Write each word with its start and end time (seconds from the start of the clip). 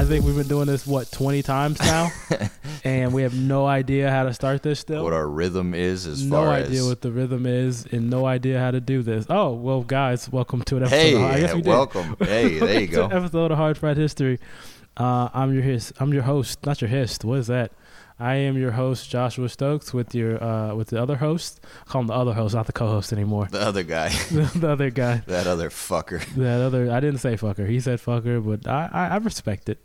I 0.00 0.04
think 0.06 0.24
we've 0.24 0.34
been 0.34 0.48
doing 0.48 0.66
this 0.66 0.86
what 0.86 1.12
twenty 1.12 1.42
times 1.42 1.78
now, 1.78 2.10
and 2.84 3.12
we 3.12 3.20
have 3.20 3.34
no 3.34 3.66
idea 3.66 4.10
how 4.10 4.24
to 4.24 4.32
start 4.32 4.62
this 4.62 4.80
still. 4.80 5.04
what 5.04 5.12
our 5.12 5.28
rhythm 5.28 5.74
is 5.74 6.06
as 6.06 6.24
no 6.24 6.36
far 6.36 6.48
idea 6.48 6.86
what 6.86 7.02
the 7.02 7.12
rhythm 7.12 7.44
is, 7.44 7.84
and 7.92 8.08
no 8.08 8.24
idea 8.24 8.58
how 8.58 8.70
to 8.70 8.80
do 8.80 9.02
this. 9.02 9.26
Oh 9.28 9.52
well, 9.52 9.82
guys, 9.82 10.26
welcome 10.32 10.62
to 10.62 10.78
an 10.78 10.84
episode. 10.84 10.96
hey, 10.96 11.14
of, 11.16 11.20
I 11.20 11.40
guess 11.40 11.54
we 11.54 11.60
did. 11.60 11.68
welcome. 11.68 12.16
Hey, 12.18 12.58
there 12.58 12.80
you 12.80 12.86
go. 12.86 13.08
episode 13.08 13.50
of 13.50 13.58
Hard 13.58 13.76
Fried 13.76 13.98
History. 13.98 14.38
Uh, 14.96 15.28
I'm 15.34 15.52
your 15.52 15.78
I'm 15.98 16.14
your 16.14 16.22
host, 16.22 16.64
not 16.64 16.80
your 16.80 16.88
hist. 16.88 17.22
What 17.22 17.40
is 17.40 17.48
that? 17.48 17.70
I 18.18 18.36
am 18.36 18.56
your 18.56 18.70
host, 18.70 19.10
Joshua 19.10 19.50
Stokes, 19.50 19.92
with 19.92 20.14
your 20.14 20.42
uh, 20.42 20.74
with 20.74 20.88
the 20.88 21.02
other 21.02 21.16
host. 21.16 21.60
I 21.86 21.90
call 21.90 22.00
him 22.00 22.06
the 22.06 22.14
other 22.14 22.32
host, 22.32 22.54
not 22.54 22.64
the 22.64 22.72
co-host 22.72 23.12
anymore. 23.12 23.48
The 23.50 23.60
other 23.60 23.82
guy, 23.82 24.08
the 24.30 24.66
other 24.66 24.88
guy, 24.88 25.18
that 25.26 25.46
other 25.46 25.68
fucker. 25.68 26.24
that 26.36 26.62
other. 26.62 26.90
I 26.90 27.00
didn't 27.00 27.20
say 27.20 27.36
fucker. 27.36 27.68
He 27.68 27.80
said 27.80 27.98
fucker, 27.98 28.42
but 28.42 28.66
I, 28.66 28.88
I, 28.90 29.08
I 29.08 29.16
respect 29.18 29.68
it. 29.68 29.78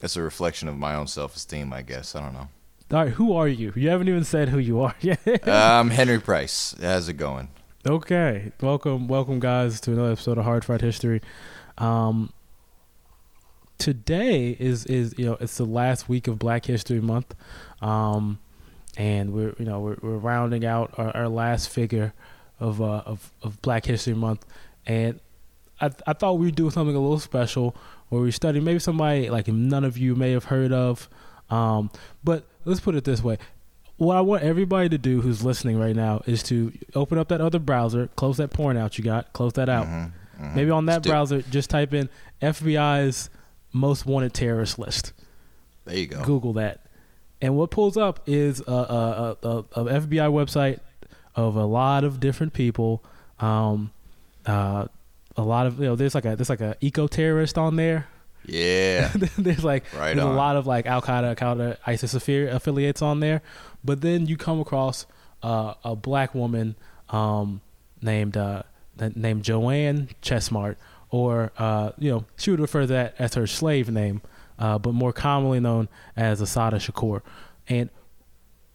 That's 0.00 0.16
a 0.16 0.22
reflection 0.22 0.68
of 0.68 0.76
my 0.76 0.94
own 0.94 1.06
self-esteem, 1.06 1.72
I 1.72 1.82
guess. 1.82 2.14
I 2.14 2.20
don't 2.20 2.34
know. 2.34 2.48
All 2.92 3.04
right, 3.04 3.12
who 3.12 3.34
are 3.34 3.48
you? 3.48 3.72
You 3.74 3.88
haven't 3.88 4.08
even 4.08 4.24
said 4.24 4.50
who 4.50 4.58
you 4.58 4.80
are 4.80 4.94
yet. 5.00 5.48
Um, 5.48 5.90
Henry 5.90 6.20
Price. 6.20 6.74
How's 6.80 7.08
it 7.08 7.14
going? 7.14 7.48
Okay, 7.86 8.52
welcome, 8.60 9.08
welcome, 9.08 9.40
guys, 9.40 9.80
to 9.82 9.92
another 9.92 10.12
episode 10.12 10.38
of 10.38 10.44
Hard 10.44 10.64
Fried 10.64 10.82
History. 10.82 11.20
Um, 11.78 12.32
today 13.78 14.56
is 14.58 14.86
is 14.86 15.14
you 15.18 15.26
know 15.26 15.36
it's 15.40 15.56
the 15.56 15.64
last 15.64 16.08
week 16.08 16.26
of 16.28 16.38
Black 16.38 16.64
History 16.66 17.00
Month, 17.00 17.34
um, 17.80 18.38
and 18.96 19.32
we're 19.32 19.54
you 19.58 19.64
know 19.64 19.80
we're, 19.80 19.96
we're 20.02 20.16
rounding 20.18 20.64
out 20.64 20.94
our, 20.98 21.16
our 21.16 21.28
last 21.28 21.68
figure 21.68 22.12
of 22.58 22.80
uh 22.80 23.02
of, 23.06 23.32
of 23.42 23.60
Black 23.62 23.84
History 23.86 24.14
Month, 24.14 24.44
and 24.86 25.20
I 25.80 25.90
I 26.06 26.12
thought 26.12 26.34
we'd 26.34 26.54
do 26.54 26.70
something 26.70 26.96
a 26.96 27.00
little 27.00 27.20
special 27.20 27.76
where 28.08 28.20
we 28.22 28.30
study 28.30 28.60
maybe 28.60 28.78
somebody 28.78 29.28
like 29.30 29.48
none 29.48 29.84
of 29.84 29.96
you 29.98 30.14
may 30.14 30.32
have 30.32 30.44
heard 30.44 30.72
of, 30.72 31.08
um, 31.50 31.90
but 32.24 32.44
let's 32.64 32.80
put 32.80 32.94
it 32.94 33.04
this 33.04 33.22
way 33.22 33.38
what 33.98 34.14
I 34.14 34.20
want 34.20 34.42
everybody 34.42 34.90
to 34.90 34.98
do 34.98 35.22
who's 35.22 35.42
listening 35.42 35.78
right 35.78 35.96
now 35.96 36.20
is 36.26 36.42
to 36.44 36.70
open 36.94 37.16
up 37.16 37.28
that 37.28 37.40
other 37.40 37.58
browser, 37.58 38.08
close 38.08 38.36
that 38.36 38.50
porn 38.50 38.76
out 38.76 38.98
you 38.98 39.04
got, 39.04 39.32
close 39.32 39.54
that 39.54 39.70
out. 39.70 39.86
Mhm, 39.86 40.12
mhm. 40.38 40.54
Maybe 40.54 40.70
on 40.70 40.84
that 40.84 41.02
Stick- 41.02 41.10
browser, 41.10 41.40
just 41.40 41.70
type 41.70 41.94
in 41.94 42.10
FBI's 42.42 43.30
most 43.72 44.04
wanted 44.04 44.34
terrorist 44.34 44.78
list. 44.78 45.14
There 45.86 45.96
you 45.96 46.08
go. 46.08 46.22
Google 46.24 46.52
that, 46.54 46.84
and 47.40 47.56
what 47.56 47.70
pulls 47.70 47.96
up 47.96 48.20
is 48.26 48.60
a, 48.60 48.70
a, 48.70 49.36
a, 49.42 49.48
a 49.48 49.84
FBI 50.00 50.28
website 50.30 50.80
of 51.34 51.56
a 51.56 51.64
lot 51.64 52.04
of 52.04 52.20
different 52.20 52.52
people. 52.52 53.02
Um, 53.40 53.92
uh, 54.44 54.88
a 55.36 55.42
lot 55.42 55.66
of 55.66 55.78
you 55.78 55.86
know, 55.86 55.96
there's 55.96 56.14
like 56.14 56.24
a 56.24 56.36
there's 56.36 56.48
like 56.50 56.60
a 56.60 56.76
eco 56.80 57.06
terrorist 57.06 57.58
on 57.58 57.76
there. 57.76 58.06
Yeah. 58.46 59.10
there's 59.38 59.64
like 59.64 59.84
Right 59.92 60.14
there's 60.14 60.24
on. 60.24 60.32
a 60.32 60.36
lot 60.36 60.56
of 60.56 60.66
like 60.66 60.86
Al 60.86 61.02
Qaeda, 61.02 61.28
Al 61.28 61.34
Qaeda, 61.56 61.76
ISIS 61.86 62.14
affiliates 62.14 63.02
on 63.02 63.20
there, 63.20 63.42
but 63.84 64.00
then 64.00 64.26
you 64.26 64.36
come 64.36 64.60
across 64.60 65.06
uh, 65.42 65.74
a 65.84 65.96
black 65.96 66.34
woman 66.34 66.76
um, 67.10 67.60
named 68.02 68.36
uh, 68.36 68.62
named 69.14 69.42
Joanne 69.42 70.08
Chesimard, 70.22 70.76
or 71.10 71.52
uh, 71.58 71.90
you 71.98 72.10
know 72.10 72.24
she 72.36 72.50
would 72.50 72.60
refer 72.60 72.82
to 72.82 72.86
that 72.88 73.14
as 73.18 73.34
her 73.34 73.46
slave 73.46 73.90
name, 73.90 74.22
uh, 74.58 74.78
but 74.78 74.92
more 74.94 75.12
commonly 75.12 75.60
known 75.60 75.88
as 76.16 76.40
Assata 76.40 76.76
Shakur, 76.76 77.22
and 77.68 77.90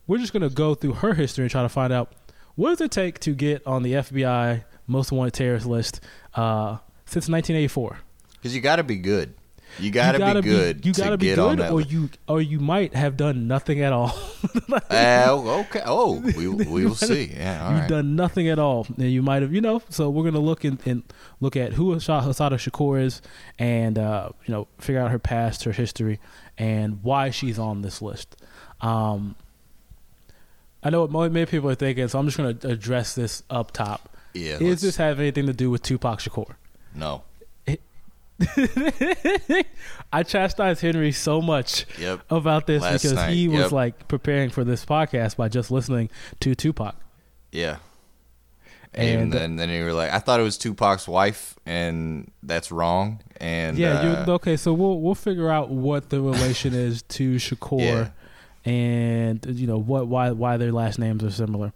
we're 0.06 0.18
just 0.18 0.34
gonna 0.34 0.50
go 0.50 0.76
through 0.76 0.94
her 0.94 1.14
history 1.14 1.44
and 1.46 1.52
try 1.52 1.62
to 1.62 1.70
find 1.70 1.94
out 1.94 2.12
what 2.56 2.70
does 2.72 2.82
it 2.82 2.92
take 2.92 3.20
to 3.22 3.34
get 3.34 3.66
on 3.66 3.84
the 3.84 3.94
FBI 3.94 4.64
most 4.92 5.12
wanted 5.12 5.34
terrorist 5.34 5.66
list 5.66 6.02
uh, 6.36 6.78
since 7.06 7.28
1984 7.30 7.98
Because 8.34 8.56
you 8.56 8.62
got 8.62 8.76
to 8.78 8.84
be 8.84 8.98
good. 8.98 9.34
You 9.80 9.90
got 9.90 10.12
to 10.12 10.42
be 10.42 10.50
good 10.50 10.86
you 10.86 10.92
gotta 10.92 11.18
be 11.18 11.28
get 11.28 11.36
good, 11.38 11.62
or 11.62 11.80
you 11.80 12.10
or 12.28 12.42
you 12.42 12.60
might 12.60 12.94
have 12.94 13.16
done 13.16 13.48
nothing 13.48 13.82
at 13.82 13.94
all. 13.94 14.14
Uh, 14.90 15.62
okay. 15.62 15.82
Oh, 15.86 16.20
we 16.36 16.48
we 16.48 16.86
will 16.86 16.96
see. 16.96 17.32
Yeah. 17.34 17.66
All 17.66 17.72
You've 17.72 17.80
right. 17.82 17.90
done 17.90 18.16
nothing 18.16 18.48
at 18.50 18.60
all, 18.60 18.86
and 18.98 19.12
you 19.12 19.22
might 19.22 19.42
have, 19.42 19.54
you 19.54 19.62
know. 19.62 19.82
So 19.90 20.10
we're 20.10 20.24
gonna 20.24 20.40
look 20.40 20.64
in, 20.66 20.80
and 20.86 21.04
look 21.40 21.56
at 21.56 21.74
who 21.74 21.94
Hasa- 21.96 22.22
Hasada 22.24 22.54
Shakur 22.54 23.02
is, 23.02 23.22
and 23.60 23.98
uh, 23.98 24.30
you 24.46 24.54
know, 24.54 24.68
figure 24.80 25.02
out 25.02 25.12
her 25.12 25.20
past, 25.20 25.64
her 25.66 25.72
history, 25.72 26.20
and 26.58 27.02
why 27.04 27.30
she's 27.32 27.60
on 27.60 27.82
this 27.82 28.02
list. 28.02 28.36
Um, 28.82 29.36
I 30.84 30.90
know 30.90 31.06
what 31.06 31.32
many 31.32 31.46
people 31.46 31.70
are 31.70 31.76
thinking, 31.76 32.08
so 32.08 32.20
I'm 32.20 32.26
just 32.26 32.38
gonna 32.38 32.58
address 32.64 33.14
this 33.14 33.44
up 33.50 33.72
top. 33.72 34.11
Yeah. 34.34 34.54
Is 34.56 34.62
let's- 34.62 34.82
this 34.82 34.96
have 34.98 35.20
anything 35.20 35.46
to 35.48 35.54
do 35.54 35.70
with 35.70 35.82
Tupac 35.84 36.20
Shakur? 36.20 36.56
no? 36.96 37.24
I 40.14 40.24
chastised 40.24 40.82
Henry 40.82 41.12
so 41.12 41.42
much 41.42 41.86
Yep. 42.00 42.22
about 42.32 42.66
this 42.68 42.82
Last 42.82 43.04
because 43.04 43.14
night, 43.14 43.34
he 43.34 43.48
was 43.48 43.60
yep. 43.60 43.72
like 43.72 44.08
preparing 44.08 44.50
for 44.50 44.64
this 44.64 44.84
podcast 44.86 45.38
by 45.38 45.48
just 45.48 45.70
listening 45.72 46.10
to 46.40 46.56
Tupac. 46.56 46.96
Yeah. 47.52 47.78
And, 48.94 49.22
And- 49.22 49.34
then 49.34 49.56
then 49.56 49.70
you 49.70 49.86
were 49.86 49.94
like, 49.94 50.12
I 50.12 50.20
thought 50.20 50.40
it 50.40 50.44
was 50.44 50.58
Tupac's 50.58 51.08
wife, 51.08 51.56
and 51.66 52.30
that's 52.44 52.72
wrong. 52.72 53.22
And 53.40 53.78
yeah, 53.78 54.00
uh, 54.00 54.26
you 54.26 54.34
okay. 54.34 54.58
So 54.58 54.74
we'll 54.74 55.00
we'll 55.00 55.16
figure 55.16 55.50
out 55.50 55.70
what 55.70 56.10
the 56.10 56.20
relation 56.20 56.74
is 56.74 57.02
to 57.10 57.36
Shakur, 57.36 58.12
Yeah. 58.66 58.72
and 58.72 59.46
you 59.46 59.66
know 59.68 59.78
what 59.78 60.08
why 60.08 60.32
why 60.32 60.58
their 60.58 60.74
last 60.74 61.00
names 61.00 61.24
are 61.24 61.32
similar. 61.32 61.72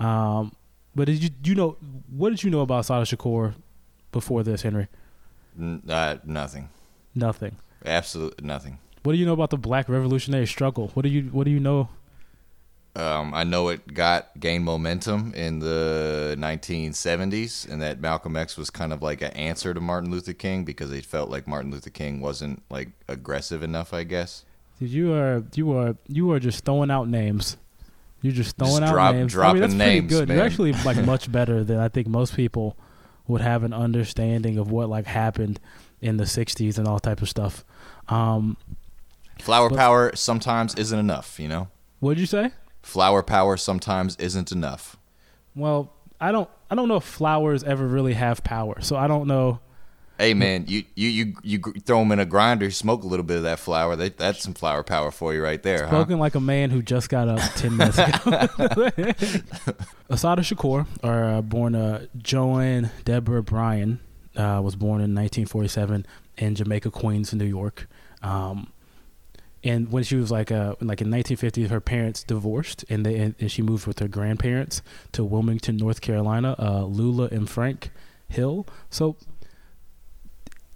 Um, 0.00 0.55
but 0.96 1.06
did 1.06 1.22
you 1.22 1.30
you 1.44 1.54
know 1.54 1.76
what 2.10 2.30
did 2.30 2.42
you 2.42 2.50
know 2.50 2.60
about 2.62 2.86
Sada 2.86 3.04
Shakur 3.04 3.54
before 4.10 4.42
this, 4.42 4.62
Henry? 4.62 4.88
n- 5.58 5.82
uh, 5.88 6.16
nothing. 6.24 6.70
Nothing. 7.14 7.56
Absolutely 7.84 8.44
nothing. 8.46 8.78
What 9.02 9.12
do 9.12 9.18
you 9.18 9.26
know 9.26 9.34
about 9.34 9.50
the 9.50 9.58
Black 9.58 9.88
Revolutionary 9.88 10.46
struggle? 10.46 10.90
What 10.94 11.02
do 11.02 11.08
you 11.08 11.24
what 11.24 11.44
do 11.44 11.50
you 11.50 11.60
know? 11.60 11.90
Um, 12.96 13.34
I 13.34 13.44
know 13.44 13.68
it 13.68 13.92
got 13.92 14.40
gained 14.40 14.64
momentum 14.64 15.34
in 15.34 15.58
the 15.58 16.34
1970s, 16.38 17.70
and 17.70 17.82
that 17.82 18.00
Malcolm 18.00 18.36
X 18.36 18.56
was 18.56 18.70
kind 18.70 18.90
of 18.90 19.02
like 19.02 19.20
an 19.20 19.32
answer 19.32 19.74
to 19.74 19.80
Martin 19.80 20.10
Luther 20.10 20.32
King 20.32 20.64
because 20.64 20.88
they 20.88 21.02
felt 21.02 21.28
like 21.28 21.46
Martin 21.46 21.70
Luther 21.70 21.90
King 21.90 22.22
wasn't 22.22 22.62
like 22.70 22.88
aggressive 23.06 23.62
enough. 23.62 23.92
I 23.92 24.04
guess. 24.04 24.44
Did 24.80 24.90
you 24.90 25.12
are 25.12 25.44
you 25.54 25.72
are 25.76 25.96
you 26.08 26.30
are 26.32 26.40
just 26.40 26.64
throwing 26.64 26.90
out 26.90 27.06
names. 27.06 27.58
You're 28.26 28.34
just 28.34 28.56
throwing 28.56 28.80
Just 28.80 28.82
out 28.90 28.92
drop- 28.92 29.14
names. 29.14 29.36
I 29.36 29.52
mean, 29.52 29.60
that's 29.60 29.74
pretty 29.74 29.90
names, 30.00 30.10
good. 30.12 30.28
You're 30.28 30.42
actually 30.42 30.72
like 30.72 30.96
much 31.04 31.30
better 31.30 31.62
than 31.62 31.78
I 31.78 31.88
think 31.88 32.08
most 32.08 32.34
people 32.34 32.76
would 33.28 33.40
have 33.40 33.62
an 33.62 33.72
understanding 33.72 34.58
of 34.58 34.70
what 34.70 34.88
like 34.88 35.06
happened 35.06 35.60
in 36.00 36.16
the 36.16 36.24
'60s 36.24 36.76
and 36.78 36.88
all 36.88 36.98
type 36.98 37.22
of 37.22 37.28
stuff. 37.28 37.64
Um, 38.08 38.56
Flower 39.38 39.68
But- 39.70 39.78
power 39.78 40.10
sometimes 40.16 40.74
isn't 40.74 40.98
enough. 40.98 41.38
You 41.38 41.48
know, 41.48 41.68
what 42.00 42.14
did 42.14 42.20
you 42.20 42.26
say? 42.26 42.50
flower 42.82 43.20
power 43.22 43.56
sometimes 43.56 44.14
isn't 44.16 44.52
enough. 44.52 44.96
Well, 45.54 45.92
I 46.20 46.32
don't 46.32 46.48
I 46.70 46.74
don't 46.74 46.88
know 46.88 46.96
if 46.96 47.04
flowers 47.04 47.62
ever 47.64 47.86
really 47.86 48.14
have 48.14 48.42
power, 48.44 48.80
so 48.80 48.96
I 48.96 49.06
don't 49.06 49.26
know. 49.26 49.60
Hey 50.18 50.32
man, 50.32 50.64
you 50.66 50.84
you 50.94 51.08
you 51.08 51.34
you 51.42 51.58
throw 51.84 51.98
them 51.98 52.12
in 52.12 52.18
a 52.18 52.24
grinder, 52.24 52.70
smoke 52.70 53.02
a 53.02 53.06
little 53.06 53.24
bit 53.24 53.36
of 53.36 53.42
that 53.42 53.58
flour. 53.58 53.96
That, 53.96 54.16
that's 54.16 54.42
some 54.42 54.54
flower 54.54 54.82
power 54.82 55.10
for 55.10 55.34
you 55.34 55.42
right 55.42 55.62
there, 55.62 55.86
huh? 55.86 56.06
Like 56.08 56.34
a 56.34 56.40
man 56.40 56.70
who 56.70 56.80
just 56.80 57.10
got 57.10 57.28
up 57.28 57.40
ten 57.56 57.76
minutes 57.76 57.98
ago. 57.98 58.14
Assata 60.08 60.40
Shakur, 60.40 60.86
or 61.02 61.24
uh, 61.24 61.42
born 61.42 61.74
uh, 61.74 62.06
Joanne 62.16 62.90
Deborah 63.04 63.42
Bryan, 63.42 64.00
uh, 64.36 64.60
was 64.64 64.74
born 64.74 65.02
in 65.02 65.14
1947 65.14 66.06
in 66.38 66.54
Jamaica, 66.54 66.90
Queens, 66.90 67.34
New 67.34 67.44
York. 67.44 67.86
Um, 68.22 68.72
and 69.62 69.90
when 69.90 70.02
she 70.04 70.16
was 70.16 70.30
like 70.30 70.50
uh 70.52 70.76
like 70.80 71.00
in 71.00 71.08
1950s, 71.08 71.68
her 71.68 71.80
parents 71.80 72.22
divorced, 72.22 72.84
and 72.88 73.04
they 73.04 73.34
and 73.38 73.50
she 73.50 73.62
moved 73.62 73.86
with 73.86 73.98
her 73.98 74.08
grandparents 74.08 74.80
to 75.12 75.24
Wilmington, 75.24 75.76
North 75.76 76.00
Carolina. 76.00 76.54
Uh, 76.58 76.84
Lula 76.84 77.28
and 77.30 77.50
Frank 77.50 77.90
Hill. 78.28 78.66
So 78.90 79.16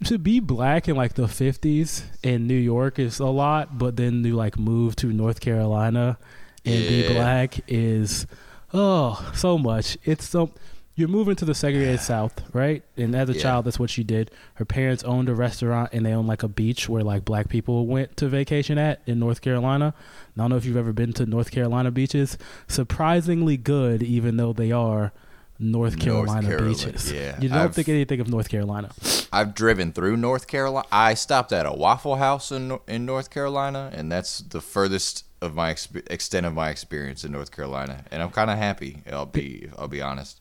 to 0.05 0.19
be 0.19 0.41
black 0.41 0.89
in 0.89 0.97
like 0.97 1.15
the 1.15 1.25
50s 1.27 2.03
in 2.23 2.47
New 2.47 2.55
York 2.55 2.99
is 2.99 3.19
a 3.21 3.27
lot, 3.27 3.79
but 3.79 3.97
then 3.97 4.23
to 4.23 4.33
like 4.35 4.59
move 4.59 4.97
to 4.97 5.13
North 5.13 5.41
Carolina 5.41 6.19
and 6.65 6.87
be 6.87 7.03
black 7.03 7.61
is 7.69 8.27
oh 8.73 9.31
so 9.35 9.59
much. 9.59 9.97
It's 10.05 10.29
so 10.29 10.51
you're 10.97 11.09
moving 11.09 11.35
to 11.37 11.45
the 11.47 11.55
segregated 11.55 12.01
South, 12.01 12.43
right? 12.55 12.83
And 12.97 13.15
as 13.15 13.31
a 13.31 13.33
Yeah. 13.33 13.41
child, 13.43 13.65
that's 13.65 13.79
what 13.79 13.89
she 13.89 14.05
did. 14.05 14.31
Her 14.55 14.67
parents 14.67 15.03
owned 15.05 15.29
a 15.31 15.35
restaurant 15.35 15.91
and 15.95 16.05
they 16.05 16.13
owned 16.13 16.29
like 16.29 16.43
a 16.43 16.49
beach 16.49 16.89
where 16.91 17.03
like 17.03 17.25
black 17.25 17.49
people 17.49 17.87
went 17.87 18.17
to 18.19 18.29
vacation 18.29 18.77
at 18.77 19.01
in 19.07 19.19
North 19.19 19.41
Carolina. 19.41 19.95
And 20.35 20.41
I 20.41 20.45
don't 20.45 20.51
know 20.51 20.57
if 20.57 20.67
you've 20.67 20.77
ever 20.77 20.93
been 20.93 21.13
to 21.15 21.25
North 21.27 21.51
Carolina 21.51 21.91
beaches. 21.91 22.37
Surprisingly 22.69 23.57
good, 23.57 24.03
even 24.03 24.37
though 24.37 24.53
they 24.53 24.73
are 24.73 25.13
North 25.61 25.99
Carolina 25.99 26.47
Carolina, 26.49 26.71
beaches. 26.75 27.13
yeah. 27.13 27.39
You 27.41 27.49
don't 27.51 27.59
I've- 27.59 27.73
think 27.75 27.89
anything 27.89 28.21
of 28.21 28.29
North 28.29 28.49
Carolina. 28.49 28.91
I've 29.33 29.55
driven 29.55 29.93
through 29.93 30.17
North 30.17 30.47
Carolina. 30.47 30.87
I 30.91 31.15
stopped 31.15 31.53
at 31.53 31.67
a 31.67 31.73
Waffle 31.73 32.17
House 32.17 32.51
in 32.51 32.79
in 32.89 33.05
North 33.07 33.31
Carolina, 33.31 33.91
and 33.95 34.11
that's 34.11 34.39
the 34.41 34.61
furthest 34.61 35.25
of 35.41 35.55
my 35.55 35.73
exp- 35.73 36.11
extent 36.11 36.45
of 36.47 36.55
my 36.55 36.71
experience 36.71 37.25
in 37.25 37.33
North 37.33 37.51
Carolina. 37.51 38.05
And 38.11 38.23
I'm 38.23 38.31
kind 38.31 38.51
of 38.51 38.59
happy. 38.59 39.03
I'll 39.13 39.27
be 39.27 39.69
I'll 39.79 39.89
be 39.89 40.03
honest. 40.03 40.41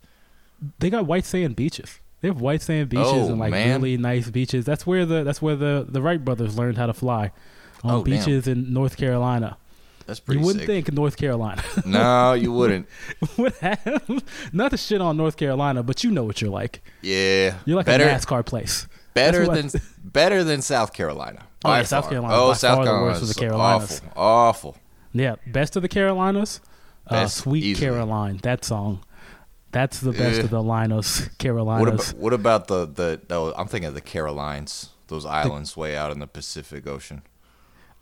They 0.79 0.89
got 0.89 1.05
white 1.05 1.25
sand 1.25 1.55
beaches. 1.55 1.99
They 2.21 2.27
have 2.27 2.41
white 2.41 2.61
sand 2.61 2.89
beaches 2.89 3.07
Oh, 3.07 3.27
and 3.29 3.39
like 3.39 3.51
man. 3.51 3.81
really 3.81 3.95
nice 3.97 4.29
beaches. 4.29 4.65
That's 4.65 4.85
where 4.87 5.05
the 5.05 5.23
that's 5.23 5.41
where 5.41 5.55
the 5.55 5.85
the 5.87 6.01
Wright 6.01 6.23
brothers 6.23 6.57
learned 6.57 6.77
how 6.77 6.87
to 6.87 6.93
fly 6.93 7.31
on 7.83 7.91
Oh, 7.91 8.03
damn. 8.03 8.17
beaches 8.17 8.47
in 8.47 8.73
North 8.73 8.97
Carolina. 8.97 9.57
That's 10.09 10.19
pretty 10.19 10.39
you 10.39 10.45
wouldn't 10.47 10.61
sick. 10.65 10.85
think 10.85 10.91
North 10.91 11.17
Carolina 11.17 11.61
no, 11.85 12.33
you 12.33 12.51
wouldn't. 12.51 12.87
would 13.37 13.53
have 13.61 14.23
not 14.51 14.71
to 14.71 14.77
shit 14.77 15.01
on 15.01 15.17
North 15.17 15.37
Carolina, 15.37 15.83
but 15.83 16.03
you 16.03 16.09
know 16.09 16.23
what 16.23 16.41
you're 16.41 16.49
like. 16.49 16.81
Yeah, 17.03 17.57
You're 17.65 17.77
like 17.77 17.85
better 17.85 18.05
a 18.05 18.07
NASCAR 18.15 18.43
place. 18.43 18.87
better 19.13 19.45
than 19.47 19.69
better 20.03 20.43
than 20.43 20.63
South 20.63 20.93
Carolina. 20.93 21.45
Oh, 21.63 21.75
yeah, 21.75 21.83
South. 21.83 22.09
Carolina 22.09 22.33
Oh, 22.35 22.53
South 22.53 22.79
the 22.79 22.85
Carolina 22.85 23.19
the 23.19 23.33
Carolinas. 23.35 24.01
Awful, 24.15 24.21
awful. 24.23 24.77
Yeah, 25.13 25.35
best 25.45 25.75
of 25.75 25.83
the 25.83 25.89
Carolinas. 25.89 26.59
Uh, 27.05 27.27
Sweet 27.27 27.63
easily. 27.63 27.87
Caroline, 27.87 28.37
that 28.43 28.65
song. 28.65 29.03
That's 29.71 29.99
the 29.99 30.11
best 30.11 30.39
Eh. 30.39 30.43
of 30.43 30.49
the 30.49 30.63
Linos, 30.63 31.21
What 31.21 31.37
Carolinas. 31.37 32.09
about 32.11 32.19
what 32.21 32.33
about 32.33 32.67
the 32.67 32.85
the? 32.87 33.21
Oh, 33.29 33.53
I'm 33.55 33.67
thinking 33.67 33.87
of 33.89 33.93
the 33.93 34.01
Carolines. 34.01 34.89
Those 35.07 35.25
islands 35.25 35.77
way 35.77 35.95
out 35.95 36.11
in 36.11 36.19
the 36.19 36.27
Pacific 36.27 36.87
Ocean. 36.87 37.21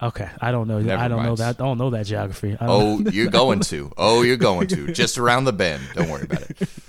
Okay, 0.01 0.29
I 0.41 0.51
don't 0.51 0.67
know. 0.67 0.79
Never 0.79 1.01
I 1.01 1.07
don't 1.07 1.23
know 1.23 1.35
that. 1.35 1.59
I 1.59 1.63
don't 1.63 1.77
know 1.77 1.89
that 1.91 2.05
geography. 2.05 2.57
Oh, 2.59 2.99
you're 2.99 3.29
going 3.29 3.59
to. 3.61 3.91
Oh, 3.97 4.21
you're 4.21 4.37
going 4.37 4.67
to. 4.67 4.91
Just 4.93 5.17
around 5.17 5.45
the 5.45 5.53
bend. 5.53 5.81
Don't 5.93 6.09
worry 6.09 6.23
about 6.23 6.41
it. 6.41 6.69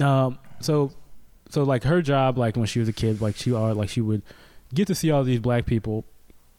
Um, 0.00 0.38
so, 0.60 0.92
so 1.50 1.62
like 1.62 1.84
her 1.84 2.00
job, 2.00 2.38
like 2.38 2.56
when 2.56 2.64
she 2.64 2.78
was 2.78 2.88
a 2.88 2.92
kid, 2.92 3.20
like 3.20 3.36
she 3.36 3.52
are 3.52 3.74
like 3.74 3.90
she 3.90 4.00
would 4.00 4.22
get 4.72 4.86
to 4.86 4.94
see 4.94 5.10
all 5.10 5.24
these 5.24 5.40
black 5.40 5.66
people, 5.66 6.06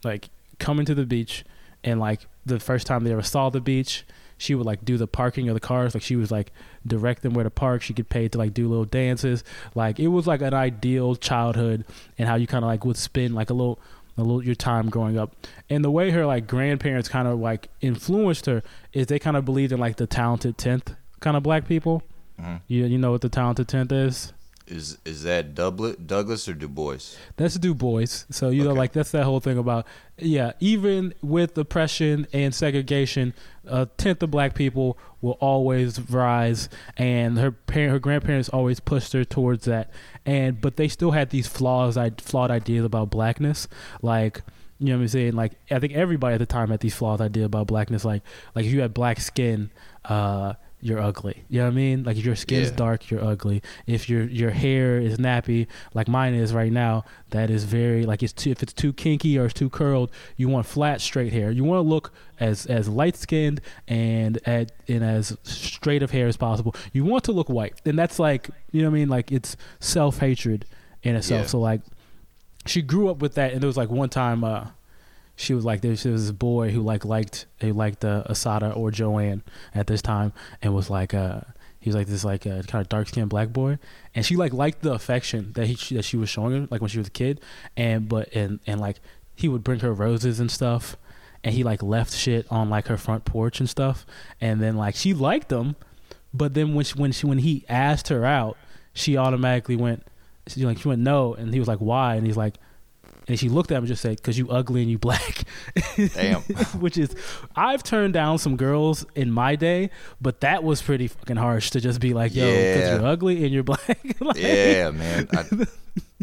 like 0.04 0.30
coming 0.60 0.86
to 0.86 0.94
the 0.94 1.06
beach, 1.08 1.44
and 1.84 2.00
like 2.00 2.28
the 2.46 2.60
first 2.60 2.86
time 2.86 3.04
they 3.04 3.12
ever 3.12 3.24
saw 3.24 3.50
the 3.50 3.62
beach, 3.62 4.06
she 4.38 4.54
would 4.54 4.66
like 4.66 4.86
do 4.86 4.98
the 4.98 5.08
parking 5.08 5.50
of 5.50 5.56
the 5.56 5.60
cars. 5.60 5.96
Like 5.96 6.04
she 6.04 6.16
was 6.16 6.30
like 6.30 6.52
direct 6.86 7.24
them 7.24 7.34
where 7.34 7.44
to 7.44 7.50
park. 7.50 7.82
She 7.82 7.94
get 7.94 8.10
paid 8.10 8.32
to 8.34 8.38
like 8.38 8.54
do 8.54 8.68
little 8.68 8.86
dances. 8.86 9.44
Like 9.74 10.00
it 10.00 10.10
was 10.10 10.28
like 10.28 10.42
an 10.42 10.54
ideal 10.54 11.16
childhood 11.16 11.86
and 12.18 12.28
how 12.28 12.36
you 12.36 12.46
kind 12.46 12.64
of 12.64 12.68
like 12.68 12.86
would 12.86 12.98
spend 12.98 13.34
like 13.34 13.50
a 13.50 13.54
little. 13.54 13.80
A 14.22 14.24
little 14.24 14.44
your 14.44 14.56
time 14.56 14.90
growing 14.90 15.18
up, 15.18 15.36
and 15.70 15.84
the 15.84 15.92
way 15.92 16.12
her 16.12 16.26
like 16.26 16.48
grandparents 16.48 17.10
kind 17.10 17.28
of 17.28 17.40
like 17.40 17.70
influenced 17.82 18.46
her 18.46 18.62
is 18.94 19.08
they 19.08 19.20
kind 19.20 19.36
of 19.36 19.46
believed 19.46 19.72
in 19.72 19.80
like 19.80 19.98
the 19.98 20.08
talented 20.08 20.58
tenth 20.58 20.94
kind 21.20 21.36
of 21.36 21.44
black 21.44 21.68
people. 21.68 22.04
Mhm. 22.40 22.62
You 22.68 22.86
you 22.86 22.98
know 22.98 23.12
what 23.12 23.22
the 23.22 23.30
talented 23.30 23.68
tenth 23.68 23.92
is? 23.92 24.34
Is 24.68 24.98
is 25.04 25.24
that 25.24 25.54
Douglass, 25.56 25.96
Douglass 25.98 26.48
or 26.48 26.54
Du 26.54 26.68
Bois? 26.70 26.98
That's 27.36 27.56
Du 27.56 27.74
Bois. 27.74 28.06
So 28.30 28.50
you 28.50 28.64
know, 28.64 28.74
like 28.74 28.94
that's 28.94 29.12
that 29.12 29.24
whole 29.26 29.40
thing 29.40 29.58
about 29.58 29.86
yeah. 30.18 30.54
Even 30.60 31.14
with 31.22 31.58
oppression 31.58 32.28
and 32.32 32.54
segregation, 32.56 33.34
a 33.66 33.88
tenth 33.98 34.22
of 34.24 34.32
black 34.32 34.54
people 34.54 34.98
will 35.22 35.38
always 35.40 36.00
rise, 36.10 36.70
and 36.98 37.38
her 37.38 37.52
parent, 37.52 37.92
her 37.92 38.00
grandparents 38.00 38.50
always 38.50 38.80
pushed 38.80 39.14
her 39.14 39.24
towards 39.24 39.66
that. 39.66 39.92
And 40.26 40.60
but 40.60 40.78
they 40.78 40.88
still 40.88 41.12
had 41.12 41.30
these 41.30 41.48
flaws, 41.48 41.98
I 41.98 42.12
flawed 42.18 42.52
ideas 42.52 42.86
about 42.86 43.10
blackness, 43.10 43.68
like. 44.02 44.42
You 44.80 44.88
know 44.88 44.96
what 44.96 45.02
I'm 45.02 45.08
saying? 45.10 45.34
Like 45.34 45.52
I 45.70 45.78
think 45.78 45.94
everybody 45.94 46.34
at 46.34 46.40
the 46.40 46.48
time 46.48 46.72
had 46.72 46.80
these 46.80 46.96
flawed 46.96 47.22
ideas 47.22 47.46
about 47.46 47.68
blackness. 47.68 48.04
Like 48.04 48.24
like 48.56 48.66
if 48.66 48.74
you 48.74 48.82
had 48.82 48.96
black 48.96 49.20
skin, 49.20 49.70
uh, 50.06 50.54
you're 50.82 51.00
ugly. 51.00 51.44
You 51.50 51.60
know 51.60 51.66
what 51.66 51.72
I 51.74 51.76
mean? 51.76 52.04
Like 52.04 52.18
if 52.18 52.26
your 52.26 52.36
skin's 52.36 52.70
Yeah. 52.70 52.76
dark, 52.76 53.10
you're 53.12 53.24
ugly. 53.24 53.62
If 53.88 54.10
your 54.10 54.24
your 54.24 54.50
hair 54.52 55.00
is 55.00 55.18
nappy, 55.18 55.68
like 55.94 56.08
mine 56.08 56.34
is 56.34 56.54
right 56.54 56.72
now, 56.72 57.06
that 57.30 57.50
is 57.50 57.64
very 57.66 58.06
like 58.06 58.24
it's 58.24 58.34
too, 58.34 58.50
if 58.52 58.62
it's 58.64 58.74
too 58.74 58.92
kinky 58.94 59.38
or 59.38 59.46
it's 59.46 59.54
too 59.54 59.70
curled, 59.70 60.12
you 60.38 60.48
want 60.50 60.66
flat, 60.66 61.00
straight 61.02 61.32
hair. 61.34 61.52
You 61.52 61.64
want 61.64 61.78
to 61.78 61.88
look 61.90 62.12
as 62.40 62.66
as 62.66 62.90
light 62.90 63.16
skinned 63.16 63.62
and 63.88 64.40
at 64.48 64.72
and 64.88 65.04
as 65.04 65.38
straight 65.44 66.02
of 66.04 66.12
hair 66.12 66.28
as 66.28 66.38
possible. 66.38 66.76
You 66.94 67.06
want 67.06 67.24
to 67.26 67.32
look 67.32 67.50
white, 67.50 67.80
and 67.86 67.98
that's 67.98 68.18
like 68.20 68.50
you 68.72 68.82
know 68.82 68.90
what 68.90 68.96
I 68.98 69.00
mean. 69.00 69.10
Like 69.10 69.32
it's 69.32 69.56
self 69.80 70.18
hatred 70.20 70.66
in 71.04 71.16
itself. 71.16 71.42
Yeah. 71.42 71.48
So 71.48 71.60
like 71.60 71.82
she 72.66 72.82
grew 72.82 73.10
up 73.10 73.18
with 73.22 73.36
that, 73.36 73.54
and 73.54 73.62
there 73.62 73.68
was 73.68 73.78
like 73.78 73.90
one 73.90 74.10
time. 74.10 74.44
uh 74.44 74.68
she 75.42 75.54
was 75.54 75.66
like 75.66 75.82
there 75.82 75.92
was 75.92 76.04
this 76.04 76.32
boy 76.32 76.72
who 76.72 76.82
like 76.82 77.04
liked 77.04 77.46
he 77.60 77.72
liked 77.72 78.06
uh, 78.06 78.24
Assata 78.28 78.72
or 78.72 78.92
Joanne 78.92 79.44
at 79.74 79.88
this 79.88 80.02
time 80.02 80.34
and 80.62 80.74
was 80.74 80.90
like 80.90 81.14
uh 81.14 81.42
he 81.82 81.90
was 81.90 81.96
like 81.96 82.08
this 82.08 82.24
like 82.24 82.46
uh, 82.46 82.62
kind 82.62 82.82
of 82.82 82.90
dark 82.90 83.08
skinned 83.08 83.30
black 83.30 83.50
boy. 83.50 83.80
And 84.14 84.24
she 84.24 84.36
like 84.36 84.54
liked 84.54 84.84
the 84.84 84.94
affection 84.94 85.52
that 85.54 85.66
he 85.66 85.76
she, 85.76 85.96
that 85.96 86.06
she 86.06 86.16
was 86.16 86.30
showing 86.30 86.54
him 86.54 86.68
like 86.70 86.80
when 86.80 86.90
she 86.90 87.00
was 87.00 87.08
a 87.08 87.12
kid. 87.12 87.42
And 87.76 88.08
but 88.08 88.34
and 88.34 88.60
and 88.68 88.80
like 88.80 89.00
he 89.36 89.50
would 89.50 89.64
bring 89.64 89.80
her 89.80 89.92
roses 89.92 90.40
and 90.40 90.52
stuff. 90.52 90.96
And 91.44 91.56
he 91.56 91.64
like 91.64 91.82
left 91.82 92.14
shit 92.14 92.46
on 92.52 92.70
like 92.70 92.88
her 92.88 92.98
front 92.98 93.26
porch 93.26 93.60
and 93.60 93.68
stuff. 93.68 94.06
And 94.40 94.62
then 94.62 94.78
like 94.78 94.96
she 94.96 95.14
liked 95.16 95.50
them 95.50 95.76
but 96.34 96.54
then 96.54 96.76
when 96.76 96.86
she 96.86 96.94
when 96.94 97.12
she 97.12 97.26
when 97.26 97.40
he 97.40 97.66
asked 97.68 98.08
her 98.08 98.24
out 98.24 98.58
she 98.94 99.18
automatically 99.18 99.76
went 99.76 100.06
she 100.48 100.64
like 100.64 100.78
she 100.78 100.88
went 100.88 101.02
no. 101.02 101.34
And 101.34 101.52
he 101.52 101.60
was 101.60 101.68
like 101.68 101.80
why? 101.80 102.16
And 102.16 102.28
he's 102.28 102.38
like 102.38 102.60
and 103.28 103.38
she 103.40 103.50
looked 103.50 103.72
at 103.72 103.76
him 103.78 103.84
and 103.84 103.88
just 103.88 104.02
said, 104.02 104.22
"Cause 104.24 104.38
you 104.38 104.50
ugly 104.50 104.82
and 104.82 104.90
you 104.92 104.98
black." 104.98 105.44
Damn. 106.16 106.42
Which 106.80 106.98
is, 106.98 107.16
I've 107.56 107.84
turned 107.84 108.14
down 108.14 108.38
some 108.40 108.58
girls 108.58 109.06
in 109.16 109.32
my 109.32 109.56
day, 109.56 109.90
but 110.20 110.42
that 110.42 110.64
was 110.64 110.82
pretty 110.82 111.08
fucking 111.08 111.38
harsh 111.38 111.70
to 111.72 111.82
just 111.82 112.00
be 112.02 112.14
like, 112.14 112.34
"Yo, 112.36 112.44
cause 112.46 112.90
you're 113.00 113.06
ugly 113.08 113.44
and 113.44 113.54
you're 113.54 113.64
black." 113.64 114.00
Like, 114.20 114.38
Yeah, 114.38 114.92
man. 114.92 115.28
I, 115.34 115.46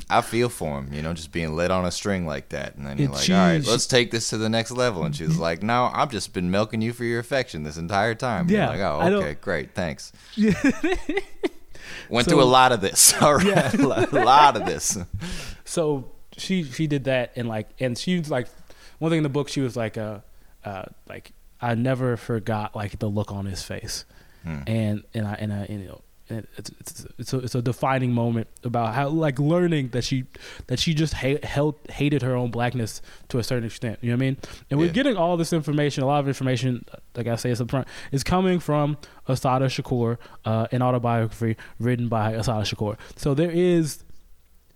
I 0.09 0.21
feel 0.23 0.49
for 0.49 0.79
him, 0.79 0.93
you 0.95 1.03
know, 1.03 1.13
just 1.13 1.31
being 1.33 1.55
led 1.55 1.71
on 1.71 1.85
a 1.85 1.91
string 1.91 2.27
like 2.27 2.51
that. 2.51 2.77
And 2.77 2.87
then 2.87 2.97
you're 2.99 3.11
like, 3.11 3.23
she- 3.25 3.33
all 3.35 3.39
right, 3.47 3.65
let's 3.67 3.87
take 3.87 4.11
this 4.11 4.31
to 4.31 4.39
the 4.39 4.49
next 4.49 4.71
level. 4.71 5.05
And 5.05 5.15
she 5.15 5.25
was 5.25 5.39
like, 5.39 5.63
no, 5.63 5.91
I've 5.93 6.11
just 6.11 6.33
been 6.33 6.51
milking 6.51 6.81
you 6.81 6.93
for 6.93 7.05
your 7.05 7.19
affection 7.21 7.65
this 7.65 7.77
entire 7.77 8.15
time. 8.15 8.49
You're 8.49 8.61
Yeah, 8.61 8.69
like, 8.71 8.81
oh, 8.81 9.17
okay, 9.19 9.35
great, 9.41 9.75
thanks. 9.75 10.13
Yeah. 10.37 10.55
Went 12.09 12.25
So- 12.27 12.33
through 12.33 12.43
a 12.43 12.45
lot 12.45 12.73
of 12.73 12.81
this. 12.81 13.15
All 13.21 13.35
right, 13.37 13.47
Yeah. 13.47 13.71
a 13.77 14.25
lot 14.25 14.57
of 14.57 14.65
this. 14.67 14.97
so 15.65 16.11
she 16.39 16.65
she 16.65 16.87
did 16.87 17.05
that 17.05 17.33
and 17.37 17.49
like 17.49 17.69
and 17.81 17.97
she 17.99 18.19
was 18.19 18.31
like 18.31 18.47
one 18.99 19.11
thing 19.11 19.19
in 19.19 19.23
the 19.23 19.29
book 19.29 19.49
she 19.49 19.61
was 19.61 19.77
like 19.77 19.97
uh 19.99 20.19
uh 20.65 20.85
like 21.09 21.33
I 21.61 21.75
never 21.75 22.17
forgot 22.17 22.75
like 22.77 22.99
the 22.99 23.09
look 23.09 23.33
on 23.33 23.47
his 23.47 23.63
face 23.63 24.05
Hmm. 24.45 24.59
and 24.69 25.03
and 25.15 25.27
I 25.27 25.35
and 25.35 25.53
I 25.53 25.57
and, 25.69 25.83
you 25.83 25.89
know 25.89 26.01
and 26.31 26.47
it's 26.57 26.71
it's 26.79 27.07
it's 27.19 27.33
a, 27.33 27.39
it's 27.39 27.55
a 27.57 27.63
defining 27.63 28.13
moment 28.13 28.47
about 28.63 28.95
how 28.95 29.09
like 29.09 29.39
learning 29.41 29.89
that 29.89 30.05
she 30.05 30.27
that 30.69 30.79
she 30.79 30.95
just 30.95 31.15
hate, 31.15 31.43
held, 31.45 31.75
hated 31.91 32.23
her 32.23 32.37
own 32.37 32.51
blackness 32.53 33.03
to 33.31 33.39
a 33.39 33.43
certain 33.43 33.65
extent 33.65 33.99
you 34.01 34.11
know 34.11 34.15
what 34.17 34.23
I 34.23 34.27
mean 34.27 34.37
and 34.71 34.79
we're 34.79 34.87
Yeah. 34.87 34.93
getting 34.93 35.17
all 35.17 35.37
this 35.37 35.53
information 35.53 36.05
a 36.05 36.07
lot 36.07 36.21
of 36.21 36.29
information 36.29 36.85
like 37.17 37.27
I 37.27 37.35
say 37.35 37.51
it's 37.51 37.61
up 37.61 37.69
front 37.71 37.89
is 38.13 38.23
coming 38.23 38.61
from 38.61 38.97
Assata 39.27 39.65
Shakur 39.65 40.19
uh, 40.45 40.69
an 40.71 40.83
autobiography 40.83 41.57
written 41.81 42.07
by 42.09 42.33
Assata 42.33 42.63
Shakur 42.77 42.97
so 43.17 43.35
there 43.35 43.51
is 43.51 44.05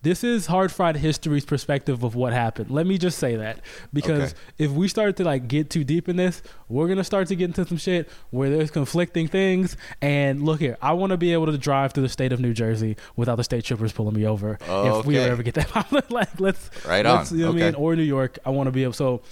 this 0.02 0.24
is 0.24 0.46
hard 0.46 0.72
fried 0.72 0.96
history's 0.96 1.44
perspective 1.44 2.02
of 2.02 2.14
what 2.16 2.32
happened. 2.32 2.70
Let 2.70 2.86
me 2.86 2.98
just 2.98 3.18
say 3.18 3.36
that 3.36 3.60
because 3.92 4.32
Okay. 4.32 4.64
if 4.64 4.70
we 4.72 4.88
start 4.88 5.16
to 5.16 5.24
like 5.24 5.46
get 5.48 5.70
too 5.70 5.84
deep 5.84 6.08
in 6.08 6.16
this, 6.16 6.42
we're 6.68 6.88
gonna 6.88 7.04
start 7.04 7.28
to 7.28 7.36
get 7.36 7.44
into 7.44 7.64
some 7.66 7.76
shit 7.76 8.08
where 8.30 8.50
there's 8.50 8.70
conflicting 8.70 9.28
things. 9.28 9.76
And 10.00 10.42
look 10.44 10.60
here, 10.60 10.76
I 10.82 10.92
want 10.94 11.10
to 11.10 11.16
be 11.16 11.32
able 11.32 11.46
to 11.46 11.56
drive 11.56 11.92
through 11.92 12.02
the 12.02 12.08
state 12.08 12.32
of 12.32 12.40
New 12.40 12.52
Jersey 12.52 12.96
without 13.16 13.36
the 13.36 13.44
state 13.44 13.64
troopers 13.64 13.92
pulling 13.92 14.14
me 14.14 14.26
over 14.26 14.58
if 14.68 15.06
we 15.06 15.18
ever 15.18 15.42
get 15.42 15.54
that. 15.54 16.10
like 16.10 16.40
let's 16.40 16.68
Right 16.84 17.04
let's, 17.06 17.30
on. 17.30 17.38
You 17.38 17.44
know 17.44 17.52
what 17.52 17.62
I 17.62 17.64
mean? 17.66 17.74
Or 17.76 17.94
New 17.96 18.02
York, 18.02 18.38
I 18.44 18.50
want 18.50 18.66
to 18.66 18.72
be 18.72 18.82
able 18.82 18.92
so. 18.94 19.22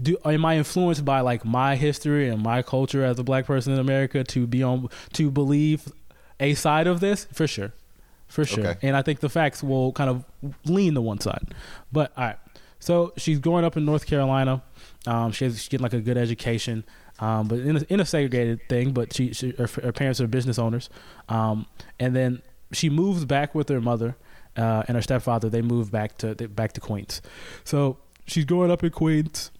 Do 0.00 0.16
am 0.24 0.44
I 0.44 0.56
influenced 0.56 1.04
by 1.04 1.20
like 1.20 1.44
my 1.44 1.76
history 1.76 2.28
and 2.28 2.42
my 2.42 2.62
culture 2.62 3.04
as 3.04 3.18
a 3.18 3.22
black 3.22 3.46
person 3.46 3.72
in 3.72 3.78
America 3.78 4.24
to 4.24 4.46
be 4.46 4.60
on 4.62 4.88
to 5.12 5.30
believe 5.30 5.92
a 6.40 6.54
side 6.54 6.88
of 6.88 6.98
this 6.98 7.26
for 7.32 7.46
sure, 7.46 7.72
for 8.34 8.44
sure. 8.44 8.66
Okay. 8.66 8.86
And 8.88 8.96
I 8.96 9.02
think 9.02 9.20
the 9.20 9.28
facts 9.28 9.62
will 9.62 9.92
kind 9.92 10.10
of 10.10 10.24
lean 10.64 10.94
to 10.94 11.00
one 11.00 11.20
side. 11.20 11.54
But 11.92 12.12
all 12.16 12.24
right, 12.24 12.36
so 12.80 13.12
she's 13.16 13.38
growing 13.38 13.64
up 13.64 13.76
in 13.76 13.84
North 13.84 14.06
Carolina. 14.06 14.60
Um, 15.06 15.30
she 15.30 15.44
has, 15.44 15.58
she's 15.60 15.68
getting 15.68 15.84
like 15.84 15.92
a 15.92 16.00
good 16.00 16.18
education, 16.18 16.84
um, 17.20 17.46
but 17.46 17.60
in 17.60 17.76
a, 17.76 17.80
in 17.88 18.00
a 18.00 18.04
segregated 18.04 18.60
thing. 18.68 18.92
But 18.92 19.14
she, 19.14 19.32
she 19.32 19.50
her, 19.52 19.68
her 19.82 19.92
parents 19.92 20.20
are 20.20 20.26
business 20.26 20.58
owners, 20.58 20.90
um, 21.28 21.66
and 22.00 22.16
then 22.16 22.42
she 22.72 22.90
moves 22.90 23.24
back 23.24 23.54
with 23.54 23.68
her 23.68 23.80
mother 23.80 24.16
uh, 24.56 24.82
and 24.88 24.96
her 24.96 25.02
stepfather. 25.02 25.48
They 25.48 25.62
move 25.62 25.92
back 25.92 26.18
to 26.18 26.34
they- 26.34 26.46
back 26.46 26.72
to 26.72 26.80
Queens. 26.80 27.22
So 27.62 27.98
she's 28.26 28.44
growing 28.44 28.72
up 28.72 28.82
in 28.82 28.90
Queens 28.90 29.52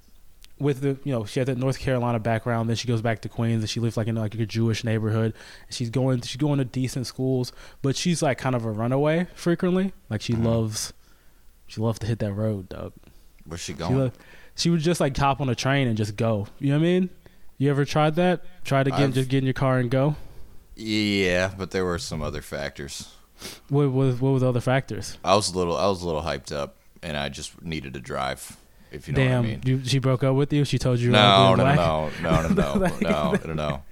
with 0.58 0.80
the 0.82 0.96
you 1.04 1.12
know 1.12 1.24
she 1.24 1.40
had 1.40 1.48
that 1.48 1.58
North 1.58 1.78
Carolina 1.78 2.18
background. 2.20 2.68
Then 2.68 2.76
she 2.76 2.86
goes 2.88 3.02
back 3.02 3.20
to 3.22 3.28
Queens 3.28 3.62
and 3.62 3.68
she 3.70 3.80
lives 3.80 3.96
like 3.96 4.06
in 4.06 4.14
like 4.14 4.34
a 4.34 4.46
Jewish 4.46 4.84
neighborhood. 4.84 5.34
She's 5.70 5.90
going 5.90 6.20
she's 6.22 6.36
going 6.36 6.58
to 6.58 6.64
decent 6.64 7.06
schools, 7.06 7.52
but 7.82 7.96
she's 7.96 8.22
like 8.22 8.38
kind 8.38 8.54
of 8.54 8.64
a 8.64 8.70
runaway 8.70 9.26
frequently. 9.34 9.92
Like 10.08 10.20
she 10.22 10.34
Mhm. 10.34 10.44
loves 10.44 10.92
she 11.66 11.80
loves 11.80 11.98
to 12.00 12.06
hit 12.06 12.18
that 12.20 12.32
road, 12.32 12.68
dog. 12.68 12.92
Where's 13.46 13.60
she 13.60 13.72
She, 13.72 13.78
going? 13.78 13.98
lo- 13.98 14.12
she 14.54 14.70
would 14.70 14.80
just 14.80 15.00
like 15.00 15.16
hop 15.16 15.40
on 15.40 15.48
a 15.48 15.54
train 15.54 15.88
and 15.88 15.96
just 15.96 16.14
go. 16.16 16.46
You 16.60 16.68
know 16.70 16.76
what 16.78 16.82
I 16.82 16.86
mean? 16.86 17.10
You 17.58 17.70
ever 17.70 17.84
tried 17.84 18.14
that? 18.16 18.44
Try 18.64 18.82
to 18.84 18.90
get 18.90 19.00
I've- 19.00 19.12
just 19.12 19.28
get 19.28 19.38
in 19.38 19.44
your 19.44 19.54
car 19.54 19.78
and 19.78 19.90
go. 19.90 20.16
Yeah, 20.76 21.52
but 21.56 21.70
there 21.70 21.84
were 21.84 21.98
some 21.98 22.20
other 22.22 22.42
factors. 22.42 23.10
What 23.68 23.90
was 23.92 24.20
what 24.20 24.30
was 24.30 24.42
the 24.42 24.48
other 24.48 24.60
factors? 24.60 25.18
I 25.24 25.34
was 25.34 25.52
a 25.52 25.56
little 25.56 25.76
I 25.76 25.86
was 25.86 26.02
a 26.02 26.06
little 26.06 26.22
hyped 26.22 26.52
up, 26.52 26.76
and 27.02 27.16
I 27.16 27.28
just 27.28 27.60
needed 27.62 27.94
to 27.94 28.00
drive. 28.00 28.56
If 28.94 29.08
you 29.08 29.14
know 29.14 29.18
Damn, 29.24 29.42
what 29.42 29.46
I 29.46 29.50
mean. 29.50 29.60
you, 29.64 29.84
she 29.84 29.98
broke 29.98 30.22
up 30.24 30.34
with 30.36 30.52
you. 30.52 30.64
She 30.64 30.78
told 30.78 30.98
you. 31.00 31.10
No, 31.10 31.54
no, 31.54 31.64
no, 31.74 31.74
no, 31.74 32.10
no, 32.22 32.48
no, 32.48 32.74
Like- 32.74 33.00
no, 33.00 33.32
no, 33.32 33.40
no, 33.46 33.52
no. 33.54 33.82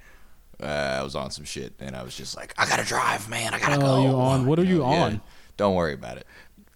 Uh, 0.61 0.97
I 0.99 1.03
was 1.03 1.15
on 1.15 1.29
some 1.31 1.43
shit, 1.45 1.73
and 1.79 1.95
I 1.95 2.03
was 2.03 2.15
just 2.15 2.37
like, 2.37 2.53
I 2.57 2.65
gotta 2.65 2.85
drive, 2.85 3.29
man. 3.29 3.53
I 3.53 3.59
gotta 3.59 3.75
Oh, 3.77 3.79
go. 3.79 4.01
you 4.03 4.15
on- 4.15 4.45
what 4.45 4.59
are 4.59 4.63
you 4.63 4.77
Yeah. 4.79 5.03
on? 5.03 5.21
Don't 5.57 5.75
worry 5.75 5.93
about 5.93 6.17
it. 6.17 6.25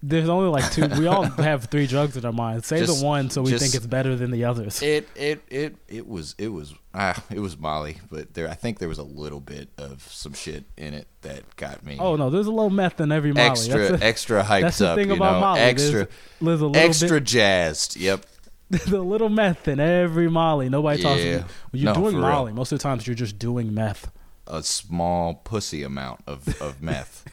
There's 0.04 0.30
only 0.30 0.50
like 0.50 0.72
two. 0.72 0.88
We 0.88 1.08
all 1.08 1.24
have 1.38 1.66
three 1.66 1.88
drugs 1.88 2.16
in 2.18 2.24
our 2.24 2.32
mind. 2.32 2.64
Say 2.64 2.80
Just- 2.80 3.00
the 3.00 3.06
one 3.06 3.30
so 3.32 3.42
we 3.42 3.50
just- 3.52 3.64
think 3.64 3.74
it's 3.76 3.88
better 3.88 4.16
than 4.16 4.30
the 4.32 4.46
others. 4.46 4.82
It, 4.84 5.10
it, 5.16 5.42
it, 5.50 5.76
it 5.88 6.08
was, 6.08 6.36
it 6.38 6.50
was, 6.50 6.74
ah, 6.94 7.22
it 7.32 7.40
was 7.40 7.58
Molly, 7.58 7.98
but 8.12 8.34
there, 8.36 8.48
I 8.48 8.54
think 8.54 8.78
there 8.78 8.90
was 8.90 9.00
a 9.00 9.04
little 9.04 9.40
bit 9.40 9.70
of 9.80 10.04
some 10.12 10.34
shit 10.34 10.66
in 10.78 10.94
it 10.94 11.08
that 11.22 11.56
got 11.56 11.84
me. 11.84 11.98
oh 12.00 12.16
no, 12.16 12.30
there's 12.30 12.46
a 12.46 12.52
little 12.52 12.70
meth 12.70 13.02
in 13.02 13.12
every 13.12 13.34
Molly. 13.34 13.48
extra, 13.48 13.78
that's, 13.90 14.00
the- 14.00 14.06
extra 14.06 14.44
hyped 14.44 14.62
that's 14.62 14.78
the 14.78 14.90
up. 14.90 14.98
thing 14.98 15.08
you 15.10 15.16
about 15.16 15.34
know, 15.34 15.40
Molly. 15.40 15.60
extra, 15.62 15.92
There's, 15.92 16.08
there's 16.42 16.62
a 16.62 16.68
little 16.68 16.78
extra 16.90 17.10
bit, 17.20 17.24
jazzed. 17.24 17.96
Yep. 17.98 18.26
there's 18.70 18.92
a 18.92 19.02
little 19.02 19.30
meth 19.30 19.68
in 19.68 19.80
every 19.80 20.30
Molly. 20.30 20.70
Nobody 20.70 21.02
talks. 21.02 21.22
About. 21.22 21.26
Yeah. 21.28 21.44
When 21.72 21.82
you're 21.82 21.94
No, 21.96 22.02
doing 22.02 22.12
for 22.14 22.20
real. 22.20 22.30
Molly, 22.30 22.54
most 22.54 22.72
of 22.72 22.78
the 22.78 22.84
times 22.84 23.08
you're 23.08 23.16
just 23.16 23.40
doing 23.40 23.74
meth. 23.74 24.12
a 24.46 24.62
small 24.62 25.34
pussy 25.34 25.82
amount 25.84 26.20
of, 26.28 26.62
of 26.62 26.82
meth. 26.84 27.26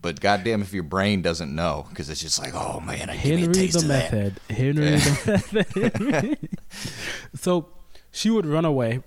But 0.00 0.20
goddamn, 0.20 0.62
if 0.62 0.72
your 0.72 0.84
brain 0.84 1.22
doesn't 1.22 1.52
know, 1.52 1.86
because 1.88 2.08
it's 2.08 2.20
just 2.20 2.38
like, 2.38 2.54
oh 2.54 2.80
man, 2.80 3.10
I 3.10 3.16
give 3.16 3.36
me 3.36 3.44
a 3.44 3.48
taste 3.48 3.74
the 3.74 3.80
of 3.80 3.86
meth 3.86 4.10
that. 4.10 4.54
Henry 4.54 4.96
the 4.96 5.50
meth 5.52 5.74
head. 5.74 6.38
so 7.34 7.68
she 8.12 8.30
would 8.30 8.46
run 8.46 8.64
away, 8.64 9.02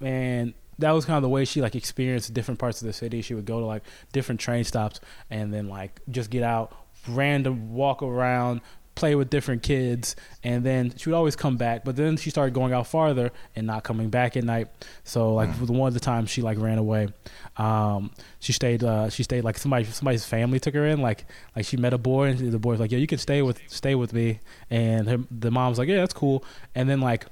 and 0.00 0.54
that 0.78 0.92
was 0.92 1.04
kind 1.04 1.16
of 1.16 1.22
the 1.22 1.28
way 1.28 1.44
she 1.44 1.60
like 1.60 1.74
experienced 1.74 2.32
different 2.32 2.60
parts 2.60 2.80
of 2.80 2.86
the 2.86 2.92
city. 2.92 3.22
She 3.22 3.34
would 3.34 3.44
go 3.44 3.60
to 3.60 3.66
like 3.66 3.82
different 4.12 4.40
train 4.40 4.62
stops, 4.64 5.00
and 5.30 5.52
then 5.52 5.68
like 5.68 6.00
just 6.10 6.30
get 6.30 6.44
out, 6.44 6.72
random 7.08 7.74
walk 7.74 8.02
around, 8.02 8.60
play 8.96 9.14
with 9.14 9.30
different 9.30 9.62
kids, 9.62 10.16
and 10.42 10.64
then 10.64 10.92
she 10.96 11.08
would 11.08 11.14
always 11.16 11.36
come 11.36 11.56
back. 11.56 11.84
But 11.84 11.94
then 11.94 12.16
she 12.16 12.30
started 12.30 12.52
going 12.54 12.72
out 12.72 12.88
farther 12.88 13.30
and 13.54 13.66
not 13.66 13.84
coming 13.84 14.10
back 14.10 14.36
at 14.36 14.42
night. 14.42 14.66
So 15.04 15.34
like 15.34 15.50
Mm. 15.50 15.66
the 15.66 15.72
one 15.72 15.86
of 15.88 15.94
the 15.94 16.00
times 16.00 16.30
she 16.30 16.42
like 16.42 16.58
ran 16.58 16.78
away, 16.78 17.08
um, 17.56 18.10
she 18.40 18.52
stayed. 18.52 18.82
Uh, 18.82 19.08
she 19.10 19.22
stayed 19.22 19.44
like 19.44 19.58
somebody 19.58 19.84
somebody's 19.84 20.24
family 20.24 20.58
took 20.58 20.74
her 20.74 20.86
in. 20.86 21.00
Like 21.00 21.26
like 21.54 21.64
she 21.64 21.76
met 21.76 21.92
a 21.92 21.98
boy 21.98 22.30
and 22.30 22.50
the 22.52 22.58
boy's 22.58 22.80
like, 22.80 22.90
yeah, 22.90 22.98
you 22.98 23.06
can 23.06 23.18
stay 23.18 23.42
with 23.42 23.60
stay 23.68 23.94
with 23.94 24.12
me. 24.12 24.40
And 24.70 25.08
her, 25.08 25.18
the 25.30 25.50
mom's 25.52 25.78
like, 25.78 25.88
yeah, 25.88 25.98
that's 25.98 26.14
cool. 26.14 26.42
And 26.74 26.88
then 26.90 27.00
like 27.00 27.26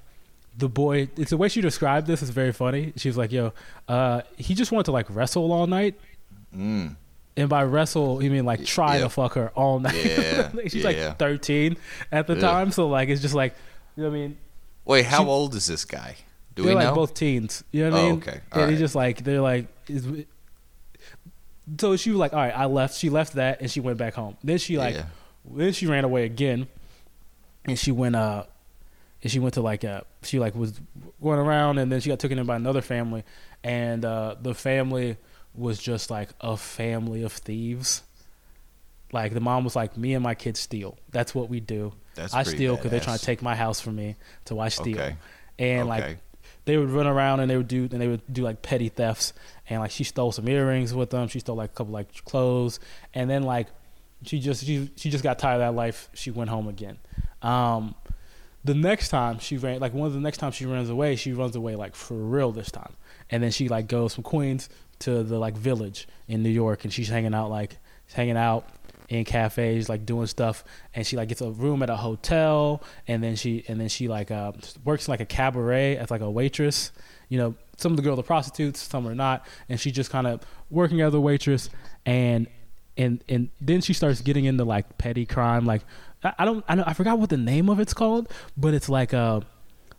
the 0.56 0.68
boy, 0.68 1.08
it's 1.16 1.30
the 1.30 1.36
way 1.36 1.48
she 1.48 1.60
described 1.60 2.06
this 2.06 2.22
is 2.22 2.30
very 2.30 2.52
funny. 2.52 2.92
She 2.96 3.08
was 3.08 3.16
like, 3.16 3.32
yo, 3.32 3.52
uh, 3.88 4.20
he 4.36 4.54
just 4.54 4.70
wanted 4.70 4.84
to 4.84 4.92
like 4.92 5.06
wrestle 5.10 5.50
all 5.50 5.66
night. 5.66 5.94
Mm. 6.54 6.94
And 7.36 7.48
by 7.48 7.64
wrestle, 7.64 8.22
you 8.22 8.30
mean 8.30 8.44
like 8.44 8.64
try 8.64 8.96
yeah. 8.96 9.02
to 9.02 9.08
fuck 9.08 9.34
her 9.34 9.48
all 9.56 9.80
night. 9.80 10.04
Yeah, 10.04 10.50
She's 10.64 10.76
yeah. 10.76 10.84
like 11.08 11.18
13 11.18 11.76
at 12.12 12.26
the 12.28 12.34
Yeah. 12.34 12.40
time, 12.40 12.70
so 12.70 12.88
like 12.88 13.08
it's 13.08 13.20
just 13.22 13.34
like, 13.34 13.54
you 13.96 14.04
know 14.04 14.10
what 14.10 14.14
I 14.16 14.18
mean? 14.20 14.36
Wait, 14.84 15.04
how 15.04 15.24
She- 15.24 15.28
old 15.30 15.54
is 15.56 15.66
this 15.66 15.84
guy? 15.84 16.16
Do 16.54 16.62
they're 16.62 16.70
we 16.70 16.76
like 16.76 16.84
know? 16.88 16.94
both 16.94 17.14
teens. 17.14 17.64
You 17.72 17.84
know 17.84 17.90
what 17.90 17.98
I 17.98 18.02
Oh, 18.02 18.08
mean? 18.10 18.18
okay. 18.18 18.40
And 18.52 18.62
All 18.62 18.68
he's 18.68 18.76
right. 18.76 18.78
just 18.78 18.94
like 18.94 19.24
they're 19.24 19.40
like. 19.40 19.66
Is, 19.88 20.06
so 21.80 21.96
she 21.96 22.10
was 22.10 22.18
like, 22.18 22.32
all 22.32 22.38
right, 22.40 22.56
I 22.56 22.66
left. 22.66 22.96
She 22.96 23.10
left 23.10 23.34
that 23.34 23.60
and 23.60 23.70
she 23.70 23.80
went 23.80 23.98
back 23.98 24.14
home. 24.14 24.36
Then 24.44 24.58
she 24.58 24.76
like, 24.78 24.94
Yeah. 24.94 25.06
then 25.50 25.72
she 25.72 25.86
ran 25.86 26.04
away 26.04 26.24
again, 26.24 26.68
and 27.64 27.78
she 27.78 27.90
went 27.90 28.14
uh, 28.16 28.44
and 29.22 29.32
she 29.32 29.38
went 29.38 29.54
to 29.54 29.62
like 29.62 29.82
uh, 29.84 30.02
she 30.22 30.38
like 30.38 30.54
was 30.54 30.78
going 31.22 31.38
around 31.38 31.78
and 31.78 31.90
then 31.90 32.00
she 32.00 32.10
got 32.10 32.18
taken 32.18 32.38
in 32.38 32.46
by 32.46 32.56
another 32.56 32.82
family, 32.82 33.24
and 33.62 34.04
uh, 34.04 34.36
the 34.40 34.54
family 34.54 35.16
was 35.54 35.78
just 35.78 36.10
like 36.10 36.30
a 36.40 36.56
family 36.56 37.22
of 37.22 37.32
thieves. 37.32 38.02
Like 39.12 39.32
the 39.32 39.40
mom 39.40 39.64
was 39.64 39.76
like, 39.76 39.96
me 39.96 40.14
and 40.14 40.22
my 40.22 40.34
kids 40.34 40.60
steal. 40.60 40.98
That's 41.10 41.34
what 41.34 41.48
we 41.48 41.60
do. 41.60 41.92
That's 42.14 42.34
I 42.34 42.42
steal 42.42 42.76
because 42.76 42.90
they're 42.90 43.00
trying 43.00 43.18
to 43.18 43.24
take 43.24 43.42
my 43.42 43.54
house 43.54 43.80
from 43.80 43.96
me, 43.96 44.16
so 44.44 44.58
I 44.58 44.68
steal. 44.68 44.98
Okay. 44.98 45.16
And 45.58 45.88
like 45.88 46.18
they 46.64 46.76
would 46.76 46.90
run 46.90 47.06
around 47.06 47.40
and 47.40 47.50
they 47.50 47.56
would 47.56 47.68
do 47.68 47.88
and 47.90 48.00
they 48.00 48.08
would 48.08 48.22
do 48.32 48.42
like 48.42 48.62
petty 48.62 48.88
thefts 48.88 49.32
and 49.68 49.80
like 49.80 49.90
she 49.90 50.04
stole 50.04 50.32
some 50.32 50.48
earrings 50.48 50.94
with 50.94 51.10
them 51.10 51.28
she 51.28 51.40
stole 51.40 51.56
like 51.56 51.70
a 51.70 51.74
couple 51.74 51.92
like 51.92 52.24
clothes 52.24 52.80
and 53.12 53.28
then 53.28 53.42
like 53.42 53.68
she 54.22 54.38
just 54.38 54.64
she 54.64 54.90
she 54.96 55.10
just 55.10 55.22
got 55.22 55.38
tired 55.38 55.56
of 55.56 55.60
that 55.60 55.74
life 55.74 56.08
she 56.14 56.30
went 56.30 56.50
home 56.50 56.68
again 56.68 56.98
um 57.42 57.94
the 58.64 58.74
next 58.74 59.10
time 59.10 59.38
she 59.38 59.56
ran 59.58 59.78
like 59.80 59.92
one 59.92 60.06
of 60.06 60.14
the 60.14 60.20
next 60.20 60.38
time 60.38 60.52
she 60.52 60.64
runs 60.64 60.88
away 60.88 61.16
she 61.16 61.32
runs 61.32 61.54
away 61.54 61.76
like 61.76 61.94
for 61.94 62.14
real 62.14 62.50
this 62.50 62.70
time 62.70 62.94
and 63.30 63.42
then 63.42 63.50
she 63.50 63.68
like 63.68 63.86
goes 63.86 64.14
from 64.14 64.24
queens 64.24 64.68
to 65.00 65.22
the 65.22 65.38
like 65.38 65.56
village 65.56 66.06
in 66.28 66.42
new 66.42 66.50
york 66.50 66.84
and 66.84 66.92
she's 66.92 67.08
hanging 67.08 67.34
out 67.34 67.50
like 67.50 67.78
hanging 68.12 68.36
out 68.36 68.68
in 69.08 69.24
cafes 69.24 69.88
like 69.88 70.06
doing 70.06 70.26
stuff 70.26 70.64
and 70.94 71.06
she 71.06 71.16
like 71.16 71.28
gets 71.28 71.40
a 71.40 71.50
room 71.50 71.82
at 71.82 71.90
a 71.90 71.96
hotel 71.96 72.82
and 73.06 73.22
then 73.22 73.36
she 73.36 73.64
and 73.68 73.80
then 73.80 73.88
she 73.88 74.08
like 74.08 74.30
uh 74.30 74.52
works 74.84 75.08
like 75.08 75.20
a 75.20 75.26
cabaret 75.26 75.96
as 75.96 76.10
like 76.10 76.20
a 76.20 76.30
waitress. 76.30 76.90
You 77.28 77.38
know 77.38 77.54
some 77.76 77.92
of 77.92 77.96
the 77.96 78.02
girls 78.02 78.18
are 78.18 78.22
prostitutes 78.22 78.80
some 78.80 79.06
are 79.06 79.14
not 79.14 79.46
and 79.68 79.80
she's 79.80 79.92
just 79.92 80.10
kind 80.10 80.26
of 80.26 80.40
working 80.70 81.00
as 81.00 81.12
a 81.12 81.20
waitress 81.20 81.68
and 82.06 82.46
and 82.96 83.22
and 83.28 83.50
then 83.60 83.80
she 83.80 83.92
starts 83.92 84.20
getting 84.20 84.44
into 84.44 84.64
like 84.64 84.96
petty 84.98 85.26
crime 85.26 85.64
like 85.64 85.82
i, 86.22 86.32
I 86.38 86.44
don't 86.44 86.64
I, 86.68 86.76
don't, 86.76 86.86
I 86.86 86.92
forgot 86.92 87.18
what 87.18 87.30
the 87.30 87.36
name 87.36 87.68
of 87.68 87.80
it's 87.80 87.92
called 87.92 88.28
but 88.56 88.74
it's 88.74 88.88
like 88.88 89.12
uh 89.12 89.40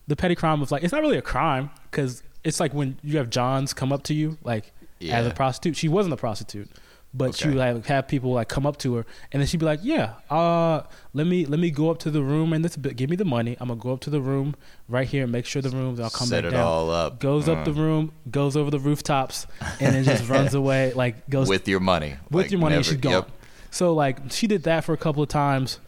the 0.08 0.16
petty 0.16 0.36
crime 0.36 0.62
was 0.62 0.72
like 0.72 0.84
it's 0.84 0.94
not 0.94 1.02
really 1.02 1.18
a 1.18 1.22
crime 1.22 1.70
because 1.92 2.24
it's 2.44 2.60
like 2.60 2.74
when 2.74 2.98
you 3.04 3.18
have 3.18 3.30
johns 3.30 3.74
come 3.74 3.92
up 3.92 4.04
to 4.04 4.14
you 4.14 4.38
like 4.44 4.72
as 5.12 5.26
a 5.28 5.32
prostitute 5.32 5.76
she 5.76 5.88
wasn't 5.88 6.14
a 6.14 6.18
prostitute 6.18 6.70
but 7.14 7.34
she 7.34 7.48
would 7.48 7.56
like 7.56 7.86
have 7.86 8.08
people 8.10 8.34
like 8.34 8.50
come 8.50 8.66
up 8.66 8.76
to 8.78 8.96
her 8.96 9.06
and 9.32 9.42
then 9.42 9.48
she'd 9.48 9.60
be 9.60 9.66
like 9.66 9.80
yeah 9.84 10.14
uh 10.30 10.82
let 11.14 11.26
me 11.26 11.46
let 11.46 11.60
me 11.62 11.72
go 11.72 11.90
up 11.90 11.98
to 11.98 12.12
the 12.12 12.22
room 12.22 12.52
and 12.52 12.66
this 12.66 12.76
give 12.76 13.10
me 13.10 13.16
the 13.16 13.24
money 13.24 13.56
i'm 13.62 13.70
gonna 13.70 13.80
go 13.80 13.94
up 13.94 14.02
to 14.02 14.10
the 14.10 14.20
room 14.20 14.54
right 14.90 15.08
here 15.08 15.24
and 15.24 15.32
make 15.32 15.46
sure 15.46 15.62
the 15.62 15.70
rooms 15.70 15.98
i'll 16.00 16.10
come 16.10 16.28
Set 16.28 16.44
back 16.44 16.52
it 16.52 16.56
down 16.56 16.68
all 16.68 16.92
up. 16.92 17.20
goes 17.22 17.48
up 17.48 17.60
Uh, 17.60 17.64
the 17.64 17.74
room 17.74 18.12
goes 18.30 18.58
over 18.58 18.70
the 18.70 18.80
rooftops 18.80 19.48
and 19.80 19.96
then 19.96 20.04
just 20.04 20.28
runs 20.28 20.54
away 20.62 20.92
like 20.94 21.30
goes 21.30 21.48
with 21.48 21.68
your 21.70 21.80
money. 21.80 22.16
with 22.30 22.46
Like, 22.46 22.52
your 22.52 22.60
money 22.60 22.76
and 22.76 22.86
she's 22.86 22.98
gone. 22.98 23.14
Yep. 23.14 23.30
So 23.72 23.94
like 23.94 24.18
she 24.32 24.48
did 24.48 24.64
that 24.64 24.84
for 24.84 24.92
a 24.94 24.98
couple 24.98 25.22
of 25.24 25.30
times, 25.30 25.80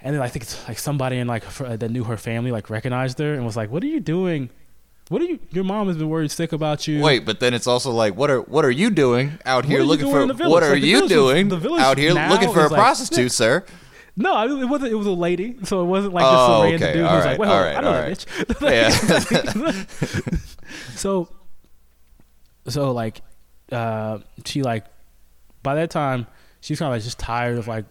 and 0.00 0.14
then 0.14 0.22
I 0.22 0.28
think 0.28 0.42
it's 0.44 0.68
like 0.68 0.78
somebody 0.78 1.16
in 1.18 1.26
like 1.26 1.44
that 1.56 1.90
knew 1.90 2.04
her 2.04 2.16
family 2.16 2.50
like 2.50 2.68
recognized 2.70 3.18
her 3.18 3.32
and 3.34 3.44
was 3.44 3.56
like, 3.56 3.70
"What 3.70 3.82
are 3.82 3.86
you 3.86 4.00
doing? 4.00 4.48
What 5.08 5.20
are 5.20 5.26
you? 5.26 5.38
Your 5.50 5.64
mom 5.64 5.88
has 5.88 5.96
been 5.98 6.08
worried 6.08 6.30
sick 6.30 6.52
about 6.52 6.88
you." 6.88 7.02
Wait, 7.02 7.26
but 7.26 7.38
then 7.40 7.52
it's 7.52 7.66
also 7.66 7.90
like, 7.90 8.16
what 8.16 8.30
are 8.30 8.40
what 8.40 8.64
are 8.64 8.70
you 8.70 8.90
doing 8.90 9.38
out 9.44 9.64
here 9.66 9.82
looking 9.82 10.10
for? 10.10 10.22
in 10.22 10.28
the 10.28 10.34
village? 10.34 10.50
What 10.52 10.62
are 10.62 10.76
you 10.76 11.06
doing 11.08 11.52
out 11.78 11.98
here 11.98 12.12
looking 12.14 12.52
for 12.52 12.60
a 12.60 12.68
like- 12.68 12.78
prostitute, 12.78 13.32
sir? 13.42 13.64
No, 14.16 14.36
I 14.36 14.46
mean, 14.46 14.62
it 14.62 14.66
wasn't. 14.66 14.92
It 14.92 14.94
was 14.94 15.08
a 15.08 15.12
lady, 15.12 15.56
so 15.64 15.80
it 15.82 15.86
wasn't 15.86 16.14
like 16.14 16.22
just 16.22 16.34
Oh, 16.34 16.46
some 16.46 16.62
random 16.62 16.82
okay, 16.82 16.92
dude 16.92 17.02
who's 17.02 17.10
all 17.10 17.24
like, 17.30 17.38
"Well, 17.38 17.50
"Wait, 17.50 17.76
all 17.76 17.82
hold 17.82 17.86
on, 17.86 18.02
right, 18.04 18.16
I 18.16 18.50
know 18.52 18.56
that 18.56 18.58
right. 18.60 19.28
bitch." 19.82 20.30
Yeah. 20.30 20.34
so, 20.94 21.28
so 22.68 22.92
like, 22.92 23.22
uh, 23.72 24.18
she 24.44 24.62
like, 24.62 24.84
by 25.64 25.74
that 25.74 25.90
time, 25.90 26.26
she's 26.60 26.78
kind 26.78 26.92
of 26.92 26.96
like 26.96 27.02
just 27.02 27.18
tired 27.18 27.58
of 27.58 27.66
like 27.66 27.86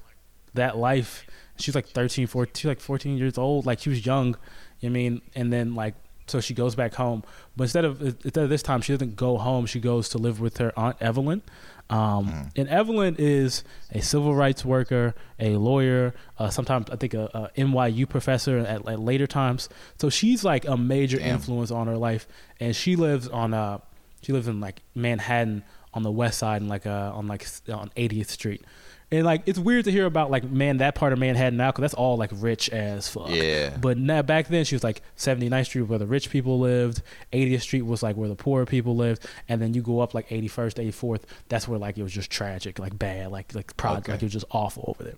that 0.54 0.78
life. 0.78 1.26
She's 1.58 1.76
like 1.76 1.88
13, 1.88 2.28
14, 2.28 2.54
she's 2.56 2.66
like 2.66 2.80
14 2.80 3.18
years 3.18 3.38
old. 3.38 3.66
Like 3.66 3.80
she 3.80 3.90
was 3.90 4.06
young, 4.06 4.36
you 4.80 4.90
know 4.90 4.94
I 4.94 4.96
mean? 4.96 5.22
And 5.36 5.52
then 5.52 5.76
like, 5.76 5.96
so 6.28 6.40
she 6.40 6.54
goes 6.54 6.76
back 6.76 6.94
home. 6.96 7.24
But 7.56 7.66
instead 7.66 7.86
of 7.86 8.02
instead 8.02 8.44
of 8.44 8.50
this 8.50 8.64
time, 8.64 8.82
she 8.82 8.94
doesn't 8.94 9.16
go 9.16 9.38
home. 9.38 9.66
She 9.66 9.80
goes 9.80 10.10
to 10.10 10.18
live 10.18 10.40
with 10.40 10.58
her 10.58 10.72
aunt 10.78 10.98
Evelyn. 11.02 11.42
Um, 11.90 12.50
And 12.56 12.68
Evelyn 12.70 13.16
is 13.20 13.64
a 13.92 14.02
civil 14.02 14.34
rights 14.34 14.64
worker, 14.64 15.14
a 15.40 15.58
lawyer, 15.58 16.14
uh, 16.40 16.50
sometimes 16.50 16.90
I 16.90 16.96
think 16.96 17.14
a, 17.14 17.26
a 17.56 17.60
NYU 17.62 18.08
professor 18.08 18.58
at, 18.60 18.88
at 18.88 19.00
later 19.00 19.28
times. 19.28 19.68
So 20.00 20.10
she's 20.10 20.44
like 20.46 20.66
a 20.66 20.78
major 20.78 21.18
Damn. 21.18 21.36
influence 21.36 21.72
on 21.72 21.88
her 21.88 21.98
life. 21.98 22.26
And 22.60 22.74
she 22.76 22.96
lives 22.96 23.28
on 23.28 23.54
uh, 23.54 23.80
she 24.22 24.32
lives 24.32 24.48
in 24.48 24.60
like 24.62 24.82
Manhattan 24.96 25.64
on 25.94 26.04
the 26.04 26.12
west 26.12 26.40
side 26.40 26.62
and 26.62 26.70
like 26.70 26.86
uh, 26.86 27.12
on 27.14 27.28
like 27.28 27.46
on 27.70 27.90
80th 27.96 28.28
Street. 28.28 28.64
And 29.12 29.26
like 29.26 29.44
it's 29.46 29.60
weird 29.60 29.86
to 29.86 29.92
hear 29.92 30.06
about 30.08 30.32
like 30.32 30.44
man 30.44 30.78
that 30.78 30.96
part 30.96 31.14
of 31.14 31.20
Manhattan 31.20 31.56
now 31.56 31.70
because 31.70 31.82
that's 31.84 31.94
all 31.94 32.18
like 32.18 32.32
rich 32.34 32.70
as 32.70 33.08
fuck. 33.08 33.30
Yeah. 33.30 33.78
But 33.80 34.00
now 34.00 34.24
back 34.24 34.48
then 34.48 34.66
she 34.66 34.74
was 34.74 34.84
like 34.84 35.04
79th 35.18 35.66
Street 35.66 35.82
where 35.84 36.00
the 36.00 36.08
rich 36.08 36.32
people 36.32 36.58
lived, 36.60 37.04
80th 37.32 37.62
Street 37.62 37.84
was 37.84 38.02
like 38.02 38.16
where 38.16 38.28
the 38.28 38.36
poor 38.36 38.66
people 38.66 38.96
lived, 38.96 39.28
and 39.48 39.62
then 39.62 39.76
you 39.76 39.84
go 39.84 40.00
up 40.00 40.16
like 40.16 40.30
81st, 40.30 40.92
84th. 40.92 41.22
That's 41.48 41.68
where 41.68 41.78
like 41.78 41.98
it 42.00 42.04
was 42.04 42.12
just 42.12 42.32
tragic, 42.32 42.80
like 42.80 42.98
bad, 42.98 43.32
like 43.32 43.54
like 43.54 43.78
prod, 43.78 44.00
Okay. 44.00 44.14
like 44.14 44.22
it 44.24 44.26
was 44.26 44.34
just 44.34 44.46
awful 44.50 44.86
over 44.88 45.04
there. 45.04 45.18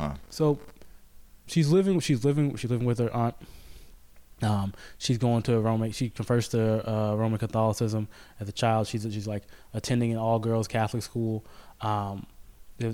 Huh. 0.00 0.14
So 0.30 0.58
she's 1.46 1.70
living. 1.70 2.00
She's 2.00 2.24
living. 2.24 2.56
She's 2.56 2.70
living 2.70 2.86
with 2.86 2.98
her 2.98 3.14
aunt. 3.14 3.36
Um, 4.42 4.72
she's 4.98 5.18
going 5.18 5.42
to 5.42 5.56
a 5.56 5.60
Roman. 5.60 5.90
She 5.92 6.10
converts 6.10 6.48
to 6.48 6.88
uh, 6.88 7.14
Roman 7.16 7.38
Catholicism 7.38 8.06
as 8.40 8.48
a 8.48 8.52
child. 8.52 8.86
She's 8.86 9.02
she's 9.10 9.26
like 9.26 9.44
attending 9.74 10.12
an 10.12 10.18
all 10.18 10.38
girls 10.38 10.68
Catholic 10.68 11.02
school. 11.02 11.44
Um, 11.80 12.26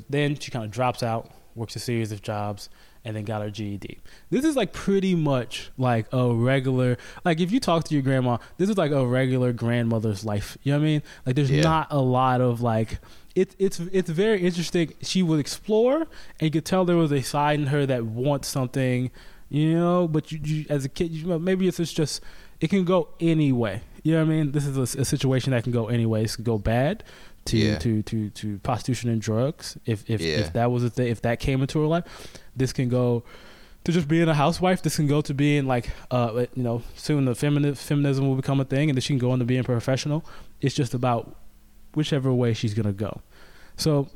then 0.09 0.37
she 0.39 0.51
kind 0.51 0.65
of 0.65 0.71
drops 0.71 1.03
out, 1.03 1.31
works 1.55 1.77
a 1.77 1.79
series 1.79 2.11
of 2.13 2.23
jobs, 2.23 2.71
and 3.05 3.15
then 3.15 3.25
got 3.25 3.43
her 3.43 3.51
GED. 3.51 3.99
This 4.31 4.45
is 4.47 4.57
like 4.57 4.73
pretty 4.73 5.15
much 5.15 5.71
like 5.77 6.07
a 6.13 6.33
regular 6.33 6.97
like 7.25 7.41
if 7.41 7.53
you 7.53 7.61
talk 7.61 7.85
to 7.85 7.95
your 7.95 8.03
grandma, 8.03 8.39
this 8.57 8.71
is 8.71 8.79
like 8.79 8.93
a 8.93 9.07
regular 9.07 9.53
grandmother's 9.53 10.25
life. 10.25 10.57
You 10.63 10.73
know 10.73 10.79
what 10.79 10.85
I 10.85 10.87
mean? 10.87 11.03
Like 11.27 11.37
there's 11.37 11.51
Yeah. 11.51 11.63
not 11.63 11.89
a 11.91 12.01
lot 12.01 12.41
of 12.41 12.63
like 12.63 12.99
it's 13.35 13.55
it's 13.59 13.79
it's 13.93 14.09
very 14.09 14.41
interesting. 14.41 14.95
She 15.03 15.23
would 15.23 15.41
explore 15.41 15.97
and 15.97 16.07
you 16.41 16.51
could 16.51 16.65
tell 16.65 16.87
there 16.87 16.97
was 16.97 17.13
a 17.13 17.21
side 17.21 17.61
in 17.61 17.67
her 17.67 17.85
that 17.85 18.07
wants 18.07 18.49
something, 18.49 19.11
you 19.55 19.75
know, 19.79 20.09
but 20.09 20.33
you, 20.33 20.39
you 20.43 20.67
as 20.69 20.85
a 20.85 20.89
kid 20.89 21.11
you 21.13 21.27
know, 21.27 21.39
maybe 21.39 21.69
it's 21.69 21.93
just 21.93 22.21
it 22.61 22.69
can 22.71 22.85
go 22.85 23.09
any 23.21 23.53
way. 23.53 23.83
You 24.03 24.13
know 24.13 24.25
what 24.25 24.33
I 24.33 24.37
mean? 24.37 24.53
This 24.53 24.67
is 24.67 24.77
a, 24.77 25.01
a 25.01 25.05
situation 25.05 25.53
that 25.53 25.63
can 25.65 25.73
go 25.73 25.87
any 25.89 26.07
way. 26.07 26.25
It 26.25 26.33
can 26.35 26.45
go 26.45 26.59
bad 26.59 27.05
to 27.47 27.57
Yeah. 27.59 27.79
to 27.79 28.03
to 28.03 28.31
to 28.31 28.59
prostitution 28.59 29.11
and 29.11 29.21
drugs. 29.21 29.77
If 29.87 29.99
if 30.11 30.21
Yeah. 30.21 30.41
if 30.41 30.53
that 30.55 30.71
was 30.71 30.83
a 30.85 30.91
thing, 30.91 31.09
if 31.09 31.21
that 31.23 31.39
came 31.41 31.61
into 31.63 31.79
her 31.81 31.87
life, 31.87 32.05
this 32.57 32.73
can 32.73 32.89
go 32.89 33.23
to 33.85 33.93
just 33.93 34.09
being 34.09 34.29
a 34.29 34.35
housewife. 34.35 34.83
This 34.83 34.97
can 34.97 35.07
go 35.07 35.21
to 35.21 35.33
being 35.35 35.67
like 35.67 35.91
uh 36.11 36.47
you 36.55 36.63
know 36.63 36.83
soon 36.97 37.25
the 37.27 37.33
femini- 37.33 37.77
feminism 37.77 38.27
will 38.27 38.37
become 38.37 38.61
a 38.61 38.65
thing, 38.65 38.91
and 38.91 38.97
then 38.97 39.03
she 39.03 39.13
can 39.15 39.19
go 39.27 39.33
into 39.33 39.45
being 39.45 39.63
professional. 39.65 40.25
It's 40.61 40.75
just 40.75 40.95
about 40.95 41.37
whichever 41.95 42.33
way 42.33 42.55
she's 42.55 42.75
gonna 42.75 42.93
go. 42.93 43.21
So 43.77 44.09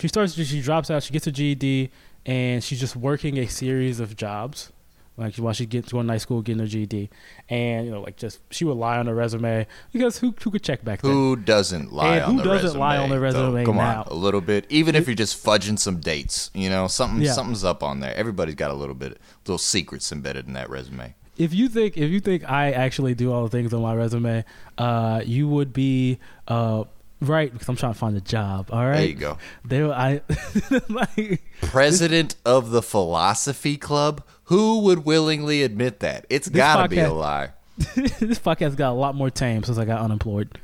she 0.00 0.08
starts. 0.08 0.34
She 0.34 0.60
drops 0.60 0.90
out. 0.90 1.02
She 1.02 1.12
gets 1.12 1.26
a 1.26 1.32
GED, 1.32 1.90
and 2.26 2.62
she's 2.64 2.80
just 2.80 2.96
working 2.96 3.38
a 3.38 3.46
series 3.46 4.00
of 4.00 4.16
jobs. 4.16 4.70
Like 5.16 5.36
while 5.36 5.52
she 5.52 5.64
gets 5.64 5.92
going 5.92 6.06
to 6.08 6.12
night 6.12 6.22
school, 6.22 6.42
getting 6.42 6.58
her 6.58 6.66
GED, 6.66 7.08
and 7.48 7.86
you 7.86 7.92
know, 7.92 8.00
like 8.00 8.16
just 8.16 8.40
she 8.50 8.64
would 8.64 8.76
lie 8.76 8.98
on 8.98 9.06
her 9.06 9.14
resume 9.14 9.64
because 9.92 10.18
who 10.18 10.34
who 10.42 10.50
could 10.50 10.64
check 10.64 10.84
back 10.84 11.02
then? 11.02 11.12
Who 11.12 11.36
doesn't 11.36 11.92
lie 11.92 12.16
And 12.16 12.24
on 12.24 12.30
who 12.32 12.38
the 12.38 12.44
doesn't 12.44 12.64
resume? 12.66 12.80
lie 12.80 12.96
on 12.96 13.10
their 13.10 13.20
though? 13.20 13.52
resume 13.52 13.64
Come 13.64 13.76
now? 13.76 14.00
on, 14.02 14.08
a 14.08 14.14
little 14.14 14.40
bit. 14.40 14.66
Even 14.70 14.96
if 14.96 15.06
you're 15.06 15.14
just 15.14 15.40
fudging 15.44 15.78
some 15.78 16.00
dates, 16.00 16.50
you 16.52 16.68
know, 16.68 16.88
something 16.88 17.22
Yeah. 17.22 17.30
something's 17.30 17.62
up 17.62 17.84
on 17.84 18.00
there. 18.00 18.12
Everybody's 18.16 18.56
got 18.56 18.72
a 18.72 18.74
little 18.74 18.96
bit, 18.96 19.18
little 19.46 19.56
secrets 19.58 20.10
embedded 20.10 20.48
in 20.48 20.54
that 20.54 20.68
resume. 20.68 21.14
if 21.38 21.54
you 21.54 21.68
think 21.68 21.96
if 21.96 22.10
you 22.10 22.18
think 22.18 22.50
I 22.50 22.72
actually 22.72 23.14
do 23.14 23.32
all 23.32 23.44
the 23.44 23.50
things 23.50 23.72
on 23.72 23.82
my 23.82 23.94
resume, 23.94 24.44
uh, 24.78 25.22
you 25.24 25.46
would 25.48 25.72
be 25.72 26.18
uh, 26.48 26.82
right 27.20 27.52
because 27.52 27.68
I'm 27.68 27.76
trying 27.76 27.92
to 27.92 27.98
find 27.98 28.16
a 28.16 28.20
job. 28.20 28.70
All 28.72 28.84
right, 28.84 28.96
There 28.96 29.06
you 29.06 29.14
go. 29.14 29.38
There, 29.64 29.92
I 29.92 30.22
like 30.88 31.42
President 31.62 32.36
of 32.44 32.70
the 32.70 32.82
Philosophy 32.82 33.76
Club. 33.76 34.22
Who 34.44 34.80
would 34.80 35.04
willingly 35.04 35.62
admit 35.62 36.00
that? 36.00 36.26
It's 36.28 36.48
This 36.48 36.56
got 36.56 36.82
to 36.82 36.88
be 36.88 36.98
a 36.98 37.12
lie. 37.12 37.50
this 37.76 38.38
podcast 38.38 38.76
got 38.76 38.90
a 38.90 38.94
lot 38.94 39.16
more 39.16 39.30
tame 39.30 39.64
since 39.64 39.78
I 39.78 39.84
got 39.84 40.00
unemployed. 40.00 40.58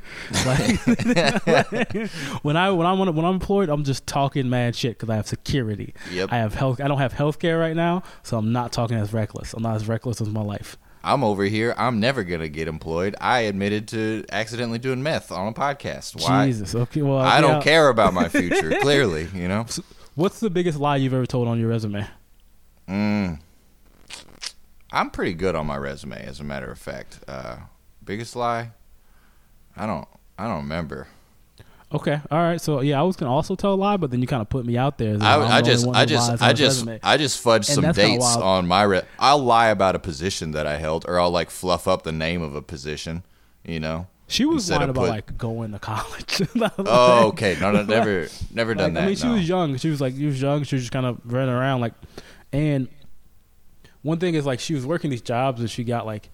Like, 0.46 0.78
when 2.42 2.56
I 2.56 2.70
when 2.70 2.86
I'm 2.86 2.98
when 3.00 3.24
I'm 3.24 3.34
employed, 3.34 3.68
I'm 3.68 3.82
just 3.82 4.06
talking 4.06 4.48
mad 4.48 4.76
shit 4.76 4.92
because 4.92 5.10
I 5.10 5.16
have 5.16 5.26
security. 5.26 5.92
Yep. 6.12 6.28
I 6.32 6.36
have 6.36 6.54
health. 6.54 6.80
I 6.80 6.86
don't 6.86 6.98
have 6.98 7.12
health 7.12 7.40
care 7.40 7.58
right 7.58 7.74
now, 7.74 8.04
so 8.22 8.38
I'm 8.38 8.52
not 8.52 8.70
talking 8.72 8.96
as 8.96 9.12
reckless. 9.12 9.54
I'm 9.54 9.62
not 9.62 9.74
as 9.74 9.88
reckless 9.88 10.20
as 10.20 10.28
my 10.28 10.42
life. 10.42 10.76
I'm 11.02 11.24
over 11.24 11.44
here. 11.44 11.74
I'm 11.76 11.98
never 11.98 12.24
gonna 12.24 12.48
get 12.48 12.68
employed. 12.68 13.16
I 13.20 13.40
admitted 13.40 13.88
to 13.88 14.24
accidentally 14.30 14.78
doing 14.78 15.02
meth 15.02 15.32
on 15.32 15.48
a 15.48 15.52
podcast. 15.52 16.22
Why? 16.22 16.46
Jesus. 16.46 16.74
Okay. 16.74 17.02
Well, 17.02 17.18
I 17.18 17.40
don't 17.40 17.62
care 17.62 17.88
about 17.88 18.12
my 18.12 18.28
future. 18.28 18.70
clearly, 18.80 19.28
you 19.34 19.48
know. 19.48 19.66
What's 20.14 20.40
the 20.40 20.50
biggest 20.50 20.78
lie 20.78 20.96
you've 20.96 21.14
ever 21.14 21.26
told 21.26 21.48
on 21.48 21.58
your 21.58 21.68
resume? 21.68 22.06
Mm. 22.88 23.40
I'm 24.92 25.10
pretty 25.10 25.34
good 25.34 25.54
on 25.54 25.66
my 25.66 25.76
resume, 25.76 26.20
as 26.22 26.40
a 26.40 26.44
matter 26.44 26.70
of 26.70 26.78
fact. 26.78 27.20
Uh, 27.28 27.56
biggest 28.04 28.36
lie? 28.36 28.72
I 29.76 29.86
don't. 29.86 30.08
I 30.38 30.46
don't 30.46 30.62
remember. 30.62 31.08
Okay, 31.92 32.20
all 32.30 32.38
right. 32.38 32.60
So 32.60 32.80
yeah, 32.82 33.00
I 33.00 33.02
was 33.02 33.16
gonna 33.16 33.32
also 33.32 33.56
tell 33.56 33.74
a 33.74 33.76
lie, 33.76 33.96
but 33.96 34.10
then 34.10 34.20
you 34.20 34.26
kind 34.28 34.40
of 34.42 34.48
put 34.48 34.64
me 34.64 34.76
out 34.76 34.96
there. 34.98 35.16
I, 35.20 35.58
I 35.58 35.60
just, 35.62 35.86
I 35.88 36.04
just, 36.04 36.42
I 36.42 36.52
just. 36.52 36.86
I 37.02 37.16
just 37.16 37.44
fudged 37.44 37.76
And 37.76 37.84
some 37.84 37.92
dates 37.92 38.36
on 38.36 38.68
my. 38.68 38.84
Re- 38.84 39.02
I'll 39.18 39.42
lie 39.42 39.68
about 39.68 39.96
a 39.96 39.98
position 39.98 40.52
that 40.52 40.66
I 40.66 40.76
held, 40.76 41.04
or 41.08 41.18
I'll 41.18 41.30
like 41.32 41.50
fluff 41.50 41.88
up 41.88 42.02
the 42.04 42.12
name 42.12 42.42
of 42.42 42.54
a 42.54 42.62
position. 42.62 43.24
You 43.64 43.80
know. 43.80 44.06
She 44.28 44.44
was 44.44 44.70
lying 44.70 44.88
about 44.88 45.00
put- 45.00 45.08
like 45.10 45.36
going 45.36 45.72
to 45.72 45.80
college. 45.80 46.42
Oh, 46.78 47.28
okay. 47.30 47.56
No, 47.60 47.72
no, 47.72 47.82
never, 47.82 48.28
never 48.54 48.74
done 48.76 48.84
Like, 48.84 48.94
that. 48.94 49.02
I 49.02 49.06
mean, 49.06 49.16
she 49.16 49.26
no. 49.26 49.32
was 49.32 49.48
young. 49.48 49.76
She 49.76 49.90
was 49.90 50.00
like, 50.00 50.14
she 50.14 50.26
was 50.26 50.40
young. 50.40 50.62
She 50.62 50.76
was 50.76 50.82
just 50.84 50.92
kind 50.92 51.04
of 51.04 51.18
running 51.24 51.52
around, 51.52 51.80
like, 51.80 51.94
and 52.52 52.86
one 54.02 54.18
thing 54.20 54.36
is 54.36 54.46
like 54.46 54.60
she 54.60 54.74
was 54.74 54.86
working 54.86 55.10
these 55.10 55.22
jobs, 55.22 55.60
and 55.60 55.68
she 55.68 55.82
got 55.82 56.06
like, 56.06 56.30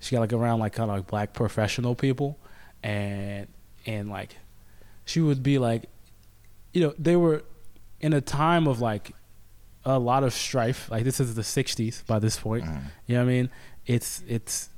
she 0.00 0.14
got 0.14 0.20
like 0.20 0.32
around 0.32 0.60
like 0.60 0.72
kind 0.72 0.88
of 0.88 0.96
like 0.98 1.08
black 1.08 1.32
professional 1.32 1.96
people, 1.96 2.38
and 2.84 3.48
and 3.86 4.08
like, 4.08 4.36
she 5.04 5.20
would 5.20 5.42
be 5.42 5.58
like, 5.58 5.84
you 6.72 6.80
know, 6.82 6.94
they 6.98 7.16
were 7.16 7.42
in 8.00 8.12
a 8.12 8.20
time 8.20 8.66
of 8.66 8.80
like 8.80 9.12
a 9.84 9.98
lot 9.98 10.22
of 10.24 10.32
strife. 10.32 10.90
Like 10.90 11.04
this 11.04 11.20
is 11.20 11.34
the 11.34 11.42
'60s 11.42 12.06
by 12.06 12.18
this 12.18 12.38
point. 12.38 12.64
Mhm. 12.64 12.82
You 13.06 13.14
know 13.16 13.24
what 13.24 13.30
I 13.30 13.34
mean? 13.34 13.50
It's 13.86 14.22
it's 14.28 14.68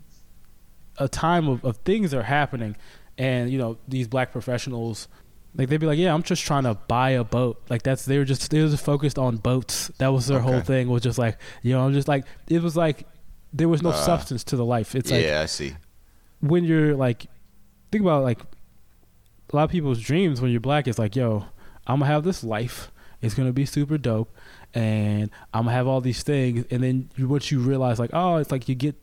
a 0.98 1.08
time 1.08 1.48
of, 1.48 1.64
of 1.64 1.76
things 1.78 2.14
are 2.14 2.22
happening 2.22 2.76
and 3.18 3.50
you 3.50 3.58
know 3.58 3.76
these 3.88 4.06
black 4.06 4.30
professionals 4.30 5.08
like 5.56 5.68
they'd 5.68 5.78
be 5.80 5.86
like 5.86 5.98
yeah 5.98 6.14
i'm 6.14 6.22
just 6.22 6.44
trying 6.44 6.62
to 6.62 6.74
buy 6.86 7.10
a 7.10 7.24
boat 7.24 7.60
like 7.68 7.82
that's 7.82 8.04
they 8.04 8.16
were 8.16 8.24
just 8.24 8.48
they 8.52 8.62
were 8.62 8.68
just 8.68 8.84
focused 8.84 9.18
on 9.18 9.36
boats 9.36 9.90
that 9.98 10.08
was 10.12 10.26
their 10.28 10.38
whole 10.40 10.60
thing 10.60 10.88
was 10.88 11.02
just 11.02 11.18
like 11.18 11.36
you 11.62 11.72
know 11.72 11.84
i'm 11.84 11.92
just 11.92 12.06
like 12.06 12.24
it 12.48 12.62
was 12.62 12.76
like 12.76 13.06
there 13.52 13.68
was 13.68 13.82
no 13.82 13.90
Uh, 13.90 13.92
substance 14.04 14.44
to 14.44 14.56
the 14.56 14.64
life 14.64 14.94
it's 14.94 15.10
like 15.10 15.24
yeah, 15.24 15.40
I 15.42 15.46
see. 15.46 15.74
when 16.40 16.62
you're 16.64 16.94
like 16.94 17.26
think 17.90 18.02
about 18.02 18.22
like 18.22 18.38
a 19.52 19.56
lot 19.56 19.64
of 19.64 19.70
people's 19.70 20.00
dreams 20.00 20.40
when 20.40 20.50
you're 20.50 20.60
black 20.60 20.88
is 20.88 20.98
like 20.98 21.14
yo 21.16 21.46
i'm 21.86 22.00
gonna 22.00 22.06
have 22.10 22.24
this 22.24 22.42
life 22.42 22.90
it's 23.20 23.34
gonna 23.34 23.52
be 23.52 23.64
super 23.64 23.98
dope 23.98 24.34
and 24.74 25.30
i'm 25.52 25.64
gonna 25.64 25.76
have 25.76 25.86
all 25.86 26.00
these 26.00 26.22
things 26.22 26.64
and 26.70 26.82
then 26.82 27.10
you, 27.16 27.28
once 27.28 27.50
you 27.50 27.60
realize 27.60 27.98
like 27.98 28.10
oh 28.12 28.36
it's 28.36 28.50
like 28.50 28.68
you 28.68 28.74
get 28.74 28.94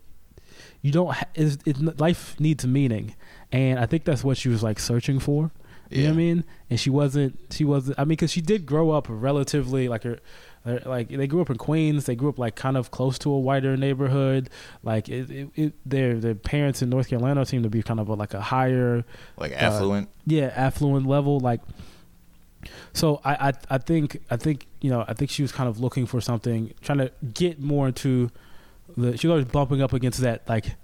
you 0.80 0.90
don't 0.90 1.14
ha- 1.14 1.28
it's, 1.34 1.58
it's, 1.64 1.80
life 2.00 2.38
needs 2.40 2.66
meaning 2.66 3.14
and 3.50 3.78
i 3.78 3.86
think 3.86 4.04
that's 4.04 4.24
what 4.24 4.36
she 4.36 4.48
was 4.48 4.62
like 4.62 4.78
searching 4.78 5.18
for 5.18 5.50
you 5.92 6.04
know 6.04 6.08
what 6.08 6.14
I 6.14 6.16
mean? 6.16 6.44
And 6.70 6.80
she 6.80 6.90
wasn't. 6.90 7.38
She 7.50 7.64
wasn't. 7.64 7.98
I 7.98 8.04
mean, 8.04 8.10
because 8.10 8.30
she 8.30 8.40
did 8.40 8.64
grow 8.64 8.90
up 8.90 9.06
relatively 9.10 9.88
like 9.88 10.04
her- 10.04 10.20
Uh, 10.64 10.78
like 10.86 11.08
they 11.08 11.26
grew 11.26 11.40
up 11.40 11.50
in 11.50 11.56
Queens. 11.58 12.06
They 12.06 12.14
grew 12.14 12.28
up 12.28 12.38
like 12.38 12.54
kind 12.54 12.76
of 12.76 12.90
close 12.92 13.18
to 13.20 13.30
a 13.32 13.38
whiter 13.38 13.76
neighborhood. 13.76 14.48
Like 14.84 15.08
it, 15.08 15.30
it, 15.30 15.48
it 15.56 15.72
their 15.84 16.14
their 16.14 16.34
parents 16.36 16.82
in 16.82 16.88
North 16.90 17.08
Carolina 17.08 17.44
seem 17.44 17.62
to 17.64 17.68
be 17.68 17.82
kind 17.82 17.98
of 17.98 18.08
a, 18.08 18.14
like 18.14 18.32
a 18.32 18.40
higher, 18.40 19.04
Like 19.36 19.52
uh, 19.52 19.56
affluent. 19.56 20.08
yeah, 20.24 20.52
affluent 20.54 21.06
level. 21.06 21.40
Like, 21.40 21.60
so 22.92 23.20
I, 23.24 23.48
I 23.48 23.52
I 23.70 23.78
think 23.78 24.22
I 24.30 24.36
think 24.36 24.66
you 24.80 24.90
know 24.90 25.04
I 25.08 25.14
think 25.14 25.30
she 25.30 25.42
was 25.42 25.50
kind 25.50 25.68
of 25.68 25.80
looking 25.80 26.06
for 26.06 26.20
something, 26.20 26.72
trying 26.80 26.98
to 26.98 27.10
get 27.34 27.60
more 27.60 27.88
into 27.88 28.30
the. 28.96 29.16
She 29.16 29.26
was 29.26 29.32
always 29.32 29.46
bumping 29.46 29.82
up 29.82 29.92
against 29.92 30.20
that 30.20 30.48
like 30.48 30.76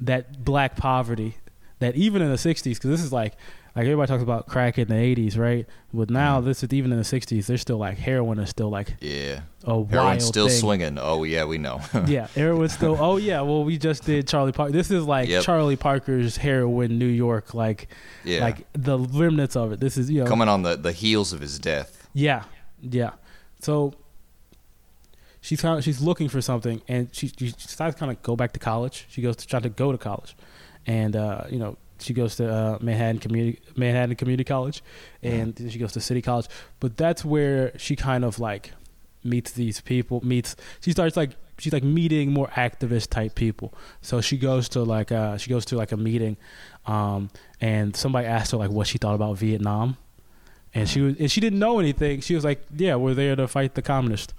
that 0.00 0.44
black 0.44 0.76
poverty 0.76 1.36
that 1.78 1.94
even 1.94 2.20
in 2.22 2.30
the 2.30 2.36
60s 2.36 2.62
because 2.64 2.90
this 2.90 3.02
is 3.02 3.12
like 3.12 3.34
like 3.76 3.84
everybody 3.84 4.08
talks 4.08 4.22
about 4.22 4.46
crack 4.46 4.78
in 4.78 4.88
the 4.88 4.94
80s 4.94 5.38
right 5.38 5.66
but 5.94 6.10
now 6.10 6.40
this 6.40 6.62
is 6.62 6.72
even 6.72 6.90
in 6.92 6.98
the 6.98 7.04
60s 7.04 7.46
they're 7.46 7.56
still 7.56 7.78
like 7.78 7.98
heroin 7.98 8.38
is 8.38 8.50
still 8.50 8.68
like 8.68 8.96
yeah. 9.00 9.40
wild 9.64 9.90
Heroin's 9.90 10.24
still 10.26 10.48
thing. 10.48 10.58
swinging. 10.58 10.98
Oh 10.98 11.22
yeah, 11.24 11.44
we 11.44 11.58
know. 11.58 11.80
yeah 12.06 12.26
heroin's 12.28 12.72
still 12.72 12.96
oh 12.98 13.16
yeah 13.16 13.40
well 13.42 13.62
we 13.64 13.78
just 13.78 14.04
did 14.04 14.26
charlie 14.26 14.52
parker 14.52 14.72
this 14.72 14.90
is 14.90 15.04
like 15.04 15.28
Yep. 15.28 15.44
charlie 15.44 15.76
parker's 15.76 16.36
heroin 16.36 16.98
new 16.98 17.06
york 17.06 17.54
like 17.54 17.88
yeah. 18.24 18.40
like 18.40 18.66
the 18.72 18.98
remnants 18.98 19.56
of 19.56 19.72
it 19.72 19.80
this 19.80 19.96
is 19.96 20.10
you 20.10 20.22
know 20.24 20.26
Coming 20.28 20.48
on 20.48 20.62
the 20.62 20.76
the 20.76 20.92
heels 20.92 21.32
of 21.32 21.40
his 21.40 21.58
death. 21.58 22.08
yeah 22.12 22.44
yeah 22.82 23.10
so 23.60 23.92
she's 25.40 25.60
kind 25.60 25.78
of, 25.78 25.84
she's 25.84 26.00
looking 26.00 26.28
for 26.28 26.40
something 26.40 26.82
and 26.88 27.08
she, 27.14 27.28
she 27.28 27.50
decides 27.52 27.94
to 27.94 27.98
kind 28.00 28.10
of 28.12 28.22
go 28.22 28.36
back 28.36 28.52
to 28.52 28.58
college 28.58 29.06
she 29.08 29.22
goes 29.22 29.36
to 29.36 29.46
try 29.46 29.60
to 29.60 29.68
go 29.68 29.92
to 29.92 29.98
college 29.98 30.36
and 30.86 31.14
uh, 31.16 31.44
you 31.50 31.58
know 31.58 31.76
she 32.00 32.12
goes 32.14 32.36
to 32.36 32.52
uh, 32.52 32.78
Manhattan 32.80 33.18
Community 33.18 33.60
Manhattan 33.76 34.16
Community 34.16 34.44
College, 34.44 34.82
and 35.22 35.54
then 35.54 35.70
she 35.70 35.78
goes 35.78 35.92
to 35.92 36.00
City 36.00 36.22
College. 36.22 36.46
But 36.80 36.96
that's 36.96 37.24
where 37.24 37.76
she 37.78 37.96
kind 37.96 38.24
of 38.24 38.38
like 38.38 38.72
meets 39.24 39.52
these 39.52 39.80
people. 39.80 40.20
Meets 40.24 40.56
she 40.80 40.92
starts 40.92 41.16
like 41.16 41.30
she's 41.58 41.72
like 41.72 41.84
meeting 41.84 42.32
more 42.32 42.48
activist 42.48 43.10
type 43.10 43.34
people. 43.34 43.74
So 44.00 44.20
she 44.20 44.38
goes 44.38 44.68
to 44.70 44.82
like 44.82 45.12
uh, 45.12 45.36
she 45.36 45.50
goes 45.50 45.64
to 45.66 45.76
like 45.76 45.92
a 45.92 45.96
meeting, 45.96 46.36
um, 46.86 47.30
and 47.60 47.94
somebody 47.94 48.26
asked 48.26 48.52
her 48.52 48.58
like 48.58 48.70
what 48.70 48.86
she 48.86 48.98
thought 48.98 49.14
about 49.14 49.36
Vietnam, 49.38 49.96
and 50.74 50.88
she 50.88 51.00
was 51.00 51.16
and 51.18 51.30
she 51.30 51.40
didn't 51.40 51.58
know 51.58 51.78
anything. 51.78 52.20
She 52.20 52.34
was 52.34 52.44
like, 52.44 52.62
"Yeah, 52.74 52.96
we're 52.96 53.14
there 53.14 53.36
to 53.36 53.46
fight 53.46 53.74
the 53.74 53.82
communists," 53.82 54.34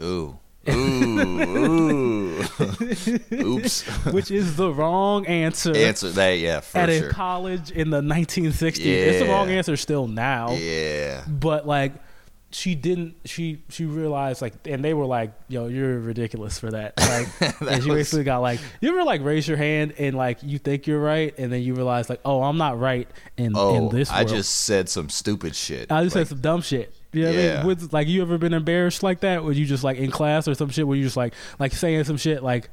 Ooh. 0.00 0.38
Ooh. 0.74 2.38
Ooh. 2.40 2.44
Oops. 3.32 3.82
which 4.12 4.30
is 4.30 4.56
the 4.56 4.72
wrong 4.72 5.26
answer. 5.26 5.74
Answer 5.76 6.10
that, 6.10 6.38
yeah, 6.38 6.60
for 6.60 6.78
at 6.78 6.90
sure. 6.90 7.08
a 7.08 7.12
college 7.12 7.70
in 7.70 7.90
the 7.90 8.00
1960s. 8.00 8.84
It's 8.84 9.20
the 9.20 9.28
wrong 9.28 9.48
answer 9.50 9.76
still 9.76 10.06
now. 10.06 10.52
Yeah. 10.52 11.24
But 11.28 11.66
like 11.66 11.92
she 12.50 12.74
didn't 12.74 13.14
she 13.26 13.62
she 13.68 13.84
realized 13.84 14.40
like 14.40 14.54
and 14.66 14.82
they 14.82 14.94
were 14.94 15.04
like, 15.04 15.32
yo, 15.48 15.66
you're 15.66 15.98
ridiculous 15.98 16.58
for 16.58 16.70
that. 16.70 16.94
Like 16.98 17.38
That 17.58 17.60
and 17.74 17.82
she 17.82 17.90
was- 17.90 17.98
basically 17.98 18.24
got 18.24 18.38
like 18.38 18.60
you 18.80 18.88
ever 18.90 19.04
like 19.04 19.22
raise 19.22 19.46
your 19.46 19.58
hand 19.58 19.94
and 19.98 20.16
like 20.16 20.42
you 20.42 20.58
think 20.58 20.86
you're 20.86 21.00
right 21.00 21.34
and 21.38 21.52
then 21.52 21.62
you 21.62 21.74
realize 21.74 22.08
like, 22.08 22.20
oh, 22.24 22.42
I'm 22.42 22.56
not 22.56 22.78
right 22.78 23.08
in, 23.36 23.46
in 23.46 23.52
Oh, 23.56 23.88
this 23.90 24.10
I 24.10 24.18
world. 24.22 24.28
just 24.28 24.56
said 24.62 24.88
some 24.88 25.08
stupid 25.10 25.54
shit. 25.54 25.92
I 25.92 26.02
just 26.04 26.16
Like, 26.16 26.22
said 26.22 26.28
some 26.28 26.40
dumb 26.40 26.62
shit. 26.62 26.94
You 27.12 27.22
know 27.22 27.28
what 27.30 27.38
I 27.38 27.42
Yeah. 27.42 27.56
mean? 27.58 27.66
With, 27.66 27.92
like, 27.92 28.06
you 28.08 28.20
ever 28.22 28.36
been 28.38 28.52
embarrassed 28.54 29.02
like 29.02 29.20
that? 29.20 29.42
Where 29.44 29.52
you 29.52 29.64
just 29.66 29.82
like 29.84 29.96
in 29.96 30.10
class 30.10 30.46
or 30.46 30.54
some 30.54 30.68
shit? 30.68 30.86
Where 30.86 30.96
you 30.96 31.04
just 31.04 31.16
like 31.16 31.34
like 31.58 31.72
saying 31.72 32.04
some 32.04 32.16
shit 32.18 32.42
like, 32.42 32.70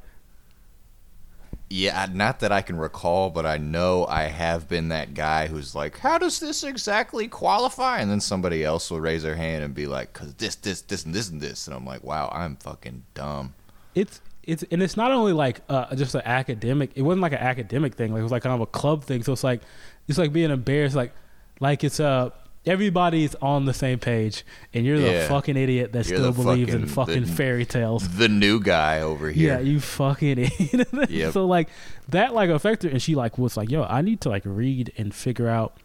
Yeah, 1.68 2.06
not 2.12 2.40
that 2.40 2.52
I 2.52 2.62
can 2.62 2.76
recall, 2.76 3.28
but 3.30 3.44
I 3.44 3.56
know 3.56 4.06
I 4.06 4.24
have 4.24 4.68
been 4.68 4.88
that 4.90 5.14
guy 5.14 5.48
who's 5.48 5.74
like, 5.74 5.98
"How 5.98 6.16
does 6.16 6.38
this 6.38 6.62
exactly 6.62 7.26
qualify?" 7.26 7.98
And 7.98 8.08
then 8.08 8.20
somebody 8.20 8.62
else 8.62 8.88
will 8.88 9.00
raise 9.00 9.24
their 9.24 9.34
hand 9.34 9.64
and 9.64 9.74
be 9.74 9.86
like, 9.88 10.12
"Cause 10.12 10.32
this, 10.34 10.54
this, 10.54 10.82
this, 10.82 11.04
and 11.04 11.12
this, 11.12 11.28
and 11.28 11.40
this," 11.40 11.66
and 11.66 11.74
I'm 11.74 11.84
like, 11.84 12.04
"Wow, 12.04 12.30
I'm 12.32 12.54
fucking 12.56 13.02
dumb." 13.14 13.54
it's 13.96 14.20
it's 14.44 14.62
and 14.70 14.80
it's 14.80 14.96
not 14.96 15.10
only 15.10 15.32
like 15.32 15.60
uh, 15.68 15.92
just 15.96 16.14
an 16.14 16.22
academic. 16.24 16.90
It 16.94 17.02
wasn't 17.02 17.22
like 17.22 17.32
an 17.32 17.38
academic 17.38 17.94
thing. 17.96 18.12
Like 18.12 18.20
it 18.20 18.22
was 18.22 18.30
like 18.32 18.44
kind 18.44 18.54
of 18.54 18.60
a 18.60 18.66
club 18.66 19.02
thing. 19.02 19.24
So 19.24 19.32
it's 19.32 19.42
like 19.42 19.60
it's 20.06 20.18
like 20.18 20.32
being 20.32 20.50
embarrassed. 20.52 20.94
Like 20.94 21.12
like 21.58 21.82
it's 21.82 21.98
uh 21.98 22.30
everybody's 22.66 23.34
on 23.36 23.64
the 23.64 23.72
same 23.74 23.98
page, 23.98 24.44
and 24.74 24.84
you're 24.84 24.98
the 24.98 25.10
Yeah. 25.12 25.28
fucking 25.28 25.56
idiot 25.56 25.92
that 25.92 26.08
You're 26.08 26.18
still 26.18 26.32
the 26.32 26.42
believes 26.42 26.74
in 26.74 26.86
fucking- 26.86 27.14
fucking 27.14 27.24
the- 27.26 27.32
fairy 27.32 27.64
tales. 27.64 28.08
The 28.18 28.28
new 28.28 28.60
guy 28.60 29.00
over 29.00 29.30
here. 29.30 29.54
Yeah, 29.54 29.60
you 29.60 29.80
fucking 29.80 30.38
idiot. 30.38 30.88
Yep. 31.10 31.32
So 31.32 31.46
like 31.46 31.68
that 32.08 32.34
like 32.34 32.50
affected 32.50 32.92
and 32.92 33.00
she 33.02 33.14
like 33.14 33.38
was 33.38 33.56
like, 33.56 33.70
yo, 33.70 33.84
I 33.84 34.02
need 34.02 34.20
to 34.22 34.28
like 34.28 34.42
read 34.44 34.92
and 34.98 35.14
figure 35.14 35.48
out 35.48 35.76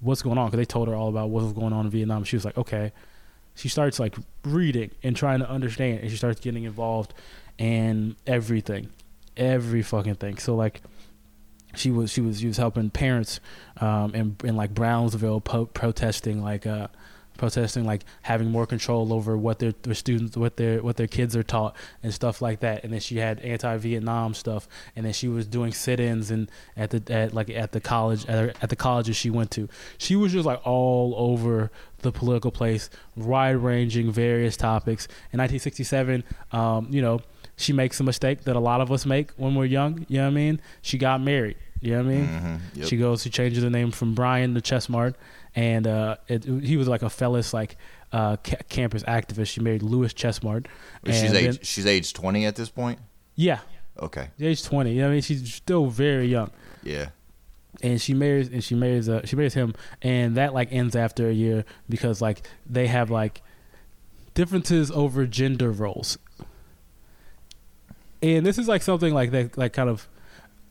what's 0.00 0.20
going 0.22 0.36
on 0.38 0.46
because 0.48 0.58
they 0.58 0.64
told 0.66 0.88
her 0.88 0.94
all 0.94 1.08
about 1.08 1.30
what 1.30 1.42
was 1.44 1.52
going 1.52 1.72
on 1.72 1.86
in 1.86 1.90
Vietnam. 1.90 2.24
She 2.24 2.36
was 2.36 2.44
like, 2.44 2.58
okay. 2.58 2.92
She 3.56 3.68
starts 3.68 4.00
like 4.00 4.16
reading 4.44 4.90
and 5.04 5.14
trying 5.16 5.38
to 5.38 5.48
understand, 5.48 6.00
and 6.00 6.10
she 6.10 6.16
starts 6.16 6.40
getting 6.40 6.64
involved 6.64 7.14
in 7.56 8.16
everything, 8.26 8.88
every 9.36 9.80
fucking 9.80 10.16
thing. 10.16 10.38
So 10.38 10.56
like, 10.56 10.82
she 11.76 11.90
was 11.90 12.10
she 12.10 12.20
was 12.20 12.40
she 12.40 12.46
was 12.46 12.56
helping 12.56 12.90
parents 12.90 13.40
um, 13.80 14.14
in 14.14 14.36
in 14.44 14.56
like 14.56 14.74
Brownsville 14.74 15.40
po- 15.40 15.66
protesting 15.66 16.42
like 16.42 16.66
uh 16.66 16.88
protesting 17.36 17.84
like 17.84 18.04
having 18.22 18.48
more 18.48 18.64
control 18.64 19.12
over 19.12 19.36
what 19.36 19.58
their, 19.58 19.72
their 19.82 19.94
students 19.94 20.36
what 20.36 20.56
their 20.56 20.80
what 20.80 20.96
their 20.96 21.08
kids 21.08 21.34
are 21.34 21.42
taught 21.42 21.74
and 22.00 22.14
stuff 22.14 22.40
like 22.40 22.60
that. 22.60 22.84
And 22.84 22.92
then 22.92 23.00
she 23.00 23.16
had 23.16 23.40
anti-Vietnam 23.40 24.34
stuff. 24.34 24.68
And 24.94 25.04
then 25.04 25.12
she 25.12 25.26
was 25.26 25.44
doing 25.44 25.72
sit-ins 25.72 26.30
and 26.30 26.48
at 26.76 26.90
the 26.90 27.12
at 27.12 27.34
like 27.34 27.50
at 27.50 27.72
the 27.72 27.80
college 27.80 28.24
at, 28.26 28.38
her- 28.38 28.52
at 28.62 28.70
the 28.70 28.76
colleges 28.76 29.16
she 29.16 29.30
went 29.30 29.50
to. 29.52 29.68
She 29.98 30.14
was 30.14 30.30
just 30.32 30.46
like 30.46 30.60
all 30.64 31.12
over 31.16 31.72
the 32.02 32.12
political 32.12 32.52
place 32.52 32.88
wide-ranging 33.16 34.12
various 34.12 34.56
topics. 34.56 35.06
In 35.32 35.38
1967 35.40 36.22
um, 36.52 36.86
you 36.90 37.02
know 37.02 37.20
she 37.56 37.72
makes 37.72 38.00
a 38.00 38.04
mistake 38.04 38.42
that 38.44 38.56
a 38.56 38.60
lot 38.60 38.80
of 38.80 38.90
us 38.90 39.06
make 39.06 39.30
when 39.36 39.54
we're 39.54 39.64
young 39.64 40.04
you 40.08 40.18
know 40.18 40.24
what 40.24 40.30
I 40.30 40.34
mean 40.34 40.60
she 40.82 40.98
got 40.98 41.20
married 41.20 41.56
you 41.80 41.92
know 41.92 41.98
what 42.04 42.06
I 42.12 42.16
mean 42.16 42.26
Mhm, 42.26 42.60
yep. 42.74 42.88
she 42.88 42.96
goes. 42.96 43.22
She 43.22 43.30
changes 43.30 43.62
the 43.62 43.68
name 43.70 43.90
from 43.90 44.14
Brian 44.14 44.54
to 44.54 44.60
Chesimard, 44.62 45.14
and 45.54 45.86
uh, 45.86 46.16
it, 46.28 46.44
he 46.44 46.78
was 46.78 46.88
like 46.88 47.02
a 47.02 47.10
fellas 47.10 47.52
like 47.52 47.76
uh, 48.10 48.38
ca- 48.38 48.62
campus 48.70 49.02
activist. 49.02 49.48
She 49.48 49.60
married 49.60 49.82
Louis 49.82 50.14
Chesimard. 50.14 50.66
she's 51.04 51.30
then- 51.32 51.44
age, 51.44 51.66
she's 51.66 51.84
age 51.84 52.14
20 52.14 52.46
at 52.46 52.56
this 52.56 52.70
point. 52.70 53.00
yeah, 53.34 53.58
Okay. 54.00 54.28
age 54.40 54.64
twenty. 54.64 54.92
You 54.92 55.00
know 55.02 55.08
what 55.08 55.10
I 55.10 55.12
mean, 55.14 55.22
she's 55.22 55.52
still 55.52 55.86
very 55.86 56.26
young, 56.26 56.50
Yeah. 56.82 57.10
and 57.82 58.00
she 58.00 58.14
marries 58.14 58.48
and 58.48 58.64
she 58.64 58.74
marries 58.74 59.06
uh, 59.10 59.20
she 59.26 59.36
marries 59.36 59.52
him, 59.54 59.74
and 60.00 60.36
that 60.36 60.54
like 60.54 60.72
ends 60.72 60.96
after 60.96 61.28
a 61.28 61.32
year 61.34 61.66
because 61.90 62.22
like 62.22 62.46
they 62.64 62.86
have 62.86 63.10
like 63.10 63.42
differences 64.34 64.90
over 64.90 65.26
gender 65.26 65.70
roles. 65.70 66.18
And 68.24 68.44
this 68.46 68.58
is 68.58 68.66
like 68.68 68.82
something 68.82 69.12
like 69.12 69.30
that, 69.32 69.56
like 69.58 69.72
kind 69.74 69.88
of 69.90 70.08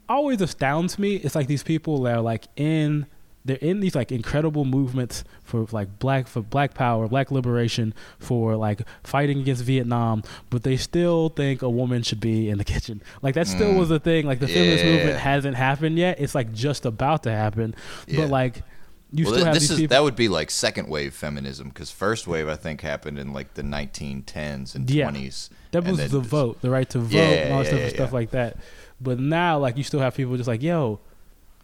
always 0.09 0.41
astounds 0.41 0.97
me. 0.99 1.15
It's 1.15 1.35
like 1.35 1.47
these 1.47 1.63
people 1.63 2.01
that 2.03 2.15
are 2.17 2.21
like 2.21 2.45
in 2.55 3.05
they're 3.45 3.57
in 3.57 3.81
these 3.81 3.93
like 3.93 4.09
incredible 4.11 4.63
movements 4.63 5.25
for 5.43 5.67
like 5.71 5.99
black 5.99 6.27
for 6.27 6.41
black 6.41 6.73
power, 6.73 7.07
black 7.09 7.29
liberation, 7.29 7.93
for 8.17 8.55
like 8.55 8.81
fighting 9.03 9.39
against 9.39 9.63
Vietnam, 9.65 10.23
but 10.49 10.63
they 10.63 10.77
still 10.77 11.27
think 11.29 11.61
a 11.61 11.69
woman 11.69 12.03
should 12.03 12.21
be 12.21 12.49
in 12.49 12.57
the 12.57 12.63
kitchen. 12.73 13.01
Like 13.21 13.35
that 13.35 13.47
still 13.47 13.73
Mm. 13.73 13.79
was 13.79 13.91
a 13.91 13.99
thing. 13.99 14.25
Like 14.25 14.39
the 14.39 14.47
feminist 14.47 14.85
movement 14.85 15.19
hasn't 15.19 15.55
happened 15.57 15.97
yet. 15.97 16.19
It's 16.21 16.33
like 16.35 16.53
just 16.53 16.85
about 16.85 17.23
to 17.23 17.31
happen. 17.31 17.75
Yeah. 18.07 18.21
But 18.21 18.29
like 18.29 18.63
you 19.11 19.25
well, 19.25 19.33
still 19.33 19.45
have 19.45 19.53
this 19.53 19.69
is 19.69 19.77
people 19.77 19.93
that 19.95 20.03
would 20.03 20.15
be 20.15 20.27
like 20.29 20.49
second 20.49 20.87
wave 20.87 21.13
feminism 21.13 21.67
because 21.69 21.91
first 21.91 22.25
wave 22.27 22.47
I 22.47 22.55
think 22.55 22.81
happened 22.81 23.19
in 23.19 23.31
like 23.33 23.53
the 23.55 23.61
1910s 23.63 24.73
and 24.73 24.89
Yeah. 24.89 25.09
20s. 25.11 25.49
That 25.73 25.85
was 25.85 26.09
the 26.11 26.19
vote, 26.19 26.61
the 26.61 26.69
right 26.69 26.89
to 26.91 26.99
vote, 26.99 27.11
Yeah, 27.11 27.21
and 27.23 27.53
all 27.53 27.59
that 27.59 27.65
yeah, 27.65 27.69
stuff, 27.71 27.81
yeah, 27.81 27.89
stuff 27.89 28.13
like 28.13 28.31
that. 28.31 28.57
But 29.01 29.19
now, 29.19 29.59
like, 29.59 29.75
you 29.77 29.83
still 29.83 29.99
have 29.99 30.15
people 30.15 30.37
just 30.37 30.47
like, 30.47 30.63
yo, 30.63 30.99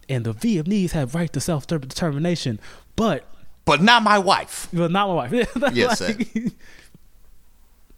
and 0.10 0.26
the 0.26 0.34
Vietnamese 0.34 0.92
have 0.92 1.16
right 1.16 1.32
to 1.34 1.40
self 1.40 1.66
determination, 1.68 2.60
but 2.96 3.26
But 3.66 3.82
not 3.82 4.04
my 4.04 4.20
wife. 4.20 4.68
but 4.74 4.92
not 4.92 5.08
my 5.08 5.14
wife. 5.14 5.48
Yes, 5.74 6.02
like- 6.02 6.28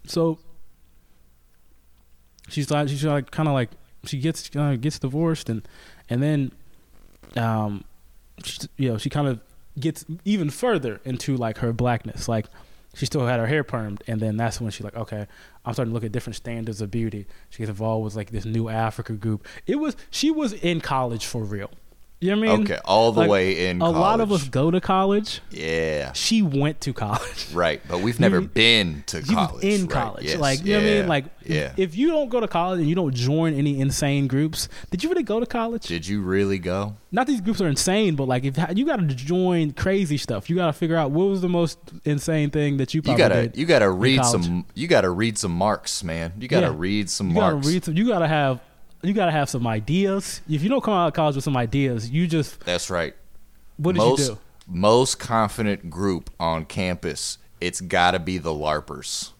so 0.05 0.37
she's 2.49 2.69
like, 2.71 2.89
she's 2.89 3.03
like, 3.03 3.31
kind 3.31 3.47
of 3.47 3.53
like, 3.53 3.69
she 4.03 4.19
gets 4.19 4.49
uh, 4.55 4.75
gets 4.75 4.99
divorced, 4.99 5.49
and 5.49 5.67
and 6.09 6.21
then, 6.23 6.51
um, 7.35 7.83
she, 8.43 8.59
you 8.77 8.89
know, 8.89 8.97
she 8.97 9.09
kind 9.09 9.27
of 9.27 9.39
gets 9.79 10.03
even 10.25 10.49
further 10.49 10.99
into 11.05 11.37
like 11.37 11.59
her 11.59 11.71
blackness, 11.73 12.27
like. 12.27 12.47
She 12.93 13.05
still 13.05 13.25
had 13.25 13.39
her 13.39 13.47
hair 13.47 13.63
permed, 13.63 14.01
and 14.07 14.19
then 14.19 14.37
that's 14.37 14.59
when 14.59 14.71
she's 14.71 14.83
like, 14.83 14.95
"Okay, 14.95 15.27
I'm 15.65 15.73
starting 15.73 15.91
to 15.91 15.93
look 15.93 16.03
at 16.03 16.11
different 16.11 16.35
standards 16.35 16.81
of 16.81 16.91
beauty." 16.91 17.25
She 17.49 17.59
gets 17.59 17.69
involved 17.69 18.03
with 18.03 18.15
like 18.15 18.31
this 18.31 18.45
new 18.45 18.67
Africa 18.67 19.13
group. 19.13 19.47
It 19.65 19.75
was 19.75 19.95
she 20.09 20.29
was 20.31 20.53
in 20.53 20.81
college 20.81 21.25
for 21.25 21.43
real. 21.43 21.71
You 22.21 22.35
know 22.35 22.39
what 22.39 22.49
I 22.49 22.51
mean? 22.57 22.61
Okay, 22.67 22.79
all 22.85 23.11
the 23.11 23.21
Like, 23.21 23.29
way 23.31 23.67
in. 23.67 23.81
a 23.81 23.89
lot 23.89 24.21
of 24.21 24.31
us 24.31 24.47
go 24.47 24.69
to 24.69 24.79
college. 24.79 25.41
Yeah. 25.49 26.13
She 26.13 26.43
went 26.43 26.79
to 26.81 26.93
college. 26.93 27.47
Right, 27.53 27.81
but 27.89 27.99
we've 28.01 28.19
never 28.19 28.39
You- 28.39 28.47
been 28.47 29.03
to 29.07 29.21
college. 29.23 29.63
in 29.63 29.81
right, 29.81 29.89
college. 29.89 30.25
yes, 30.25 30.37
Like, 30.39 30.63
you 30.63 30.73
know 30.73 30.79
what 30.79 30.85
I 30.87 30.93
mean? 30.99 31.07
Like, 31.07 31.25
yeah. 31.45 31.73
if 31.77 31.97
you 31.97 32.07
don't 32.09 32.29
go 32.29 32.39
to 32.39 32.47
college 32.47 32.79
and 32.79 32.87
you 32.87 32.93
don't 32.95 33.13
join 33.13 33.53
any 33.55 33.79
insane 33.79 34.27
groups, 34.27 34.69
did 34.91 35.03
you 35.03 35.09
really 35.09 35.23
go 35.23 35.39
to 35.39 35.45
college? 35.47 35.87
Did 35.87 36.07
you 36.07 36.21
really 36.21 36.59
go? 36.59 36.95
Not 37.11 37.25
these 37.27 37.41
groups 37.41 37.59
are 37.59 37.67
insane, 37.67 38.15
but 38.15 38.27
like, 38.27 38.45
if 38.45 38.55
you 38.75 38.85
got 38.85 38.97
to 38.97 39.05
join 39.07 39.71
crazy 39.73 40.17
stuff, 40.17 40.49
you 40.49 40.55
got 40.55 40.67
to 40.67 40.73
figure 40.73 40.95
out 40.95 41.09
what 41.11 41.25
was 41.25 41.41
the 41.41 41.49
most 41.49 41.79
insane 42.05 42.51
thing 42.51 42.77
that 42.77 42.93
you 42.93 43.01
You 43.03 43.17
gotta, 43.17 43.51
you 43.55 43.65
gotta 43.65 43.89
read 43.89 44.23
some. 44.25 44.65
You 44.75 44.87
gotta 44.87 45.09
read 45.09 45.37
some 45.39 45.51
Marx, 45.51 46.03
man. 46.03 46.33
You 46.39 46.47
gotta 46.47 46.67
Yeah. 46.67 46.73
read 46.77 47.09
some 47.09 47.29
you 47.29 47.33
Marx. 47.33 47.55
gotta 47.55 47.67
read 47.73 47.85
some. 47.85 47.97
You 47.97 48.07
gotta 48.07 48.27
have. 48.27 48.61
You 49.03 49.13
gotta 49.13 49.31
have 49.31 49.49
some 49.49 49.65
ideas. 49.65 50.41
If 50.49 50.61
you 50.63 50.69
don't 50.69 50.83
come 50.83 50.93
out 50.93 51.07
of 51.07 51.13
college 51.13 51.35
with 51.35 51.43
some 51.43 51.57
ideas, 51.57 52.09
you 52.09 52.27
just 52.27 52.59
That's 52.61 52.89
right. 52.89 53.15
what 53.77 53.93
did 53.93 53.99
most, 53.99 54.19
you 54.19 54.35
do? 54.35 54.39
Most 54.67 55.19
confident 55.19 55.89
group 55.89 56.29
on 56.39 56.65
campus. 56.65 57.37
It's 57.59 57.81
gotta 57.81 58.19
be 58.19 58.37
the 58.37 58.51
larpers. 58.51 59.31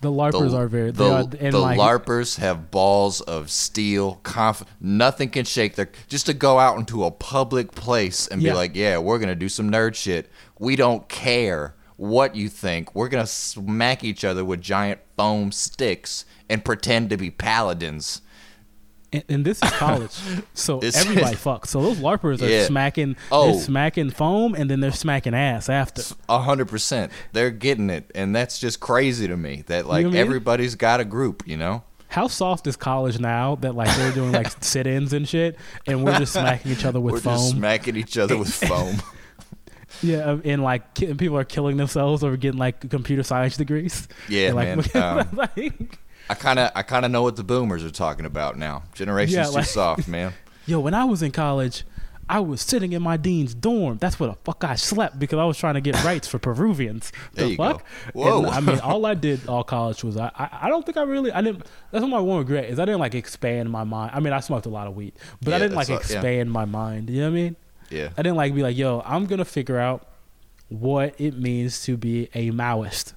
The 0.00 0.12
larpers 0.12 0.50
the, 0.52 0.56
are 0.56 0.68
very. 0.68 0.90
the, 0.92 1.12
are, 1.12 1.24
the 1.24 1.58
like, 1.58 1.76
larpers 1.78 2.38
have 2.38 2.70
balls 2.70 3.20
of 3.22 3.50
steel. 3.50 4.20
Conf- 4.22 4.64
nothing 4.80 5.28
can 5.28 5.44
shake 5.44 5.74
their. 5.74 5.90
Just 6.06 6.26
to 6.26 6.34
go 6.34 6.60
out 6.60 6.78
into 6.78 7.02
a 7.04 7.10
public 7.10 7.72
place 7.72 8.28
and 8.28 8.40
Yeah. 8.40 8.52
be 8.52 8.56
like, 8.56 8.76
"Yeah, 8.76 8.98
we're 8.98 9.18
gonna 9.18 9.34
do 9.34 9.48
some 9.48 9.70
nerd 9.72 9.96
shit. 9.96 10.30
We 10.60 10.76
don't 10.76 11.08
care 11.08 11.74
what 11.96 12.36
you 12.36 12.48
think. 12.48 12.94
We're 12.94 13.08
gonna 13.08 13.26
smack 13.26 14.04
each 14.04 14.24
other 14.24 14.44
with 14.44 14.60
giant 14.60 15.00
foam 15.16 15.50
sticks 15.50 16.24
and 16.48 16.64
pretend 16.64 17.10
to 17.10 17.16
be 17.16 17.30
paladins." 17.32 18.20
And, 19.12 19.24
and 19.28 19.44
this 19.44 19.62
is 19.62 19.70
college, 19.70 20.12
so 20.54 20.78
This 20.80 20.96
everybody 20.96 21.34
is- 21.34 21.40
fucks. 21.42 21.66
So 21.68 21.80
those 21.82 21.98
larpers 21.98 22.42
are 22.42 22.48
Yeah. 22.48 22.64
smacking. 22.66 23.16
Oh. 23.32 23.52
they're 23.52 23.60
smacking 23.62 24.10
foam, 24.10 24.54
and 24.54 24.70
then 24.70 24.80
they're 24.80 24.92
smacking 24.92 25.34
ass 25.34 25.68
after. 25.68 26.02
A 26.28 26.38
hundred 26.40 26.68
percent, 26.68 27.12
they're 27.32 27.50
getting 27.50 27.90
it, 27.90 28.10
and 28.14 28.34
that's 28.34 28.58
just 28.58 28.80
crazy 28.80 29.26
to 29.28 29.36
me. 29.36 29.64
That 29.66 29.86
like 29.86 30.02
know 30.02 30.08
what 30.08 30.14
I 30.16 30.18
mean? 30.18 30.26
everybody's 30.26 30.74
got 30.74 31.00
a 31.00 31.04
group, 31.04 31.42
you 31.46 31.56
know. 31.56 31.82
How 32.10 32.26
soft 32.26 32.66
is 32.66 32.74
college 32.76 33.18
now 33.20 33.56
that 33.56 33.74
like 33.74 33.94
they're 33.96 34.12
doing 34.12 34.32
like 34.32 34.50
sit-ins 34.64 35.12
and 35.12 35.28
shit, 35.28 35.56
and 35.86 36.04
we're 36.04 36.18
just 36.18 36.32
smacking 36.32 36.72
each 36.72 36.84
other 36.86 37.00
with 37.00 37.14
We're 37.14 37.20
foam? 37.20 37.34
just 37.36 37.50
smacking 37.50 37.96
each 37.96 38.16
other 38.16 38.36
with 38.38 38.52
foam. 38.68 38.96
yeah, 40.02 40.38
and 40.44 40.62
like 40.62 40.94
ki- 40.94 41.06
and 41.06 41.18
people 41.18 41.36
are 41.36 41.44
killing 41.44 41.76
themselves 41.76 42.22
over 42.22 42.36
getting 42.36 42.58
like 42.58 42.88
computer 42.88 43.22
science 43.22 43.56
degrees. 43.56 44.06
Yeah, 44.28 44.52
They're 44.52 44.54
like, 44.76 44.94
man. 44.94 45.02
Um, 45.18 45.28
like, 45.36 45.98
I 46.30 46.34
kind 46.34 46.58
of 46.58 46.70
I 46.74 46.82
kind 46.82 47.04
of 47.04 47.10
know 47.10 47.22
what 47.22 47.36
the 47.36 47.44
boomers 47.44 47.84
are 47.84 47.90
talking 47.90 48.26
about 48.26 48.56
now. 48.58 48.84
Generation's 48.94 49.54
Yeah, 49.54 49.60
too 49.60 49.66
soft, 49.66 50.08
man. 50.08 50.32
yo, 50.66 50.80
when 50.80 50.94
I 50.94 51.04
was 51.04 51.22
in 51.22 51.32
college, 51.32 51.84
I 52.28 52.40
was 52.40 52.60
sitting 52.60 52.92
in 52.92 53.02
my 53.02 53.16
dean's 53.16 53.54
dorm. 53.54 53.96
That's 53.98 54.20
where 54.20 54.28
the 54.28 54.36
fuck 54.44 54.62
I 54.62 54.74
slept 54.74 55.18
because 55.18 55.38
I 55.38 55.44
was 55.44 55.56
trying 55.56 55.74
to 55.74 55.80
get 55.80 56.02
rights 56.04 56.28
for 56.28 56.38
Peruvians. 56.38 57.10
There 57.32 57.46
the 57.46 57.50
you 57.52 57.56
go. 57.56 57.80
Whoa. 58.12 58.38
And, 58.44 58.46
I 58.48 58.60
mean, 58.60 58.78
all 58.84 59.06
I 59.06 59.14
did 59.14 59.46
all 59.48 59.64
college 59.64 60.04
was 60.04 60.16
I, 60.16 60.30
I. 60.34 60.48
I 60.62 60.68
don't 60.68 60.84
think 60.84 60.98
I 60.98 61.02
really. 61.02 61.32
I 61.32 61.40
didn't. 61.40 61.64
That's 61.90 62.02
what 62.02 62.10
my 62.10 62.20
one 62.20 62.38
regret 62.38 62.66
is. 62.66 62.78
I 62.78 62.84
didn't 62.84 63.00
like 63.00 63.14
expand 63.14 63.70
my 63.70 63.84
mind. 63.84 64.12
I 64.14 64.20
mean, 64.20 64.32
I 64.32 64.40
smoked 64.40 64.66
a 64.66 64.70
lot 64.70 64.86
of 64.86 64.96
weed, 64.96 65.14
but 65.42 65.54
I 65.54 65.58
didn't 65.58 65.76
like 65.76 65.88
what- 65.88 66.08
yeah. 66.10 66.16
expand 66.16 66.50
my 66.52 66.64
mind. 66.66 67.08
You 67.10 67.20
know 67.22 67.30
what 67.30 67.38
I 67.38 67.42
mean? 67.42 67.56
Yeah. 67.90 68.08
I 68.18 68.22
didn't 68.22 68.36
like 68.36 68.54
be 68.54 68.62
like, 68.62 68.76
yo, 68.76 69.02
I'm 69.06 69.24
gonna 69.24 69.46
figure 69.46 69.78
out 69.78 70.06
what 70.68 71.14
it 71.18 71.38
means 71.38 71.82
to 71.84 71.96
be 71.96 72.28
a 72.34 72.50
Maoist. 72.50 73.14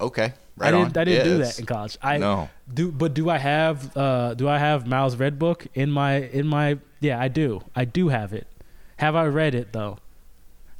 Okay. 0.00 0.34
Right 0.56 0.68
I 0.68 0.70
didn't. 0.70 0.96
on. 0.96 1.00
I 1.00 1.04
didn't 1.04 1.24
do 1.24 1.38
that 1.38 1.58
in 1.58 1.66
college. 1.66 1.98
I 2.00 2.18
no. 2.18 2.48
do, 2.72 2.92
but 2.92 3.12
do 3.12 3.28
I 3.28 3.38
have 3.38 3.96
uh, 3.96 4.34
do 4.34 4.48
I 4.48 4.58
have 4.58 4.86
Mao's 4.86 5.16
Red 5.16 5.38
Book 5.38 5.66
in 5.74 5.90
my 5.90 6.16
in 6.16 6.46
my? 6.46 6.78
Yeah, 7.00 7.20
I 7.20 7.28
do. 7.28 7.62
I 7.74 7.84
do 7.84 8.08
have 8.08 8.32
it. 8.32 8.46
Have 8.98 9.16
I 9.16 9.26
read 9.26 9.54
it 9.54 9.72
though? 9.72 9.98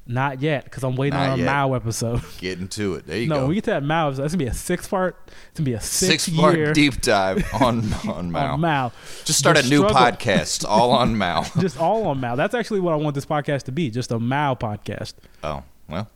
Not 0.06 0.42
yet, 0.42 0.64
because 0.64 0.84
I'm 0.84 0.96
waiting 0.96 1.18
Not 1.18 1.30
on 1.30 1.40
a 1.40 1.42
yet. 1.42 1.46
Mao 1.46 1.72
episode. 1.72 2.20
Getting 2.38 2.68
to 2.68 2.96
it. 2.96 3.06
There 3.06 3.16
you 3.16 3.26
no, 3.26 3.36
go. 3.36 3.40
when 3.40 3.48
we 3.48 3.54
get 3.54 3.64
to 3.64 3.70
that 3.70 3.82
Mao 3.82 4.08
episode, 4.08 4.22
that's 4.22 4.34
gonna 4.34 4.44
be 4.44 4.50
a 4.50 4.54
six 4.54 4.86
part. 4.86 5.16
It's 5.50 5.58
gonna 5.58 5.64
be 5.64 5.72
a 5.72 5.80
six, 5.80 6.24
Six 6.24 6.36
part 6.36 6.74
deep 6.74 7.00
dive 7.00 7.42
on 7.60 7.90
on 8.06 8.30
Mao. 8.30 8.52
on 8.52 8.60
Mao. 8.60 8.92
Just 9.24 9.38
start 9.38 9.56
The 9.56 9.62
a 9.64 9.66
new 9.68 9.82
podcast 9.82 10.64
all 10.68 10.90
on 10.92 11.16
Mao. 11.16 11.42
Just 11.58 11.80
all 11.80 12.06
on 12.06 12.20
Mao. 12.20 12.36
That's 12.36 12.54
actually 12.54 12.80
what 12.80 12.92
I 12.92 12.96
want 12.96 13.14
this 13.14 13.24
podcast 13.26 13.62
to 13.64 13.72
be. 13.72 13.90
Just 13.90 14.12
a 14.12 14.18
Mao 14.18 14.54
podcast. 14.54 15.14
Oh 15.42 15.62
well, 15.88 16.10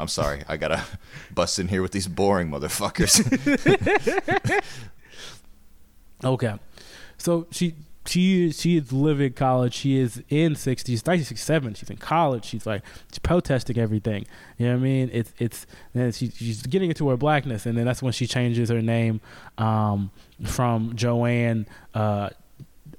I'm 0.00 0.08
sorry. 0.08 0.42
I 0.48 0.56
gotta 0.56 0.84
bust 1.34 1.58
in 1.58 1.68
here 1.68 1.82
with 1.82 1.92
these 1.92 2.08
boring 2.08 2.50
motherfuckers. 2.50 3.20
Okay. 6.24 6.54
So 7.18 7.46
she 7.50 7.74
she 8.06 8.50
she 8.52 8.76
is 8.76 8.92
living 8.92 9.32
college. 9.32 9.74
She 9.74 9.98
is 9.98 10.22
in 10.28 10.56
sixties, 10.56 11.06
nineteen 11.06 11.24
sixty 11.24 11.44
seven. 11.44 11.74
She's 11.74 11.90
in 11.90 11.96
college. 11.96 12.44
She's 12.44 12.66
like 12.66 12.82
she's 13.10 13.18
protesting 13.18 13.78
everything. 13.78 14.26
You 14.58 14.66
know 14.66 14.72
what 14.74 14.80
I 14.80 14.82
mean? 14.82 15.10
It's 15.12 15.32
it's 15.38 15.66
and 15.94 16.14
she, 16.14 16.30
she's 16.30 16.62
getting 16.62 16.90
into 16.90 17.08
her 17.08 17.16
blackness, 17.16 17.66
and 17.66 17.76
then 17.76 17.84
that's 17.84 18.02
when 18.02 18.12
she 18.12 18.26
changes 18.26 18.68
her 18.68 18.82
name 18.82 19.20
um, 19.58 20.10
from 20.44 20.94
Joanne 20.94 21.66
uh, 21.94 22.30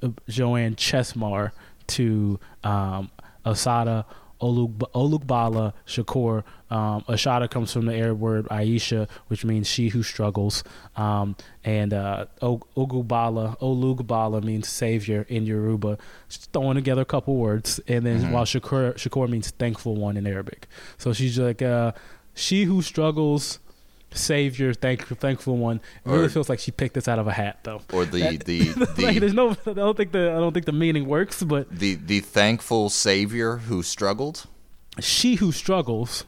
uh, 0.02 0.10
Joanne 0.28 0.76
Chesmar 0.76 1.52
to 1.88 2.40
um, 2.64 3.10
Assata 3.46 4.06
Olug- 4.42 4.78
Olugbala 4.94 5.74
Shakur. 5.86 6.44
Um, 6.70 7.02
Ashada 7.08 7.50
comes 7.50 7.72
from 7.74 7.86
the 7.86 7.96
Arab 7.96 8.20
word 8.20 8.48
Aisha, 8.50 9.10
which 9.28 9.44
means 9.46 9.68
she 9.68 9.90
who 9.90 10.04
struggles. 10.04 10.64
Um, 10.96 11.36
and 11.64 11.94
uh, 11.94 12.26
O- 12.42 12.62
Ogugbala, 12.78 13.60
Olugbala 13.60 14.44
means 14.44 14.68
savior 14.68 15.26
in 15.30 15.46
Yoruba. 15.46 15.98
Just 16.30 16.52
throwing 16.54 16.76
together 16.76 17.02
a 17.02 17.06
couple 17.06 17.36
words. 17.36 17.80
And 17.88 18.06
then 18.06 18.32
while 18.32 18.46
Shakur, 18.46 18.94
Shakur 18.96 19.30
means 19.30 19.52
thankful 19.52 19.96
one 19.96 20.18
in 20.18 20.26
Arabic. 20.26 20.68
So 20.98 21.14
she's 21.14 21.38
like, 21.38 21.62
uh, 21.62 21.92
she 22.34 22.64
who 22.64 22.82
struggles, 22.82 23.60
savior, 24.14 24.74
thank, 24.74 25.06
thankful 25.20 25.58
one. 25.58 25.78
It 26.06 26.10
really 26.10 26.30
feels 26.30 26.50
like 26.50 26.60
she 26.60 26.72
picked 26.72 26.96
this 26.96 27.08
out 27.08 27.20
of 27.20 27.28
a 27.28 27.32
hat, 27.34 27.60
though. 27.64 27.82
or 27.94 28.06
the 28.06 28.38
the 28.38 28.74
like, 28.76 28.96
the, 28.96 29.20
there's 29.20 29.34
no, 29.34 29.52
I 29.66 29.74
don't 29.74 29.96
think 29.98 30.12
the, 30.12 30.32
I 30.32 30.36
don't 30.40 30.54
think 30.54 30.66
the 30.66 30.72
meaning 30.74 31.06
works, 31.08 31.42
but 31.44 31.70
the 31.70 31.96
the 31.96 32.20
thankful 32.20 32.90
savior 32.90 33.58
who 33.58 33.84
struggled. 33.84 34.46
she 35.00 35.36
who 35.36 35.52
struggles, 35.52 36.26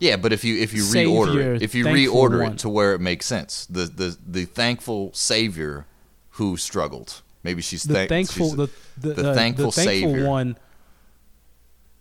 Yeah, 0.00 0.16
but 0.16 0.32
if 0.32 0.44
you 0.44 0.56
if 0.58 0.72
you 0.72 0.80
Savior, 0.82 1.12
reorder 1.14 1.56
it, 1.56 1.62
if 1.62 1.74
you 1.74 1.84
reorder 1.84 2.42
one. 2.42 2.52
it 2.52 2.58
to 2.60 2.68
where 2.68 2.94
it 2.94 3.00
makes 3.00 3.26
sense, 3.26 3.66
the 3.66 3.84
the 3.86 4.16
the 4.26 4.44
thankful 4.46 5.12
savior 5.12 5.86
who 6.32 6.56
struggled. 6.56 7.22
Maybe 7.42 7.62
she's 7.62 7.84
the 7.84 7.94
thank- 7.94 8.08
thankful, 8.08 8.46
she's- 8.54 8.70
the, 8.98 9.08
the, 9.08 9.22
the 9.22 9.30
uh, 9.30 9.34
thankful 9.34 9.66
the 9.66 9.72
thankful 9.72 10.10
savior. 10.12 10.28
one. 10.28 10.56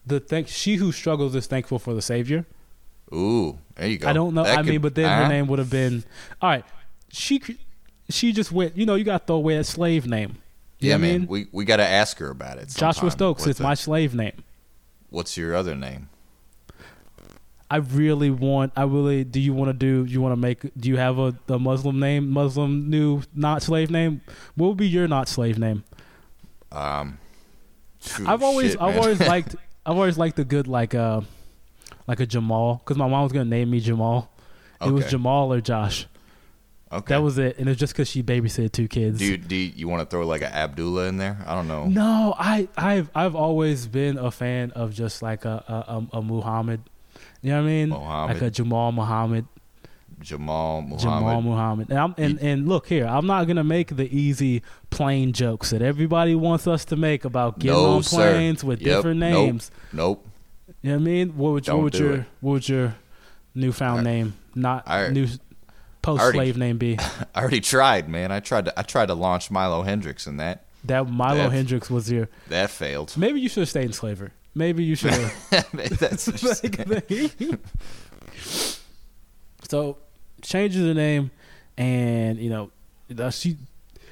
The 0.05 0.19
thank 0.21 0.47
she 0.47 0.75
who 0.75 0.91
struggles 0.93 1.35
is 1.35 1.47
thankful 1.47 1.79
for 1.79 1.93
the 1.93 2.01
savior. 2.01 2.45
Ooh, 3.13 3.57
there 3.75 3.87
you 3.87 3.97
go. 3.97 4.07
I 4.09 4.13
don't 4.13 4.33
know. 4.33 4.43
That 4.43 4.57
I 4.59 4.61
could- 4.61 4.69
mean, 4.71 4.81
but 4.81 4.95
then 4.95 5.05
uh, 5.05 5.23
her 5.23 5.27
name 5.29 5.47
would 5.47 5.59
have 5.59 5.69
been 5.69 6.03
all 6.41 6.49
right. 6.49 6.65
She 7.09 7.41
she 8.09 8.31
just 8.33 8.51
went. 8.51 8.75
You 8.77 8.85
know, 8.85 8.95
you 8.95 9.03
got 9.03 9.19
to 9.21 9.25
throw 9.27 9.35
away 9.37 9.55
a 9.55 9.63
slave 9.63 10.05
name. 10.07 10.37
You 10.79 10.89
Yeah, 10.89 10.95
what 10.95 11.05
I 11.05 11.07
mean? 11.07 11.27
We 11.27 11.47
we 11.51 11.65
got 11.65 11.77
to 11.77 11.87
ask 11.87 12.17
her 12.19 12.29
about 12.29 12.57
it. 12.57 12.69
Joshua. 12.69 13.09
Stokes 13.11 13.47
is 13.47 13.59
my 13.59 13.73
slave 13.73 14.13
name. 14.13 14.43
What's 15.09 15.37
your 15.37 15.55
other 15.55 15.73
name? 15.75 16.09
I 17.69 17.77
really 17.77 18.29
want. 18.29 18.71
I 18.75 18.83
really. 18.83 19.23
Do 19.23 19.39
you 19.39 19.53
want 19.53 19.69
to 19.69 19.73
do? 19.73 20.05
You 20.09 20.21
want 20.21 20.33
to 20.33 20.37
make? 20.37 20.61
Do 20.77 20.87
you 20.89 20.97
have 20.97 21.17
a 21.19 21.35
the 21.47 21.59
Muslim 21.59 21.99
name? 21.99 22.29
Muslim 22.29 22.89
new 22.89 23.23
not 23.33 23.61
slave 23.61 23.89
name? 23.89 24.21
What 24.55 24.67
would 24.69 24.77
be 24.77 24.87
your 24.87 25.07
not 25.07 25.27
slave 25.27 25.57
name? 25.57 25.83
Um, 26.71 27.17
I've 28.25 28.43
always 28.43 28.71
shit, 28.71 28.81
I've 28.81 28.95
man. 28.95 28.99
always 29.03 29.19
liked 29.27 29.55
I've 29.85 29.95
always 29.95 30.17
liked 30.17 30.35
the 30.37 30.45
good 30.45 30.67
like 30.67 30.93
uh 30.95 31.21
like 32.07 32.19
a 32.19 32.25
Jamal 32.25 32.75
because 32.83 32.97
my 32.97 33.07
mom 33.07 33.23
was 33.23 33.31
gonna 33.31 33.45
name 33.45 33.69
me 33.69 33.79
Jamal. 33.79 34.31
It 34.81 34.91
was 34.91 35.09
Jamal 35.09 35.51
or 35.51 35.59
Josh. 35.61 36.07
okay. 36.91 37.15
That 37.15 37.21
was 37.21 37.37
it, 37.37 37.57
and 37.57 37.67
it's 37.67 37.79
just 37.79 37.93
because 37.93 38.07
she 38.09 38.21
babysitted 38.23 38.71
two 38.71 38.87
kids. 38.87 39.19
Do 39.19 39.25
you, 39.25 39.37
do 39.37 39.55
you, 39.55 39.71
you 39.75 39.87
want 39.87 40.01
to 40.01 40.05
throw 40.05 40.25
like 40.25 40.41
an 40.41 40.53
Abdullah 40.53 41.07
in 41.07 41.17
there? 41.17 41.37
I 41.45 41.55
don't 41.55 41.67
know. 41.67 41.85
No, 41.87 42.35
I 42.37 42.67
I've 42.77 43.09
I've 43.15 43.35
always 43.35 43.87
been 43.87 44.17
a 44.17 44.31
fan 44.31 44.71
of 44.71 44.93
just 44.93 45.21
like 45.21 45.45
a 45.45 45.63
a, 45.67 45.73
a, 46.15 46.17
a 46.19 46.21
Muhammad. 46.21 46.81
You 47.41 47.51
know 47.51 47.57
what 47.61 47.67
I 47.67 47.71
mean? 47.71 47.89
Muhammad. 47.89 48.35
Like 48.35 48.43
a 48.43 48.51
Jamal 48.51 48.91
Muhammad. 48.91 49.45
Jamal 50.19 50.81
Muhammad. 50.81 50.99
Jamal 51.01 51.41
Muhammad. 51.41 51.89
And, 51.89 51.99
I'm, 51.99 52.15
and 52.17 52.39
and 52.41 52.67
look 52.67 52.87
here, 52.87 53.05
I'm 53.05 53.27
not 53.27 53.45
gonna 53.45 53.63
make 53.63 53.95
the 53.95 54.07
easy 54.15 54.63
plain 54.89 55.31
jokes 55.33 55.69
that 55.69 55.81
everybody 55.81 56.33
wants 56.35 56.65
us 56.67 56.85
to 56.85 56.95
make 56.95 57.23
about 57.25 57.59
getting 57.59 57.77
no, 57.77 57.97
on 57.97 58.03
sir. 58.03 58.31
planes 58.31 58.63
with 58.63 58.81
Yep, 58.81 58.95
different 58.95 59.19
nope, 59.19 59.33
names. 59.33 59.71
Nope. 59.93 60.27
You 60.81 60.91
know 60.91 60.95
what 60.97 61.01
I 61.01 61.05
mean? 61.05 61.37
What 61.37 61.51
would, 61.53 61.63
Don't 61.65 61.77
what 61.77 61.83
would 61.85 61.93
do 61.93 62.03
your 62.03 62.13
it. 62.15 62.25
what 62.41 62.51
would 62.53 62.69
your 62.69 62.95
newfound 63.55 64.01
I- 64.01 64.03
name, 64.03 64.33
not 64.55 64.83
I- 64.87 65.09
new 65.09 65.27
post 66.01 66.31
slave 66.31 66.55
name, 66.65 66.77
be? 66.77 66.97
I 66.99 67.41
already 67.41 67.61
tried, 67.61 68.07
man. 68.09 68.31
I 68.31 68.39
tried 68.39 68.65
to 68.65 68.79
I 68.79 68.83
tried 68.83 69.07
to 69.07 69.13
launch 69.15 69.49
Milo 69.51 69.81
Hendrix 69.83 70.27
in 70.27 70.37
that 70.37 70.65
That 70.85 71.09
Milo 71.09 71.43
That- 71.43 71.51
Hendrix 71.51 71.89
was 71.89 72.11
your. 72.11 72.29
that 72.49 72.69
failed. 72.69 73.15
Maybe 73.17 73.41
you 73.41 73.49
should 73.49 73.61
have 73.61 73.69
stayed 73.69 73.85
in 73.85 73.93
slavery. 73.93 74.29
Maybe 74.55 74.83
you 74.83 74.95
should 74.95 75.11
have. 75.13 75.69
That's 75.99 76.23
so 79.69 79.97
changes 80.41 80.85
her 80.85 80.93
name, 80.93 81.31
and 81.77 82.37
you 82.39 82.49
know, 82.49 82.71
she 83.31 83.57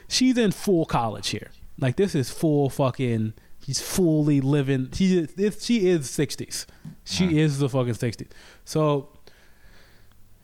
she's 0.08 0.38
in 0.38 0.51
full 0.51 0.86
college 0.86 1.30
here. 1.30 1.49
Like 1.80 1.95
this 1.95 2.15
is 2.15 2.30
full 2.32 2.69
fucking. 2.69 3.34
She's 3.65 3.82
fully 3.82 4.41
living. 4.41 4.89
She 4.93 5.17
is. 5.38 5.63
She 5.65 5.88
is 5.88 6.10
sixties. 6.10 6.67
She 7.04 7.28
Mhm. 7.28 7.34
is 7.34 7.58
the 7.60 7.67
fucking 7.69 7.95
sixties. 7.95 8.28
So 8.63 9.10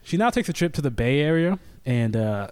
she 0.03 0.17
now 0.17 0.29
takes 0.31 0.49
a 0.49 0.53
trip 0.53 0.73
to 0.73 0.81
the 0.81 0.89
Bay 0.91 1.19
Area, 1.19 1.59
and 1.85 2.15
uh, 2.15 2.47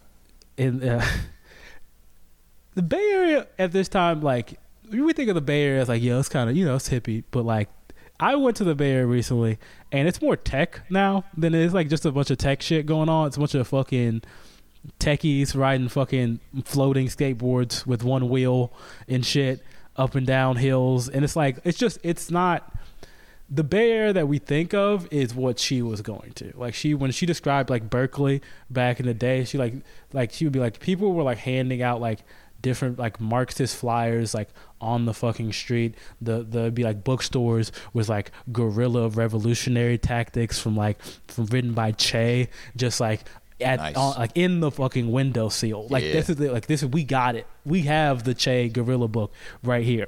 in 0.57 0.87
uh, 0.87 1.03
the 2.75 2.81
Bay 2.83 3.09
Area 3.13 3.47
at 3.57 3.71
this 3.71 3.89
time, 3.89 4.21
like 4.21 4.59
we 4.91 5.13
think 5.13 5.29
of 5.29 5.35
the 5.35 5.41
Bay 5.41 5.63
Area 5.63 5.81
as 5.81 5.89
like, 5.89 6.01
yo, 6.01 6.19
it's 6.19 6.29
kind 6.29 6.49
of 6.49 6.55
you 6.55 6.65
know 6.65 6.75
it's 6.75 6.89
hippie, 6.89 7.23
but 7.31 7.45
like 7.45 7.69
I 8.19 8.35
went 8.35 8.57
to 8.57 8.63
the 8.63 8.75
Bay 8.75 8.91
Area 8.91 9.05
recently, 9.07 9.57
and 9.91 10.07
it's 10.07 10.21
more 10.21 10.35
tech 10.35 10.81
now 10.89 11.23
than 11.35 11.55
it 11.55 11.61
is 11.61 11.73
like 11.73 11.89
just 11.89 12.05
a 12.05 12.11
bunch 12.11 12.29
of 12.29 12.37
tech 12.37 12.61
shit 12.61 12.85
going 12.85 13.09
on. 13.09 13.27
It's 13.27 13.37
a 13.37 13.39
bunch 13.39 13.55
of 13.55 13.67
fucking 13.67 14.21
techies 14.99 15.55
riding 15.57 15.89
fucking 15.89 16.39
floating 16.63 17.07
skateboards 17.07 17.85
with 17.85 18.03
one 18.03 18.29
wheel 18.29 18.71
and 19.07 19.25
shit 19.25 19.61
up 19.99 20.15
and 20.15 20.25
down 20.25 20.55
hills, 20.55 21.09
and 21.09 21.23
it's 21.23 21.35
like 21.35 21.59
it's 21.63 21.77
just 21.77 21.99
it's 22.01 22.31
not 22.31 22.73
the 23.51 23.63
Bay 23.63 23.91
Area 23.91 24.13
that 24.13 24.27
we 24.27 24.37
think 24.37 24.73
of 24.73 25.07
is 25.11 25.35
what 25.35 25.59
she 25.59 25.81
was 25.81 26.01
going 26.01 26.31
to. 26.33 26.53
Like 26.55 26.73
she 26.73 26.93
when 26.93 27.11
she 27.11 27.25
described 27.25 27.69
like 27.69 27.89
Berkeley 27.89 28.41
back 28.69 28.99
in 28.99 29.05
the 29.05 29.13
day, 29.13 29.43
she 29.43 29.57
like 29.57 29.73
like 30.13 30.31
she 30.31 30.45
would 30.45 30.53
be 30.53 30.59
like 30.59 30.79
people 30.79 31.13
were 31.13 31.23
like 31.23 31.39
handing 31.39 31.81
out 31.81 31.99
like 31.99 32.19
different 32.61 32.99
like 32.99 33.19
Marxist 33.19 33.75
flyers 33.75 34.33
like 34.33 34.49
on 34.81 35.05
the 35.05 35.13
fucking 35.13 35.51
street. 35.53 35.95
The 36.21 36.43
the 36.43 36.71
be 36.71 36.83
like 36.83 37.03
bookstores 37.03 37.71
was 37.93 38.07
like 38.07 38.31
guerrilla 38.51 39.09
revolutionary 39.09 39.97
tactics 39.97 40.59
from 40.59 40.75
like 40.77 41.01
from 41.27 41.45
written 41.47 41.73
by 41.73 41.91
Che, 41.91 42.49
just 42.75 42.99
like 42.99 43.21
at 43.61 43.77
Nice. 43.79 43.95
on, 43.95 44.15
like 44.17 44.31
in 44.35 44.59
the 44.59 44.71
fucking 44.71 45.11
window 45.11 45.49
seal. 45.49 45.87
Like 45.89 46.03
Yeah. 46.03 46.13
this 46.13 46.29
is 46.29 46.35
the, 46.37 46.51
like 46.51 46.67
this 46.67 46.83
is 46.83 46.89
we 46.89 47.03
got 47.03 47.35
it. 47.35 47.45
We 47.65 47.81
have 47.81 48.23
the 48.23 48.33
Che 48.33 48.69
guerrilla 48.69 49.07
book 49.07 49.33
right 49.63 49.83
here. 49.83 50.07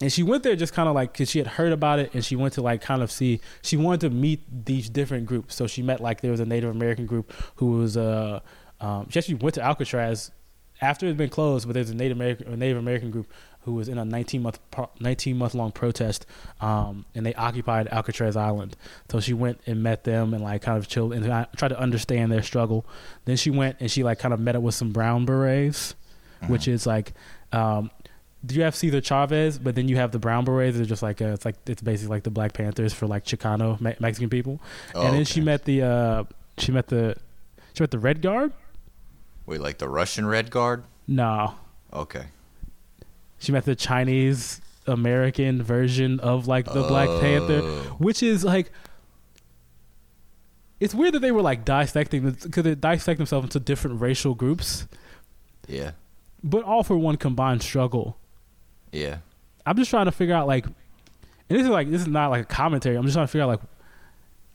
And 0.00 0.12
she 0.12 0.22
went 0.22 0.44
there 0.44 0.54
just 0.54 0.74
kind 0.74 0.88
of 0.88 0.94
like 0.94 1.12
because 1.12 1.28
she 1.28 1.38
had 1.38 1.48
heard 1.48 1.72
about 1.72 1.98
it, 1.98 2.14
and 2.14 2.24
she 2.24 2.36
went 2.36 2.54
to 2.54 2.62
like 2.62 2.80
kind 2.80 3.02
of 3.02 3.10
see. 3.10 3.40
She 3.62 3.76
wanted 3.76 4.00
to 4.02 4.10
meet 4.10 4.64
these 4.64 4.88
different 4.88 5.26
groups. 5.26 5.56
So 5.56 5.66
she 5.66 5.82
met 5.82 6.00
like 6.00 6.20
there 6.20 6.30
was 6.30 6.38
a 6.40 6.46
Native 6.46 6.70
American 6.70 7.04
group 7.06 7.32
who 7.56 7.72
was 7.78 7.96
uh, 7.96 8.38
um, 8.80 9.08
she 9.10 9.18
actually 9.18 9.34
went 9.36 9.54
to 9.56 9.62
Alcatraz 9.62 10.30
after 10.80 11.06
it 11.06 11.08
had 11.10 11.16
been 11.16 11.30
closed, 11.30 11.66
but 11.66 11.72
there's 11.74 11.90
a 11.90 11.94
Native 11.96 12.16
American 12.16 12.52
a 12.52 12.56
Native 12.56 12.76
American 12.76 13.10
group 13.10 13.26
who 13.62 13.74
was 13.74 13.88
in 13.88 13.98
a 13.98 14.04
19 14.04 14.42
month 14.42 14.58
19 15.00 15.36
month 15.36 15.54
long 15.54 15.72
protest, 15.72 16.26
um, 16.60 17.04
and 17.14 17.24
they 17.26 17.34
occupied 17.34 17.88
Alcatraz 17.88 18.36
Island. 18.36 18.76
So 19.10 19.20
she 19.20 19.34
went 19.34 19.60
and 19.66 19.82
met 19.82 20.04
them 20.04 20.34
and 20.34 20.42
like 20.42 20.62
kind 20.62 20.78
of 20.78 20.88
chilled 20.88 21.12
and 21.12 21.24
tried 21.56 21.68
to 21.68 21.78
understand 21.78 22.32
their 22.32 22.42
struggle. 22.42 22.86
Then 23.24 23.36
she 23.36 23.50
went 23.50 23.76
and 23.80 23.90
she 23.90 24.02
like 24.02 24.18
kind 24.18 24.32
of 24.32 24.40
met 24.40 24.56
up 24.56 24.62
with 24.62 24.74
some 24.74 24.90
brown 24.92 25.24
berets, 25.24 25.94
which 26.46 26.68
is 26.68 26.86
like. 26.86 27.12
Um, 27.52 27.90
do 28.46 28.54
you 28.54 28.62
have 28.62 28.76
Cesar 28.76 29.00
Chavez, 29.00 29.58
but 29.58 29.74
then 29.74 29.88
you 29.88 29.96
have 29.96 30.12
the 30.12 30.20
Brown 30.20 30.44
Berets. 30.44 30.76
They're 30.76 30.86
just 30.86 31.02
like 31.02 31.20
uh 31.20 31.32
it's 31.32 31.44
like 31.44 31.56
it's 31.66 31.82
basically 31.82 32.14
like 32.14 32.22
the 32.22 32.30
Black 32.30 32.52
Panthers 32.52 32.94
for 32.94 33.08
like 33.08 33.24
Chicano 33.24 33.80
Me- 33.80 33.96
Mexican 33.98 34.30
people. 34.30 34.60
Oh, 34.94 35.00
and 35.02 35.08
then 35.08 35.22
okay. 35.22 35.24
she 35.24 35.40
met 35.40 35.64
the 35.64 35.82
uh, 35.82 36.24
she 36.56 36.70
met 36.70 36.86
the 36.86 37.16
she 37.74 37.82
met 37.82 37.90
the 37.90 37.98
Red 37.98 38.22
Guard. 38.22 38.52
Wait, 39.44 39.60
like 39.60 39.78
the 39.78 39.88
Russian 39.88 40.24
Red 40.24 40.50
Guard? 40.52 40.84
No, 41.08 41.54
Okay. 41.92 42.26
She 43.38 43.52
met 43.52 43.64
the 43.64 43.74
Chinese 43.76 44.60
American 44.86 45.62
version 45.62 46.18
of 46.20 46.46
like 46.48 46.64
the 46.66 46.82
Black 46.82 47.08
Panther, 47.20 47.60
Oh. 47.62 47.96
which 47.98 48.22
is 48.22 48.44
like. 48.44 48.70
It's 50.80 50.94
weird 50.94 51.14
that 51.14 51.20
they 51.20 51.32
were 51.32 51.42
like 51.42 51.64
dissecting 51.64 52.30
because 52.30 52.62
they 52.62 52.74
dissect 52.74 53.18
themselves 53.18 53.46
into 53.46 53.58
different 53.58 54.00
racial 54.00 54.34
groups, 54.34 54.86
Yeah. 55.66 55.92
but 56.44 56.62
all 56.62 56.84
for 56.84 56.96
one 56.96 57.16
combined 57.16 57.62
struggle. 57.62 58.16
Yeah. 58.92 59.18
I'm 59.66 59.76
just 59.76 59.90
trying 59.90 60.04
to 60.06 60.12
figure 60.12 60.34
out 60.36 60.46
like 60.46 60.66
and 60.66 61.58
this 61.58 61.62
is 61.64 61.68
like 61.68 61.90
this 61.90 62.02
is 62.02 62.06
not 62.06 62.28
like 62.30 62.42
a 62.42 62.46
commentary. 62.46 62.96
I'm 62.96 63.02
just 63.04 63.14
trying 63.14 63.26
to 63.26 63.30
figure 63.32 63.42
out 63.44 63.48
like, 63.48 63.60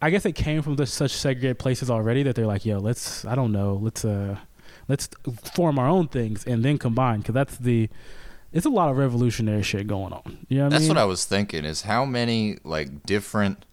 I 0.01 0.09
guess 0.11 0.25
it 0.25 0.33
came 0.33 0.61
from 0.61 0.83
such 0.85 1.11
segregated 1.11 1.59
places 1.59 1.89
already 1.89 2.23
that 2.23 2.35
they're 2.35 2.47
like, 2.47 2.65
yo, 2.65 2.79
let's 2.79 3.25
I 3.25 3.35
don't 3.35 3.51
know, 3.51 3.77
let's 3.81 4.05
uh, 4.05 4.37
let's 4.87 5.09
form 5.55 5.77
our 5.77 5.87
own 5.89 6.07
things 6.07 6.45
and 6.45 6.63
then 6.63 6.77
combine 6.77 7.19
because 7.19 7.33
that's 7.33 7.57
the. 7.57 7.89
It's 8.53 8.65
a 8.67 8.69
lot 8.69 8.89
of 8.89 8.97
revolutionary 8.97 9.63
shit 9.63 9.87
going 9.87 10.13
on. 10.13 10.45
You 10.47 10.59
know 10.59 10.63
what 10.65 10.69
That's 10.71 10.83
I 10.83 10.87
mean? 10.87 10.87
what 10.89 10.97
I 10.99 11.05
was 11.05 11.25
thinking. 11.25 11.65
Is 11.65 11.81
how 11.81 12.05
many 12.05 12.59
like 12.63 13.03
different 13.03 13.65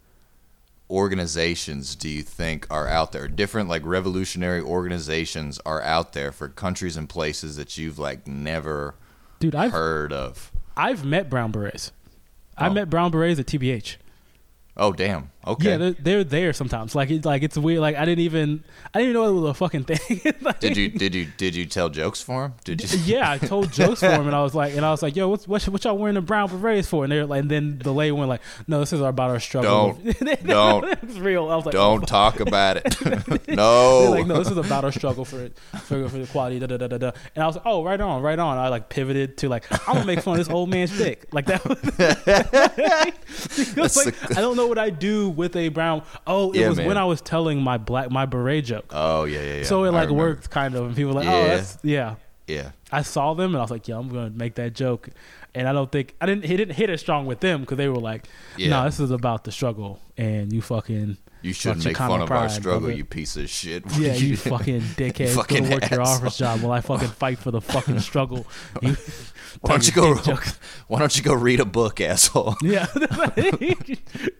organizations 0.88 1.94
do 1.94 2.08
you 2.08 2.22
think 2.22 2.66
are 2.70 2.88
out 2.88 3.12
there? 3.12 3.28
Different 3.28 3.68
like 3.68 3.82
revolutionary 3.84 4.60
organizations 4.60 5.60
are 5.64 5.80
out 5.82 6.12
there 6.14 6.32
for 6.32 6.48
countries 6.48 6.96
and 6.96 7.08
places 7.08 7.56
that 7.56 7.76
you've 7.78 7.98
like 7.98 8.26
never 8.26 8.94
Dude, 9.38 9.54
I've 9.54 9.72
heard 9.72 10.12
of. 10.12 10.50
I've 10.76 11.04
met 11.04 11.30
brown 11.30 11.50
berets. 11.52 11.92
I 12.56 12.68
Oh. 12.68 12.72
met 12.72 12.90
brown 12.90 13.10
berets 13.10 13.38
at 13.40 13.46
TBH. 13.46 13.96
Oh 14.76 14.92
damn. 14.92 15.30
Okay. 15.46 15.70
Yeah, 15.70 15.76
they're, 15.78 15.92
they're 15.92 16.24
there 16.24 16.52
sometimes. 16.52 16.94
Like 16.94 17.10
it's 17.10 17.24
like 17.24 17.42
it's 17.42 17.56
weird. 17.56 17.80
Like 17.80 17.96
I 17.96 18.04
didn't 18.04 18.20
even 18.20 18.62
I 18.92 18.98
didn't 18.98 19.10
even 19.10 19.22
know 19.22 19.28
it 19.28 19.40
was 19.40 19.50
a 19.50 19.54
fucking 19.54 19.84
thing. 19.84 20.20
Like- 20.42 20.60
did 20.60 20.76
you 20.76 20.90
did 20.90 21.14
you 21.14 21.26
did 21.36 21.54
you 21.54 21.64
tell 21.66 21.88
jokes 21.88 22.20
for 22.20 22.46
him? 22.46 22.54
Did 22.64 22.82
you? 22.82 22.98
Yeah, 23.10 23.30
I 23.30 23.38
told 23.38 23.72
jokes 23.72 24.00
for 24.00 24.10
him, 24.10 24.26
and 24.26 24.36
I 24.36 24.42
was 24.42 24.54
like, 24.54 24.74
and 24.74 24.84
I 24.84 24.90
was 24.90 25.02
like, 25.02 25.16
"Yo, 25.16 25.28
what's 25.28 25.48
what, 25.48 25.62
what 25.68 25.84
y'all 25.84 25.96
wearing 25.96 26.14
the 26.14 26.20
brown 26.20 26.48
berets 26.48 26.88
for?" 26.88 27.04
And 27.04 27.12
they're 27.12 27.26
like, 27.26 27.40
and 27.40 27.50
then 27.50 27.78
the 27.78 27.92
lady 27.92 28.12
went 28.12 28.28
like, 28.28 28.42
"No, 28.66 28.80
this 28.80 28.92
is 28.92 29.00
about 29.00 29.30
our 29.30 29.40
struggle." 29.40 29.98
Don't. 30.02 30.46
Don't. 30.46 30.84
it's 31.02 31.18
real. 31.18 31.48
I 31.50 31.56
was 31.56 31.64
like, 31.66 31.72
Don't 31.72 32.02
oh. 32.02 32.06
talk 32.06 32.40
about 32.40 32.76
it. 32.76 33.48
No. 33.48 34.10
like, 34.10 34.26
no, 34.26 34.38
this 34.38 34.50
is 34.50 34.58
about 34.58 34.84
our 34.84 34.92
struggle 34.92 35.24
for 35.24 35.40
it 35.40 35.58
for 35.84 36.08
for 36.08 36.20
equality. 36.20 36.58
Da, 36.58 36.66
da, 36.66 36.76
da, 36.76 36.86
da, 36.88 36.98
da. 36.98 37.10
And 37.34 37.42
I 37.42 37.46
was 37.46 37.56
like, 37.56 37.66
oh, 37.66 37.82
right 37.82 38.00
on, 38.00 38.22
right 38.22 38.38
on. 38.38 38.58
I 38.58 38.68
like 38.68 38.88
pivoted 38.88 39.38
to 39.38 39.48
like, 39.48 39.64
I'm 39.88 39.94
gonna 39.94 40.06
make 40.06 40.20
fun 40.20 40.38
of 40.38 40.46
this 40.46 40.52
old 40.52 40.68
man's 40.68 40.96
dick, 40.96 41.26
like 41.32 41.46
that. 41.46 41.64
was 43.76 43.96
like, 43.96 44.14
the- 44.14 44.34
I 44.36 44.40
don't 44.40 44.56
know 44.56 44.66
what 44.66 44.78
I 44.78 44.90
do 44.90 45.29
with 45.30 45.56
a 45.56 45.68
brown. 45.68 46.02
Oh, 46.26 46.52
it 46.52 46.60
Yeah, 46.60 46.68
was 46.68 46.78
man. 46.78 46.86
when 46.88 46.96
I 46.98 47.04
was 47.04 47.20
telling 47.20 47.62
my 47.62 47.78
black 47.78 48.10
my 48.10 48.26
beret 48.26 48.64
joke. 48.66 48.86
Oh 48.90 49.24
yeah 49.24 49.40
yeah 49.42 49.54
yeah. 49.58 49.62
so 49.64 49.84
it 49.84 49.92
like 49.92 50.08
remember. 50.08 50.14
worked 50.14 50.50
kind 50.50 50.74
of, 50.74 50.86
and 50.86 50.96
people 50.96 51.12
were 51.14 51.20
like, 51.20 51.28
oh, 51.28 51.40
Yeah. 51.46 51.56
that's 51.56 51.78
yeah. 51.82 52.14
Yeah. 52.46 52.70
I 52.90 53.02
saw 53.02 53.34
them 53.34 53.50
and 53.52 53.58
I 53.58 53.60
was 53.62 53.70
like, 53.70 53.86
yeah, 53.86 53.96
I'm 53.96 54.08
gonna 54.08 54.30
make 54.30 54.56
that 54.56 54.74
joke. 54.74 55.08
And 55.54 55.68
I 55.68 55.72
don't 55.72 55.90
think 55.90 56.14
I 56.20 56.26
didn't. 56.26 56.44
He 56.44 56.56
didn't 56.56 56.74
hit 56.74 56.90
it 56.90 56.98
strong 56.98 57.26
with 57.26 57.40
them 57.40 57.60
because 57.62 57.76
they 57.76 57.88
were 57.88 57.96
like, 58.00 58.26
Yeah. 58.56 58.70
no, 58.70 58.84
this 58.84 58.98
is 59.00 59.10
about 59.10 59.44
the 59.44 59.52
struggle, 59.52 60.00
and 60.16 60.52
you 60.52 60.60
fucking 60.62 61.16
You 61.42 61.52
shouldn't 61.52 61.84
make 61.84 61.96
fun 61.96 62.20
of 62.20 62.30
our 62.30 62.48
struggle, 62.48 62.80
brother. 62.80 62.94
you 62.94 63.04
piece 63.04 63.36
of 63.36 63.48
shit. 63.48 63.84
Yeah, 63.98 64.14
you 64.14 64.36
fucking 64.36 64.80
dickhead. 64.96 65.34
fucking 65.34 65.64
go 65.64 65.70
work 65.70 65.90
your 65.90 66.02
office 66.02 66.36
job 66.36 66.60
while 66.60 66.72
I 66.72 66.80
fucking 66.80 67.08
fight 67.08 67.38
for 67.38 67.50
the 67.50 67.60
fucking 67.60 68.00
struggle. 68.10 68.46
You, 68.82 68.96
Why 69.60 69.70
don't 69.72 69.86
you 69.86 69.92
go? 69.92 70.14
Why 70.88 70.98
don't 70.98 71.16
you 71.16 71.22
go 71.22 71.34
read 71.34 71.60
a 71.60 71.64
book, 71.64 72.00
asshole? 72.00 72.56
Yeah, 72.62 72.86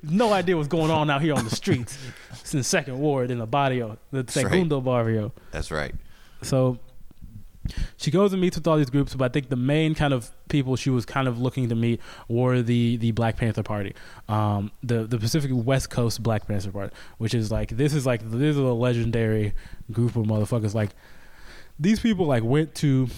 no 0.03 0.33
idea 0.33 0.57
what's 0.57 0.69
going 0.69 0.91
on 0.91 1.11
out 1.11 1.23
here 1.23 1.35
on 1.35 1.45
the 1.45 1.55
streets. 1.55 1.97
It's 2.33 2.53
in 2.53 2.61
the 2.61 2.65
second 2.65 2.99
ward 2.99 3.31
in 3.31 3.39
the 3.39 3.47
barrio, 3.47 3.99
the 4.11 4.19
right. 4.19 4.31
segundo 4.31 4.81
barrio. 4.81 5.33
That's 5.51 5.71
right. 5.71 5.95
So 6.43 6.79
she 7.97 8.11
goes 8.11 8.33
and 8.33 8.41
meets 8.41 8.57
with 8.57 8.67
all 8.67 8.77
these 8.77 8.91
groups, 8.91 9.15
but 9.15 9.25
I 9.25 9.29
think 9.29 9.49
the 9.49 9.57
main 9.57 9.95
kind 9.95 10.13
of 10.13 10.31
people 10.49 10.77
she 10.77 10.91
was 10.91 11.05
kind 11.05 11.29
of 11.29 11.41
looking 11.41 11.69
to 11.69 11.75
meet 11.75 12.01
were 12.29 12.63
the 12.63 12.97
the 12.97 13.13
Black 13.13 13.37
Panther 13.37 13.63
Party, 13.63 13.95
um, 14.29 14.71
the 14.83 15.05
the 15.05 15.19
Pacific 15.19 15.51
West 15.53 15.91
Coast 15.91 16.23
Black 16.23 16.47
Panther 16.47 16.71
Party, 16.71 16.95
which 17.19 17.35
is 17.35 17.51
like 17.51 17.71
this 17.71 17.95
is 17.95 18.07
like 18.07 18.23
this 18.23 18.57
is 18.57 18.59
a 18.59 18.63
legendary 18.63 19.53
group 19.93 20.17
of 20.17 20.27
motherfuckers. 20.27 20.75
Like 20.75 20.91
these 21.79 22.01
people 22.01 22.27
like 22.27 22.43
went 22.43 22.75
to 22.77 23.09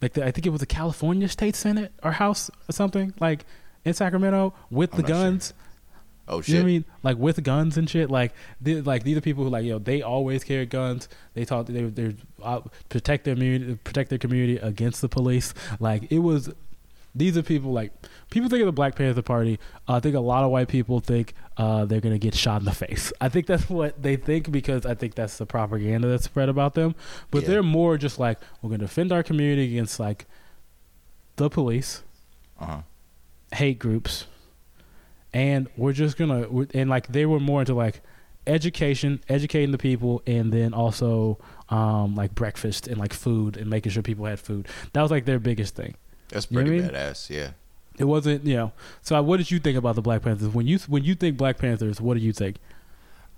like 0.00 0.12
the, 0.12 0.24
I 0.24 0.30
think 0.30 0.46
it 0.46 0.50
was 0.50 0.60
the 0.60 0.66
California 0.66 1.28
State 1.28 1.56
Senate 1.56 1.92
or 2.02 2.12
House 2.12 2.50
or 2.68 2.72
something 2.72 3.14
like 3.20 3.44
in 3.84 3.94
Sacramento 3.94 4.54
with 4.70 4.92
I'm 4.94 5.02
the 5.02 5.08
guns. 5.08 5.46
sure. 5.48 5.56
Oh 6.28 6.36
You 6.38 6.42
shit. 6.42 6.54
know 6.56 6.60
what 6.60 6.64
I 6.64 6.66
mean? 6.72 6.84
Like 7.02 7.16
with 7.16 7.42
guns 7.42 7.76
and 7.78 7.88
shit. 7.88 8.10
Like, 8.10 8.32
like 8.62 9.02
these 9.02 9.16
are 9.16 9.20
people 9.22 9.44
who 9.44 9.50
like 9.50 9.64
you 9.64 9.72
know 9.72 9.78
they 9.78 10.02
always 10.02 10.44
carry 10.44 10.66
guns. 10.66 11.08
They 11.34 11.44
talk. 11.44 11.66
They 11.66 11.82
they 11.84 12.14
uh, 12.42 12.60
protect 12.88 13.24
their 13.24 13.34
community, 13.34 13.78
protect 13.82 14.10
their 14.10 14.18
community 14.18 14.58
against 14.58 15.00
the 15.00 15.08
police. 15.08 15.54
Like 15.80 16.10
it 16.12 16.18
was. 16.20 16.50
These 17.14 17.36
are 17.38 17.42
people 17.42 17.72
like 17.72 17.90
people 18.30 18.48
think 18.50 18.60
of 18.60 18.66
the 18.66 18.72
Black 18.72 18.94
Panther 18.94 19.22
Party. 19.22 19.58
Uh, 19.88 19.94
I 19.94 20.00
think 20.00 20.14
a 20.14 20.20
lot 20.20 20.44
of 20.44 20.50
white 20.50 20.68
people 20.68 21.00
think 21.00 21.32
uh, 21.56 21.84
they're 21.86 22.02
gonna 22.02 22.18
get 22.18 22.34
shot 22.34 22.60
in 22.60 22.66
the 22.66 22.72
face. 22.74 23.12
I 23.20 23.28
think 23.30 23.46
that's 23.46 23.68
what 23.68 24.00
they 24.00 24.14
think 24.16 24.52
because 24.52 24.84
I 24.86 24.94
think 24.94 25.14
that's 25.14 25.38
the 25.38 25.46
propaganda 25.46 26.06
that's 26.06 26.24
spread 26.24 26.48
about 26.50 26.74
them. 26.74 26.94
But 27.30 27.42
Yeah. 27.42 27.48
they're 27.48 27.62
more 27.64 27.96
just 27.96 28.20
like 28.20 28.38
we're 28.60 28.68
gonna 28.70 28.80
defend 28.84 29.10
our 29.10 29.22
community 29.24 29.64
against 29.64 29.98
like 29.98 30.26
the 31.36 31.48
police 31.48 32.02
Uh-huh. 32.60 32.82
hate 33.52 33.78
groups 33.78 34.26
and 35.32 35.68
we're 35.76 35.92
just 35.92 36.16
gonna 36.16 36.46
and 36.74 36.88
like 36.90 37.06
they 37.08 37.26
were 37.26 37.40
more 37.40 37.60
into 37.60 37.74
like 37.74 38.00
education 38.46 39.20
educating 39.28 39.72
the 39.72 39.78
people 39.78 40.22
and 40.26 40.52
then 40.52 40.72
also 40.72 41.38
um 41.68 42.14
like 42.14 42.34
breakfast 42.34 42.88
and 42.88 42.96
like 42.98 43.12
food 43.12 43.56
and 43.56 43.68
making 43.68 43.92
sure 43.92 44.02
people 44.02 44.24
had 44.24 44.40
food 44.40 44.66
that 44.94 45.02
was 45.02 45.10
like 45.10 45.26
their 45.26 45.38
biggest 45.38 45.74
thing 45.74 45.94
That's 46.30 46.50
You 46.50 46.56
know 46.58 46.64
pretty 46.64 46.80
what 46.82 46.92
mean? 46.92 47.00
badass. 47.00 47.28
Yeah. 47.30 47.50
it 47.98 48.04
wasn't 48.04 48.44
you 48.46 48.56
know 48.56 48.72
so 49.02 49.16
uh, 49.16 49.22
what 49.22 49.36
did 49.36 49.50
you 49.50 49.58
think 49.58 49.76
about 49.76 49.96
the 49.96 50.02
black 50.02 50.22
panthers 50.22 50.48
when 50.54 50.66
you 50.66 50.78
when 50.88 51.04
you 51.04 51.14
think 51.14 51.36
black 51.36 51.58
panthers 51.58 52.00
what 52.00 52.14
do 52.16 52.20
you 52.20 52.32
think 52.32 52.56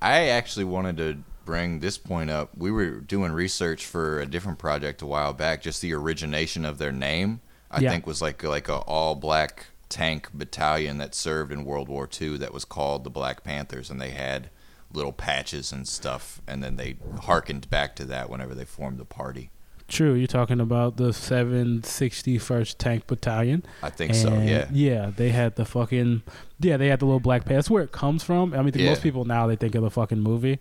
I 0.02 0.28
actually 0.28 0.64
wanted 0.64 0.96
to 0.98 1.18
bring 1.44 1.80
this 1.80 1.98
point 1.98 2.30
up. 2.30 2.56
We 2.56 2.70
were 2.70 2.88
doing 3.00 3.32
research 3.32 3.84
for 3.84 4.20
a 4.20 4.24
different 4.26 4.58
project 4.58 5.02
a 5.02 5.06
while 5.06 5.34
back. 5.34 5.60
Just 5.60 5.82
the 5.82 5.92
origination 5.92 6.64
of 6.64 6.78
their 6.78 6.90
name, 6.92 7.40
I 7.70 7.80
Yeah. 7.80 7.90
think, 7.90 8.06
was 8.06 8.22
like 8.22 8.42
like 8.42 8.68
a 8.70 8.76
all 8.76 9.14
black 9.14 9.66
tank 9.90 10.28
battalion 10.32 10.96
that 10.98 11.14
served 11.14 11.52
in 11.52 11.64
World 11.66 11.88
War 11.88 12.08
II. 12.20 12.38
That 12.38 12.54
was 12.54 12.64
called 12.64 13.04
the 13.04 13.10
Black 13.10 13.44
Panthers, 13.44 13.90
and 13.90 14.00
they 14.00 14.10
had 14.10 14.48
little 14.92 15.12
patches 15.12 15.70
and 15.72 15.86
stuff. 15.86 16.40
And 16.46 16.64
then 16.64 16.76
they 16.76 16.96
harkened 17.22 17.68
back 17.68 17.94
to 17.96 18.04
that 18.06 18.30
whenever 18.30 18.54
they 18.54 18.64
formed 18.64 18.98
the 18.98 19.04
party. 19.04 19.50
true 19.88 20.14
you're 20.14 20.26
talking 20.28 20.60
about 20.60 20.96
the 20.96 21.12
761st 21.12 22.76
tank 22.78 23.06
battalion 23.08 23.64
I 23.82 23.90
think 23.90 24.14
so. 24.14 24.32
Yeah. 24.40 24.68
Yeah, 24.72 25.10
they 25.14 25.30
had 25.30 25.56
the 25.56 25.64
fucking 25.64 26.22
yeah, 26.60 26.76
they 26.76 26.88
had 26.88 27.00
the 27.00 27.06
little 27.06 27.20
black 27.20 27.44
pants. 27.44 27.66
That's 27.66 27.70
where 27.70 27.82
it 27.82 27.92
comes 27.92 28.22
from. 28.22 28.54
I 28.54 28.62
mean, 28.62 28.72
Yeah. 28.74 28.90
most 28.90 29.02
people 29.02 29.24
now 29.24 29.46
they 29.46 29.56
think 29.56 29.74
of 29.74 29.82
the 29.82 29.90
fucking 29.90 30.20
movie, 30.20 30.58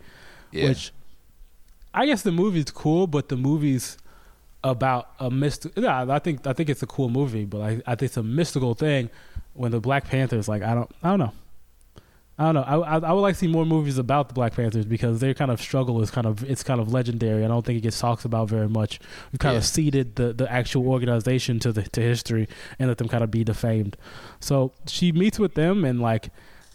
Yeah. 0.52 0.70
which 0.70 0.92
I 1.94 2.06
guess 2.06 2.22
the 2.22 2.32
movie's 2.32 2.72
cool, 2.72 3.08
but 3.08 3.30
the 3.30 3.38
movie's 3.38 3.98
about 4.64 5.10
a 5.20 5.30
mystical. 5.32 5.84
Yeah, 5.84 6.06
I 6.10 6.20
think 6.20 6.46
I 6.46 6.54
think 6.54 6.70
it's 6.70 6.84
a 6.84 6.88
cool 6.88 7.10
movie, 7.10 7.46
but 7.46 7.62
I 7.62 7.70
I 7.88 7.96
think 7.96 8.04
it's 8.04 8.18
a 8.18 8.24
mystical 8.24 8.74
thing 8.74 9.10
when 9.54 9.72
the 9.72 9.80
Black 9.80 10.06
Panthers 10.06 10.48
like 10.48 10.62
I 10.64 10.74
don't 10.74 10.92
I 11.04 11.10
don't 11.10 11.20
know. 11.20 11.34
I 12.38 12.44
don't 12.54 12.56
know. 12.56 12.62
I, 12.62 12.98
I 12.98 13.00
I 13.00 13.12
would 13.12 13.20
like 13.20 13.36
to 13.36 13.40
see 13.40 13.48
more 13.48 13.66
movies 13.66 13.98
about 13.98 14.30
the 14.30 14.34
Black 14.34 14.54
Panthers 14.54 14.86
because 14.86 15.20
their 15.20 15.34
kind 15.34 15.52
of 15.52 15.62
struggle 15.62 16.02
is 16.02 16.10
kind 16.10 16.26
of 16.26 16.44
it's 16.50 16.64
kind 16.64 16.80
of 16.80 16.92
legendary. 16.94 17.44
I 17.44 17.48
don't 17.50 17.66
think 17.66 17.78
it 17.78 17.82
gets 17.82 18.00
talked 18.00 18.24
about 18.24 18.48
very 18.50 18.70
much. 18.70 19.00
We've 19.32 19.40
kind 19.40 19.54
Yeah. 19.54 19.58
of 19.60 19.66
ceded 19.66 20.16
the, 20.16 20.32
the 20.32 20.50
actual 20.50 20.88
organization 20.88 21.60
to 21.60 21.74
the 21.74 21.84
to 21.84 22.02
history 22.02 22.48
and 22.80 22.88
let 22.88 22.98
them 22.98 23.10
kind 23.10 23.24
of 23.26 23.32
be 23.32 23.44
defamed. 23.44 23.98
So 24.40 24.72
she 24.88 25.12
meets 25.12 25.38
with 25.38 25.56
them 25.56 25.84
and 25.84 26.00
like 26.02 26.30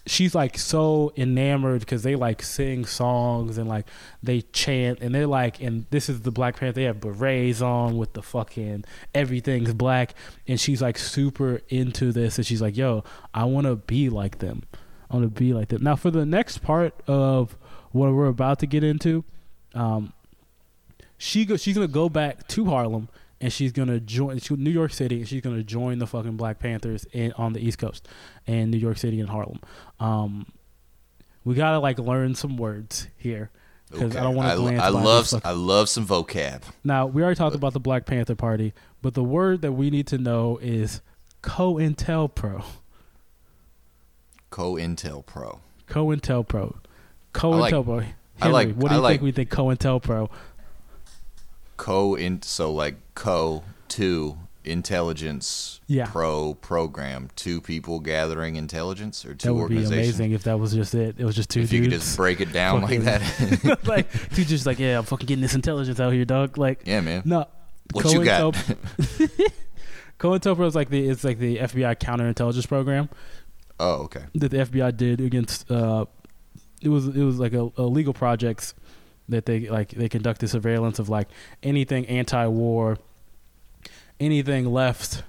she's 0.07 0.35
like 0.35 0.57
so 0.57 1.11
enamored 1.17 1.79
because 1.79 2.03
they 2.03 2.15
like 2.15 2.41
sing 2.41 2.85
songs 2.85 3.57
and 3.57 3.67
like 3.67 3.87
they 4.21 4.41
chant 4.41 4.99
and 5.01 5.15
they're 5.15 5.27
like 5.27 5.61
and 5.61 5.85
this 5.89 6.09
is 6.09 6.21
the 6.21 6.31
Black 6.31 6.59
Panther. 6.59 6.73
They 6.73 6.83
have 6.83 6.99
berets 6.99 7.61
on 7.61 7.97
with 7.97 8.13
the 8.13 8.21
fucking 8.21 8.85
everything's 9.13 9.73
black 9.73 10.13
and 10.47 10.59
she's 10.59 10.81
like 10.81 10.97
super 10.97 11.61
into 11.69 12.11
this 12.11 12.37
and 12.37 12.45
she's 12.45 12.61
like, 12.61 12.77
yo, 12.77 13.03
I 13.33 13.45
want 13.45 13.65
to 13.67 13.75
be 13.75 14.09
like 14.09 14.39
them. 14.39 14.63
I 15.09 15.15
want 15.15 15.25
to 15.25 15.39
be 15.39 15.53
like 15.53 15.69
them. 15.69 15.83
Now 15.83 15.95
for 15.95 16.11
the 16.11 16.25
next 16.25 16.59
part 16.59 16.93
of 17.07 17.57
what 17.91 18.13
we're 18.13 18.27
about 18.27 18.59
to 18.59 18.67
get 18.67 18.83
into, 18.83 19.23
um, 19.73 20.13
she 21.17 21.45
go, 21.45 21.57
she's 21.57 21.75
gonna 21.75 21.87
go 21.87 22.09
back 22.09 22.47
to 22.49 22.65
Harlem 22.65 23.09
and 23.41 23.51
she's 23.51 23.71
gonna 23.71 23.99
join 23.99 24.39
she, 24.39 24.55
New 24.55 24.69
York 24.71 24.91
City 24.93 25.17
and 25.17 25.27
she's 25.27 25.41
gonna 25.41 25.63
join 25.63 25.99
the 25.99 26.07
fucking 26.07 26.37
Black 26.37 26.59
Panthers 26.59 27.05
in 27.11 27.31
on 27.33 27.53
the 27.53 27.59
East 27.59 27.77
Coast 27.77 28.07
and 28.47 28.71
New 28.71 28.77
York 28.77 28.97
City 28.97 29.19
and 29.19 29.29
Harlem. 29.29 29.59
Um, 29.99 30.47
we 31.43 31.53
gotta 31.55 31.79
like 31.79 31.99
learn 31.99 32.35
some 32.35 32.57
words 32.57 33.07
here 33.17 33.51
because 33.91 34.15
I 34.15 34.21
don't 34.23 34.35
want 34.35 34.49
to 34.51 34.57
glance. 34.57 34.81
I 34.81 34.91
by 34.91 34.99
love 35.01 35.33
I 35.43 35.51
love 35.51 35.89
some 35.89 36.07
vocab. 36.07 36.63
now 36.83 37.05
we 37.05 37.21
already 37.21 37.37
talked 37.37 37.55
about 37.55 37.73
the 37.73 37.79
Black 37.79 38.05
Panther 38.05 38.35
Party, 38.35 38.73
but 39.01 39.13
the 39.13 39.23
word 39.23 39.61
that 39.61 39.73
we 39.73 39.89
need 39.89 40.07
to 40.07 40.17
know 40.17 40.57
is 40.61 41.01
COINTELPRO. 41.43 42.63
COINTELPRO. 44.51 45.59
COINTELPRO. 45.87 46.75
like- 47.33 47.73
COINTELPRO. 47.73 47.99
Henry, 47.99 48.15
I 48.41 48.47
like- 48.47 48.75
what 48.75 48.89
do 48.89 48.93
I 48.93 48.97
you 48.97 49.01
like- 49.01 49.11
think 49.13 49.21
we 49.23 49.31
think 49.31 49.49
COINTELPRO? 49.49 50.29
Co 51.77 52.15
in 52.15 52.41
so 52.41 52.71
like 52.73 52.95
co 53.15 53.63
two 53.87 54.37
intelligence 54.63 55.79
Yeah. 55.87 56.07
pro 56.07 56.55
program 56.55 57.29
two 57.35 57.61
people 57.61 57.99
gathering 57.99 58.55
intelligence 58.55 59.23
or 59.23 59.35
two 59.35 59.49
That 59.49 59.53
would 59.53 59.69
be 59.69 59.83
amazing 59.83 60.31
if 60.31 60.43
that 60.43 60.57
was 60.59 60.73
just 60.73 60.95
it. 60.95 61.15
It 61.19 61.25
was 61.25 61.35
just 61.35 61.49
two 61.49 61.61
if 61.61 61.71
you 61.71 61.81
could 61.83 61.91
just 61.91 62.17
break 62.17 62.41
it 62.41 62.51
down 62.51 62.81
like 62.81 63.01
that. 63.01 63.79
like 63.85 64.11
two 64.33 64.43
just 64.45 64.65
like 64.65 64.79
yeah, 64.79 64.97
I'm 64.97 65.03
fucking 65.05 65.27
getting 65.27 65.41
this 65.41 65.53
intelligence 65.55 65.99
out 65.99 66.13
here, 66.13 66.25
dog. 66.25 66.57
Like 66.57 66.81
yeah, 66.85 67.01
man. 67.01 67.21
no, 67.25 67.45
What 67.93 68.11
you 68.11 68.23
got? 68.25 68.55
COINTELPRO 70.19 70.65
is 70.67 70.75
like 70.75 70.89
the 70.89 71.07
it's 71.09 71.23
like 71.23 71.39
the 71.39 71.57
FBI 71.57 71.97
counterintelligence 71.97 72.67
program. 72.67 73.09
Oh, 73.79 74.03
okay. 74.03 74.23
that 74.35 74.49
the 74.49 74.57
FBI 74.57 74.95
did 74.95 75.19
against 75.19 75.69
uh, 75.69 76.05
it 76.81 76.89
was 76.89 77.07
it 77.07 77.23
was 77.23 77.37
like 77.39 77.53
a, 77.53 77.69
a 77.77 77.83
legal 77.83 78.13
projects 78.13 78.73
that 79.29 79.45
they 79.45 79.67
like 79.69 79.89
they 79.91 80.09
conducted 80.09 80.47
surveillance 80.49 80.99
of 80.99 81.09
like 81.09 81.27
anything 81.63 82.05
anti-war, 82.07 82.97
anything 84.19 84.65
left, 84.71 85.23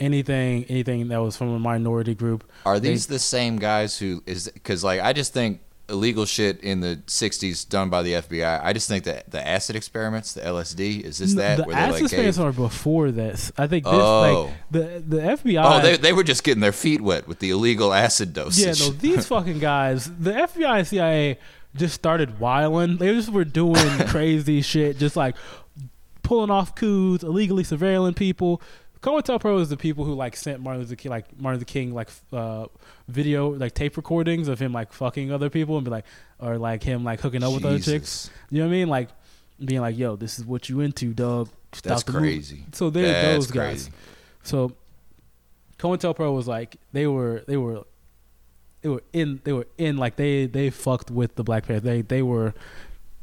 anything 0.00 0.64
anything 0.64 1.08
that 1.08 1.18
was 1.22 1.36
from 1.36 1.48
a 1.48 1.58
minority 1.58 2.14
group. 2.14 2.44
Are 2.66 2.80
They- 2.80 2.90
these 2.90 3.06
the 3.06 3.18
same 3.18 3.56
guys 3.56 3.98
who 3.98 4.22
is 4.26 4.48
because 4.52 4.82
like 4.84 5.00
I 5.00 5.12
just 5.12 5.32
think 5.32 5.60
illegal 5.88 6.24
shit 6.24 6.58
in 6.60 6.80
the 6.80 7.00
'60s 7.06 7.68
done 7.68 7.90
by 7.90 8.02
the 8.02 8.12
FBI. 8.14 8.60
I 8.64 8.72
just 8.72 8.88
think 8.88 9.04
that 9.04 9.30
the 9.30 9.46
acid 9.46 9.76
experiments, 9.76 10.32
the 10.32 10.40
LSD, 10.40 11.04
is 11.04 11.18
this 11.18 11.34
that 11.34 11.58
the 11.58 11.64
where 11.64 11.76
acid 11.76 11.92
like 11.94 12.02
experiments 12.04 12.38
gave? 12.38 12.46
are 12.46 12.52
before 12.52 13.10
this. 13.10 13.52
I 13.58 13.66
think 13.66 13.84
this 13.84 13.92
Oh. 13.94 14.44
like 14.44 14.54
the 14.70 15.02
the 15.06 15.20
FBI. 15.22 15.62
Oh, 15.62 15.80
they 15.82 15.96
they 15.96 16.12
were 16.12 16.24
just 16.24 16.44
getting 16.44 16.60
their 16.62 16.72
feet 16.72 17.00
wet 17.00 17.28
with 17.28 17.40
the 17.40 17.50
illegal 17.50 17.92
acid 17.92 18.32
dosage. 18.32 18.80
Yeah, 18.80 18.86
no, 18.86 18.92
these 18.92 19.26
fucking 19.34 19.58
guys, 19.58 20.10
the 20.18 20.32
FBI 20.32 20.78
and 20.78 20.86
CIA 20.88 21.38
just 21.74 21.94
started 21.94 22.38
wiling. 22.38 22.98
They 22.98 23.14
just 23.14 23.30
were 23.30 23.44
doing 23.44 23.98
crazy 24.06 24.62
shit, 24.62 24.98
just 24.98 25.16
like 25.16 25.36
pulling 26.22 26.50
off 26.50 26.74
coups, 26.74 27.22
illegally 27.22 27.62
surveilling 27.62 28.16
people. 28.16 28.60
COINTELPRO 29.02 29.60
is 29.60 29.68
the 29.68 29.76
people 29.76 30.04
who 30.04 30.14
like 30.14 30.36
sent 30.36 30.60
Martin 30.60 30.82
Luther 30.82 30.94
King, 30.94 31.10
like 31.10 31.40
Martin 31.40 31.58
Luther 31.58 31.70
King, 31.70 31.92
like 31.92 32.08
uh, 32.32 32.66
video, 33.08 33.48
like 33.48 33.74
tape 33.74 33.96
recordings 33.96 34.46
of 34.46 34.60
him 34.60 34.72
like 34.72 34.92
fucking 34.92 35.32
other 35.32 35.50
people 35.50 35.76
and 35.76 35.84
be 35.84 35.90
like, 35.90 36.04
or 36.38 36.56
like 36.56 36.84
him 36.84 37.02
like 37.02 37.20
hooking 37.20 37.42
up 37.42 37.52
with 37.52 37.64
other 37.64 37.80
chicks. 37.80 38.30
You 38.50 38.60
know 38.60 38.66
what 38.66 38.74
I 38.74 38.76
mean? 38.76 38.88
Like 38.88 39.08
being 39.64 39.80
like, 39.80 39.98
"Yo, 39.98 40.14
this 40.14 40.38
is 40.38 40.44
what 40.44 40.68
you 40.68 40.80
into, 40.80 41.12
dog." 41.12 41.48
Stop 41.72 41.90
That's 41.90 42.02
the 42.04 42.12
move." 42.12 42.22
crazy. 42.22 42.64
So 42.72 42.90
they're 42.90 43.12
That's 43.12 43.46
those 43.46 43.50
guys. 43.50 43.84
crazy. 43.84 43.92
So 44.44 44.72
COINTELPRO 45.78 46.32
was 46.34 46.46
like 46.46 46.76
they 46.92 47.08
were 47.08 47.42
they 47.48 47.56
were 47.56 47.82
they 48.82 48.88
were 48.88 49.02
in 49.12 49.40
they 49.44 49.52
were 49.52 49.66
in 49.78 49.96
like 49.96 50.16
they 50.16 50.46
they 50.46 50.70
fucked 50.70 51.10
with 51.10 51.34
the 51.36 51.44
Black 51.44 51.66
Panther. 51.66 51.80
They 51.80 52.02
they 52.02 52.22
were 52.22 52.54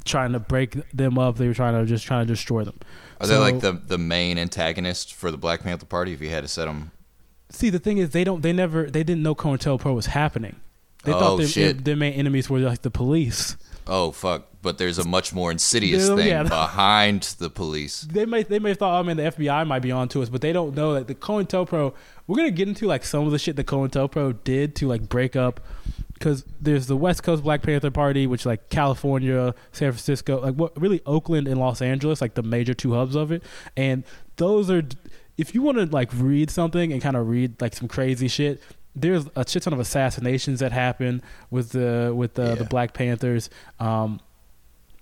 trying 0.04 0.32
to 0.32 0.38
break 0.40 0.76
them 0.92 1.18
up. 1.18 1.36
They 1.36 1.46
were 1.46 1.54
trying 1.54 1.74
to 1.80 1.86
just 1.86 2.04
trying 2.06 2.26
to 2.26 2.32
destroy 2.32 2.64
them. 2.64 2.78
Are 3.20 3.26
they 3.26 3.36
like 3.36 3.60
the 3.60 3.72
the 3.72 3.98
main 3.98 4.38
antagonist 4.38 5.14
for 5.14 5.30
the 5.30 5.36
Black 5.38 5.62
Panther 5.62 5.86
Party? 5.86 6.12
If 6.12 6.20
you 6.22 6.30
had 6.30 6.42
to 6.42 6.48
set 6.48 6.64
them, 6.66 6.90
See, 7.50 7.68
the 7.70 7.78
thing 7.78 7.98
is, 7.98 8.10
they 8.10 8.24
don't 8.24 8.42
they 8.42 8.52
never 8.52 8.90
they 8.90 9.02
didn't 9.04 9.22
know 9.22 9.34
COINTELPRO 9.34 9.94
was 9.94 10.06
happening. 10.06 10.56
They 11.04 11.12
Oh, 11.12 11.18
thought 11.18 11.36
their, 11.38 11.46
shit. 11.48 11.84
their 11.84 11.96
main 11.96 12.12
enemies 12.12 12.48
were 12.50 12.58
like 12.60 12.82
the 12.82 12.90
police. 12.90 13.56
oh 13.86 14.10
fuck! 14.12 14.46
But 14.62 14.76
there's 14.78 14.98
a 14.98 15.04
much 15.08 15.32
more 15.32 15.50
insidious 15.50 16.08
Yeah, 16.08 16.16
thing 16.16 16.26
yeah. 16.28 16.42
behind 16.64 17.22
the 17.38 17.48
police. 17.50 18.02
They 18.02 18.24
may 18.26 18.42
they 18.42 18.58
may 18.58 18.70
have 18.70 18.78
thought, 18.78 19.00
oh 19.00 19.02
man, 19.02 19.16
the 19.16 19.24
FBI 19.24 19.66
might 19.66 19.80
be 19.80 19.90
onto 19.92 20.22
us, 20.22 20.28
but 20.28 20.40
they 20.42 20.52
don't 20.52 20.74
know 20.74 20.94
that 20.94 21.06
the 21.08 21.14
COINTELPRO. 21.14 21.94
We're 22.30 22.36
gonna 22.36 22.52
get 22.52 22.68
into 22.68 22.86
like 22.86 23.04
some 23.04 23.26
of 23.26 23.32
the 23.32 23.40
shit 23.40 23.56
that 23.56 23.66
COINTELPRO 23.66 24.44
did 24.44 24.76
to 24.76 24.86
like 24.86 25.08
break 25.08 25.34
up, 25.34 25.58
because 26.14 26.44
there's 26.60 26.86
the 26.86 26.96
West 26.96 27.24
Coast 27.24 27.42
Black 27.42 27.60
Panther 27.60 27.90
Party, 27.90 28.28
which 28.28 28.46
like 28.46 28.68
California, 28.68 29.52
San 29.72 29.90
Francisco, 29.90 30.40
like 30.40 30.54
what 30.54 30.80
really 30.80 31.02
Oakland 31.06 31.48
and 31.48 31.58
Los 31.58 31.82
Angeles, 31.82 32.20
like 32.20 32.34
the 32.34 32.44
major 32.44 32.72
two 32.72 32.92
hubs 32.92 33.16
of 33.16 33.32
it, 33.32 33.42
and 33.76 34.04
those 34.36 34.70
are. 34.70 34.84
If 35.36 35.56
you 35.56 35.62
want 35.62 35.78
to 35.78 35.86
like 35.86 36.10
read 36.14 36.50
something 36.50 36.92
and 36.92 37.02
kind 37.02 37.16
of 37.16 37.26
read 37.28 37.60
like 37.60 37.74
some 37.74 37.88
crazy 37.88 38.28
shit, 38.28 38.62
there's 38.94 39.26
a 39.34 39.44
shit 39.48 39.64
ton 39.64 39.72
of 39.72 39.80
assassinations 39.80 40.60
that 40.60 40.70
happen 40.70 41.22
with 41.50 41.70
the 41.70 42.12
with 42.14 42.34
the, 42.34 42.54
the 42.54 42.64
Black 42.64 42.92
Panthers. 42.92 43.50
Um, 43.80 44.20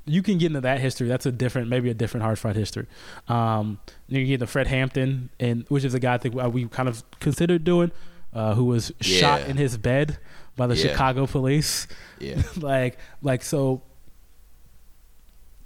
you 0.08 0.22
can 0.22 0.38
get 0.38 0.46
into 0.46 0.60
that 0.62 0.80
history. 0.80 1.08
That's 1.08 1.26
a 1.26 1.32
different, 1.32 1.68
maybe 1.68 1.90
a 1.90 1.94
different 1.94 2.24
Hard 2.24 2.38
Fried 2.38 2.56
History. 2.56 2.86
Um, 3.28 3.78
you 4.08 4.18
can 4.20 4.26
get 4.26 4.34
into 4.34 4.46
Fred 4.46 4.66
Hampton, 4.66 5.30
and 5.38 5.64
which 5.68 5.84
is 5.84 5.94
a 5.94 6.00
guy 6.00 6.14
I 6.14 6.18
think 6.18 6.34
we 6.34 6.66
kind 6.68 6.88
of 6.88 7.02
considered 7.20 7.64
doing, 7.64 7.90
uh, 8.32 8.54
who 8.54 8.64
was 8.64 8.92
shot 9.00 9.42
in 9.42 9.56
his 9.56 9.76
bed 9.76 10.18
by 10.56 10.66
the 10.66 10.76
Yeah. 10.76 10.90
Chicago 10.90 11.26
police. 11.26 11.86
Yeah, 12.18 12.42
like, 12.56 12.98
like 13.22 13.42
so. 13.42 13.82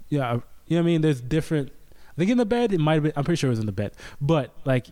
Yeah, 0.09 0.33
you 0.33 0.37
know 0.37 0.41
what 0.67 0.79
I 0.79 0.81
mean. 0.83 1.01
There's 1.01 1.21
different. 1.21 1.71
I 2.11 2.15
think 2.17 2.29
in 2.29 2.37
the 2.37 2.45
bed 2.45 2.73
it 2.73 2.79
might 2.79 2.95
have 2.95 3.03
been. 3.03 3.13
I'm 3.15 3.23
pretty 3.23 3.39
sure 3.39 3.47
it 3.47 3.51
was 3.51 3.59
in 3.59 3.65
the 3.65 3.71
bed, 3.71 3.93
but 4.21 4.53
like, 4.65 4.87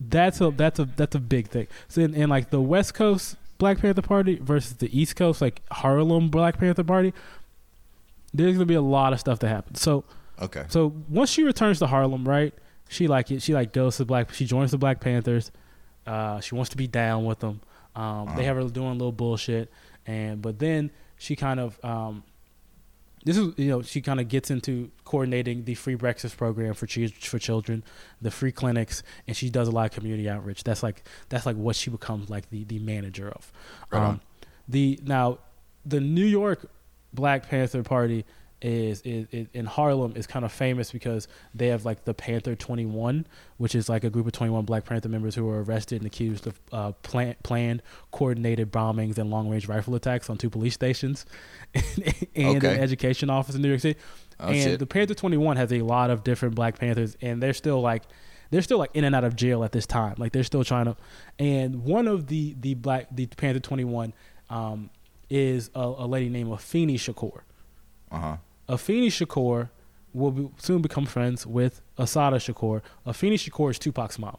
that's 0.00 0.40
a 0.40 0.50
that's 0.50 0.78
a 0.78 0.84
that's 0.84 1.14
a 1.16 1.20
big 1.20 1.48
thing. 1.48 1.66
So 1.88 2.00
in, 2.02 2.14
in 2.14 2.28
like 2.30 2.50
the 2.50 2.60
West 2.60 2.94
Coast 2.94 3.34
Black 3.58 3.78
Panther 3.78 4.02
Party 4.02 4.36
versus 4.36 4.74
the 4.74 4.96
East 4.96 5.16
Coast 5.16 5.40
like 5.42 5.62
Harlem 5.72 6.28
Black 6.28 6.58
Panther 6.58 6.84
Party, 6.84 7.12
there's 8.34 8.54
gonna 8.54 8.66
be 8.66 8.74
a 8.74 8.80
lot 8.80 9.12
of 9.12 9.20
stuff 9.20 9.38
that 9.40 9.48
happens. 9.48 9.80
So 9.80 10.04
okay. 10.40 10.64
so 10.68 10.92
once 11.08 11.30
she 11.30 11.42
returns 11.42 11.78
to 11.80 11.86
Harlem, 11.86 12.28
right? 12.28 12.54
She 12.88 13.06
like 13.06 13.30
it. 13.30 13.42
She 13.42 13.54
like 13.54 13.72
goes 13.72 13.96
to 13.98 14.04
Black. 14.04 14.32
She 14.32 14.46
joins 14.46 14.70
the 14.70 14.78
Black 14.78 15.00
Panthers. 15.00 15.50
Uh, 16.06 16.40
she 16.40 16.54
wants 16.54 16.70
to 16.70 16.76
be 16.76 16.86
down 16.86 17.24
with 17.24 17.40
them. 17.40 17.60
Um, 17.94 18.34
They 18.36 18.44
have 18.44 18.56
her 18.56 18.64
doing 18.68 18.88
a 18.88 18.92
little 18.92 19.12
bullshit, 19.12 19.70
and 20.06 20.40
but 20.40 20.58
then 20.58 20.90
she 21.18 21.36
kind 21.36 21.60
of 21.60 21.82
um, 21.84 22.22
this 23.24 23.36
is 23.36 23.52
you 23.56 23.68
know 23.68 23.82
she 23.82 24.00
kind 24.00 24.20
of 24.20 24.28
gets 24.28 24.50
into 24.50 24.90
coordinating 25.04 25.64
the 25.64 25.74
free 25.74 25.96
breakfast 25.96 26.36
program 26.36 26.74
for 26.74 26.86
chi- 26.86 27.08
for 27.08 27.38
children, 27.38 27.82
the 28.22 28.30
free 28.30 28.52
clinics, 28.52 29.02
and 29.26 29.36
she 29.36 29.50
does 29.50 29.68
a 29.68 29.70
lot 29.70 29.86
of 29.86 29.90
community 29.92 30.28
outreach. 30.28 30.64
That's 30.64 30.82
like 30.82 31.02
that's 31.28 31.44
like 31.44 31.56
what 31.56 31.76
she 31.76 31.90
becomes 31.90 32.30
like 32.30 32.48
the 32.50 32.64
the 32.64 32.78
manager 32.78 33.30
of. 33.30 33.52
Right. 33.90 34.02
Um, 34.02 34.20
the 34.66 34.98
now 35.04 35.38
the 35.84 36.00
New 36.00 36.24
York 36.24 36.70
Black 37.18 37.48
Panther 37.48 37.82
Party 37.82 38.24
is, 38.62 39.00
is, 39.02 39.26
is 39.32 39.46
in 39.52 39.66
Harlem 39.66 40.12
is 40.16 40.26
kind 40.26 40.44
of 40.44 40.52
famous 40.52 40.92
because 40.92 41.26
they 41.52 41.66
have 41.68 41.84
like 41.84 42.04
the 42.04 42.14
Panther 42.14 42.54
21, 42.54 43.26
which 43.56 43.74
is 43.74 43.88
like 43.88 44.04
a 44.04 44.10
group 44.10 44.26
of 44.26 44.32
21 44.32 44.64
Black 44.64 44.84
Panther 44.84 45.08
members 45.08 45.34
who 45.34 45.44
were 45.44 45.62
arrested 45.64 46.00
and 46.00 46.06
accused 46.06 46.46
of 46.46 46.60
uh, 46.72 46.92
plan, 47.02 47.34
planned, 47.42 47.82
coordinated 48.12 48.70
bombings 48.72 49.18
and 49.18 49.30
long 49.30 49.48
range 49.48 49.66
rifle 49.66 49.94
attacks 49.96 50.30
on 50.30 50.38
two 50.38 50.48
police 50.50 50.74
stations 50.74 51.26
and 51.74 52.56
Okay. 52.56 52.76
an 52.76 52.80
education 52.80 53.30
office 53.30 53.54
in 53.56 53.62
New 53.62 53.68
York 53.68 53.80
City. 53.80 53.98
Oh, 54.40 54.48
and 54.48 54.56
shit. 54.62 54.78
the 54.78 54.86
Panther 54.86 55.14
21 55.14 55.56
has 55.56 55.72
a 55.72 55.82
lot 55.82 56.10
of 56.10 56.22
different 56.22 56.54
Black 56.54 56.78
Panthers, 56.78 57.16
and 57.20 57.42
they're 57.42 57.52
still 57.54 57.80
like 57.80 58.04
they're 58.50 58.62
still 58.62 58.78
like 58.78 58.90
in 58.94 59.04
and 59.04 59.14
out 59.14 59.24
of 59.24 59.36
jail 59.36 59.62
at 59.64 59.72
this 59.72 59.86
time. 59.86 60.14
Like 60.16 60.32
they're 60.32 60.44
still 60.44 60.64
trying 60.64 60.86
to. 60.86 60.96
And 61.38 61.84
one 61.84 62.06
of 62.08 62.28
the 62.28 62.54
the 62.60 62.74
Black 62.74 63.08
the 63.10 63.26
Panther 63.26 63.60
21 63.60 64.14
um, 64.50 64.90
is 65.30 65.70
a, 65.74 65.80
a 65.80 66.06
lady 66.06 66.28
named 66.28 66.50
Afeni 66.50 66.94
Shakur. 66.94 67.40
Uh 68.10 68.18
huh. 68.18 68.36
Afeni 68.68 69.06
Shakur 69.08 69.70
will 70.12 70.30
be, 70.30 70.48
soon 70.58 70.82
become 70.82 71.06
friends 71.06 71.46
with 71.46 71.80
Assata 71.96 72.36
Shakur. 72.36 72.82
Afeni 73.06 73.34
Shakur 73.34 73.70
is 73.70 73.78
Tupac's 73.78 74.18
mom. 74.18 74.38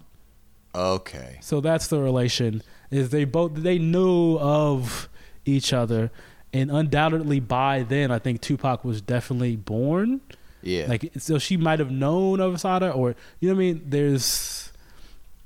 Okay. 0.73 1.37
So 1.41 1.61
that's 1.61 1.87
the 1.87 1.99
relation. 1.99 2.61
Is 2.91 3.09
they 3.09 3.25
both 3.25 3.55
they 3.55 3.79
knew 3.79 4.37
of 4.37 5.09
each 5.45 5.73
other, 5.73 6.11
and 6.53 6.69
undoubtedly 6.69 7.39
by 7.39 7.83
then 7.83 8.11
I 8.11 8.19
think 8.19 8.41
Tupac 8.41 8.83
was 8.83 9.01
definitely 9.01 9.55
born. 9.55 10.21
Yeah. 10.61 10.85
Like 10.87 11.11
so 11.17 11.39
she 11.39 11.57
might 11.57 11.79
have 11.79 11.91
known 11.91 12.39
of 12.39 12.53
Assata, 12.53 12.91
or 12.91 13.15
you 13.39 13.49
know 13.49 13.55
what 13.55 13.61
I 13.61 13.65
mean. 13.65 13.83
There's 13.87 14.68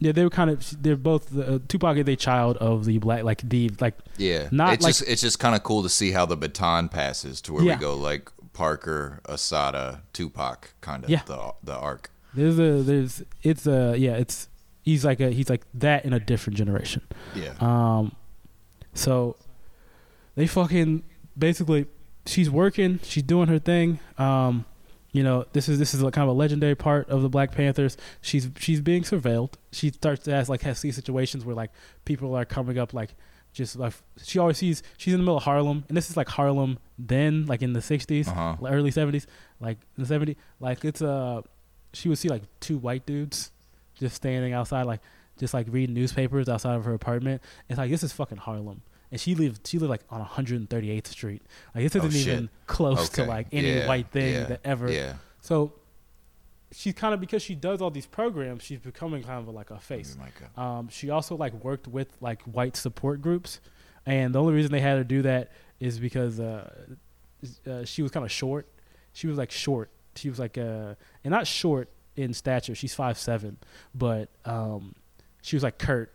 yeah 0.04 0.12
they 0.12 0.24
were 0.24 0.30
kind 0.30 0.50
of 0.50 0.82
they're 0.84 0.96
both 0.96 1.38
uh, 1.38 1.60
Tupac 1.68 1.98
is 1.98 2.08
a 2.08 2.16
child 2.16 2.58
of 2.58 2.86
the 2.86 2.98
black 3.00 3.24
like 3.24 3.42
the 3.48 3.70
like 3.80 3.96
yeah. 4.18 4.50
not 4.52 4.74
it's 4.74 4.84
like- 4.84 4.90
just 4.96 5.08
it's 5.08 5.22
just 5.22 5.40
kind 5.40 5.56
of 5.56 5.64
cool 5.64 5.82
to 5.84 5.90
see 5.90 6.12
how 6.12 6.26
the 6.26 6.38
baton 6.38 6.90
passes 6.90 7.42
to 7.42 7.54
where 7.54 7.64
Yeah. 7.64 7.76
we 7.76 7.82
go 7.82 7.96
like 7.96 8.30
Parker, 8.54 9.20
Assata, 9.26 10.02
Tupac, 10.14 10.74
kind 10.82 11.04
of 11.04 11.10
Yeah. 11.10 11.22
the 11.26 11.54
the 11.64 11.76
arc. 11.76 12.12
there's 12.36 12.60
a 12.60 12.84
there's 12.84 13.24
it's 13.42 13.66
a 13.66 13.96
yeah 13.98 14.16
it's 14.24 14.48
he's 14.84 15.04
like 15.06 15.20
a 15.20 15.30
he's 15.32 15.50
like 15.50 15.64
that 15.74 16.06
in 16.06 16.14
a 16.14 16.20
different 16.20 16.58
generation. 16.58 17.02
Yeah. 17.36 17.54
Um, 17.60 18.16
so 18.94 19.38
they 20.36 20.46
fucking 20.48 21.04
basically 21.38 21.88
she's 22.26 22.50
working, 22.50 23.00
she's 23.04 23.24
doing 23.24 23.48
her 23.48 23.60
thing. 23.60 24.00
Um, 24.18 24.66
you 25.14 25.24
know, 25.24 25.46
this 25.54 25.70
is 25.70 25.80
this 25.80 25.94
is 25.94 26.02
a 26.04 26.12
kind 26.12 26.24
of 26.30 26.36
a 26.36 26.38
legendary 26.38 26.76
part 26.76 27.08
of 27.10 27.22
the 27.22 27.30
Black 27.30 27.52
Panthers. 27.54 27.96
She's 28.22 28.50
she's 28.60 28.82
being 28.82 29.04
surveilled. 29.04 29.54
She 29.72 29.90
starts 29.92 30.24
to 30.26 30.34
ask 30.34 30.50
like 30.50 30.62
has 30.64 30.82
these 30.82 30.96
situations 30.96 31.46
where 31.46 31.56
like 31.56 31.72
people 32.04 32.36
are 32.36 32.44
coming 32.46 32.78
up 32.78 32.94
like 32.94 33.14
just 33.54 33.76
like 33.78 33.94
she 34.22 34.40
always 34.40 34.58
sees 34.58 34.82
she's 34.98 35.14
in 35.14 35.20
the 35.20 35.24
middle 35.24 35.38
of 35.38 35.44
Harlem 35.44 35.86
and 35.88 35.96
this 35.96 36.10
is 36.10 36.18
like 36.18 36.28
Harlem 36.28 36.80
then 36.98 37.46
like 37.46 37.62
in 37.62 37.74
the 37.74 37.80
60s 37.80 38.28
Uh-huh. 38.28 38.56
early 38.68 38.90
70s 38.92 39.28
like 39.60 39.78
in 39.96 40.04
the 40.04 40.12
70s 40.12 40.36
like 40.60 40.84
it's 40.84 41.04
uh 41.04 41.40
she 41.94 42.10
would 42.10 42.18
see 42.18 42.30
like 42.30 42.42
two 42.60 42.80
white 42.80 43.06
dudes 43.06 43.52
just 44.00 44.16
standing 44.16 44.54
outside 44.54 44.88
like 44.88 45.02
just 45.38 45.54
like 45.54 45.68
reading 45.70 45.94
newspapers 45.94 46.50
outside 46.50 46.74
of 46.74 46.84
her 46.86 46.96
apartment 46.96 47.44
it's 47.70 47.78
like 47.78 47.92
this 47.92 48.02
is 48.02 48.12
fucking 48.12 48.40
Harlem 48.40 48.82
and 49.14 49.22
she 49.22 49.34
lived 49.36 49.66
she 49.66 49.78
lived 49.80 49.90
like 49.90 50.02
on 50.10 50.26
138th 50.26 51.08
Street 51.08 51.42
like 51.74 51.86
this 51.86 51.96
Oh, 51.96 52.06
isn't 52.06 52.20
even 52.20 52.44
shit. 52.46 52.50
close 52.68 53.08
to 53.10 53.24
like 53.24 53.48
any 53.54 53.72
Yeah, 53.76 53.88
white 53.88 54.08
thing 54.12 54.34
yeah, 54.34 54.44
that 54.46 54.60
ever 54.66 54.92
Yeah. 54.92 55.14
so 55.40 55.72
she's 56.72 56.94
kind 56.96 57.14
of 57.14 57.20
because 57.20 57.42
she 57.44 57.54
does 57.56 57.82
all 57.82 57.92
these 57.92 58.06
programs 58.08 58.64
she's 58.64 58.80
becoming 58.80 59.22
kind 59.24 59.48
of 59.48 59.54
like 59.54 59.70
a 59.72 59.80
face 59.80 60.18
um, 60.58 60.90
she 60.90 61.10
also 61.12 61.38
like 61.38 61.54
worked 61.64 61.88
with 61.88 62.10
like 62.20 62.42
white 62.44 62.76
support 62.76 63.22
groups, 63.22 63.60
and 64.06 64.34
the 64.36 64.40
only 64.42 64.54
reason 64.54 64.72
they 64.72 64.82
had 64.82 64.98
her 64.98 65.04
do 65.04 65.22
that 65.22 65.52
is 65.80 66.00
because 66.00 66.40
uh, 66.40 66.70
uh, 67.68 67.86
she 67.86 68.02
was 68.02 68.12
kind 68.12 68.26
of 68.26 68.32
short. 68.32 68.68
She 69.14 69.28
was 69.28 69.38
like 69.38 69.52
short. 69.52 69.90
She 70.16 70.30
was 70.30 70.40
like 70.40 70.58
uh, 70.58 70.96
and 71.24 71.32
not 71.32 71.46
short 71.46 71.90
in 72.16 72.34
stature. 72.34 72.74
She's 72.76 72.96
five 72.96 73.18
seven, 73.18 73.58
but 73.94 74.30
um, 74.46 74.96
she 75.42 75.56
was 75.56 75.64
like 75.64 75.78
Kurt 75.78 76.12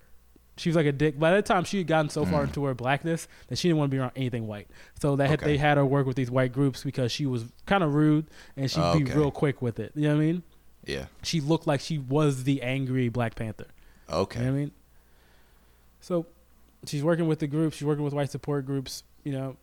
She 0.58 0.68
was 0.68 0.76
like 0.76 0.86
a 0.86 0.92
dick. 0.92 1.18
By 1.18 1.30
that 1.30 1.46
time, 1.46 1.64
she 1.64 1.78
had 1.78 1.86
gotten 1.86 2.10
so 2.10 2.24
far 2.24 2.42
mm. 2.42 2.48
into 2.48 2.64
her 2.64 2.74
blackness 2.74 3.28
that 3.46 3.58
she 3.58 3.68
didn't 3.68 3.78
want 3.78 3.90
to 3.90 3.94
be 3.94 4.00
around 4.00 4.12
anything 4.16 4.46
white. 4.46 4.68
So 5.00 5.16
they 5.16 5.28
had, 5.28 5.40
Okay. 5.40 5.52
they 5.52 5.56
had 5.56 5.78
her 5.78 5.86
work 5.86 6.06
with 6.06 6.16
these 6.16 6.30
white 6.30 6.52
groups 6.52 6.82
because 6.82 7.12
she 7.12 7.26
was 7.26 7.44
kind 7.66 7.82
of 7.84 7.94
rude 7.94 8.26
and 8.56 8.70
she'd 8.70 9.04
be 9.04 9.04
real 9.04 9.30
quick 9.30 9.62
with 9.62 9.78
it. 9.78 9.92
You 9.94 10.08
know 10.08 10.16
what 10.16 10.22
I 10.22 10.26
mean? 10.26 10.42
Yeah. 10.84 11.06
She 11.22 11.40
looked 11.40 11.66
like 11.66 11.80
she 11.80 11.98
was 11.98 12.44
the 12.44 12.62
angry 12.62 13.08
Black 13.08 13.34
Panther. 13.34 13.66
Okay. 14.10 14.40
You 14.40 14.46
know 14.46 14.52
what 14.52 14.56
I 14.56 14.60
mean? 14.60 14.70
So 16.00 16.26
she's 16.86 17.02
working 17.02 17.26
with 17.28 17.38
the 17.38 17.46
group. 17.46 17.72
She's 17.72 17.84
working 17.84 18.04
with 18.04 18.14
white 18.14 18.30
support 18.30 18.66
groups. 18.66 19.02
You 19.24 19.32
know, 19.32 19.56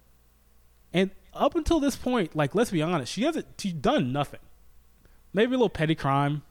and 0.93 1.11
up 1.33 1.55
until 1.55 1.79
this 1.79 1.95
point, 1.95 2.35
like 2.35 2.55
let's 2.55 2.71
be 2.71 2.81
honest, 2.81 3.11
she 3.11 3.23
hasn't. 3.23 3.47
She's 3.57 3.73
done 3.73 4.11
nothing. 4.11 4.39
Maybe 5.33 5.49
a 5.53 5.57
little 5.57 5.69
petty 5.69 5.95
crime. 5.95 6.43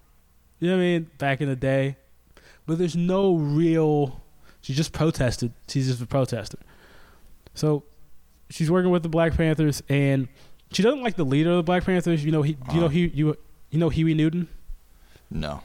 You 0.59 0.71
know 0.71 0.77
what 0.77 0.83
I 0.83 0.87
mean? 0.87 1.11
Back 1.19 1.41
in 1.41 1.49
the 1.49 1.57
day, 1.57 1.97
but 2.67 2.79
there's 2.79 2.97
no 2.97 3.37
real. 3.37 4.24
She 4.65 4.73
just 4.73 4.93
protested. 4.93 5.53
She's 5.69 5.87
just 5.89 6.01
a 6.01 6.07
protester. 6.07 6.59
So 7.55 7.85
she's 8.49 8.71
working 8.71 8.91
with 8.91 9.03
the 9.03 9.11
Black 9.11 9.37
Panthers, 9.37 9.83
and 9.91 10.27
she 10.73 10.83
doesn't 10.83 11.03
like 11.03 11.17
the 11.17 11.25
leader 11.25 11.51
of 11.51 11.57
the 11.59 11.63
Black 11.63 11.85
Panthers. 11.85 12.25
You 12.25 12.33
know, 12.33 12.41
he. 12.43 12.57
You 12.73 12.81
know, 12.81 12.87
Uh-huh. 12.87 12.89
he. 12.89 13.07
You. 13.09 13.37
You 13.71 13.79
know, 13.79 13.89
Huey 13.91 14.15
Newton. 14.15 14.49
No. 15.31 15.61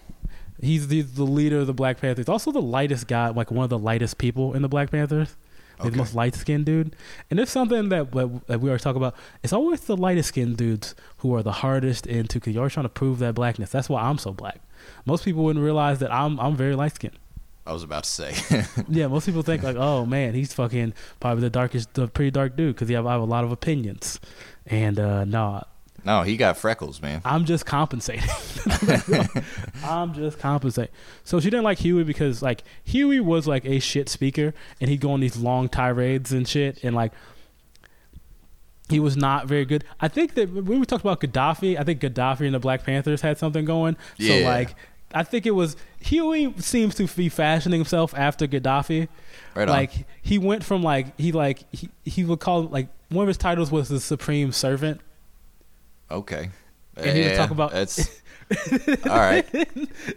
He's 0.61 0.87
the, 0.89 1.01
the 1.01 1.23
leader 1.23 1.59
of 1.59 1.67
the 1.67 1.73
Black 1.73 2.01
Panthers. 2.01 2.27
Also 2.27 2.51
the 2.51 2.61
lightest 2.61 3.07
guy, 3.07 3.29
like 3.29 3.51
one 3.51 3.63
of 3.63 3.69
the 3.69 3.77
lightest 3.79 4.17
people 4.17 4.53
in 4.55 4.61
the 4.61 4.67
Black 4.67 4.91
Panthers. 4.91 5.37
Okay. 5.79 5.91
the 5.91 5.95
most 5.97 6.13
light 6.13 6.35
skinned 6.35 6.65
dude. 6.65 6.93
And 7.31 7.39
it's 7.39 7.51
something 7.51 7.87
that, 7.87 8.11
that 8.11 8.47
that 8.47 8.59
we 8.59 8.67
always 8.69 8.81
talk 8.81 8.97
about. 8.97 9.15
It's 9.43 9.53
always 9.53 9.79
the 9.81 9.95
lightest 9.95 10.27
skinned 10.29 10.57
dudes 10.57 10.93
who 11.19 11.33
are 11.35 11.41
the 11.41 11.53
hardest 11.53 12.05
into 12.05 12.37
because 12.39 12.53
you're 12.53 12.63
always 12.63 12.73
trying 12.73 12.83
to 12.83 12.89
prove 12.89 13.19
that 13.19 13.33
blackness. 13.35 13.69
That's 13.69 13.87
why 13.87 14.01
I'm 14.01 14.17
so 14.17 14.33
black. 14.33 14.59
Most 15.05 15.23
people 15.23 15.45
wouldn't 15.45 15.63
realize 15.63 15.99
that 15.99 16.11
I'm 16.11 16.37
I'm 16.39 16.57
very 16.57 16.75
light 16.75 16.95
skinned. 16.95 17.17
I 17.69 17.73
was 17.73 17.83
about 17.83 18.03
to 18.05 18.09
say. 18.09 18.33
Yeah, 18.89 19.07
most 19.07 19.25
people 19.27 19.43
think 19.43 19.61
like, 19.63 19.75
oh 19.77 20.05
man, 20.05 20.33
he's 20.33 20.53
fucking 20.53 20.93
probably 21.19 21.41
the 21.41 21.49
darkest, 21.49 21.93
the 21.93 22.07
pretty 22.07 22.31
dark 22.31 22.55
dude 22.55 22.75
because 22.75 22.89
have 22.89 23.05
I 23.05 23.11
have 23.13 23.21
a 23.21 23.25
lot 23.25 23.43
of 23.43 23.51
opinions. 23.51 24.19
And 24.65 24.99
uh 24.99 25.23
no, 25.25 25.63
no, 26.05 26.23
he 26.23 26.37
got 26.37 26.57
freckles, 26.57 27.01
man. 27.01 27.21
I'm 27.25 27.45
just 27.45 27.65
compensating. 27.65 28.29
I'm 29.83 30.13
just 30.13 30.39
compensating. 30.39 30.93
So 31.23 31.39
she 31.39 31.49
didn't 31.49 31.63
like 31.65 31.79
Huey 31.79 32.03
because 32.03 32.41
like 32.41 32.63
Huey 32.85 33.19
was 33.19 33.47
like 33.47 33.65
a 33.65 33.79
shit 33.79 34.09
speaker 34.09 34.53
and 34.81 34.89
he'd 34.89 35.01
go 35.01 35.11
on 35.11 35.19
these 35.19 35.37
long 35.37 35.69
tirades 35.69 36.31
and 36.31 36.47
shit 36.47 36.83
and 36.83 36.95
like 36.95 37.11
he 38.89 38.99
was 38.99 39.15
not 39.15 39.45
very 39.47 39.65
good. 39.65 39.83
I 39.99 40.07
think 40.07 40.33
that 40.33 40.51
when 40.51 40.79
we 40.79 40.85
talked 40.85 41.03
about 41.03 41.19
Gaddafi, 41.21 41.79
I 41.79 41.83
think 41.83 42.01
Gaddafi 42.01 42.41
and 42.47 42.55
the 42.55 42.59
Black 42.59 42.83
Panthers 42.83 43.21
had 43.21 43.37
something 43.37 43.63
going. 43.65 43.95
So 44.19 44.23
Yeah. 44.33 44.49
like 44.49 44.73
I 45.13 45.23
think 45.23 45.45
it 45.45 45.51
was 45.51 45.75
Huey 46.01 46.53
seems 46.59 46.95
to 46.95 47.07
be 47.07 47.29
fashioning 47.29 47.79
himself 47.79 48.13
after 48.15 48.47
Gaddafi. 48.47 49.07
Right 49.55 49.63
on. 49.63 49.69
like 49.69 49.91
he 50.21 50.37
went 50.37 50.63
from 50.63 50.83
like 50.83 51.19
he 51.19 51.31
like 51.31 51.63
he, 51.73 51.89
he 52.05 52.23
would 52.23 52.39
call 52.39 52.63
like 52.63 52.87
one 53.09 53.23
of 53.23 53.27
his 53.27 53.37
titles 53.37 53.71
was 53.71 53.89
the 53.89 53.99
supreme 53.99 54.51
servant 54.51 55.01
Okay. 56.11 56.49
And 56.95 57.17
he 57.17 57.23
would 57.23 57.35
talk 57.35 57.51
about- 57.51 57.71
that's 57.71 58.21
all 59.07 59.17
right. 59.17 59.45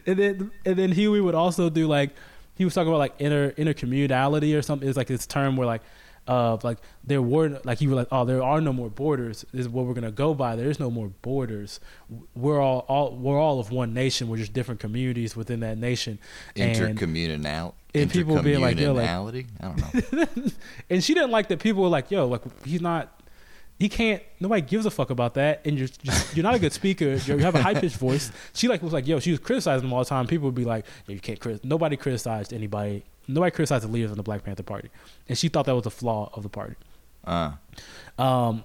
and 0.06 0.18
then 0.18 0.50
and 0.64 0.76
then 0.76 0.90
Huey 0.92 1.20
would 1.20 1.34
also 1.34 1.68
do 1.70 1.86
like 1.86 2.10
he 2.56 2.64
was 2.64 2.74
talking 2.74 2.88
about 2.88 2.98
like 2.98 3.14
inner 3.18 3.50
intercommunality 3.52 4.56
or 4.56 4.62
something. 4.62 4.88
It's 4.88 4.96
like 4.96 5.06
this 5.06 5.26
term 5.26 5.56
where 5.56 5.66
like 5.66 5.82
uh 6.28 6.56
like 6.62 6.78
there 7.02 7.20
were 7.20 7.60
like 7.64 7.80
you 7.80 7.90
were 7.90 7.96
like 7.96 8.06
oh 8.12 8.24
there 8.24 8.42
are 8.42 8.60
no 8.60 8.72
more 8.72 8.88
borders 8.88 9.44
is 9.52 9.68
what 9.68 9.86
we're 9.86 9.94
gonna 9.94 10.10
go 10.12 10.34
by. 10.34 10.54
There 10.54 10.70
is 10.70 10.78
no 10.78 10.90
more 10.90 11.08
borders. 11.22 11.80
We're 12.36 12.60
all 12.60 12.80
all 12.88 13.16
we're 13.16 13.40
all 13.40 13.58
of 13.58 13.70
one 13.72 13.92
nation. 13.92 14.28
We're 14.28 14.36
just 14.36 14.52
different 14.52 14.80
communities 14.80 15.34
within 15.34 15.60
that 15.60 15.78
nation. 15.78 16.18
And 16.54 16.76
Intercommunal. 16.96 17.72
and 17.94 18.10
people 18.10 18.40
being 18.42 18.60
like, 18.60 18.78
yo, 18.78 18.92
like- 18.92 19.08
intercommunality? 19.08 19.46
I 19.60 19.64
don't 19.66 20.12
know. 20.12 20.26
and 20.90 21.02
she 21.02 21.12
didn't 21.14 21.30
like 21.32 21.48
that 21.48 21.58
people 21.60 21.82
were 21.82 21.88
like 21.88 22.10
yo 22.10 22.26
like 22.28 22.42
he's 22.64 22.80
not. 22.80 23.18
He 23.78 23.88
can't. 23.88 24.22
Nobody 24.38 24.62
gives 24.62 24.86
a 24.86 24.92
fuck 24.92 25.10
about 25.10 25.34
that, 25.34 25.62
and 25.64 25.76
you're 25.76 25.88
just, 25.88 26.36
you're 26.36 26.44
not 26.44 26.54
a 26.54 26.60
good 26.60 26.72
speaker. 26.72 27.14
You 27.14 27.38
have 27.38 27.56
a 27.56 27.62
high 27.62 27.74
pitched 27.74 27.96
voice. 27.96 28.30
She 28.52 28.68
like 28.68 28.80
was 28.80 28.92
like, 28.92 29.08
yo, 29.08 29.18
she 29.18 29.32
was 29.32 29.40
criticizing 29.40 29.88
him 29.88 29.92
all 29.92 29.98
the 30.04 30.08
time. 30.08 30.28
People 30.28 30.44
would 30.44 30.54
be 30.54 30.64
like, 30.64 30.84
yo, 31.08 31.14
you 31.14 31.20
can't 31.20 31.40
crit. 31.40 31.64
Nobody 31.64 31.96
criticized 31.96 32.52
anybody. 32.52 33.02
Nobody 33.28 33.50
criticized 33.50 33.84
the 33.84 33.88
leaders 33.92 34.10
of 34.10 34.16
the 34.16 34.22
Black 34.22 34.44
Panther 34.44 34.62
Party, 34.62 34.90
and 35.28 35.36
she 35.38 35.48
thought 35.48 35.66
that 35.66 35.74
was 35.74 35.86
a 35.86 35.90
flaw 35.90 36.30
of 36.34 36.42
the 36.42 36.48
party. 36.48 36.74
Uh, 37.24 37.52
Um, 38.18 38.64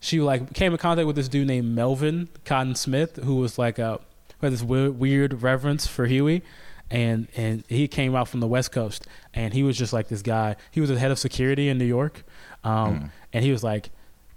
she 0.00 0.20
like 0.20 0.54
came 0.54 0.72
in 0.72 0.78
contact 0.78 1.06
with 1.06 1.16
this 1.16 1.28
dude 1.28 1.46
named 1.46 1.74
Melvin 1.74 2.28
Cotton 2.44 2.74
Smith, 2.74 3.16
who 3.16 3.36
was 3.36 3.58
like 3.58 3.78
a 3.78 4.00
who 4.40 4.46
had 4.46 4.52
this 4.52 4.62
weird, 4.62 4.98
weird 4.98 5.42
reverence 5.42 5.86
for 5.86 6.06
Huey, 6.06 6.42
and 6.90 7.28
and 7.36 7.62
he 7.68 7.86
came 7.88 8.14
out 8.16 8.26
from 8.28 8.40
the 8.40 8.46
West 8.46 8.72
Coast, 8.72 9.06
and 9.34 9.52
he 9.52 9.62
was 9.62 9.76
just 9.76 9.92
like 9.92 10.08
this 10.08 10.22
guy. 10.22 10.56
He 10.70 10.80
was 10.80 10.88
the 10.90 10.98
head 10.98 11.10
of 11.10 11.18
security 11.18 11.68
in 11.68 11.76
New 11.76 11.84
York, 11.84 12.24
um, 12.64 12.72
Mm. 12.72 13.10
and 13.34 13.44
he 13.44 13.52
was 13.52 13.62
like, 13.62 13.90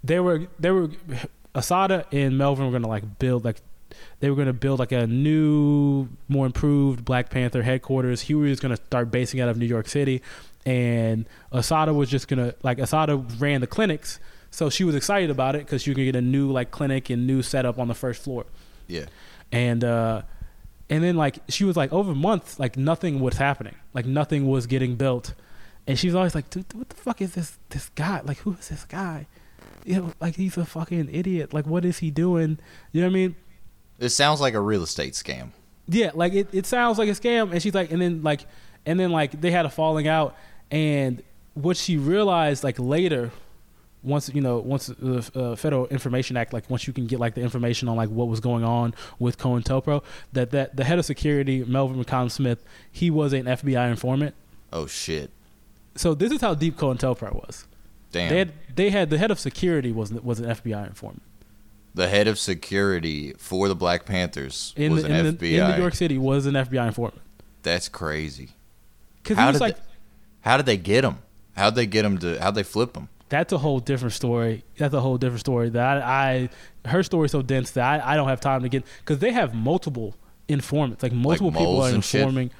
they 0.03 0.19
were 0.19 0.47
they 0.59 0.71
were 0.71 0.89
Assata 1.55 2.05
and 2.11 2.37
Melvin 2.37 2.65
were 2.65 2.71
gonna 2.71 2.87
like 2.87 3.19
build 3.19 3.45
like 3.45 3.61
they 4.19 4.29
were 4.29 4.35
going 4.35 4.47
to 4.47 4.53
build 4.53 4.79
like 4.79 4.91
a 4.91 5.07
new, 5.07 6.07
more 6.27 6.45
improved 6.45 7.05
Black 7.05 7.29
Panther 7.29 7.61
headquarters. 7.61 8.21
Huey 8.21 8.49
was 8.49 8.59
going 8.59 8.75
to 8.75 8.83
start 8.83 9.11
basing 9.11 9.39
out 9.41 9.49
of 9.49 9.57
New 9.57 9.65
York 9.65 9.87
City, 9.87 10.21
and 10.65 11.25
Assata 11.51 11.93
was 11.93 12.09
just 12.09 12.27
going 12.27 12.39
to 12.39 12.55
like 12.63 12.79
Assata 12.79 13.17
ran 13.39 13.61
the 13.61 13.67
clinics, 13.67 14.19
so 14.51 14.69
she 14.69 14.83
was 14.83 14.95
excited 14.95 15.29
about 15.29 15.55
it 15.55 15.65
because 15.65 15.81
she 15.81 15.93
could 15.93 16.03
get 16.03 16.15
a 16.15 16.21
new 16.21 16.51
like 16.51 16.71
clinic 16.71 17.09
and 17.09 17.27
new 17.27 17.41
setup 17.41 17.79
on 17.79 17.87
the 17.87 17.95
first 17.95 18.23
floor, 18.23 18.45
yeah. 18.87 19.05
and 19.51 19.83
uh, 19.83 20.21
and 20.89 21.03
then 21.03 21.15
like 21.15 21.39
she 21.49 21.63
was 21.63 21.75
like 21.75 21.91
over 21.91 22.13
months 22.13 22.59
like 22.59 22.77
nothing 22.77 23.19
was 23.19 23.37
happening, 23.37 23.75
like 23.93 24.05
nothing 24.05 24.47
was 24.47 24.67
getting 24.67 24.95
built, 24.95 25.33
and 25.87 25.97
she 25.97 26.07
was 26.07 26.15
always 26.15 26.35
like, 26.35 26.49
dude, 26.49 26.71
what 26.73 26.89
the 26.89 26.95
fuck 26.95 27.21
is 27.21 27.33
this 27.33 27.57
this 27.69 27.89
guy? 27.95 28.21
Like 28.23 28.37
who 28.39 28.53
is 28.53 28.69
this 28.69 28.85
guy? 28.85 29.27
You 29.85 29.95
know, 29.95 30.13
like 30.21 30.35
he's 30.35 30.55
a 30.55 30.65
fucking 30.65 31.09
idiot. 31.11 31.53
Like 31.53 31.65
what 31.65 31.83
is 31.83 31.99
he 31.99 32.11
doing? 32.11 32.59
You 32.91 33.01
know 33.01 33.07
what 33.07 33.11
I 33.11 33.15
mean? 33.15 33.35
It 33.99 34.09
sounds 34.09 34.41
like 34.41 34.53
a 34.53 34.61
real 34.61 34.83
estate 34.83 35.13
scam. 35.13 35.49
Yeah, 35.87 36.11
like 36.13 36.33
it, 36.33 36.47
it 36.51 36.65
sounds 36.65 36.97
like 36.97 37.09
a 37.09 37.13
scam. 37.13 37.51
And 37.51 37.61
she's 37.61 37.73
like, 37.73 37.91
and 37.91 38.01
then 38.01 38.23
like, 38.23 38.45
and 38.85 38.99
then 38.99 39.11
like 39.11 39.39
they 39.39 39.51
had 39.51 39.65
a 39.65 39.69
falling 39.69 40.07
out. 40.07 40.35
And 40.71 41.21
what 41.53 41.77
she 41.77 41.97
realized 41.97 42.63
like 42.63 42.79
later, 42.79 43.31
once 44.01 44.29
you 44.33 44.41
know, 44.41 44.59
once 44.59 44.87
the 44.87 45.29
uh, 45.35 45.55
Federal 45.55 45.87
Information 45.87 46.37
Act, 46.37 46.53
like 46.53 46.69
once 46.69 46.87
you 46.87 46.93
can 46.93 47.05
get 47.05 47.19
like 47.19 47.35
the 47.35 47.41
information 47.41 47.87
on 47.87 47.95
like 47.95 48.09
what 48.09 48.27
was 48.27 48.39
going 48.39 48.63
on 48.63 48.93
with 49.19 49.37
COINTELPRO, 49.37 50.03
that 50.33 50.51
that 50.51 50.75
the 50.75 50.83
head 50.83 50.99
of 50.99 51.05
security, 51.05 51.63
Melvin 51.63 52.03
McConnell 52.03 52.31
Smith, 52.31 52.63
he 52.91 53.11
was 53.11 53.33
an 53.33 53.45
FBI 53.45 53.89
informant. 53.89 54.35
Oh 54.71 54.87
shit. 54.87 55.31
So 55.95 56.13
this 56.13 56.31
is 56.31 56.41
how 56.41 56.55
deep 56.55 56.77
COINTELPRO 56.77 57.33
was. 57.33 57.67
Damn. 58.11 58.29
They 58.29 58.37
had 58.37 58.53
they 58.75 58.89
had 58.89 59.09
the 59.09 59.17
head 59.17 59.31
of 59.31 59.39
security 59.39 59.91
was 59.91 60.13
was 60.13 60.39
an 60.39 60.45
FBI 60.45 60.87
informant 60.87 61.21
the 61.93 62.07
head 62.07 62.27
of 62.27 62.39
security 62.39 63.33
for 63.37 63.67
the 63.67 63.75
Black 63.75 64.05
Panthers 64.05 64.73
in 64.75 64.93
was 64.93 65.03
the, 65.03 65.09
an 65.09 65.25
in, 65.25 65.35
FBI. 65.35 65.39
the, 65.39 65.57
in 65.57 65.71
New 65.71 65.77
York 65.77 65.95
City 65.95 66.17
was 66.17 66.45
an 66.45 66.53
FBI 66.55 66.87
informant 66.87 67.21
That's 67.61 67.89
crazy. 67.89 68.49
because 69.21 69.37
he 69.37 69.41
How 69.41 69.47
was 69.49 69.55
did 69.55 69.61
like. 69.61 69.75
they, 69.77 69.81
how 70.41 70.57
did 70.57 70.65
they 70.65 70.77
get 70.77 71.03
him? 71.03 71.19
How'd 71.55 71.75
they 71.75 71.85
get 71.85 72.03
him 72.03 72.17
to? 72.19 72.39
How'd 72.41 72.55
they 72.55 72.63
flip 72.63 72.95
him? 72.95 73.09
that's 73.29 73.51
a 73.51 73.57
whole 73.57 73.79
different 73.79 74.13
story. 74.13 74.63
That's 74.77 74.93
a 74.93 75.01
whole 75.01 75.17
different 75.17 75.39
story. 75.39 75.69
That 75.69 76.03
I, 76.03 76.49
I 76.85 76.89
her 76.89 77.01
story's 77.01 77.31
so 77.31 77.41
dense 77.41 77.71
that 77.71 78.03
I, 78.05 78.13
I 78.13 78.15
don't 78.15 78.27
have 78.27 78.39
time 78.39 78.61
to 78.61 78.69
get 78.69 78.83
because 78.99 79.19
they 79.19 79.31
have 79.31 79.55
multiple 79.55 80.15
informants, 80.47 81.01
like 81.01 81.13
multiple 81.13 81.51
people 81.51 81.65
moles 81.65 81.93
are 81.93 82.01
shit? 82.03 82.21
informing. 82.21 82.51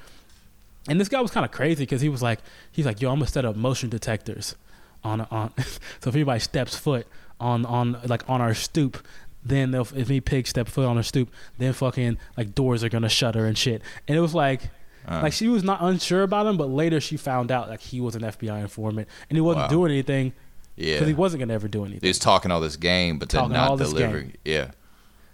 And 0.88 1.00
this 1.00 1.08
guy 1.08 1.20
was 1.20 1.30
kind 1.30 1.46
of 1.46 1.52
crazy 1.52 1.84
because 1.84 2.00
he 2.00 2.08
was 2.08 2.22
like, 2.22 2.40
he's 2.72 2.86
like, 2.86 3.00
yo, 3.00 3.10
I'm 3.10 3.18
gonna 3.18 3.28
set 3.28 3.44
up 3.44 3.54
motion 3.54 3.88
detectors 3.88 4.56
on 5.04 5.20
on. 5.30 5.52
so 6.00 6.08
if 6.08 6.14
anybody 6.14 6.40
steps 6.40 6.76
foot 6.76 7.06
on 7.38 7.64
on 7.66 7.98
like 8.06 8.28
on 8.28 8.40
our 8.40 8.54
stoop. 8.54 8.98
Then 9.44 9.70
they'll, 9.72 9.86
if 9.94 10.08
me 10.08 10.20
pig 10.20 10.46
step 10.46 10.68
foot 10.68 10.86
on 10.86 10.96
her 10.96 11.02
stoop, 11.02 11.30
then 11.58 11.72
fucking 11.72 12.16
like 12.36 12.54
doors 12.54 12.82
are 12.82 12.88
gonna 12.88 13.08
shutter 13.08 13.44
and 13.46 13.56
shit. 13.58 13.82
And 14.08 14.16
it 14.16 14.20
was 14.20 14.34
like, 14.34 14.62
Uh, 15.06 15.20
like 15.22 15.32
she 15.34 15.48
was 15.48 15.62
not 15.62 15.82
unsure 15.82 16.22
about 16.22 16.46
him, 16.46 16.56
but 16.56 16.70
later 16.70 16.98
she 17.00 17.16
found 17.18 17.50
out 17.52 17.68
like 17.68 17.80
he 17.80 18.00
was 18.00 18.16
an 18.16 18.22
FBI 18.22 18.60
informant 18.62 19.06
and 19.28 19.36
he 19.36 19.40
wasn't 19.42 19.64
Wow. 19.64 19.68
doing 19.68 19.92
anything 19.92 20.32
yeah. 20.76 20.94
because 20.94 21.08
he 21.08 21.14
wasn't 21.14 21.40
gonna 21.40 21.52
ever 21.52 21.68
do 21.68 21.84
anything. 21.84 22.06
He's 22.06 22.18
talking 22.18 22.50
all 22.50 22.60
this 22.60 22.76
game, 22.76 23.18
but 23.18 23.28
then 23.28 23.50
not 23.50 23.76
delivering. 23.76 24.28
game. 24.28 24.36
Yeah. 24.44 24.70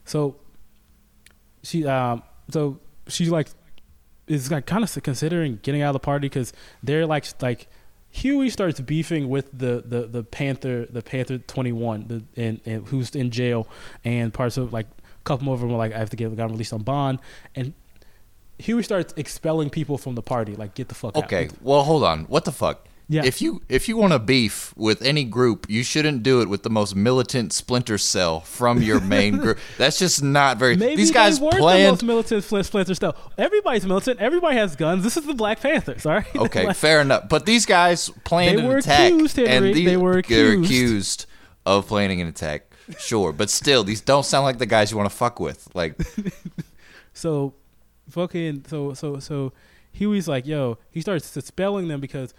So 0.05 0.37
she, 1.63 1.87
um, 1.87 2.23
so 2.51 2.81
she 3.07 3.27
like 3.27 3.49
is 4.27 4.51
like 4.51 4.67
kind 4.67 4.83
of 4.83 5.03
considering 5.03 5.59
getting 5.63 5.83
out 5.83 5.91
of 5.91 5.95
the 5.95 5.99
party 6.01 6.29
because 6.29 6.53
they're 6.83 7.07
like 7.07 7.27
like 7.43 7.69
Huey 8.11 8.51
starts 8.51 8.81
beefing 8.81 9.29
with 9.29 9.51
the 9.57 9.83
the 9.87 10.07
the 10.07 10.25
Panther 10.25 10.87
the 10.87 11.03
Panther 11.03 11.39
twenty 11.39 11.73
one 11.73 12.27
and, 12.37 12.61
and 12.67 12.87
who's 12.89 13.15
in 13.15 13.31
jail 13.31 13.69
and 14.05 14.35
parts 14.35 14.57
of 14.57 14.73
like 14.73 14.87
a 14.87 15.25
couple 15.25 15.45
more 15.45 15.55
of 15.55 15.61
them 15.61 15.71
were 15.71 15.79
like 15.79 15.93
I 15.93 15.99
have 15.99 16.11
to 16.11 16.17
get 16.17 16.35
got 16.37 16.51
released 16.51 16.73
on 16.73 16.83
bond 16.83 17.21
and 17.55 17.73
Huey 18.59 18.83
starts 18.83 19.15
expelling 19.17 19.71
people 19.71 19.97
from 19.97 20.17
the 20.17 20.23
party 20.23 20.55
like 20.55 20.75
get 20.75 20.89
the 20.89 20.95
fuck 20.95 21.17
out. 21.17 21.25
Okay. 21.25 21.49
Well, 21.63 21.83
hold 21.83 22.05
on. 22.05 22.25
What 22.25 22.45
the 22.45 22.53
fuck? 22.53 22.87
Yeah. 23.13 23.25
If 23.25 23.43
you 23.43 23.61
if 23.69 23.89
you 23.89 23.97
want 23.97 24.13
to 24.13 24.21
beef 24.21 24.73
with 24.77 25.03
any 25.03 25.25
group, 25.25 25.67
you 25.69 25.83
shouldn't 25.83 26.23
do 26.23 26.43
it 26.43 26.49
with 26.49 26.63
the 26.63 26.71
most 26.71 26.95
militant 26.95 27.53
splinter 27.53 27.99
cell 27.99 28.39
from 28.39 28.81
your 28.81 29.01
main 29.01 29.39
group. 29.39 29.59
That's 29.79 29.99
just 29.99 30.23
not 30.23 30.59
very. 30.59 30.77
Maybe 30.77 30.95
these 30.95 31.11
guys 31.11 31.41
they 31.41 31.45
were 31.47 31.51
the 31.51 31.59
planned. 31.59 31.91
most 31.91 32.05
militant 32.05 32.45
splinter 32.45 32.95
cell. 32.95 33.17
Everybody's 33.37 33.85
militant. 33.85 34.21
Everybody 34.21 34.57
has 34.59 34.77
guns. 34.77 35.03
This 35.03 35.17
is 35.17 35.27
the 35.27 35.35
Black 35.35 35.59
Panthers. 35.61 36.07
All 36.07 36.13
right. 36.15 36.27
Okay, 36.37 36.67
Like, 36.67 36.77
fair 36.77 37.01
enough. 37.01 37.29
But 37.29 37.47
these 37.47 37.67
guys 37.67 38.11
planned 38.23 38.61
an 38.61 38.71
attack, 38.71 39.13
accused, 39.13 39.39
and 39.41 39.65
these, 39.75 39.85
They 39.87 39.97
were 39.97 40.19
accused. 40.19 40.65
accused 40.65 41.27
of 41.67 41.89
planning 41.89 42.21
an 42.21 42.29
attack. 42.29 42.73
Sure, 43.01 43.33
but 43.33 43.51
still, 43.51 43.83
these 43.83 44.01
don't 44.01 44.25
sound 44.25 44.45
like 44.45 44.59
the 44.59 44.67
guys 44.67 44.93
you 44.93 44.97
want 44.97 45.11
to 45.11 45.17
fuck 45.17 45.41
with. 45.41 45.69
Like, 45.75 46.01
So, 47.13 47.55
fucking 48.09 48.67
so 48.69 48.95
so 48.95 49.19
so 49.19 49.53
Huey's 49.93 50.29
like, 50.29 50.47
yo, 50.47 50.79
he 50.91 51.01
starts 51.01 51.37
expelling 51.37 51.89
them 51.89 52.01
because 52.01 52.35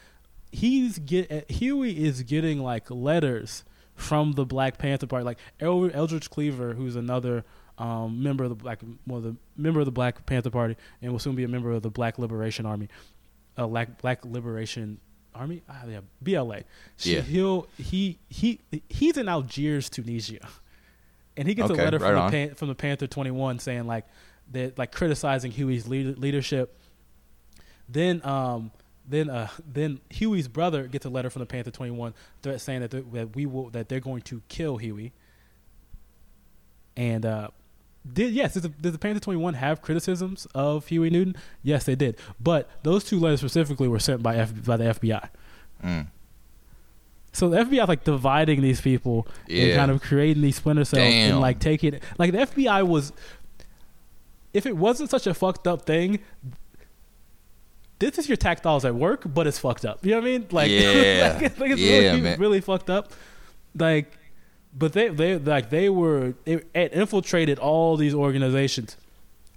he's 0.52 1.00
get 1.00 1.50
Huey 1.52 2.04
is 2.04 2.24
getting 2.24 2.60
like 2.60 2.90
letters 2.90 3.64
from 3.96 4.34
the 4.34 4.46
Black 4.46 4.78
Panther 4.78 5.08
Party, 5.08 5.24
like 5.26 5.38
El- 5.60 5.92
Eldridge 5.94 6.30
Cleaver, 6.30 6.74
who's 6.74 6.96
another 6.96 7.44
um, 7.78 8.22
member 8.24 8.44
of 8.44 8.50
the 8.50 8.56
Black, 8.56 8.80
well, 9.08 9.22
the 9.22 9.36
member 9.58 9.80
of 9.80 9.86
the 9.86 9.92
Black 9.92 10.26
Panther 10.26 10.50
Party, 10.50 10.76
and 11.02 11.12
will 11.12 11.20
soon 11.20 11.36
be 11.36 11.44
a 11.44 11.48
member 11.48 11.72
of 11.72 11.82
the 11.82 11.90
Black 11.90 12.18
Liberation 12.20 12.66
Army, 12.66 12.90
uh, 13.58 13.68
Black 13.68 14.02
Black 14.02 14.26
Liberation 14.26 15.00
Army, 15.34 15.62
ah, 15.70 15.84
yeah, 15.88 16.02
BLA. 16.22 16.62
She, 16.98 17.16
Yeah. 17.16 17.22
he'll 17.22 17.68
he 17.78 18.20
he 18.30 18.60
he's 18.90 19.18
in 19.18 19.28
Algiers, 19.30 19.90
Tunisia, 19.90 20.48
and 21.38 21.48
he 21.48 21.54
gets 21.54 21.72
Okay, 21.72 21.82
a 21.82 21.86
letter 21.86 21.98
right 22.00 22.14
from 22.14 22.26
the. 22.26 22.32
Pan, 22.32 22.56
from 22.56 22.68
the 22.68 22.76
Panther 22.76 23.08
Twenty 23.08 23.32
One 23.32 23.58
saying 23.60 23.88
like 23.88 24.06
that, 24.52 24.78
like 24.78 24.92
criticizing 24.92 25.52
Huey's 25.52 25.88
lead, 25.88 26.18
leadership. 26.18 26.78
Then 27.88 28.26
um 28.26 28.72
then 29.08 29.30
uh 29.30 29.48
then 29.66 30.00
Huey's 30.10 30.48
brother 30.48 30.88
gets 30.88 31.06
a 31.06 31.10
letter 31.10 31.30
from 31.30 31.42
the 31.42 31.46
Panther 31.46 31.72
Twenty 31.72 31.92
One 31.92 32.14
threat 32.42 32.62
saying 32.62 32.82
that 32.82 32.92
that 33.14 33.36
we 33.36 33.46
will 33.46 33.70
that 33.72 33.90
they're 33.90 34.00
going 34.00 34.22
to 34.24 34.42
kill 34.48 34.78
Huey. 34.78 35.12
And 36.96 37.26
uh 37.26 37.50
did 38.14 38.34
yes 38.34 38.54
did 38.54 38.64
the, 38.64 38.70
did 38.70 38.94
the 38.94 38.98
Panther 39.00 39.20
Twenty 39.20 39.40
One 39.40 39.56
have 39.56 39.82
criticisms 39.82 40.48
of 40.56 40.88
Huey 40.88 41.10
Newton? 41.10 41.36
Yes, 41.64 41.86
they 41.86 41.96
did. 41.96 42.18
But 42.40 42.70
those 42.84 43.04
two 43.04 43.20
letters 43.20 43.40
specifically 43.40 43.88
were 43.88 44.00
sent 44.00 44.24
by 44.24 44.36
F, 44.38 44.66
by 44.66 44.78
the 44.78 44.86
FBI. 44.86 45.30
mm, 45.84 46.08
So 47.34 47.50
the 47.50 47.58
FBI 47.58 47.84
is 47.84 47.88
like 47.88 48.04
dividing 48.04 48.62
these 48.62 48.82
people 48.82 49.28
and 49.50 49.76
kind 49.76 49.92
of 49.92 50.02
creating 50.02 50.42
these 50.42 50.56
splinter 50.58 50.86
cells 50.86 51.10
Damn. 51.10 51.32
and 51.34 51.42
like 51.42 51.60
taking 51.60 52.00
like 52.18 52.32
the 52.32 52.40
FBI 52.40 52.86
was 52.88 53.14
if 54.54 54.66
it 54.66 54.76
wasn't 54.76 55.10
such 55.10 55.28
a 55.28 55.34
fucked 55.34 55.66
up 55.68 55.86
thing 55.86 56.20
this 58.02 58.18
is 58.18 58.28
your 58.28 58.36
tax 58.38 58.62
dollars 58.62 58.84
at 58.86 58.94
work, 58.96 59.24
but 59.26 59.48
it's 59.48 59.58
fucked 59.60 59.86
up. 59.86 60.04
You 60.06 60.12
know 60.12 60.18
what 60.18 60.28
I 60.28 60.32
mean? 60.32 60.48
Like, 60.52 60.70
Yeah. 60.72 61.40
like, 61.42 61.60
like 61.60 61.72
it's 61.72 61.82
Yeah, 61.82 62.14
really, 62.16 62.36
really 62.38 62.62
fucked 62.62 62.90
up. 62.90 63.14
Like, 63.78 64.12
but 64.74 64.94
they 64.94 65.08
they 65.10 65.38
like 65.38 65.70
they 65.70 65.90
were 65.90 66.34
it, 66.46 66.68
it 66.74 66.94
infiltrated 66.94 67.60
all 67.60 67.98
these 67.98 68.14
organizations, 68.14 68.98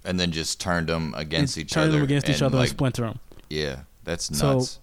and 0.03 0.19
then 0.19 0.31
just 0.31 0.59
turned 0.61 0.87
them 0.87 1.13
against 1.17 1.57
each 1.57 1.71
turned 1.71 1.89
other. 1.89 1.97
them 1.97 2.03
against 2.03 2.29
each 2.29 2.41
other 2.41 2.57
Like, 2.57 2.69
and 2.69 2.77
splinter 2.77 3.01
them. 3.03 3.19
yeah, 3.49 3.81
that's 4.03 4.25
So- 4.37 4.53
nuts. 4.53 4.79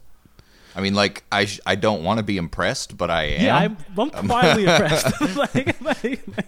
I 0.75 0.81
mean, 0.81 0.95
like, 0.95 1.23
I 1.31 1.45
sh- 1.45 1.61
I 1.67 1.75
don't 1.75 2.03
want 2.03 2.17
to 2.17 2.23
be 2.23 2.39
impressed, 2.39 2.97
but 2.97 3.11
I 3.11 3.25
am. 3.25 3.43
Yeah, 3.45 3.57
I'm, 3.59 3.77
I'm 4.15 4.27
quietly 4.27 4.65
impressed. 4.73 5.21
like, 5.37 5.79
like, 5.83 6.03
like- 6.03 6.47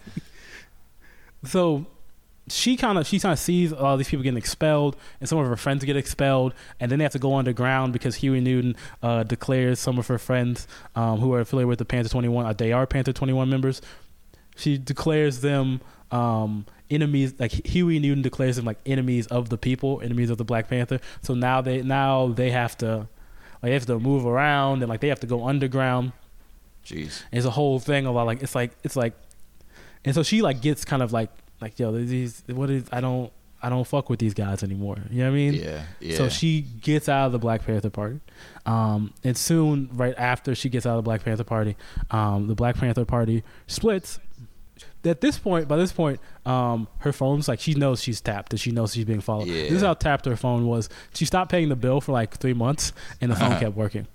so 1.45 1.85
she 2.49 2.76
kind 2.76 2.99
of 2.99 3.07
she 3.07 3.18
kind 3.18 3.32
of 3.32 3.38
sees 3.38 3.72
all 3.72 3.97
these 3.97 4.09
people 4.09 4.22
getting 4.22 4.36
expelled, 4.36 4.97
and 5.20 5.28
some 5.28 5.38
of 5.38 5.47
her 5.47 5.57
friends 5.57 5.84
get 5.84 5.97
expelled, 5.97 6.53
and 6.78 6.90
then 6.90 6.99
they 6.99 7.05
have 7.05 7.12
to 7.12 7.18
go 7.18 7.34
underground 7.34 7.92
because 7.92 8.16
Huey 8.16 8.40
Newton 8.40 8.76
uh, 9.03 9.22
declares 9.22 9.80
some 9.80 9.99
of 9.99 10.07
her 10.09 10.18
friends 10.18 10.68
um, 10.95 11.20
who 11.20 11.32
are 11.32 11.40
affiliated 11.40 11.68
with 11.68 11.78
the 11.78 11.84
Panther 11.84 12.11
Twenty 12.11 12.28
One, 12.28 12.45
uh, 12.47 12.53
they 12.53 12.72
are 12.72 12.86
Panther 12.86 13.12
Twenty 13.12 13.32
One 13.32 13.49
members. 13.49 13.80
She 14.57 14.76
declares 14.78 15.40
them 15.40 15.80
um, 16.11 16.66
enemies. 16.90 17.34
Like 17.38 17.66
Huey 17.66 17.99
Newton 17.99 18.22
declares 18.22 18.57
them 18.57 18.66
like 18.66 18.78
enemies 18.84 19.26
of 19.28 19.49
the 19.49 19.59
people, 19.59 20.01
enemies 20.03 20.30
of 20.30 20.38
the 20.38 20.45
Black 20.45 20.68
Panther. 20.68 21.01
So 21.22 21.34
now 21.34 21.61
they 21.61 21.82
now 21.82 22.28
they 22.28 22.51
have 22.51 22.76
to 22.78 23.09
like 23.62 23.70
they 23.70 23.72
have 23.72 23.86
to 23.86 23.99
move 23.99 24.26
around 24.26 24.82
and 24.82 24.90
like 24.90 25.01
they 25.01 25.09
have 25.09 25.20
to 25.20 25.26
go 25.26 25.47
underground. 25.47 26.12
Jeez. 26.84 27.22
It's 27.32 27.47
a 27.47 27.51
whole 27.51 27.78
thing 27.78 28.05
about 28.05 28.26
like 28.26 28.42
it's 28.42 28.55
like 28.55 28.72
it's 28.82 28.97
like, 28.97 29.14
and 30.05 30.14
so 30.14 30.22
she 30.22 30.42
like 30.42 30.61
gets 30.61 30.84
kind 30.84 31.03
of 31.03 31.11
like 31.11 31.30
like 31.65 31.79
yo 31.79 31.91
these 31.93 32.43
what 32.49 32.69
is 32.69 32.85
I 32.93 33.01
don't 33.01 33.33
I 33.62 33.71
don't 33.71 33.87
fuck 33.87 34.11
with 34.11 34.19
these 34.19 34.35
guys 34.35 34.62
anymore. 34.62 34.99
You 35.11 35.21
know 35.21 35.31
what 35.31 35.33
I 35.33 35.37
mean? 35.37 35.55
Yeah, 35.55 35.85
yeah. 35.99 36.19
So 36.19 36.29
she 36.29 36.61
gets 36.61 37.09
out 37.09 37.27
of 37.27 37.33
the 37.33 37.39
Black 37.39 37.65
Panther 37.65 37.89
Party, 37.89 38.21
um, 38.67 39.15
and 39.25 39.35
soon 39.35 39.89
right 39.95 40.15
after 40.19 40.55
she 40.55 40.69
gets 40.69 40.85
out 40.85 40.91
of 40.91 40.97
the 40.97 41.03
Black 41.03 41.25
Panther 41.25 41.45
Party, 41.45 41.75
um, 42.11 42.47
the 42.47 42.55
Black 42.55 42.77
Panther 42.77 43.07
Party 43.07 43.43
splits. 43.67 44.21
At 45.03 45.23
this 45.23 45.39
point, 45.39 45.67
by 45.67 45.77
this 45.79 45.93
point, 45.93 46.21
um, 46.45 46.89
her 46.99 47.12
phone's 47.12 47.49
like 47.49 47.59
she 47.59 47.73
knows 47.73 48.03
she's 48.03 48.21
tapped 48.21 48.53
and 48.53 48.61
she 48.61 48.71
knows 48.71 48.93
she's 48.93 49.07
being 49.07 49.23
followed. 49.23 49.49
This 49.49 49.73
is 49.73 49.83
how 49.83 49.95
tapped 49.95 50.27
her 50.27 50.37
phone 50.37 50.67
was. 50.67 50.91
She 51.15 51.25
stopped 51.25 51.51
paying 51.51 51.71
the 51.71 51.77
bill 51.77 52.03
for 52.03 52.12
like 52.12 52.37
three 52.37 52.55
months, 52.55 52.93
and 53.23 53.31
the 53.31 53.37
phone 53.37 53.59
kept 53.61 53.77
working. 53.77 54.07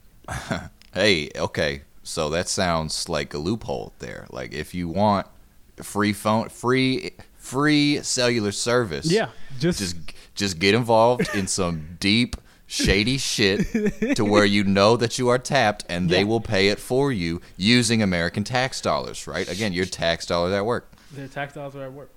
Hey, 0.93 1.31
okay. 1.35 1.81
So 2.03 2.29
that 2.29 2.49
sounds 2.49 3.09
like 3.09 3.33
a 3.33 3.39
loophole 3.39 3.93
there. 3.97 4.27
Like 4.29 4.53
if 4.53 4.75
you 4.75 4.89
want 4.89 5.25
free 5.81 6.13
phone, 6.13 6.49
free 6.49 7.13
free 7.39 8.01
cellular 8.03 8.51
service, 8.51 9.11
Yeah, 9.11 9.29
just, 9.59 9.79
just 9.79 9.95
just 10.35 10.59
get 10.59 10.75
involved 10.75 11.27
in 11.33 11.47
some 11.59 11.97
deep 11.99 12.35
shady 12.67 13.17
shit 13.17 14.15
to 14.15 14.23
where 14.23 14.45
you 14.45 14.63
know 14.63 14.95
that 14.95 15.17
you 15.17 15.27
are 15.29 15.39
tapped 15.39 15.83
and 15.89 16.07
they 16.09 16.19
Yeah. 16.19 16.25
will 16.25 16.39
pay 16.41 16.67
it 16.67 16.77
for 16.79 17.11
you 17.11 17.41
using 17.57 18.03
American 18.03 18.43
tax 18.43 18.79
dollars, 18.79 19.25
right? 19.25 19.49
Again, 19.49 19.73
your 19.73 19.85
tax 19.85 20.27
dollars 20.27 20.53
at 20.53 20.63
work. 20.65 20.91
Their 21.11 21.27
tax 21.27 21.53
dollars 21.55 21.75
are 21.75 21.83
at 21.85 21.93
work. 21.93 22.11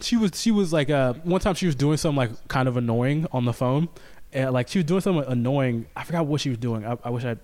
She 0.00 0.16
was 0.16 0.32
she 0.34 0.50
was 0.50 0.72
like 0.72 0.90
uh 0.90 1.12
one 1.22 1.40
time 1.40 1.54
she 1.54 1.66
was 1.66 1.76
doing 1.76 1.96
something 1.98 2.16
like 2.16 2.48
kind 2.48 2.66
of 2.66 2.76
annoying 2.76 3.26
on 3.30 3.44
the 3.44 3.52
phone. 3.52 3.88
And 4.32 4.52
like 4.52 4.66
she 4.66 4.78
was 4.78 4.86
doing 4.86 5.00
something 5.00 5.24
annoying. 5.30 5.86
I 5.94 6.02
forgot 6.02 6.26
what 6.26 6.40
she 6.40 6.48
was 6.48 6.58
doing. 6.58 6.84
I, 6.84 6.98
I 7.04 7.10
wish 7.10 7.24
I 7.24 7.36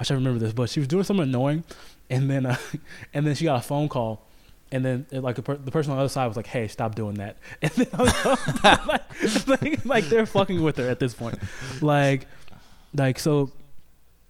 I 0.00 0.02
should 0.02 0.14
remember 0.14 0.40
this, 0.40 0.52
but 0.52 0.68
she 0.68 0.80
was 0.80 0.88
doing 0.88 1.04
something 1.04 1.22
annoying, 1.22 1.62
and 2.10 2.28
then 2.28 2.44
uh, 2.46 2.56
and 3.14 3.24
then 3.24 3.36
she 3.36 3.44
got 3.44 3.60
a 3.60 3.62
phone 3.62 3.88
call, 3.88 4.26
and 4.72 4.84
then 4.84 5.06
uh, 5.12 5.20
like 5.20 5.36
the, 5.36 5.42
per- 5.42 5.56
the 5.56 5.70
person 5.70 5.92
on 5.92 5.98
the 5.98 6.02
other 6.02 6.08
side 6.08 6.26
was 6.26 6.36
like, 6.36 6.46
"Hey, 6.46 6.66
stop 6.66 6.94
doing 6.94 7.14
that." 7.14 7.36
And 7.62 7.70
then 7.72 7.88
I 7.92 8.02
was 9.22 9.46
like, 9.48 9.62
like, 9.62 9.84
like 9.84 10.04
they're 10.06 10.26
fucking 10.26 10.60
with 10.62 10.78
her 10.78 10.88
at 10.88 10.98
this 10.98 11.14
point, 11.14 11.38
like 11.80 12.26
like 12.94 13.18
so 13.18 13.52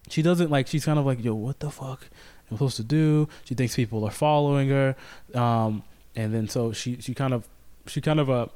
she 0.09 0.21
doesn't 0.23 0.51
like 0.51 0.67
she's 0.67 0.85
kind 0.85 0.99
of 0.99 1.07
like 1.07 1.23
yo 1.23 1.35
what 1.35 1.61
the 1.61 1.71
fuck 1.71 2.09
am 2.51 2.55
I 2.55 2.57
supposed 2.57 2.77
to 2.77 2.83
do? 2.83 3.29
She 3.45 3.55
thinks 3.55 3.75
people 3.75 4.05
are 4.05 4.11
following 4.11 4.69
her. 4.69 4.97
Um 5.35 5.85
and 6.15 6.35
then 6.35 6.49
so 6.49 6.73
she 6.73 7.01
she 7.01 7.15
kind 7.15 7.33
of 7.33 7.49
she 7.87 8.01
kind 8.01 8.21
of 8.21 8.29
uh 8.29 8.47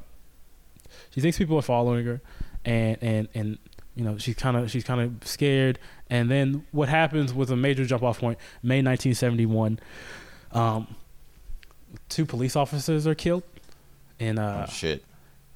she 1.10 1.20
thinks 1.20 1.38
people 1.38 1.56
are 1.56 1.62
following 1.62 2.04
her. 2.06 2.20
And 2.64 2.98
and 3.00 3.28
and 3.34 3.58
you 3.94 4.04
know 4.04 4.18
she's 4.18 4.34
kind 4.34 4.56
of 4.56 4.70
she's 4.70 4.84
kind 4.84 5.00
of 5.00 5.26
scared. 5.26 5.78
And 6.10 6.30
then 6.30 6.66
what 6.72 6.88
happens 6.88 7.32
was 7.32 7.50
a 7.50 7.56
major 7.56 7.84
jump 7.84 8.02
off 8.02 8.20
point 8.20 8.38
may 8.62 8.82
1971 8.82 9.80
um 10.52 10.94
two 12.08 12.24
police 12.24 12.56
officers 12.56 13.06
are 13.06 13.14
killed 13.14 13.42
and 14.20 14.38
uh 14.38 14.66
oh, 14.66 14.70
shit. 14.70 15.04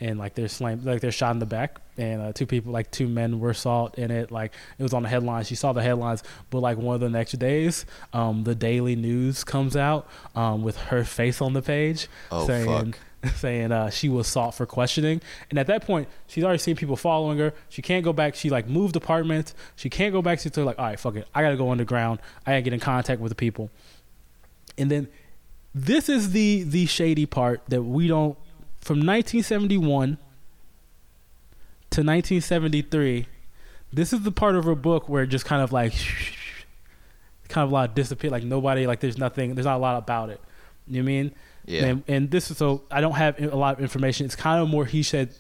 and 0.01 0.19
like 0.19 0.35
they're 0.35 0.49
slammed, 0.49 0.85
like 0.85 1.01
they're 1.01 1.13
shot 1.13 1.33
in 1.33 1.39
the 1.39 1.47
back, 1.47 1.81
and 1.97 2.21
uh, 2.23 2.33
two 2.33 2.47
people, 2.47 2.73
like 2.73 2.91
two 2.91 3.09
men, 3.09 3.41
were 3.41 3.51
assault 3.51 3.97
in 3.99 4.11
it. 4.11 4.31
Like 4.31 4.53
it 4.79 4.83
was 4.83 4.93
on 4.93 5.03
the 5.03 5.09
headlines. 5.09 5.47
She 5.47 5.55
saw 5.55 5.73
the 5.73 5.83
headlines, 5.83 6.23
but 6.51 6.61
like 6.61 6.79
one 6.79 6.95
of 6.95 7.01
the 7.01 7.11
next 7.11 7.33
days, 7.33 7.87
um, 8.13 8.45
the 8.45 8.55
Daily 8.55 8.97
News 8.97 9.45
comes 9.45 9.77
out 9.77 10.09
um, 10.35 10.63
with 10.63 10.77
her 10.77 11.05
face 11.05 11.41
on 11.41 11.53
the 11.53 11.63
page, 11.63 12.09
Oh, 12.31 12.47
saying 12.47 12.95
saying 13.37 13.71
uh, 13.71 13.91
she 13.91 14.09
was 14.09 14.27
sought 14.27 14.55
for 14.55 14.65
questioning. 14.65 15.21
And 15.51 15.59
at 15.59 15.67
that 15.67 15.85
point, 15.85 16.09
she's 16.27 16.43
already 16.43 16.59
seen 16.59 16.75
people 16.77 16.97
following 16.97 17.37
her. 17.39 17.53
She 17.69 17.83
can't 17.83 18.03
go 18.03 18.15
back. 18.15 18.35
She 18.35 18.49
like 18.49 18.67
moved 18.67 18.97
apartments. 18.97 19.55
She 19.77 19.91
can't 19.91 20.13
go 20.13 20.23
back. 20.23 20.41
She's 20.41 20.57
like, 20.57 20.79
all 20.79 20.87
right, 20.87 20.99
fuck 20.99 21.17
it. 21.17 21.29
I 21.35 21.43
gotta 21.43 21.57
go 21.57 21.71
underground. 21.71 22.21
I 22.47 22.53
gotta 22.53 22.63
get 22.63 22.73
in 22.73 22.81
contact 22.81 23.21
with 23.21 23.31
the 23.31 23.37
people. 23.37 23.71
And 24.79 24.91
then 24.91 25.09
this 25.75 26.09
is 26.09 26.33
the 26.33 26.63
the 26.65 26.87
shady 26.87 27.27
part 27.27 27.63
that 27.69 27.83
we 27.83 28.09
don't 28.09 28.37
from 28.81 28.99
1971 28.99 30.19
to 31.91 32.01
1973 32.03 33.27
this 33.93 34.13
is 34.13 34.23
the 34.23 34.33
part 34.33 34.55
of 34.55 34.65
her 34.65 34.75
book 34.75 35.09
where 35.09 35.25
it 35.25 35.29
just 35.29 35.45
kind 35.45 35.63
of 35.63 35.73
like 35.73 35.93
kind 37.51 37.65
of 37.65 37.71
a 37.71 37.75
lot 37.75 37.89
of 37.91 37.95
disappear 37.95 38.31
like 38.31 38.45
nobody 38.45 38.87
like 38.87 39.01
there's 39.01 39.19
nothing 39.19 39.55
there's 39.55 39.67
not 39.67 39.77
a 39.77 39.79
lot 39.79 39.99
about 39.99 40.31
it. 40.31 40.41
You 40.87 41.03
know 41.03 41.05
what 41.05 41.11
I 41.11 41.13
mean? 41.13 41.35
Yeah. 41.67 41.85
and, 41.85 42.05
and 42.09 42.31
this 42.31 42.51
is 42.51 42.57
so 42.57 42.83
I 42.91 43.01
don't 43.01 43.13
have 43.13 43.39
a 43.41 43.57
lot 43.57 43.77
of 43.77 43.83
information. 43.83 44.25
It's 44.25 44.37
kind 44.37 44.63
of 44.63 44.69
more 44.69 44.87
he 44.87 45.03
said 45.03 45.35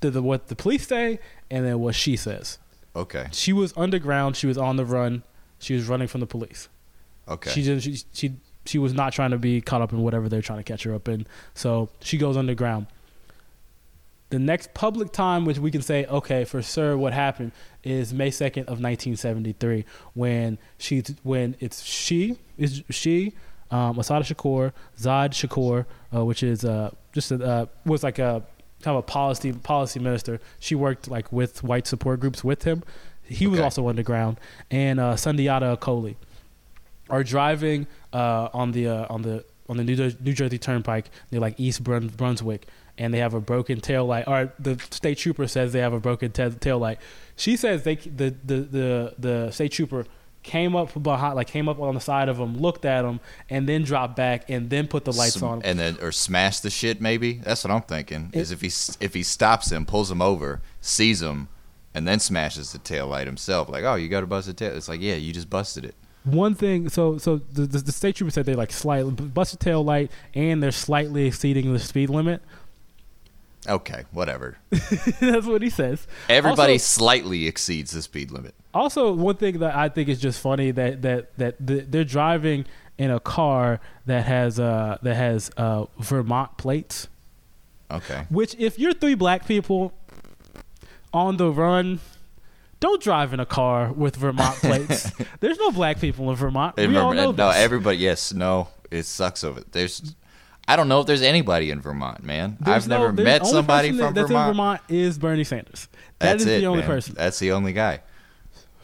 to 0.00 0.10
the 0.10 0.22
what 0.22 0.46
the 0.48 0.54
police 0.54 0.86
say 0.86 1.18
and 1.50 1.66
then 1.66 1.80
what 1.80 1.94
she 1.94 2.16
says. 2.16 2.58
Okay. 2.94 3.26
she 3.32 3.52
was 3.52 3.74
underground. 3.76 4.36
She 4.36 4.46
was 4.46 4.56
on 4.56 4.76
the 4.76 4.84
run. 4.84 5.22
She 5.58 5.74
was 5.74 5.86
running 5.86 6.08
from 6.08 6.20
the 6.20 6.26
police. 6.26 6.68
Okay. 7.28 7.50
she 7.50 7.62
just 7.62 7.84
she, 7.84 7.98
she 8.12 8.36
she 8.66 8.78
was 8.78 8.92
not 8.92 9.12
trying 9.12 9.30
to 9.30 9.38
be 9.38 9.60
caught 9.60 9.82
up 9.82 9.92
in 9.92 10.00
whatever 10.02 10.28
they're 10.28 10.42
trying 10.42 10.58
to 10.58 10.64
catch 10.64 10.82
her 10.84 10.94
up 10.94 11.08
in. 11.08 11.26
So 11.54 11.88
she 12.00 12.18
goes 12.18 12.36
underground. 12.36 12.86
the 14.30 14.38
next 14.38 14.74
public 14.74 15.12
time 15.12 15.44
which 15.44 15.58
we 15.58 15.70
can 15.70 15.82
say 15.82 16.04
okay 16.06 16.44
for 16.44 16.60
sure 16.60 16.98
what 16.98 17.12
happened 17.12 17.52
is 17.84 18.12
May 18.12 18.30
2nd 18.30 18.62
of 18.62 18.82
1973 18.82 19.84
when 20.14 20.58
she 20.78 21.04
when 21.22 21.54
it's 21.60 21.82
she 21.84 22.36
is 22.58 22.82
she 22.90 23.34
um, 23.70 23.98
Assata 23.98 24.24
Shakur 24.24 24.72
Zayd 24.98 25.30
Shakur 25.30 25.86
uh, 26.14 26.24
which 26.24 26.42
is 26.42 26.64
uh, 26.64 26.90
just 27.12 27.30
a, 27.30 27.44
uh, 27.44 27.66
was 27.84 28.02
like 28.02 28.18
a 28.18 28.42
kind 28.82 28.96
of 28.96 29.04
a 29.04 29.06
policy 29.06 29.52
policy 29.52 29.98
minister. 30.00 30.40
She 30.60 30.74
worked 30.74 31.08
like 31.08 31.32
with 31.32 31.62
white 31.62 31.86
support 31.86 32.20
groups 32.20 32.44
with 32.44 32.64
him. 32.64 32.82
He 33.24 33.46
was 33.46 33.58
also 33.58 33.88
underground. 33.88 34.38
And 34.70 35.00
uh, 35.00 35.14
Sundiata 35.14 35.76
Acoli 35.76 36.16
are 37.08 37.22
driving 37.22 37.86
uh, 38.12 38.48
on 38.52 38.72
the 38.72 38.88
uh, 38.88 39.06
on 39.10 39.22
the 39.22 39.44
on 39.68 39.76
the 39.76 39.84
New, 39.84 39.96
Jer- 39.96 40.16
New 40.20 40.32
Jersey 40.32 40.58
Turnpike 40.58 41.10
near 41.30 41.40
like 41.40 41.58
East 41.58 41.82
Brun- 41.82 42.08
Brunswick, 42.08 42.66
and 42.98 43.12
they 43.12 43.18
have 43.18 43.34
a 43.34 43.40
broken 43.40 43.80
tail 43.80 44.06
light. 44.06 44.24
Or 44.28 44.52
the 44.58 44.78
state 44.90 45.18
trooper 45.18 45.46
says 45.48 45.72
they 45.72 45.80
have 45.80 45.92
a 45.92 46.00
broken 46.00 46.30
ta- 46.32 46.50
tail 46.60 46.78
light. 46.78 46.98
She 47.36 47.56
says 47.56 47.82
they 47.84 47.96
the, 47.96 48.34
the 48.44 48.60
the 48.60 49.14
the 49.18 49.50
state 49.50 49.72
trooper 49.72 50.06
came 50.42 50.76
up 50.76 51.02
behind, 51.02 51.34
like 51.34 51.48
came 51.48 51.68
up 51.68 51.80
on 51.80 51.94
the 51.96 52.00
side 52.00 52.28
of 52.28 52.36
them, 52.38 52.56
looked 52.56 52.84
at 52.84 53.02
them, 53.02 53.18
and 53.50 53.68
then 53.68 53.82
dropped 53.82 54.14
back, 54.14 54.48
and 54.48 54.70
then 54.70 54.86
put 54.86 55.04
the 55.04 55.12
lights 55.12 55.34
Sm- 55.34 55.44
on. 55.44 55.62
and 55.62 55.76
then 55.78 55.96
or 56.00 56.12
smash 56.12 56.60
the 56.60 56.70
shit. 56.70 57.00
Maybe 57.00 57.34
that's 57.34 57.64
what 57.64 57.72
I'm 57.72 57.82
thinking. 57.82 58.30
It- 58.32 58.40
is 58.42 58.50
if 58.52 58.60
he 58.60 58.68
if 59.04 59.14
he 59.14 59.22
stops 59.24 59.72
him, 59.72 59.84
pulls 59.84 60.10
him 60.10 60.22
over, 60.22 60.60
sees 60.80 61.20
him, 61.22 61.48
and 61.92 62.06
then 62.06 62.20
smashes 62.20 62.70
the 62.72 62.78
tail 62.78 63.08
light 63.08 63.26
himself. 63.26 63.68
Like, 63.68 63.82
oh, 63.82 63.96
you 63.96 64.08
got 64.08 64.20
to 64.20 64.26
bust 64.28 64.46
the 64.46 64.54
tail. 64.54 64.76
It's 64.76 64.88
like, 64.88 65.00
yeah, 65.00 65.14
you 65.16 65.32
just 65.32 65.50
busted 65.50 65.84
it. 65.84 65.96
One 66.26 66.54
thing, 66.54 66.88
so 66.88 67.18
so 67.18 67.36
the, 67.36 67.62
the, 67.62 67.78
the 67.78 67.92
state 67.92 68.16
trooper 68.16 68.30
said 68.30 68.46
they 68.46 68.54
like 68.54 68.72
slightly 68.72 69.12
busted 69.12 69.60
tail 69.60 69.82
light, 69.84 70.10
and 70.34 70.62
they're 70.62 70.72
slightly 70.72 71.26
exceeding 71.26 71.72
the 71.72 71.78
speed 71.78 72.10
limit. 72.10 72.42
Okay, 73.68 74.04
whatever. 74.12 74.58
That's 75.20 75.46
what 75.46 75.62
he 75.62 75.70
says. 75.70 76.06
Everybody 76.28 76.74
Also- 76.74 76.82
slightly 76.84 77.46
exceeds 77.46 77.92
the 77.92 78.02
speed 78.02 78.30
limit. 78.30 78.54
Also, 78.74 79.12
one 79.12 79.36
thing 79.36 79.58
that 79.60 79.74
I 79.74 79.88
think 79.88 80.08
is 80.08 80.20
just 80.20 80.40
funny 80.40 80.70
that 80.72 81.02
that 81.02 81.36
that 81.38 81.54
the, 81.64 81.80
they're 81.80 82.04
driving 82.04 82.66
in 82.98 83.10
a 83.10 83.20
car 83.20 83.80
that 84.06 84.24
has 84.26 84.58
uh 84.60 84.98
that 85.02 85.14
has 85.14 85.50
uh 85.56 85.86
Vermont 85.98 86.56
plates. 86.58 87.08
Okay. 87.90 88.26
Which, 88.30 88.54
if 88.58 88.78
you're 88.80 88.92
three 88.94 89.14
black 89.14 89.46
people 89.46 89.92
on 91.12 91.36
the 91.36 91.50
run, 91.52 92.00
don't 92.86 93.02
drive 93.02 93.32
in 93.34 93.40
a 93.40 93.46
car 93.46 93.92
with 93.92 94.16
Vermont 94.16 94.54
plates. 94.60 95.10
There's 95.40 95.58
no 95.58 95.70
black 95.72 96.00
people 96.00 96.30
in 96.30 96.36
Vermont. 96.36 96.78
In 96.78 96.90
we 96.92 96.96
all 96.96 97.10
Vermont- 97.10 97.38
know 97.38 97.44
no, 97.46 97.52
this. 97.52 97.56
everybody. 97.62 97.98
Yes, 97.98 98.32
no. 98.32 98.68
It 98.90 99.02
sucks 99.04 99.42
of 99.42 99.58
it. 99.58 99.72
There's. 99.72 100.14
I 100.68 100.74
don't 100.76 100.88
know 100.88 101.00
if 101.00 101.06
there's 101.06 101.22
anybody 101.22 101.70
in 101.70 101.80
Vermont, 101.80 102.24
man. 102.24 102.56
There's 102.60 102.84
I've 102.84 102.88
no- 102.88 102.98
never 102.98 103.12
met 103.12 103.42
only 103.42 103.52
somebody 103.52 103.88
from 103.92 104.14
that's 104.14 104.28
Vermont. 104.28 104.48
in 104.48 104.54
Vermont 104.54 104.80
is 104.88 105.18
Bernie 105.18 105.44
Sanders. 105.44 105.88
That 106.18 106.32
That's 106.32 106.42
is 106.42 106.48
it, 106.48 106.60
the 106.60 106.66
only 106.66 106.80
man. 106.80 106.88
person. 106.88 107.14
That's 107.16 107.38
the 107.38 107.52
only 107.52 107.72
guy. 107.72 108.00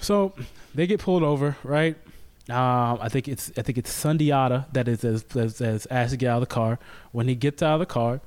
So 0.00 0.32
they 0.74 0.86
get 0.86 1.00
pulled 1.00 1.22
over, 1.22 1.56
right? 1.64 1.96
Um, 2.50 2.98
I 3.00 3.08
think 3.08 3.28
it's 3.28 3.52
I 3.56 3.62
think 3.62 3.78
it's 3.78 3.92
Sundiata 3.92 4.66
that 4.72 4.88
is 4.88 5.04
as, 5.04 5.24
as, 5.36 5.60
as 5.60 5.86
asked 5.90 6.10
to 6.10 6.16
get 6.16 6.28
out 6.28 6.36
of 6.42 6.48
the 6.48 6.54
car. 6.54 6.78
When 7.12 7.28
he 7.28 7.34
gets 7.36 7.62
out 7.62 7.74
of 7.74 7.80
the 7.80 7.86
car, 7.86 8.20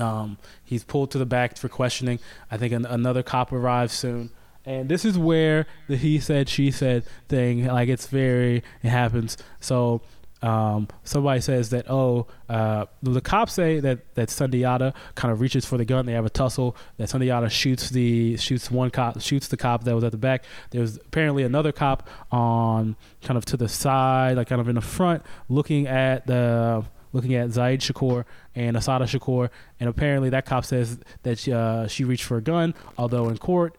um, 0.00 0.38
he's 0.64 0.84
pulled 0.84 1.10
to 1.12 1.18
the 1.18 1.26
back 1.26 1.56
for 1.56 1.68
questioning. 1.68 2.18
I 2.50 2.56
think 2.56 2.72
an, 2.72 2.86
another 2.86 3.22
cop 3.22 3.52
arrives 3.52 3.92
soon, 3.92 4.30
and 4.64 4.88
this 4.88 5.04
is 5.04 5.18
where 5.18 5.66
the 5.88 5.96
he 5.96 6.18
said 6.18 6.48
she 6.48 6.70
said 6.70 7.04
thing 7.28 7.66
like 7.66 7.88
it's 7.88 8.06
very 8.06 8.62
it 8.82 8.88
happens. 8.88 9.36
So 9.60 10.02
um, 10.42 10.88
somebody 11.02 11.40
says 11.40 11.70
that 11.70 11.90
oh 11.90 12.26
uh, 12.48 12.86
the 13.02 13.20
cops 13.20 13.54
say 13.54 13.80
that 13.80 14.14
that 14.16 14.28
Sundiata 14.28 14.94
kind 15.14 15.32
of 15.32 15.40
reaches 15.40 15.64
for 15.64 15.78
the 15.78 15.84
gun. 15.84 16.04
They 16.04 16.12
have 16.12 16.26
a 16.26 16.30
tussle. 16.30 16.76
That 16.98 17.08
Sundiata 17.08 17.50
shoots 17.50 17.90
the 17.90 18.36
shoots 18.36 18.70
one 18.70 18.90
cop 18.90 19.20
shoots 19.20 19.48
the 19.48 19.56
cop 19.56 19.84
that 19.84 19.94
was 19.94 20.04
at 20.04 20.12
the 20.12 20.18
back. 20.18 20.44
There's 20.70 20.96
apparently 20.96 21.42
another 21.42 21.72
cop 21.72 22.08
on 22.30 22.96
kind 23.22 23.38
of 23.38 23.46
to 23.46 23.56
the 23.56 23.68
side, 23.68 24.36
like 24.36 24.48
kind 24.48 24.60
of 24.60 24.68
in 24.68 24.74
the 24.74 24.82
front, 24.82 25.22
looking 25.48 25.86
at 25.86 26.26
the 26.26 26.84
looking 27.16 27.34
at 27.34 27.50
Zaid 27.50 27.80
Shakur 27.80 28.24
and 28.54 28.76
Assata 28.76 29.04
Shakur, 29.06 29.50
and 29.80 29.88
apparently 29.88 30.30
that 30.30 30.46
cop 30.46 30.64
says 30.64 30.98
that 31.24 31.38
she, 31.38 31.52
uh, 31.52 31.88
she 31.88 32.04
reached 32.04 32.24
for 32.24 32.36
a 32.36 32.42
gun, 32.42 32.74
although 32.96 33.28
in 33.28 33.38
court. 33.38 33.76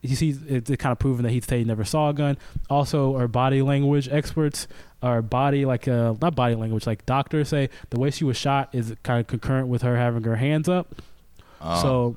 You 0.00 0.16
see, 0.16 0.36
it's 0.48 0.68
kind 0.76 0.92
of 0.92 0.98
proven 0.98 1.22
that 1.24 1.30
he 1.32 1.40
said 1.40 1.58
he 1.58 1.64
never 1.64 1.82
saw 1.84 2.10
a 2.10 2.12
gun. 2.12 2.36
Also, 2.68 3.16
our 3.16 3.26
body 3.26 3.62
language 3.62 4.06
experts, 4.10 4.68
our 5.02 5.22
body 5.22 5.64
like 5.64 5.88
uh, 5.88 6.12
not 6.20 6.34
body 6.34 6.54
language, 6.54 6.86
like 6.86 7.06
doctors 7.06 7.48
say 7.48 7.70
the 7.88 7.98
way 7.98 8.10
she 8.10 8.22
was 8.22 8.36
shot 8.36 8.68
is 8.74 8.94
kind 9.02 9.18
of 9.20 9.26
concurrent 9.26 9.68
with 9.68 9.80
her 9.80 9.96
having 9.96 10.22
her 10.24 10.36
hands 10.36 10.68
up. 10.68 10.94
Uh, 11.58 11.80
So 11.80 12.16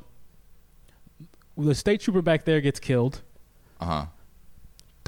the 1.58 1.74
state 1.74 2.02
trooper 2.02 2.22
back 2.22 2.44
there 2.44 2.60
gets 2.62 2.80
killed. 2.80 3.22
uh 3.80 3.86
huh. 3.86 4.06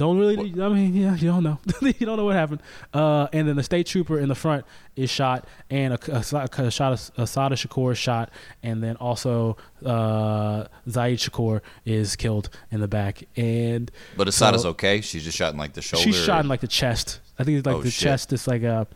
Don't 0.00 0.16
really. 0.18 0.38
I 0.62 0.68
mean, 0.70 0.94
yeah, 0.94 1.14
you 1.14 1.28
don't 1.28 1.42
know. 1.42 1.58
you 1.82 2.06
don't 2.06 2.16
know 2.16 2.24
what 2.24 2.34
happened. 2.34 2.62
Uh, 2.94 3.28
and 3.34 3.46
then 3.46 3.56
the 3.56 3.62
state 3.62 3.86
trooper 3.86 4.18
in 4.18 4.30
the 4.30 4.34
front 4.34 4.64
is 4.96 5.10
shot, 5.10 5.46
and 5.68 5.92
a, 5.92 5.98
a, 6.16 6.20
a 6.20 6.70
shot, 6.70 7.10
Assata 7.18 7.54
Shakur 7.54 7.92
is 7.92 7.98
shot, 7.98 8.30
and 8.62 8.82
then 8.82 8.96
also 8.96 9.58
uh, 9.84 10.64
Zaid 10.88 11.18
Shakur 11.18 11.60
is 11.84 12.16
killed 12.16 12.48
in 12.70 12.80
the 12.80 12.88
back, 12.88 13.24
and 13.36 13.90
But 14.16 14.26
Assata's 14.26 14.62
So- 14.62 14.70
okay. 14.70 15.02
She's 15.02 15.22
just 15.22 15.36
shot 15.36 15.52
in 15.52 15.58
like 15.58 15.74
the 15.74 15.82
shoulder. 15.82 16.02
she's 16.02 16.16
shot 16.16 16.40
in 16.44 16.48
like 16.48 16.62
the 16.62 16.66
chest. 16.66 17.20
I 17.38 17.44
think 17.44 17.58
it's 17.58 17.66
like 17.66 17.76
Oh, 17.76 17.82
the 17.82 17.90
shit. 17.90 18.04
chest. 18.04 18.32
It's 18.32 18.46
like 18.46 18.62
a. 18.62 18.86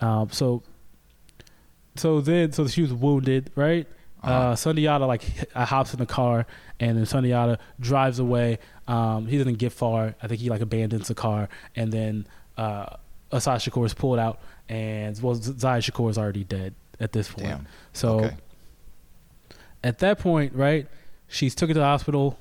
Um, 0.00 0.30
so. 0.32 0.62
So 1.96 2.22
then, 2.22 2.52
so 2.52 2.66
she 2.68 2.80
was 2.80 2.94
wounded, 2.94 3.50
right? 3.54 3.86
Uh 4.22 4.26
Uh-huh. 4.26 4.54
Sundiata 4.54 5.06
like 5.06 5.22
uh, 5.54 5.64
hops 5.64 5.92
in 5.92 5.98
the 5.98 6.06
car, 6.06 6.46
and 6.80 6.96
then 6.98 7.04
Sundiata 7.04 7.58
drives 7.80 8.18
away. 8.18 8.58
Um, 8.88 9.26
he 9.26 9.38
doesn't 9.38 9.58
get 9.58 9.72
far. 9.72 10.14
I 10.22 10.26
think 10.28 10.40
he 10.40 10.48
like 10.50 10.60
abandons 10.60 11.08
the 11.08 11.14
car, 11.14 11.48
and 11.76 11.92
then 11.92 12.26
uh, 12.56 12.96
Assata 13.30 13.70
Shakur 13.70 13.86
is 13.86 13.94
pulled 13.94 14.18
out, 14.18 14.40
and 14.68 15.20
well, 15.22 15.34
Z- 15.34 15.52
Zayed 15.52 15.82
Shakur 15.90 16.10
is 16.10 16.18
already 16.18 16.44
dead 16.44 16.74
at 16.98 17.12
this 17.12 17.28
point. 17.28 17.46
Damn. 17.48 17.66
So 17.92 18.20
Okay. 18.20 18.36
at 19.84 19.98
that 20.00 20.18
point, 20.18 20.54
right, 20.54 20.86
she's 21.28 21.54
took 21.54 21.70
it 21.70 21.74
to 21.74 21.80
the 21.80 21.84
hospital. 21.86 22.36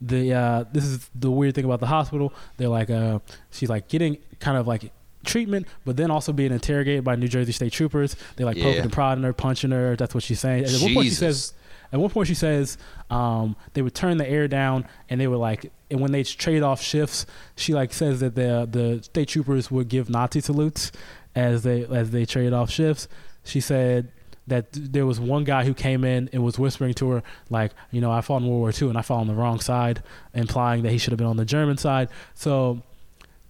The 0.00 0.34
uh, 0.34 0.64
this 0.72 0.84
is 0.84 1.08
the 1.14 1.30
weird 1.30 1.54
thing 1.54 1.64
about 1.64 1.80
the 1.80 1.86
hospital. 1.86 2.32
They're 2.56 2.68
like, 2.68 2.90
uh, 2.90 3.20
she's 3.50 3.70
like 3.70 3.88
getting 3.88 4.18
kind 4.40 4.56
of 4.56 4.66
like 4.66 4.92
treatment, 5.24 5.66
but 5.84 5.96
then 5.96 6.10
also 6.10 6.32
being 6.32 6.52
interrogated 6.52 7.04
by 7.04 7.16
New 7.16 7.28
Jersey 7.28 7.52
State 7.52 7.72
troopers. 7.72 8.16
They're 8.36 8.46
like 8.46 8.56
poking 8.56 8.74
Yeah. 8.74 8.82
and 8.82 8.92
prodding 8.92 9.24
her, 9.24 9.32
punching 9.32 9.70
her. 9.70 9.96
That's 9.96 10.14
what 10.14 10.22
she's 10.22 10.40
saying. 10.40 10.64
At 10.64 10.80
one 10.80 10.94
point, 10.94 11.08
she 11.08 11.14
says, 11.14 11.52
at 11.92 12.00
one 12.00 12.10
point, 12.10 12.28
she 12.28 12.34
says 12.34 12.78
um, 13.10 13.54
they 13.74 13.82
would 13.82 13.94
turn 13.94 14.16
the 14.16 14.28
air 14.28 14.48
down, 14.48 14.86
and 15.10 15.20
they 15.20 15.26
would 15.26 15.38
like, 15.38 15.70
and 15.90 16.00
when 16.00 16.12
they 16.12 16.24
trade 16.24 16.62
off 16.62 16.80
shifts, 16.80 17.26
she 17.56 17.74
like 17.74 17.92
says 17.92 18.20
that 18.20 18.34
the 18.34 18.66
the 18.70 19.02
state 19.02 19.28
troopers 19.28 19.70
would 19.70 19.88
give 19.88 20.08
Nazi 20.08 20.40
salutes 20.40 20.90
as 21.34 21.62
they 21.62 21.84
as 21.84 22.10
they 22.10 22.24
trade 22.24 22.52
off 22.52 22.70
shifts. 22.70 23.08
She 23.44 23.60
said 23.60 24.08
that 24.46 24.66
there 24.72 25.06
was 25.06 25.20
one 25.20 25.44
guy 25.44 25.64
who 25.64 25.72
came 25.74 26.02
in 26.02 26.28
and 26.32 26.42
was 26.42 26.58
whispering 26.58 26.94
to 26.94 27.08
her 27.10 27.22
like, 27.48 27.70
you 27.92 28.00
know, 28.00 28.10
I 28.10 28.22
fought 28.22 28.42
in 28.42 28.48
World 28.48 28.60
War 28.60 28.72
II 28.72 28.88
and 28.88 28.98
I 28.98 29.02
fought 29.02 29.20
on 29.20 29.28
the 29.28 29.34
wrong 29.34 29.60
side, 29.60 30.02
implying 30.34 30.82
that 30.82 30.90
he 30.90 30.98
should 30.98 31.12
have 31.12 31.18
been 31.18 31.28
on 31.28 31.36
the 31.36 31.44
German 31.44 31.76
side. 31.76 32.08
So 32.34 32.82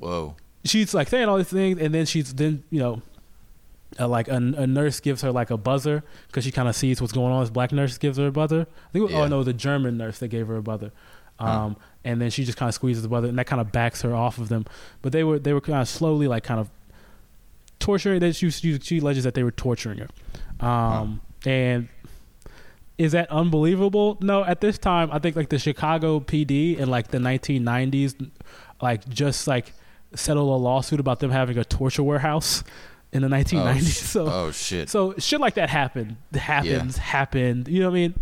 Whoa. 0.01 0.35
She's 0.65 0.95
like 0.95 1.09
saying 1.09 1.29
all 1.29 1.37
these 1.39 1.49
things, 1.49 1.79
and 1.81 1.95
then 1.95 2.07
she's 2.07 2.33
then 2.35 2.63
you 2.71 2.79
know, 2.81 3.03
uh, 4.01 4.09
like 4.09 4.29
a, 4.29 4.37
a 4.37 4.67
nurse 4.67 5.01
gives 5.01 5.23
her 5.23 5.33
like 5.33 5.51
a 5.51 5.57
buzzer 5.57 6.03
because 6.29 6.45
she 6.45 6.51
kind 6.51 6.69
of 6.69 6.75
sees 6.77 7.01
what's 7.01 7.13
going 7.13 7.33
on. 7.33 7.43
This 7.43 7.51
black 7.51 7.73
nurse 7.73 7.99
gives 7.99 8.19
her 8.19 8.29
a 8.29 8.33
buzzer. 8.33 8.61
I 8.63 8.93
think, 8.93 9.01
it 9.01 9.01
was- 9.03 9.13
Yeah. 9.13 9.21
oh 9.23 9.29
no, 9.29 9.43
the 9.45 9.53
German 9.53 9.97
nurse 9.99 10.19
that 10.21 10.29
gave 10.29 10.47
her 10.49 10.57
a 10.57 10.63
buzzer. 10.63 10.93
Um, 11.39 11.49
Huh. 11.79 11.85
and 12.05 12.21
then 12.21 12.31
she 12.31 12.45
just 12.45 12.57
kind 12.59 12.69
of 12.69 12.75
squeezes 12.75 13.03
the 13.03 13.09
buzzer, 13.09 13.27
and 13.29 13.39
that 13.39 13.47
kind 13.47 13.61
of 13.61 13.73
backs 13.73 14.03
her 14.03 14.15
off 14.15 14.39
of 14.39 14.49
them. 14.49 14.65
But 15.03 15.13
they 15.13 15.25
were 15.25 15.39
they 15.39 15.53
were 15.53 15.61
kind 15.61 15.81
of 15.81 15.89
slowly 15.89 16.29
like 16.29 16.45
kind 16.45 16.61
of 16.61 16.69
torturing. 17.79 18.21
That 18.21 18.37
she, 18.37 18.51
she 18.51 18.79
she 18.79 18.99
alleges 18.99 19.25
that 19.25 19.35
they 19.35 19.43
were 19.43 19.51
torturing 19.51 19.99
her, 19.99 20.67
um, 20.67 21.21
and 21.45 21.89
is 22.99 23.13
that 23.13 23.29
unbelievable? 23.31 24.19
No, 24.21 24.45
at 24.45 24.61
this 24.61 24.79
time, 24.79 25.09
I 25.11 25.19
think 25.19 25.35
like 25.35 25.49
the 25.49 25.59
Chicago 25.59 26.21
PD 26.21 26.79
in 26.79 26.89
like 26.91 27.09
the 27.09 27.19
1990s, 27.19 28.31
like 28.81 29.09
just 29.09 29.47
like 29.49 29.73
settled 30.15 30.49
a 30.49 30.63
lawsuit 30.63 31.01
about 31.01 31.21
them 31.21 31.31
having 31.31 31.59
a 31.59 31.65
torture 31.65 32.03
warehouse 32.03 32.65
in 33.13 33.23
the 33.23 33.29
1990s. 33.29 33.57
Oh, 33.57 33.81
so 33.83 34.27
oh 34.27 34.51
shit. 34.51 34.89
so 34.89 35.15
shit 35.19 35.41
like 35.41 35.55
that 35.55 35.71
happened, 35.71 36.17
happens, 36.35 36.97
happened. 36.97 37.69
You 37.69 37.81
know 37.81 37.91
what 37.91 37.97
I 37.97 38.01
mean? 38.01 38.15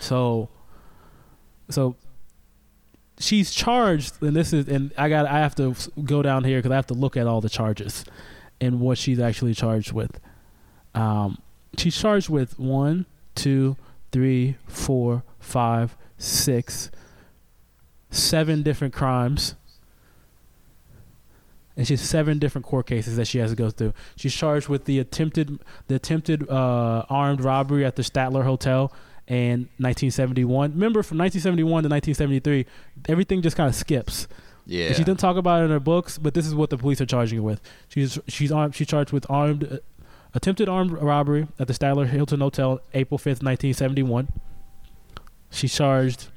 So, 0.00 0.48
so 1.70 1.96
she's 3.18 3.52
charged, 3.52 4.22
and 4.22 4.34
this 4.34 4.52
is, 4.52 4.68
and 4.68 4.92
I 4.98 5.08
got, 5.08 5.26
I 5.26 5.38
have 5.38 5.54
to 5.56 5.74
go 6.04 6.22
down 6.22 6.44
here 6.44 6.58
because 6.58 6.72
I 6.72 6.76
have 6.76 6.86
to 6.88 6.94
look 6.94 7.16
at 7.16 7.26
all 7.26 7.40
the 7.40 7.48
charges 7.48 8.04
and 8.60 8.80
what 8.80 8.98
she's 8.98 9.18
actually 9.18 9.54
charged 9.54 9.92
with. 9.92 10.20
Um, 10.94 11.38
she's 11.76 11.96
charged 11.96 12.28
with 12.28 12.58
one, 12.58 13.06
two, 13.34 13.76
three, 14.12 14.56
four, 14.66 15.22
five, 15.38 15.96
six, 16.18 16.90
seven 18.10 18.62
different 18.62 18.94
crimes. 18.94 19.54
And 21.76 21.86
she 21.86 21.92
has 21.92 22.00
seven 22.00 22.38
different 22.38 22.66
court 22.66 22.86
cases 22.86 23.16
that 23.16 23.26
she 23.26 23.38
has 23.38 23.50
to 23.50 23.56
go 23.56 23.70
through. 23.70 23.92
She's 24.16 24.34
charged 24.34 24.68
with 24.68 24.86
the 24.86 24.98
attempted 24.98 25.58
the 25.88 25.94
attempted 25.96 26.48
uh, 26.48 27.04
armed 27.08 27.42
robbery 27.42 27.84
at 27.84 27.96
the 27.96 28.02
Statler 28.02 28.44
Hotel 28.44 28.92
in 29.26 29.68
1971. 29.78 30.72
Remember, 30.72 31.02
from 31.02 31.18
1971 31.18 31.82
to 31.82 31.88
1973, 31.88 32.66
everything 33.08 33.42
just 33.42 33.56
kind 33.56 33.68
of 33.68 33.74
skips. 33.74 34.26
Yeah. 34.66 34.86
And 34.86 34.96
she 34.96 35.04
didn't 35.04 35.20
talk 35.20 35.36
about 35.36 35.62
it 35.62 35.66
in 35.66 35.70
her 35.70 35.80
books, 35.80 36.18
but 36.18 36.34
this 36.34 36.46
is 36.46 36.54
what 36.54 36.70
the 36.70 36.78
police 36.78 37.00
are 37.00 37.06
charging 37.06 37.38
her 37.38 37.44
with. 37.44 37.60
She's 37.88 38.18
she's 38.26 38.50
armed. 38.50 38.74
She's 38.74 38.88
charged 38.88 39.12
with 39.12 39.26
armed 39.30 39.64
uh, 39.64 39.78
attempted 40.34 40.68
armed 40.68 40.92
robbery 40.92 41.46
at 41.58 41.66
the 41.66 41.74
Statler 41.74 42.06
Hilton 42.06 42.40
Hotel, 42.40 42.80
April 42.94 43.18
5th, 43.18 43.42
1971. 43.42 44.28
She's 45.50 45.74
charged 45.74 46.28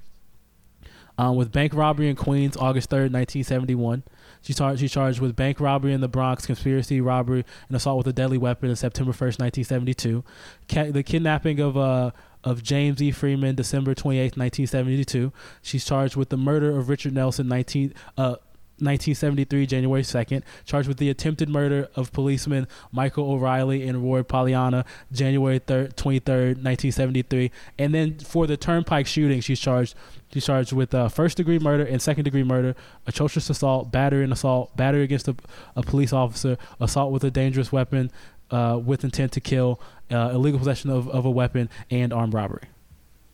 um, 1.18 1.36
with 1.36 1.52
bank 1.52 1.74
robbery 1.74 2.10
in 2.10 2.16
Queens, 2.16 2.56
August 2.56 2.90
3rd, 2.90 3.12
1971. 3.12 4.04
She's, 4.42 4.58
char- 4.58 4.78
she's 4.78 4.92
charged 4.92 5.20
with 5.20 5.36
bank 5.36 5.60
robbery 5.60 5.94
in 5.94 6.02
the 6.02 6.08
Bronx, 6.08 6.46
conspiracy, 6.46 7.02
robbery, 7.02 7.44
and 7.68 7.76
assault 7.76 7.98
with 7.98 8.08
a 8.08 8.14
deadly 8.14 8.38
weapon 8.38 8.70
in 8.70 8.76
September 8.76 9.12
1st, 9.12 9.40
1972. 9.40 10.24
Ca- 10.70 10.92
the 10.92 11.04
kidnapping 11.04 11.60
of 11.60 11.78
uh, 11.78 12.12
of 12.44 12.64
James 12.64 13.02
E. 13.02 13.12
Freeman, 13.12 13.56
December 13.56 13.94
28th, 13.94 14.38
1972. 14.38 15.34
She's 15.62 15.84
charged 15.84 16.16
with 16.16 16.30
the 16.30 16.38
murder 16.38 16.78
of 16.78 16.88
Richard 16.88 17.14
Nelson, 17.14 17.48
19, 17.50 17.94
uh, 18.18 18.36
1973, 18.82 19.66
January 19.66 20.02
2nd. 20.02 20.44
Charged 20.66 20.88
with 20.88 20.98
the 20.98 21.10
attempted 21.10 21.50
murder 21.50 21.90
of 21.96 22.12
policeman 22.12 22.68
Michael 22.92 23.32
O'Reilly 23.32 23.88
and 23.88 24.04
Roy 24.04 24.24
Pollyanna, 24.24 24.86
January 25.12 25.60
3rd, 25.60 25.94
23rd, 25.96 26.64
1973. 26.64 27.52
And 27.78 27.94
then 27.94 28.20
for 28.20 28.48
the 28.48 28.58
Turnpike 28.58 29.08
shooting, 29.08 29.42
she's 29.42 29.60
charged 29.60 29.96
She's 30.32 30.46
charged 30.46 30.74
with 30.74 30.94
uh, 30.94 31.10
first 31.10 31.38
degree 31.38 31.58
murder 31.58 31.84
and 31.84 32.00
second 32.02 32.24
degree 32.24 32.44
murder, 32.44 32.76
atrocious 33.08 33.50
assault, 33.50 33.92
battery 33.92 34.24
and 34.24 34.32
assault, 34.32 34.76
battery 34.78 35.04
against 35.04 35.28
a, 35.28 35.36
a 35.76 35.82
police 35.82 36.14
officer, 36.14 36.58
assault 36.80 37.12
with 37.12 37.24
a 37.24 37.32
dangerous 37.32 37.72
weapon 37.72 38.12
uh, 38.52 38.80
with 38.84 39.04
intent 39.04 39.32
to 39.34 39.40
kill, 39.40 39.80
uh, 40.12 40.32
illegal 40.34 40.60
possession 40.60 40.92
of, 40.92 41.10
of 41.10 41.26
a 41.26 41.32
weapon, 41.32 41.68
and 41.90 42.14
armed 42.14 42.34
robbery. 42.34 42.64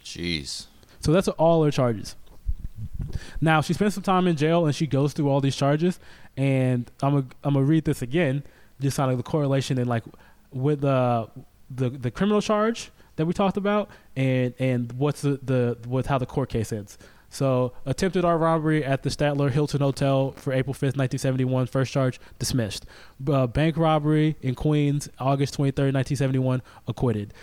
Jeez. 0.04 0.68
So 1.02 1.12
that's 1.12 1.28
all 1.28 1.64
her 1.64 1.72
charges. 1.72 2.16
Now 3.42 3.62
she 3.62 3.74
spends 3.74 3.94
some 3.94 4.04
time 4.04 4.28
in 4.28 4.36
jail 4.36 4.66
and 4.66 4.76
she 4.76 4.88
goes 4.88 5.14
through 5.14 5.30
all 5.30 5.42
these 5.42 5.56
charges. 5.56 6.00
And 6.38 6.90
I'm 7.02 7.14
gonna 7.14 7.26
I'm 7.44 7.54
gonna 7.54 7.66
read 7.66 7.86
this 7.86 8.02
again, 8.02 8.44
just 8.80 8.98
kind 8.98 9.12
of 9.12 9.18
the 9.18 9.24
correlation 9.24 9.78
and 9.78 9.88
like 9.88 10.04
with 10.52 10.82
the 10.82 11.30
the 11.70 11.90
the 11.90 12.12
criminal 12.12 12.42
charge 12.42 12.92
that 13.16 13.26
we 13.26 13.34
talked 13.34 13.58
about 13.58 13.90
and 14.16 14.54
and 14.60 14.92
what's 14.94 15.22
the 15.22 15.40
the 15.44 15.78
with 15.88 16.08
how 16.08 16.18
the 16.18 16.26
court 16.26 16.50
case 16.50 16.72
ends. 16.72 16.98
So 17.30 17.74
attempted 17.86 18.24
armed 18.24 18.42
robbery 18.42 18.86
at 18.86 19.04
the 19.04 19.10
Statler 19.10 19.52
Hilton 19.52 19.82
Hotel 19.82 20.32
for 20.38 20.54
April 20.54 20.74
5th, 20.74 20.96
1971. 20.96 21.68
First 21.68 21.92
charge 21.92 22.18
dismissed. 22.40 22.86
Uh, 23.28 23.46
bank 23.46 23.76
robbery 23.76 24.38
in 24.42 24.56
Queens, 24.56 25.10
August 25.20 25.58
23rd, 25.58 25.92
1971. 25.94 26.62
Acquitted. 26.88 27.34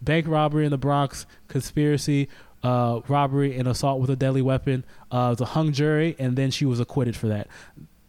Bank 0.00 0.28
robbery 0.28 0.64
in 0.64 0.70
the 0.70 0.78
Bronx, 0.78 1.26
conspiracy, 1.48 2.28
uh, 2.62 3.00
robbery, 3.08 3.56
and 3.56 3.68
assault 3.68 4.00
with 4.00 4.10
a 4.10 4.16
deadly 4.16 4.42
weapon. 4.42 4.84
Uh, 5.10 5.26
it 5.26 5.30
was 5.30 5.40
a 5.40 5.46
hung 5.46 5.72
jury, 5.72 6.16
and 6.18 6.36
then 6.36 6.50
she 6.50 6.64
was 6.64 6.80
acquitted 6.80 7.16
for 7.16 7.28
that. 7.28 7.48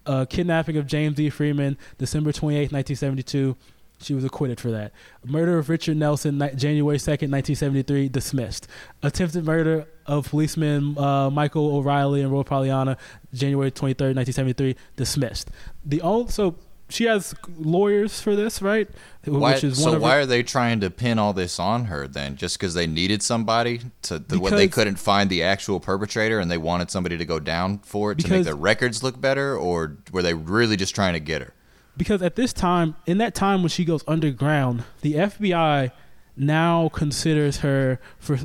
Uh, 0.05 0.25
kidnapping 0.25 0.77
of 0.77 0.85
James 0.85 1.15
D. 1.15 1.29
Freeman, 1.29 1.77
December 1.97 2.31
28th, 2.31 2.71
1972. 2.71 3.55
She 3.99 4.13
was 4.13 4.25
acquitted 4.25 4.59
for 4.59 4.69
that. 4.71 4.91
Murder 5.23 5.57
of 5.57 5.69
Richard 5.69 5.95
Nelson, 5.95 6.37
ni- 6.37 6.53
January 6.55 6.97
2nd, 6.97 7.31
1973, 7.31 8.09
dismissed. 8.09 8.67
Attempted 9.01 9.45
murder 9.45 9.87
of 10.05 10.29
policeman 10.29 10.97
uh, 10.97 11.29
Michael 11.29 11.73
O'Reilly 11.77 12.21
and 12.21 12.31
Roy 12.31 12.43
Pollyanna, 12.43 12.97
January 13.33 13.71
23rd, 13.71 14.15
1973, 14.15 14.75
dismissed. 14.97 15.51
The 15.85 16.01
only, 16.01 16.29
so 16.31 16.55
she 16.93 17.05
has 17.05 17.33
lawyers 17.57 18.21
for 18.21 18.35
this, 18.35 18.61
right? 18.61 18.87
Why, 19.25 19.53
Which 19.53 19.63
is 19.63 19.79
so 19.79 19.85
one 19.85 19.95
of 19.95 20.01
why 20.01 20.15
her, 20.15 20.21
are 20.21 20.25
they 20.25 20.43
trying 20.43 20.79
to 20.81 20.89
pin 20.89 21.19
all 21.19 21.33
this 21.33 21.59
on 21.59 21.85
her 21.85 22.07
then? 22.07 22.35
Just 22.35 22.57
because 22.57 22.73
they 22.73 22.87
needed 22.87 23.23
somebody 23.23 23.81
to 24.03 24.19
the, 24.19 24.39
when 24.39 24.55
they 24.55 24.67
couldn't 24.67 24.97
find 24.97 25.29
the 25.29 25.43
actual 25.43 25.79
perpetrator 25.79 26.39
and 26.39 26.51
they 26.51 26.57
wanted 26.57 26.91
somebody 26.91 27.17
to 27.17 27.25
go 27.25 27.39
down 27.39 27.79
for 27.79 28.11
it 28.11 28.19
to 28.19 28.29
make 28.29 28.45
their 28.45 28.55
records 28.55 29.01
look 29.03 29.19
better, 29.19 29.57
or 29.57 29.97
were 30.11 30.21
they 30.21 30.33
really 30.33 30.75
just 30.75 30.93
trying 30.93 31.13
to 31.13 31.19
get 31.19 31.41
her? 31.41 31.53
because 31.97 32.21
at 32.21 32.35
this 32.35 32.53
time, 32.53 32.95
in 33.05 33.17
that 33.19 33.35
time 33.35 33.61
when 33.61 33.69
she 33.69 33.85
goes 33.85 34.03
underground, 34.07 34.83
the 35.01 35.13
FBI 35.15 35.91
now 36.35 36.89
considers 36.89 37.57
her 37.57 37.99
for 38.17 38.39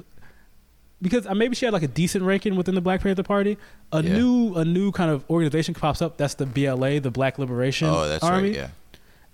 because 1.00 1.26
uh, 1.26 1.34
maybe 1.34 1.54
she 1.54 1.64
had 1.64 1.72
like 1.74 1.82
a 1.82 1.88
decent 1.88 2.24
ranking 2.24 2.56
within 2.56 2.74
the 2.74 2.80
Black 2.80 3.00
Panther 3.02 3.22
Party. 3.22 3.56
A 3.92 4.02
Yeah. 4.02 4.12
new 4.18 4.54
a 4.54 4.64
new 4.64 4.90
kind 4.92 5.10
of 5.10 5.28
organization 5.30 5.74
pops 5.74 6.02
up. 6.02 6.16
That's 6.18 6.34
the 6.34 6.46
BLA, 6.46 7.00
the 7.00 7.10
Black 7.10 7.38
Liberation 7.38 7.88
Oh, 7.88 8.08
that's 8.08 8.24
Army. 8.24 8.48
right. 8.48 8.56
Yeah. 8.56 8.68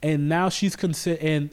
And 0.03 0.29
now 0.29 0.49
she's 0.51 0.77
consider 0.77 1.19
and 1.23 1.51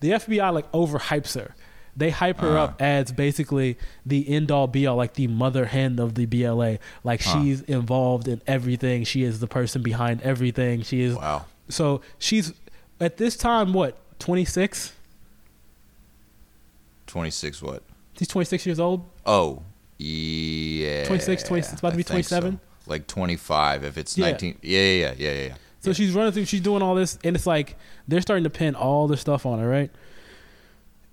the 0.00 0.10
FBI 0.12 0.52
like 0.52 0.70
overhypes 0.72 1.34
her. 1.34 1.54
They 1.96 2.10
hype 2.10 2.40
her 2.40 2.48
Uh-huh. 2.58 2.64
up 2.64 2.82
as 2.82 3.10
basically 3.10 3.78
the 4.04 4.28
end 4.28 4.50
all 4.50 4.66
be 4.66 4.86
all, 4.86 4.96
like 4.96 5.14
the 5.14 5.28
mother 5.28 5.64
hen 5.64 5.98
of 5.98 6.14
the 6.14 6.26
BLA. 6.26 6.78
Like 7.02 7.22
Huh. 7.22 7.42
she's 7.42 7.62
involved 7.62 8.28
in 8.28 8.42
everything. 8.46 9.04
She 9.04 9.22
is 9.22 9.40
the 9.40 9.46
person 9.46 9.80
behind 9.82 10.20
everything. 10.20 10.82
She 10.82 11.00
is 11.00 11.14
Wow. 11.14 11.46
so 11.70 12.02
she's 12.18 12.52
at 13.00 13.16
this 13.16 13.34
time 13.36 13.72
what 13.72 13.96
twenty 14.18 14.44
six. 14.44 14.92
Twenty 17.06 17.30
six. 17.30 17.62
What? 17.62 17.82
She's 18.18 18.28
twenty 18.28 18.44
six 18.44 18.66
years 18.66 18.78
old. 18.80 19.04
Oh, 19.26 19.62
yeah. 19.98 21.04
26, 21.06 21.42
20 21.42 21.60
it's 21.60 21.72
about 21.80 21.90
to 21.90 21.96
be 21.96 22.02
think 22.02 22.24
so. 22.24 22.40
27? 22.40 22.60
Like 22.88 23.06
twenty 23.08 23.36
five. 23.36 23.82
If 23.82 23.98
it's 23.98 24.16
Yeah. 24.16 24.26
nineteen. 24.30 24.58
Yeah, 24.62 24.80
yeah, 24.80 25.14
yeah, 25.18 25.32
yeah, 25.32 25.42
yeah. 25.48 25.54
So 25.80 25.92
she's 25.92 26.12
running 26.12 26.32
through, 26.32 26.44
she's 26.44 26.60
doing 26.60 26.82
all 26.82 26.94
this, 26.94 27.18
and 27.24 27.34
it's 27.34 27.46
like 27.46 27.76
they're 28.06 28.20
starting 28.20 28.44
to 28.44 28.50
pin 28.50 28.74
all 28.76 29.08
this 29.08 29.20
stuff 29.20 29.44
on 29.44 29.58
her, 29.58 29.68
right? 29.68 29.90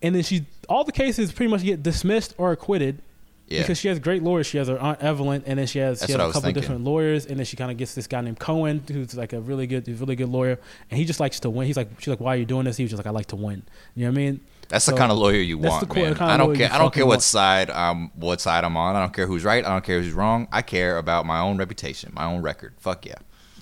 And 0.01 0.13
then 0.13 0.21
she, 0.23 0.45
all 0.69 0.83
the 0.83 0.91
cases 0.91 1.31
pretty 1.31 1.49
much 1.49 1.63
get 1.63 1.81
dismissed 1.81 2.35
or 2.37 2.51
acquitted 2.51 3.01
Yeah. 3.47 3.61
because 3.61 3.79
she 3.79 3.87
has 3.87 3.97
great 3.99 4.21
lawyers. 4.21 4.45
She 4.45 4.57
has 4.57 4.67
her 4.67 4.77
aunt 4.79 5.01
Evelyn, 5.01 5.43
and 5.47 5.57
then 5.57 5.65
she 5.65 5.79
has 5.79 5.99
That's 6.01 6.11
she 6.11 6.17
has 6.17 6.29
a 6.29 6.33
couple 6.33 6.51
different 6.51 6.83
lawyers, 6.83 7.25
and 7.25 7.37
then 7.39 7.45
she 7.45 7.55
kind 7.55 7.71
of 7.71 7.77
gets 7.77 7.95
this 7.95 8.05
guy 8.05 8.21
named 8.21 8.37
Cohen, 8.39 8.83
who's 8.87 9.15
like 9.15 9.33
a 9.33 9.41
really 9.41 9.65
good, 9.65 9.87
really 9.87 10.15
good 10.15 10.29
lawyer, 10.29 10.59
and 10.91 10.97
he 10.99 11.05
just 11.05 11.19
likes 11.19 11.39
to 11.41 11.49
win. 11.49 11.65
He's 11.65 11.77
like, 11.77 11.89
she's 11.99 12.09
like, 12.09 12.19
why 12.19 12.35
are 12.35 12.37
you 12.37 12.45
doing 12.45 12.65
this? 12.65 12.77
He 12.77 12.83
was 12.83 12.91
just 12.91 12.99
like, 12.99 13.07
I 13.07 13.11
like 13.11 13.27
to 13.27 13.35
win. 13.35 13.63
You 13.95 14.05
know 14.05 14.11
what 14.11 14.17
I 14.19 14.21
mean? 14.25 14.39
That's 14.73 14.85
So, 14.85 14.91
the 14.91 14.97
kind 14.97 15.11
of 15.11 15.17
lawyer 15.19 15.39
you 15.39 15.57
want, 15.59 15.95
man. 15.95 16.17
I 16.19 16.35
don't 16.35 16.55
care. 16.55 16.69
I 16.73 16.77
don't 16.79 16.93
care 16.93 17.05
what 17.05 17.11
want. 17.13 17.21
side 17.21 17.69
um 17.69 18.11
what 18.15 18.41
side 18.41 18.63
I'm 18.63 18.75
on. 18.75 18.95
I 18.95 19.01
don't 19.01 19.13
care 19.13 19.27
who's 19.27 19.43
right. 19.45 19.63
I 19.63 19.69
don't 19.69 19.83
care 19.85 20.01
who's 20.01 20.11
wrong. 20.13 20.47
I 20.51 20.61
care 20.63 20.97
about 20.97 21.25
my 21.25 21.39
own 21.39 21.57
reputation, 21.57 22.11
my 22.13 22.25
own 22.25 22.41
record. 22.41 22.73
Fuck 22.79 23.05
yeah. 23.05 23.15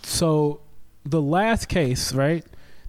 So 0.04 0.62
the 1.06 1.22
last 1.22 1.68
case, 1.68 2.14
right, 2.14 2.46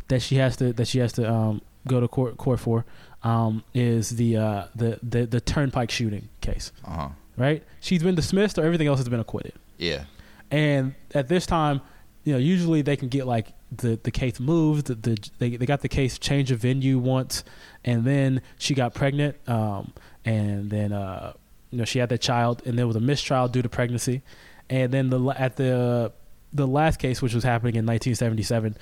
that 0.09 0.23
she 0.23 0.37
has 0.37 0.57
to 0.59 0.73
that 0.75 0.87
she 0.89 0.99
has 1.01 1.13
to 1.15 1.31
um, 1.31 1.63
go 1.89 2.01
to 2.01 2.07
court 2.09 2.37
court 2.37 2.61
for, 2.61 2.85
um, 3.25 3.65
is 3.75 4.11
the, 4.11 4.37
uh, 4.37 4.65
the 4.75 4.99
the 5.03 5.27
the 5.27 5.41
Turnpike 5.41 5.91
shooting 5.91 6.29
case, 6.41 6.71
Uh 6.85 6.91
huh. 6.97 7.09
right? 7.37 7.63
She's 7.81 8.03
been 8.03 8.15
dismissed, 8.15 8.57
or 8.59 8.65
everything 8.65 8.87
else 8.87 8.99
has 9.01 9.09
been 9.09 9.21
acquitted. 9.21 9.55
Yeah. 9.79 10.05
And 10.51 10.95
at 11.15 11.29
this 11.29 11.45
time, 11.47 11.81
you 12.25 12.33
know, 12.35 12.39
usually 12.39 12.83
they 12.83 12.97
can 12.97 13.09
get 13.09 13.27
like 13.27 13.49
the 13.77 13.99
the 14.03 14.11
case 14.11 14.41
moved. 14.41 14.87
The, 14.87 14.95
the 14.95 15.31
they 15.39 15.57
they 15.57 15.67
got 15.67 15.81
the 15.81 15.89
case 15.89 16.19
change 16.19 16.51
of 16.51 16.61
venue 16.61 16.99
once, 16.99 17.45
and 17.85 18.05
then 18.05 18.43
she 18.59 18.75
got 18.75 18.95
pregnant. 18.95 19.37
Um, 19.49 19.93
and 20.25 20.71
then 20.71 20.93
uh, 20.93 21.33
you 21.71 21.79
know 21.79 21.85
she 21.85 21.99
had 21.99 22.09
that 22.11 22.21
child, 22.21 22.63
and 22.67 22.79
there 22.79 22.87
was 22.87 22.97
a 22.97 23.01
mistrial 23.01 23.49
due 23.49 23.63
to 23.63 23.69
pregnancy, 23.69 24.23
and 24.71 24.93
then 24.93 25.11
the 25.11 25.21
at 25.31 25.57
the 25.57 26.13
the 26.53 26.67
last 26.67 26.99
case, 26.99 27.23
which 27.23 27.35
was 27.35 27.45
happening 27.45 27.75
in 27.75 27.87
1977, 27.87 28.77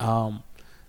um, 0.00 0.42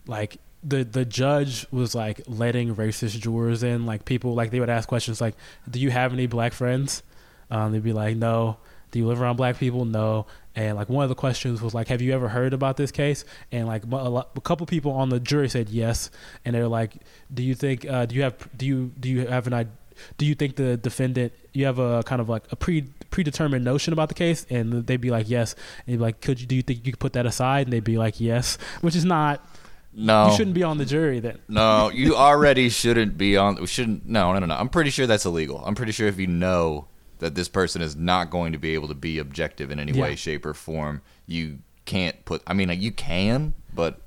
like 0.05 0.38
the 0.63 0.84
the 0.84 1.05
judge 1.05 1.65
was 1.72 1.95
like 1.95 2.22
letting 2.28 2.76
racist 2.76 3.20
jurors 3.20 3.63
in, 3.63 3.86
like 3.86 4.05
people 4.05 4.34
like 4.34 4.51
they 4.51 4.59
would 4.59 4.70
ask 4.70 4.88
questions 4.88 5.22
like, 5.22 5.36
"Do 5.70 5.80
you 5.80 5.89
have 5.89 6.13
any 6.13 6.28
black 6.28 6.53
friends?" 6.53 7.03
Um, 7.49 7.72
they'd 7.72 7.84
be 7.84 7.93
like, 7.93 8.18
"No." 8.18 8.57
Do 8.91 8.99
you 8.99 9.07
live 9.07 9.22
around 9.22 9.36
black 9.36 9.57
people? 9.57 9.86
No. 9.86 10.28
And 10.58 10.76
like 10.76 10.89
one 10.89 11.03
of 11.03 11.10
the 11.10 11.16
questions 11.16 11.62
was 11.62 11.76
like, 11.76 11.88
"Have 11.89 12.01
you 12.01 12.14
ever 12.14 12.30
heard 12.30 12.51
about 12.51 12.78
this 12.78 12.91
case?" 12.91 13.24
And 13.51 13.68
like 13.68 13.84
a, 13.84 13.88
lot, 13.88 14.32
a 14.36 14.41
couple 14.41 14.66
people 14.66 14.91
on 14.91 15.10
the 15.10 15.20
jury 15.20 15.49
said 15.49 15.70
yes. 15.70 16.10
And 16.43 16.55
they're 16.55 16.68
like, 16.68 16.93
"Do 17.32 17.43
you 17.43 17.53
think? 17.53 17.88
Uh, 17.88 18.08
do 18.08 18.16
you 18.16 18.24
have? 18.24 18.58
Do 18.58 18.66
you 18.66 18.91
do 18.99 19.08
you 19.08 19.28
have 19.28 19.45
an 19.45 19.53
idea?" 19.53 19.74
Do 20.18 20.26
you 20.26 20.36
think 20.36 20.55
the 20.55 20.78
defendant 20.78 21.34
you 21.53 21.66
have 21.66 21.80
a 21.80 22.03
kind 22.03 22.22
of 22.22 22.30
like 22.30 22.43
a 22.51 22.55
pre 22.55 22.84
predetermined 23.12 23.64
notion 23.64 23.93
about 23.93 24.10
the 24.10 24.16
case? 24.16 24.45
And 24.49 24.86
they'd 24.88 25.01
be 25.01 25.12
like, 25.12 25.30
yes. 25.30 25.53
And 25.86 25.93
you'd 25.93 25.97
be 25.97 26.03
like, 26.03 26.22
could 26.22 26.41
you 26.41 26.47
do 26.47 26.55
you 26.55 26.62
think 26.62 26.86
you 26.86 26.91
could 26.91 26.99
put 26.99 27.14
that 27.14 27.26
aside? 27.26 27.68
And 27.68 27.74
they'd 27.74 27.84
be 27.84 27.97
like, 27.97 28.20
yes, 28.20 28.58
which 28.82 28.95
is 28.95 29.05
not. 29.05 29.47
No. 29.93 30.28
You 30.28 30.38
shouldn't 30.38 30.53
be 30.53 30.64
on 30.64 30.78
the 30.78 30.86
jury 30.86 31.20
then. 31.20 31.39
No, 31.47 31.89
you 31.89 32.16
already 32.16 32.70
shouldn't 32.70 33.18
be 33.18 33.38
on. 33.38 33.64
Shouldn't. 33.66 34.08
No, 34.08 34.34
no, 34.34 34.39
no, 34.39 34.45
no. 34.45 34.55
I'm 34.55 34.70
pretty 34.70 34.91
sure 34.91 35.08
that's 35.08 35.26
illegal. 35.26 35.64
I'm 35.66 35.74
pretty 35.74 35.91
sure 35.91 36.08
if 36.08 36.20
you 36.20 36.28
know 36.28 36.88
that 37.20 37.36
this 37.36 37.47
person 37.49 37.82
is 37.82 37.95
not 37.95 38.30
going 38.30 38.51
to 38.53 38.57
be 38.59 38.74
able 38.74 38.88
to 38.88 38.93
be 38.95 39.18
objective 39.20 39.72
in 39.72 39.80
any 39.80 39.91
Yeah. 39.91 40.03
way, 40.03 40.15
shape, 40.15 40.45
or 40.45 40.53
form, 40.53 41.01
you 41.26 41.59
can't 41.86 42.24
put. 42.26 42.41
I 42.47 42.53
mean, 42.53 42.68
like, 42.70 42.80
you 42.82 42.91
can, 42.91 43.53
but 43.74 44.01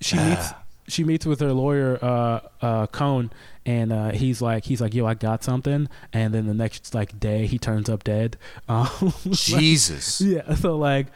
she 0.00 0.16
meets 0.16 0.50
she 0.88 1.04
meets 1.04 1.24
with 1.24 1.40
her 1.40 1.52
lawyer 1.52 1.98
uh 2.02 2.40
uh 2.60 2.86
Cohen 2.88 3.32
and 3.64 3.92
uh 3.92 4.10
he's 4.10 4.42
like 4.42 4.64
he's 4.64 4.80
like 4.80 4.92
yo 4.92 5.06
I 5.06 5.14
got 5.14 5.42
something 5.44 5.88
and 6.12 6.34
then 6.34 6.46
the 6.46 6.52
next 6.52 6.94
like 6.94 7.18
day 7.20 7.46
he 7.46 7.58
turns 7.58 7.88
up 7.88 8.02
dead 8.04 8.36
um 8.68 8.88
Jesus. 9.30 10.20
yeah 10.20 10.54
so 10.56 10.76
like 10.76 11.06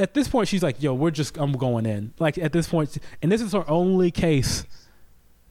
at 0.00 0.14
this 0.14 0.26
point 0.26 0.48
she's 0.48 0.62
like, 0.64 0.82
"Yo, 0.82 0.92
we're 0.94 1.12
just 1.12 1.38
I'm 1.38 1.52
going 1.52 1.86
in." 1.86 2.12
Like 2.18 2.36
at 2.38 2.52
this 2.52 2.68
point, 2.68 2.98
and 3.22 3.30
this 3.30 3.40
is 3.40 3.52
her 3.52 3.64
only 3.70 4.10
case 4.10 4.64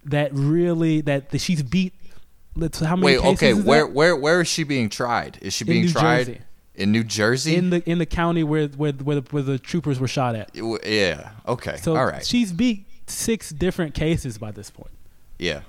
that 0.03 0.34
really 0.34 0.99
that, 1.01 1.30
that 1.30 1.39
she's 1.39 1.64
beat. 1.64 1.93
Let's 2.60 2.80
how 2.80 2.95
many 2.95 3.18
Wait, 3.18 3.26
okay. 3.34 3.53
Where 3.53 3.88
where 3.88 4.16
where 4.16 4.41
is 4.41 4.47
she 4.47 4.64
being 4.64 4.89
tried? 4.89 5.38
Is 5.41 5.53
she 5.53 5.64
In 5.64 5.68
being 5.68 5.86
New 5.86 5.91
tried 5.91 6.26
Jersey. 6.26 6.41
in 6.76 6.91
New 6.91 7.03
Jersey? 7.03 7.55
in 7.55 7.70
the 7.70 7.89
in 7.89 7.97
the 7.99 8.05
county 8.05 8.43
where 8.43 8.68
where 8.68 8.91
where 8.93 9.16
the, 9.22 9.22
where 9.32 9.43
the 9.43 9.57
troopers 9.60 9.99
were 9.99 10.07
shot 10.07 10.36
at. 10.36 10.51
yeah. 10.86 11.32
Okay. 11.47 11.78
So 11.78 11.95
All 11.95 12.05
right. 12.05 12.26
she's 12.26 12.51
beat 12.51 12.86
six 13.07 13.49
different 13.49 13.93
cases 13.93 14.38
by 14.38 14.51
this 14.51 14.70
point. 14.70 14.91
yeah. 15.38 15.62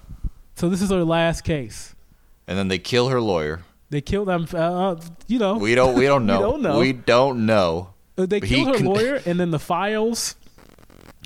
So 0.56 0.68
this 0.68 0.82
is 0.82 0.90
her 0.90 1.04
last 1.04 1.42
case. 1.42 1.94
And 2.46 2.58
then 2.58 2.68
they 2.68 2.78
kill 2.78 3.08
her 3.08 3.20
lawyer. 3.20 3.62
They 3.88 4.00
killed 4.02 4.28
them. 4.28 4.46
Uh, 4.52 4.96
you 5.26 5.38
know, 5.38 5.56
We 5.56 5.74
don't. 5.74 5.94
We 5.94 6.04
don't 6.04 6.26
know. 6.26 6.36
We 6.38 6.42
don't 6.42 6.62
know. 6.62 6.78
We 6.80 6.92
don't 6.92 7.46
know. 7.46 7.90
Uh, 8.18 8.26
They 8.26 8.40
He 8.40 8.46
killed 8.56 8.68
her 8.68 8.74
con- 8.74 8.84
lawyer, 8.86 9.22
and 9.26 9.40
then 9.40 9.50
the 9.52 9.58
files 9.58 10.34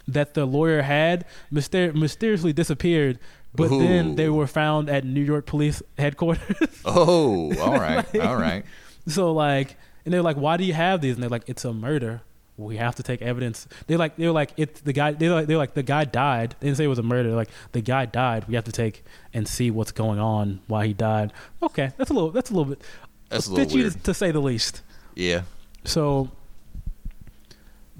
that 0.06 0.34
the 0.34 0.44
lawyer 0.44 0.82
had 0.82 1.24
myster- 1.52 1.94
mysteriously 1.94 2.52
disappeared. 2.52 3.18
But 3.56 3.68
then 3.70 4.16
they 4.16 4.28
were 4.28 4.46
found 4.46 4.88
at 4.90 5.04
New 5.04 5.22
York 5.22 5.46
Police 5.46 5.82
headquarters. 5.98 6.56
Oh, 6.84 7.56
all 7.60 7.72
right. 7.78 8.12
Like- 8.14 8.24
all 8.24 8.36
right. 8.36 8.64
so 9.06 9.32
like, 9.32 9.76
and 10.04 10.12
they're 10.12 10.22
like, 10.22 10.36
"Why 10.36 10.56
do 10.56 10.64
you 10.64 10.74
have 10.74 11.00
these?" 11.00 11.14
And 11.14 11.22
they're 11.22 11.30
like, 11.30 11.44
"It's 11.48 11.64
a 11.64 11.72
murder. 11.72 12.20
We 12.56 12.76
have 12.76 12.94
to 12.96 13.02
take 13.02 13.22
evidence." 13.22 13.66
They're 13.86 13.96
like, 13.98 14.16
they're 14.16 14.32
like, 14.32 14.52
"It's 14.56 14.80
the 14.82 14.92
guy." 14.92 15.12
They're 15.12 15.30
like, 15.32 15.46
they're 15.46 15.56
like, 15.56 15.74
the 15.74 15.82
guy 15.82 16.04
died. 16.04 16.56
They 16.60 16.66
didn't 16.66 16.76
say 16.76 16.84
it 16.84 16.88
was 16.88 16.98
a 16.98 17.02
murder. 17.02 17.28
They're 17.30 17.36
like, 17.36 17.48
the 17.72 17.80
guy 17.80 18.04
died. 18.06 18.46
We 18.48 18.54
have 18.54 18.64
to 18.64 18.72
take 18.72 19.02
and 19.32 19.48
see 19.48 19.70
what's 19.70 19.92
going 19.92 20.18
on 20.18 20.60
why 20.66 20.86
he 20.88 20.92
died. 20.92 21.32
Okay, 21.62 21.90
that's 21.96 22.10
a 22.10 22.12
little. 22.12 22.30
That's 22.30 22.50
a 22.50 22.54
little 22.54 22.74
bit. 22.74 22.82
That's 23.30 23.46
a 23.46 23.50
little 23.50 23.64
fishy 23.64 23.78
to, 23.78 23.82
weird. 23.84 24.04
to 24.04 24.14
say 24.14 24.30
the 24.30 24.40
least. 24.40 24.82
Yeah. 25.14 25.42
So 25.84 26.30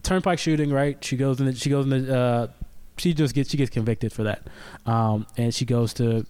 turnpike 0.03 0.39
shooting, 0.39 0.71
right? 0.71 1.03
She 1.03 1.17
goes 1.17 1.41
in. 1.41 1.47
The, 1.47 1.55
she 1.55 1.71
goes 1.71 1.87
in. 1.87 2.07
The, 2.07 2.17
uh, 2.19 2.47
she 2.97 3.15
just 3.15 3.35
gets. 3.35 3.51
She 3.51 3.57
gets 3.57 3.71
convicted 3.71 4.13
for 4.13 4.25
that, 4.25 4.47
um, 4.87 5.27
and 5.37 5.55
she 5.55 5.65
goes 5.65 5.93
to. 5.95 6.27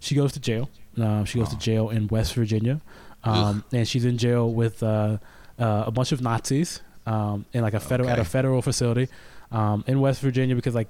She 0.00 0.14
goes 0.14 0.32
to 0.32 0.40
jail. 0.40 0.68
Um, 0.96 1.24
she 1.24 1.38
goes 1.38 1.48
to 1.50 1.56
Oh. 1.56 1.58
jail 1.58 1.90
in 1.90 2.06
West 2.08 2.34
Virginia, 2.34 2.80
um, 3.24 3.64
and 3.72 3.86
she's 3.86 4.04
in 4.04 4.16
jail 4.18 4.52
with 4.52 4.82
uh, 4.82 5.18
uh, 5.58 5.84
a 5.86 5.90
bunch 5.90 6.12
of 6.12 6.20
Nazis 6.20 6.80
um, 7.06 7.44
in 7.52 7.62
like 7.62 7.74
a 7.74 7.80
federal 7.80 8.08
at 8.08 8.18
a 8.18 8.24
federal 8.24 8.62
facility 8.62 9.08
um, 9.50 9.82
in 9.86 10.00
West 10.00 10.20
Virginia 10.20 10.54
because 10.54 10.74
like 10.74 10.88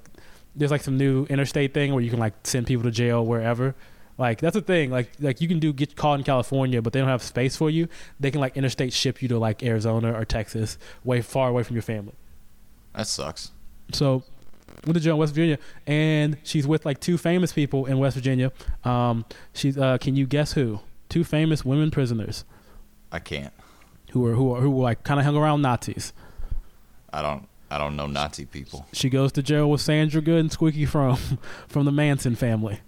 there's 0.55 0.71
like 0.71 0.81
some 0.83 0.97
new 0.97 1.25
interstate 1.25 1.73
thing 1.73 1.93
where 1.93 2.03
you 2.03 2.09
can 2.09 2.19
like 2.19 2.33
send 2.43 2.67
people 2.67 2.83
to 2.83 2.91
jail 2.91 3.25
wherever. 3.25 3.73
Like 4.17 4.39
that's 4.39 4.53
the 4.53 4.61
thing. 4.61 4.91
Like 4.91 5.09
like 5.19 5.41
you 5.41 5.47
can 5.47 5.59
do 5.59 5.73
get 5.73 5.95
caught 5.95 6.19
in 6.19 6.23
California, 6.23 6.81
but 6.81 6.93
they 6.93 6.99
don't 6.99 7.09
have 7.09 7.23
space 7.23 7.55
for 7.57 7.69
you. 7.69 7.87
They 8.19 8.29
can 8.31 8.39
like 8.41 8.55
interstate 8.55 8.93
ship 8.93 9.21
you 9.21 9.27
to 9.29 9.39
like 9.39 9.63
Arizona 9.63 10.13
or 10.13 10.23
Texas, 10.25 10.77
way 11.03 11.21
far 11.21 11.49
away 11.49 11.63
from 11.63 11.75
your 11.75 11.83
family. 11.83 12.13
That 12.93 13.07
sucks. 13.07 13.51
So 13.91 14.23
went 14.85 14.95
to 14.95 14.99
jail 14.99 15.13
in 15.15 15.19
West 15.19 15.33
Virginia, 15.33 15.57
and 15.87 16.37
she's 16.43 16.67
with 16.67 16.85
like 16.85 16.99
two 16.99 17.17
famous 17.17 17.53
people 17.53 17.85
in 17.85 17.97
West 17.99 18.15
Virginia. 18.15 18.51
Um, 18.83 19.25
she's 19.53 19.77
uh, 19.77 19.97
can 19.97 20.15
you 20.15 20.25
guess 20.27 20.53
who? 20.53 20.79
Two 21.09 21.23
famous 21.23 21.63
women 21.63 21.91
prisoners 21.91 22.45
I 23.11 23.19
can't. 23.19 23.53
who 24.11 24.21
were 24.21 24.33
who 24.33 24.53
are 24.53 24.61
who 24.61 24.69
were 24.71 24.83
like 24.83 25.03
kind 25.03 25.19
of 25.19 25.25
hung 25.25 25.37
around 25.37 25.61
Nazis. 25.61 26.13
I 27.13 27.21
don't. 27.21 27.47
I 27.71 27.77
don't 27.79 27.95
know 27.95 28.05
Nazi 28.05 28.45
people. 28.45 28.85
She 28.93 29.09
goes 29.09 29.31
to 29.33 29.41
jail 29.43 29.69
with 29.69 29.81
Sandra 29.81 30.21
Good 30.21 30.39
and 30.39 30.51
Squeaky 30.51 30.85
Fromme 30.85 31.39
from 31.67 31.85
the 31.85 31.91
Manson 31.91 32.35
family. 32.35 32.79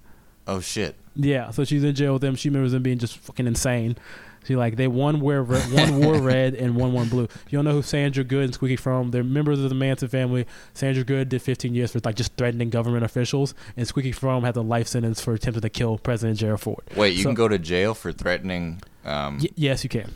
Oh 0.46 0.60
shit. 0.60 0.96
Yeah, 1.16 1.50
so 1.50 1.64
she's 1.66 1.84
in 1.84 1.96
jail 1.96 2.14
with 2.14 2.22
them. 2.22 2.36
She 2.36 2.50
remembers 2.50 2.74
them 2.74 2.84
being 2.84 3.00
just 3.00 3.18
fucking 3.18 3.48
insane. 3.48 3.98
She 4.46 4.56
like 4.56 4.76
they 4.78 4.88
one 4.88 5.20
wear 5.20 5.44
re- 5.44 5.60
one 5.60 6.00
wore 6.00 6.18
red 6.22 6.54
and 6.56 6.76
one 6.76 6.94
wore 6.94 7.06
blue. 7.06 7.28
You 7.50 7.58
don't 7.58 7.66
know 7.66 7.72
who 7.74 7.82
Sandra 7.82 8.24
Good 8.24 8.46
and 8.46 8.54
Squeaky 8.54 8.78
Fromme? 8.78 9.12
They're 9.12 9.24
members 9.24 9.60
of 9.60 9.70
the 9.70 9.76
Manson 9.76 10.08
family. 10.08 10.46
Sandra 10.74 11.04
Good 11.04 11.30
did 11.30 11.42
15 11.42 11.74
years 11.76 11.92
for 11.92 12.00
like 12.04 12.16
just 12.16 12.34
threatening 12.38 12.70
government 12.70 13.04
officials, 13.04 13.54
and 13.76 13.88
Squeaky 13.88 14.12
Fromme 14.14 14.44
had 14.44 14.54
the 14.54 14.64
life 14.64 14.88
sentence 14.88 15.20
for 15.22 15.34
attempting 15.34 15.62
to 15.62 15.70
kill 15.70 15.98
President 15.98 16.40
Gerald 16.40 16.62
Ford. 16.62 16.84
Wait, 16.96 17.16
you 17.16 17.24
So- 17.24 17.30
can 17.30 17.36
go 17.36 17.48
to 17.48 17.60
jail 17.60 17.94
for 17.94 18.12
threatening. 18.12 18.82
Um, 19.06 19.40
Y- 19.42 19.50
yes, 19.56 19.84
you 19.84 19.90
can. 19.90 20.12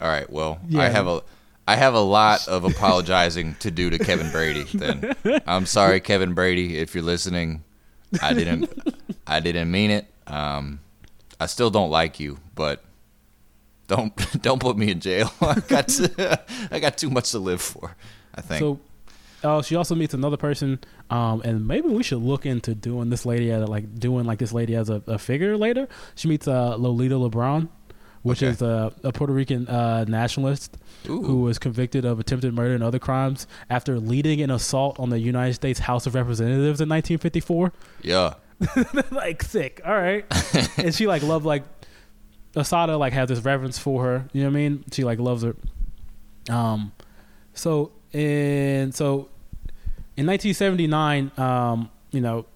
All 0.00 0.08
right. 0.08 0.28
Well, 0.28 0.58
Yeah. 0.68 0.82
I 0.82 0.88
have 0.88 1.06
a. 1.08 1.22
I 1.68 1.74
have 1.74 1.94
a 1.94 2.00
lot 2.00 2.46
of 2.46 2.62
apologizing 2.64 3.56
to 3.58 3.72
do 3.72 3.90
to 3.90 3.98
Kevin 3.98 4.30
Brady. 4.30 4.62
Then 4.72 5.14
I'm 5.48 5.66
sorry, 5.66 5.98
Kevin 6.00 6.32
Brady, 6.32 6.78
if 6.78 6.94
you're 6.94 7.02
listening. 7.02 7.64
I 8.22 8.34
didn't. 8.34 8.70
I 9.26 9.40
didn't 9.40 9.68
mean 9.70 9.90
it. 9.90 10.06
Um, 10.28 10.78
I 11.40 11.46
still 11.46 11.70
don't 11.70 11.90
like 11.90 12.20
you, 12.20 12.38
but 12.54 12.84
don't 13.86 14.14
don't 14.42 14.60
put 14.60 14.76
me 14.76 14.90
in 14.90 15.00
jail. 15.00 15.30
I 15.40 15.60
got 15.60 15.88
to, 15.88 16.40
I 16.70 16.78
got 16.80 16.96
too 16.98 17.10
much 17.10 17.30
to 17.32 17.38
live 17.38 17.60
for. 17.60 17.96
I 18.34 18.40
think. 18.40 18.60
So, 18.60 18.80
uh, 19.44 19.62
she 19.62 19.76
also 19.76 19.94
meets 19.94 20.12
another 20.14 20.36
person, 20.36 20.80
um, 21.10 21.40
and 21.42 21.66
maybe 21.66 21.88
we 21.88 22.02
should 22.02 22.18
look 22.22 22.46
into 22.46 22.74
doing 22.74 23.10
this 23.10 23.24
lady 23.24 23.50
as 23.52 23.62
a, 23.62 23.66
like 23.66 23.98
doing 23.98 24.24
like 24.26 24.38
this 24.38 24.52
lady 24.52 24.74
as 24.74 24.90
a, 24.90 25.02
a 25.06 25.18
figure 25.18 25.56
later. 25.56 25.88
She 26.16 26.26
meets 26.28 26.48
uh, 26.48 26.76
Lolita 26.76 27.14
Lebrón, 27.14 27.68
which 28.22 28.42
Okay. 28.42 28.50
is 28.50 28.62
a, 28.62 28.92
a 29.04 29.12
Puerto 29.12 29.32
Rican 29.32 29.68
uh, 29.68 30.04
nationalist 30.08 30.76
Ooh. 31.08 31.22
who 31.22 31.42
was 31.42 31.58
convicted 31.58 32.04
of 32.04 32.18
attempted 32.18 32.54
murder 32.54 32.74
and 32.74 32.82
other 32.82 32.98
crimes 32.98 33.46
after 33.70 34.00
leading 34.00 34.40
an 34.40 34.50
assault 34.50 34.98
on 34.98 35.10
the 35.10 35.18
United 35.20 35.54
States 35.54 35.78
House 35.80 36.06
of 36.06 36.14
Representatives 36.14 36.80
in 36.80 36.88
1954. 36.88 37.72
yeah. 38.02 38.34
like 39.12 39.42
sick. 39.42 39.82
All 39.84 39.94
right, 39.94 40.24
and 40.78 40.94
she 40.94 41.06
like 41.06 41.22
loved 41.22 41.44
like 41.44 41.62
Assata 42.56 42.96
like 42.96 43.12
has 43.12 43.28
this 43.28 43.40
reverence 43.40 43.78
for 43.78 44.02
her. 44.02 44.28
You 44.32 44.42
know 44.42 44.48
what 44.48 44.56
I 44.56 44.60
mean? 44.60 44.84
She 44.92 45.04
like 45.04 45.18
loves 45.18 45.42
her. 45.42 45.54
Um, 46.50 46.92
so 47.54 47.92
in 48.12 48.92
so 48.92 49.28
in 50.16 50.26
1979, 50.26 51.30
um, 51.36 51.90
you 52.10 52.20
know, 52.20 52.46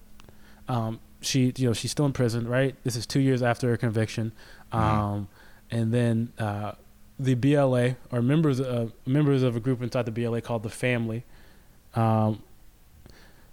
um, 0.67 0.99
she 1.21 1.53
you 1.57 1.67
know 1.67 1.73
she's 1.73 1.91
still 1.91 2.05
in 2.05 2.13
prison, 2.13 2.47
right? 2.47 2.75
This 2.83 2.95
is 2.95 3.05
two 3.05 3.19
years 3.19 3.43
after 3.43 3.69
her 3.69 3.77
conviction, 3.77 4.31
um, 4.71 5.27
and 5.69 5.93
then 5.93 6.33
uh, 6.39 6.73
the 7.19 7.35
BLA 7.35 7.95
or 8.11 8.21
members 8.21 8.59
uh, 8.59 8.87
members 9.05 9.43
of 9.43 9.55
a 9.55 9.59
group 9.59 9.81
inside 9.81 10.05
the 10.05 10.11
BLA 10.11 10.41
called 10.41 10.63
the 10.63 10.69
Family. 10.69 11.23
Um, 11.93 12.41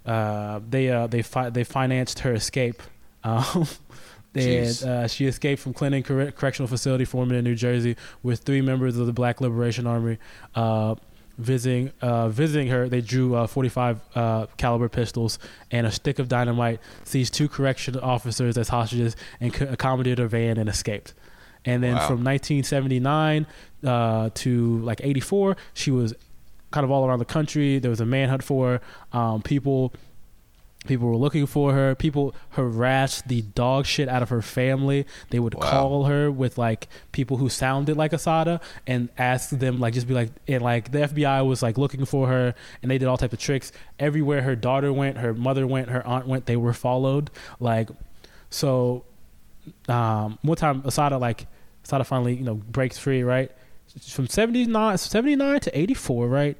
uh, 0.05 0.59
they 0.67 0.89
uh, 0.89 1.07
they 1.07 1.21
fi- 1.21 1.49
they 1.51 1.63
financed 1.63 2.19
her 2.19 2.33
escape. 2.33 2.81
Um, 3.21 3.67
and 4.35 4.83
uh, 4.83 5.07
she 5.07 5.25
escaped 5.25 5.61
from 5.61 5.73
Clinton 5.73 6.03
Corre- 6.03 6.31
Correctional 6.31 6.67
Facility, 6.67 7.05
Foreman 7.05 7.35
in 7.37 7.43
New 7.43 7.55
Jersey, 7.55 7.95
with 8.23 8.41
three 8.41 8.61
members 8.61 8.97
of 8.97 9.05
the 9.07 9.13
Black 9.13 9.41
Liberation 9.41 9.87
Army. 9.87 10.17
Uh, 10.55 10.95
visiting 11.37 11.91
uh, 12.01 12.27
visiting 12.29 12.67
her, 12.67 12.89
they 12.89 12.99
drew 13.01 13.33
uh, 13.33 13.47
45 13.47 13.99
uh, 14.15 14.45
caliber 14.57 14.89
pistols 14.89 15.39
and 15.71 15.87
a 15.87 15.91
stick 15.91 16.19
of 16.19 16.27
dynamite. 16.27 16.79
Seized 17.05 17.33
two 17.33 17.47
correction 17.47 17.97
officers 17.99 18.57
as 18.57 18.67
hostages 18.69 19.15
and 19.39 19.53
co- 19.53 19.65
accommodated 19.67 20.19
a 20.19 20.27
van 20.27 20.57
and 20.57 20.67
escaped. 20.69 21.13
And 21.65 21.81
then 21.83 21.95
Wow. 21.95 22.07
from 22.07 22.23
1979 22.23 23.47
uh, 23.85 24.29
to 24.33 24.77
like 24.79 25.01
84, 25.03 25.57
she 25.73 25.91
was 25.91 26.13
kind 26.71 26.83
of 26.83 26.91
all 26.91 27.05
around 27.05 27.19
the 27.19 27.25
country. 27.25 27.79
There 27.79 27.89
was 27.89 27.99
a 28.01 28.05
manhunt 28.05 28.43
for 28.43 28.79
her. 29.13 29.17
Um, 29.17 29.41
people 29.41 29.93
people 30.87 31.07
were 31.07 31.17
looking 31.17 31.45
for 31.45 31.73
her. 31.73 31.93
People 31.93 32.33
harassed 32.51 33.27
the 33.27 33.41
dog 33.41 33.85
shit 33.85 34.07
out 34.07 34.23
of 34.23 34.29
her 34.29 34.41
family. 34.41 35.05
They 35.29 35.39
would 35.39 35.53
Wow. 35.53 35.61
call 35.69 36.03
her 36.05 36.31
with 36.31 36.57
like 36.57 36.87
people 37.11 37.37
who 37.37 37.49
sounded 37.49 37.97
like 37.97 38.13
Assata 38.13 38.61
and 38.87 39.09
ask 39.17 39.49
them 39.49 39.79
like 39.79 39.93
just 39.93 40.07
be 40.07 40.13
like 40.13 40.29
and 40.47 40.61
like 40.63 40.91
the 40.91 40.99
FBI 40.99 41.45
was 41.45 41.61
like 41.61 41.77
looking 41.77 42.05
for 42.05 42.27
her 42.27 42.55
and 42.81 42.89
they 42.89 42.97
did 42.97 43.07
all 43.07 43.17
type 43.17 43.33
of 43.33 43.39
tricks. 43.39 43.71
Everywhere 43.99 44.41
her 44.41 44.55
daughter 44.55 44.91
went, 44.93 45.17
her 45.17 45.33
mother 45.33 45.67
went, 45.67 45.89
her 45.89 46.05
aunt 46.07 46.27
went, 46.27 46.45
they 46.45 46.55
were 46.57 46.73
followed. 46.73 47.29
Like 47.59 47.89
so 48.49 49.03
um 49.87 50.39
one 50.41 50.57
time 50.57 50.81
Assata 50.85 51.17
like 51.17 51.45
Assata 51.83 52.03
finally, 52.03 52.35
you 52.35 52.43
know, 52.43 52.55
breaks 52.55 52.97
free, 52.97 53.23
right? 53.23 53.51
From 54.07 54.27
79, 54.27 54.97
79 54.97 55.59
to 55.61 55.77
84, 55.79 56.27
right? 56.27 56.57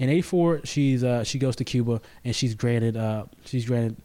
In 0.00 0.08
84, 0.08 0.62
she's 0.64 1.04
uh 1.04 1.22
she 1.24 1.38
goes 1.38 1.54
to 1.56 1.64
Cuba 1.64 2.00
and 2.24 2.34
she's 2.34 2.54
granted 2.54 2.96
uh 2.96 3.26
she's 3.44 3.66
granted 3.66 3.96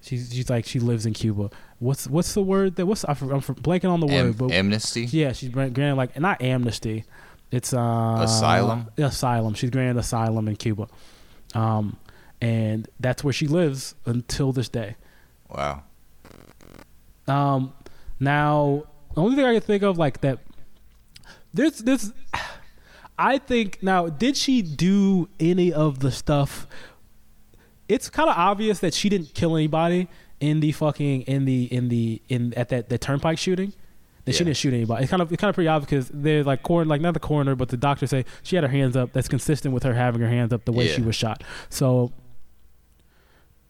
she's 0.00 0.32
she's 0.32 0.48
like 0.48 0.64
she 0.64 0.78
lives 0.78 1.04
in 1.04 1.12
Cuba. 1.12 1.50
What's 1.80 2.06
what's 2.06 2.32
the 2.34 2.42
word 2.42 2.76
that 2.76 2.86
what's 2.86 3.04
I'm, 3.04 3.16
I'm 3.20 3.40
blanking 3.42 3.90
on 3.90 4.00
the 4.00 4.06
Am- 4.06 4.26
word, 4.28 4.38
but 4.38 4.52
amnesty. 4.52 5.04
yeah, 5.06 5.32
she's 5.32 5.48
granted 5.50 5.96
like 5.96 6.18
not 6.18 6.40
amnesty. 6.40 7.04
It's 7.50 7.74
uh 7.74 8.20
Asylum? 8.22 8.88
Asylum. 8.96 9.54
She's 9.54 9.70
granted 9.70 9.98
asylum 9.98 10.46
in 10.48 10.56
Cuba. 10.56 10.86
Um 11.54 11.98
and 12.40 12.88
that's 12.98 13.22
where 13.22 13.32
she 13.32 13.46
lives 13.46 13.94
until 14.06 14.52
this 14.52 14.68
day. 14.68 14.96
Wow. 15.48 15.82
Um, 17.28 17.72
now 18.18 18.84
the 19.14 19.20
only 19.20 19.36
thing 19.36 19.44
I 19.44 19.52
can 19.52 19.60
think 19.60 19.82
of 19.82 19.98
like 19.98 20.20
that, 20.22 20.38
there's 21.54 21.78
this. 21.78 22.12
I 23.24 23.38
think 23.38 23.78
now, 23.82 24.08
did 24.08 24.36
she 24.36 24.62
do 24.62 25.28
any 25.38 25.72
of 25.72 26.00
the 26.00 26.10
stuff? 26.10 26.66
It's 27.88 28.10
kind 28.10 28.28
of 28.28 28.36
obvious 28.36 28.80
that 28.80 28.94
she 28.94 29.08
didn't 29.08 29.32
kill 29.34 29.56
anybody 29.56 30.08
in 30.40 30.58
the 30.60 30.72
fucking 30.72 31.22
in 31.22 31.44
the 31.44 31.64
in 31.64 31.88
the 31.88 32.20
in 32.28 32.52
at 32.54 32.68
that 32.70 32.88
the 32.88 32.98
turnpike 32.98 33.38
shooting. 33.38 33.72
that 34.24 34.34
she 34.34 34.44
didn't 34.44 34.56
shoot 34.56 34.72
anybody. 34.74 35.02
It's 35.04 35.10
kind 35.10 35.22
of 35.22 35.30
it's 35.32 35.40
kind 35.40 35.50
of 35.50 35.54
pretty 35.54 35.68
obvious 35.68 35.88
because 35.90 36.22
they're 36.22 36.42
like 36.44 36.62
coroner, 36.62 36.88
like 36.88 37.00
not 37.00 37.14
the 37.14 37.20
coroner, 37.20 37.54
but 37.54 37.68
the 37.68 37.76
doctor 37.76 38.06
say 38.06 38.24
she 38.42 38.56
had 38.56 38.64
her 38.64 38.70
hands 38.70 38.96
up. 38.96 39.12
That's 39.12 39.28
consistent 39.28 39.72
with 39.74 39.82
her 39.84 39.94
having 39.94 40.20
her 40.20 40.28
hands 40.28 40.52
up 40.52 40.64
the 40.64 40.72
way 40.72 40.88
she 40.88 41.02
was 41.02 41.14
shot. 41.14 41.42
So 41.70 42.12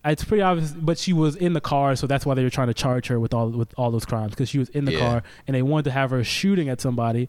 it's 0.05 0.25
pretty 0.25 0.43
obvious. 0.43 0.73
But 0.73 0.99
she 0.99 1.13
was 1.13 1.37
in 1.37 1.53
the 1.53 1.61
car, 1.61 1.95
so 1.97 2.07
that's 2.07 2.25
why 2.27 2.35
they 2.35 2.43
were 2.45 2.51
trying 2.51 2.69
to 2.69 2.75
charge 2.75 3.07
her 3.09 3.19
with 3.21 3.35
all 3.35 3.49
with 3.51 3.73
all 3.77 3.91
those 3.91 4.05
crimes 4.05 4.31
because 4.31 4.49
she 4.49 4.59
was 4.59 4.69
in 4.71 4.85
the 4.85 4.93
Yeah. 4.93 4.99
car 4.99 5.23
and 5.47 5.55
they 5.55 5.63
wanted 5.63 5.85
to 5.85 5.91
have 5.93 6.11
her 6.11 6.25
shooting 6.25 6.69
at 6.69 6.81
somebody 6.81 7.29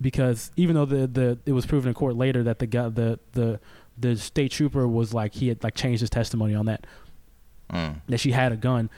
because 0.00 0.50
even 0.56 0.74
though 0.76 0.84
the 0.84 1.06
the 1.06 1.38
it 1.46 1.52
was 1.52 1.66
proven 1.66 1.88
in 1.88 1.94
court 1.94 2.16
later 2.16 2.42
that 2.44 2.58
the 2.58 2.66
guy 2.66 2.88
the 2.88 3.18
the 3.32 3.60
the 3.96 4.16
state 4.16 4.52
trooper 4.52 4.86
was 4.86 5.12
like 5.12 5.34
he 5.34 5.48
had 5.48 5.62
like 5.64 5.74
changed 5.74 6.00
his 6.00 6.10
testimony 6.10 6.54
on 6.54 6.66
that 6.66 6.86
Mm. 7.70 8.00
that 8.08 8.18
she 8.18 8.30
had 8.32 8.50
a 8.50 8.56
gun. 8.56 8.88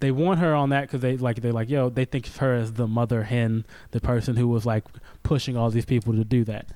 They 0.00 0.10
want 0.10 0.38
her 0.40 0.54
on 0.54 0.68
that 0.68 0.82
because 0.82 1.00
they 1.00 1.16
like 1.16 1.40
they're 1.40 1.52
like 1.52 1.70
yo 1.70 1.88
they 1.88 2.04
think 2.04 2.26
of 2.26 2.36
her 2.36 2.54
as 2.54 2.74
the 2.74 2.86
mother 2.86 3.22
hen, 3.22 3.64
the 3.92 4.00
person 4.00 4.36
who 4.36 4.46
was 4.48 4.66
like 4.66 4.84
pushing 5.22 5.56
all 5.56 5.70
these 5.70 5.86
people 5.86 6.12
to 6.12 6.24
do 6.24 6.44
that. 6.44 6.66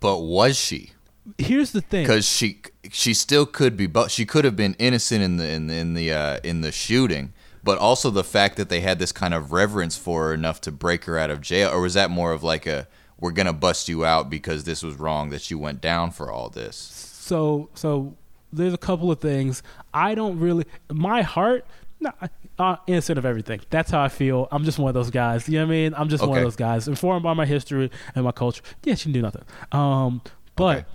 But 0.00 0.20
was 0.20 0.56
she? 0.58 0.92
Here's 1.38 1.72
the 1.72 1.80
thing. 1.80 2.04
Because 2.04 2.26
she 2.28 2.60
she 2.90 3.14
still 3.14 3.46
could 3.46 3.76
be, 3.76 3.86
but 3.86 4.10
she 4.10 4.24
could 4.24 4.44
have 4.44 4.56
been 4.56 4.74
innocent 4.78 5.22
in 5.22 5.36
the 5.38 5.48
in 5.50 5.66
the 5.66 5.74
in 5.74 5.94
the, 5.94 6.12
uh, 6.12 6.38
in 6.44 6.60
the 6.60 6.72
shooting. 6.72 7.32
But 7.64 7.78
also 7.78 8.10
the 8.10 8.24
fact 8.24 8.56
that 8.56 8.68
they 8.68 8.80
had 8.80 8.98
this 8.98 9.12
kind 9.12 9.32
of 9.34 9.52
reverence 9.52 9.96
for 9.96 10.24
her 10.28 10.34
enough 10.34 10.60
to 10.62 10.72
break 10.72 11.04
her 11.04 11.16
out 11.18 11.30
of 11.30 11.40
jail, 11.40 11.70
or 11.70 11.80
was 11.80 11.94
that 11.94 12.10
more 12.10 12.32
of 12.32 12.42
like 12.42 12.66
a 12.66 12.88
we're 13.20 13.30
gonna 13.30 13.52
bust 13.52 13.88
you 13.88 14.04
out 14.04 14.28
because 14.28 14.64
this 14.64 14.82
was 14.82 14.96
wrong 14.96 15.30
that 15.30 15.48
you 15.50 15.58
went 15.58 15.80
down 15.80 16.10
for 16.10 16.30
all 16.30 16.48
this? 16.48 16.76
So 16.76 17.68
so 17.74 18.16
there's 18.52 18.74
a 18.74 18.78
couple 18.78 19.10
of 19.12 19.20
things 19.20 19.62
I 19.94 20.14
don't 20.16 20.38
really 20.40 20.64
my 20.90 21.22
heart 21.22 21.64
no, 22.00 22.10
uh, 22.58 22.76
innocent 22.88 23.16
of 23.16 23.24
everything. 23.24 23.60
That's 23.70 23.92
how 23.92 24.02
I 24.02 24.08
feel. 24.08 24.48
I'm 24.50 24.64
just 24.64 24.78
one 24.80 24.88
of 24.88 24.94
those 24.94 25.10
guys. 25.10 25.48
You 25.48 25.60
know 25.60 25.66
what 25.66 25.70
I 25.72 25.76
mean? 25.76 25.94
I'm 25.96 26.08
just 26.08 26.26
one 26.26 26.36
of 26.38 26.42
those 26.44 26.56
guys 26.56 26.88
informed 26.88 27.22
by 27.22 27.32
my 27.32 27.46
history 27.46 27.92
and 28.16 28.24
my 28.24 28.32
culture. 28.32 28.62
Yeah, 28.82 28.96
she 28.96 29.04
can 29.04 29.12
do 29.12 29.22
nothing. 29.22 29.44
Um, 29.70 30.20
but 30.56 30.78
Okay. 30.78 30.86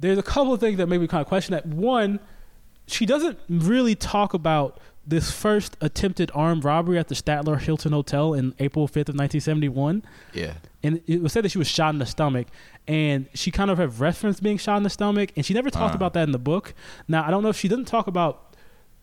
there's 0.00 0.18
a 0.18 0.22
couple 0.22 0.52
of 0.54 0.60
things 0.60 0.78
that 0.78 0.86
make 0.86 1.00
me 1.00 1.06
kind 1.06 1.20
of 1.20 1.26
question 1.28 1.52
that. 1.52 1.66
One, 1.66 2.18
she 2.86 3.06
doesn't 3.06 3.38
really 3.48 3.94
talk 3.94 4.34
about 4.34 4.78
this 5.06 5.30
first 5.30 5.76
attempted 5.80 6.30
armed 6.34 6.64
robbery 6.64 6.98
at 6.98 7.06
the 7.08 7.14
Statler 7.14 7.60
Hilton 7.60 7.92
Hotel 7.92 8.34
in 8.34 8.54
April 8.58 8.88
5th 8.88 9.08
of 9.08 9.14
1971 9.14 10.02
Yeah, 10.32 10.54
and 10.82 11.00
it 11.06 11.22
was 11.22 11.32
said 11.32 11.44
that 11.44 11.50
she 11.50 11.58
was 11.58 11.68
shot 11.68 11.94
in 11.94 11.98
the 12.00 12.06
stomach. 12.06 12.48
And 12.88 13.28
she 13.34 13.50
kind 13.50 13.70
of 13.70 13.78
have 13.78 14.00
referenced 14.00 14.42
being 14.42 14.58
shot 14.58 14.76
in 14.78 14.82
the 14.82 14.90
stomach 14.90 15.30
and 15.36 15.44
she 15.46 15.54
never 15.54 15.70
talked 15.70 15.94
Uh. 15.94 15.96
about 15.96 16.12
that 16.14 16.24
in 16.24 16.32
the 16.32 16.38
book. 16.38 16.74
Now 17.08 17.24
i 17.26 17.30
don't 17.30 17.42
know 17.42 17.48
if 17.50 17.56
she 17.56 17.68
doesn't 17.68 17.84
talk 17.86 18.06
about 18.08 18.56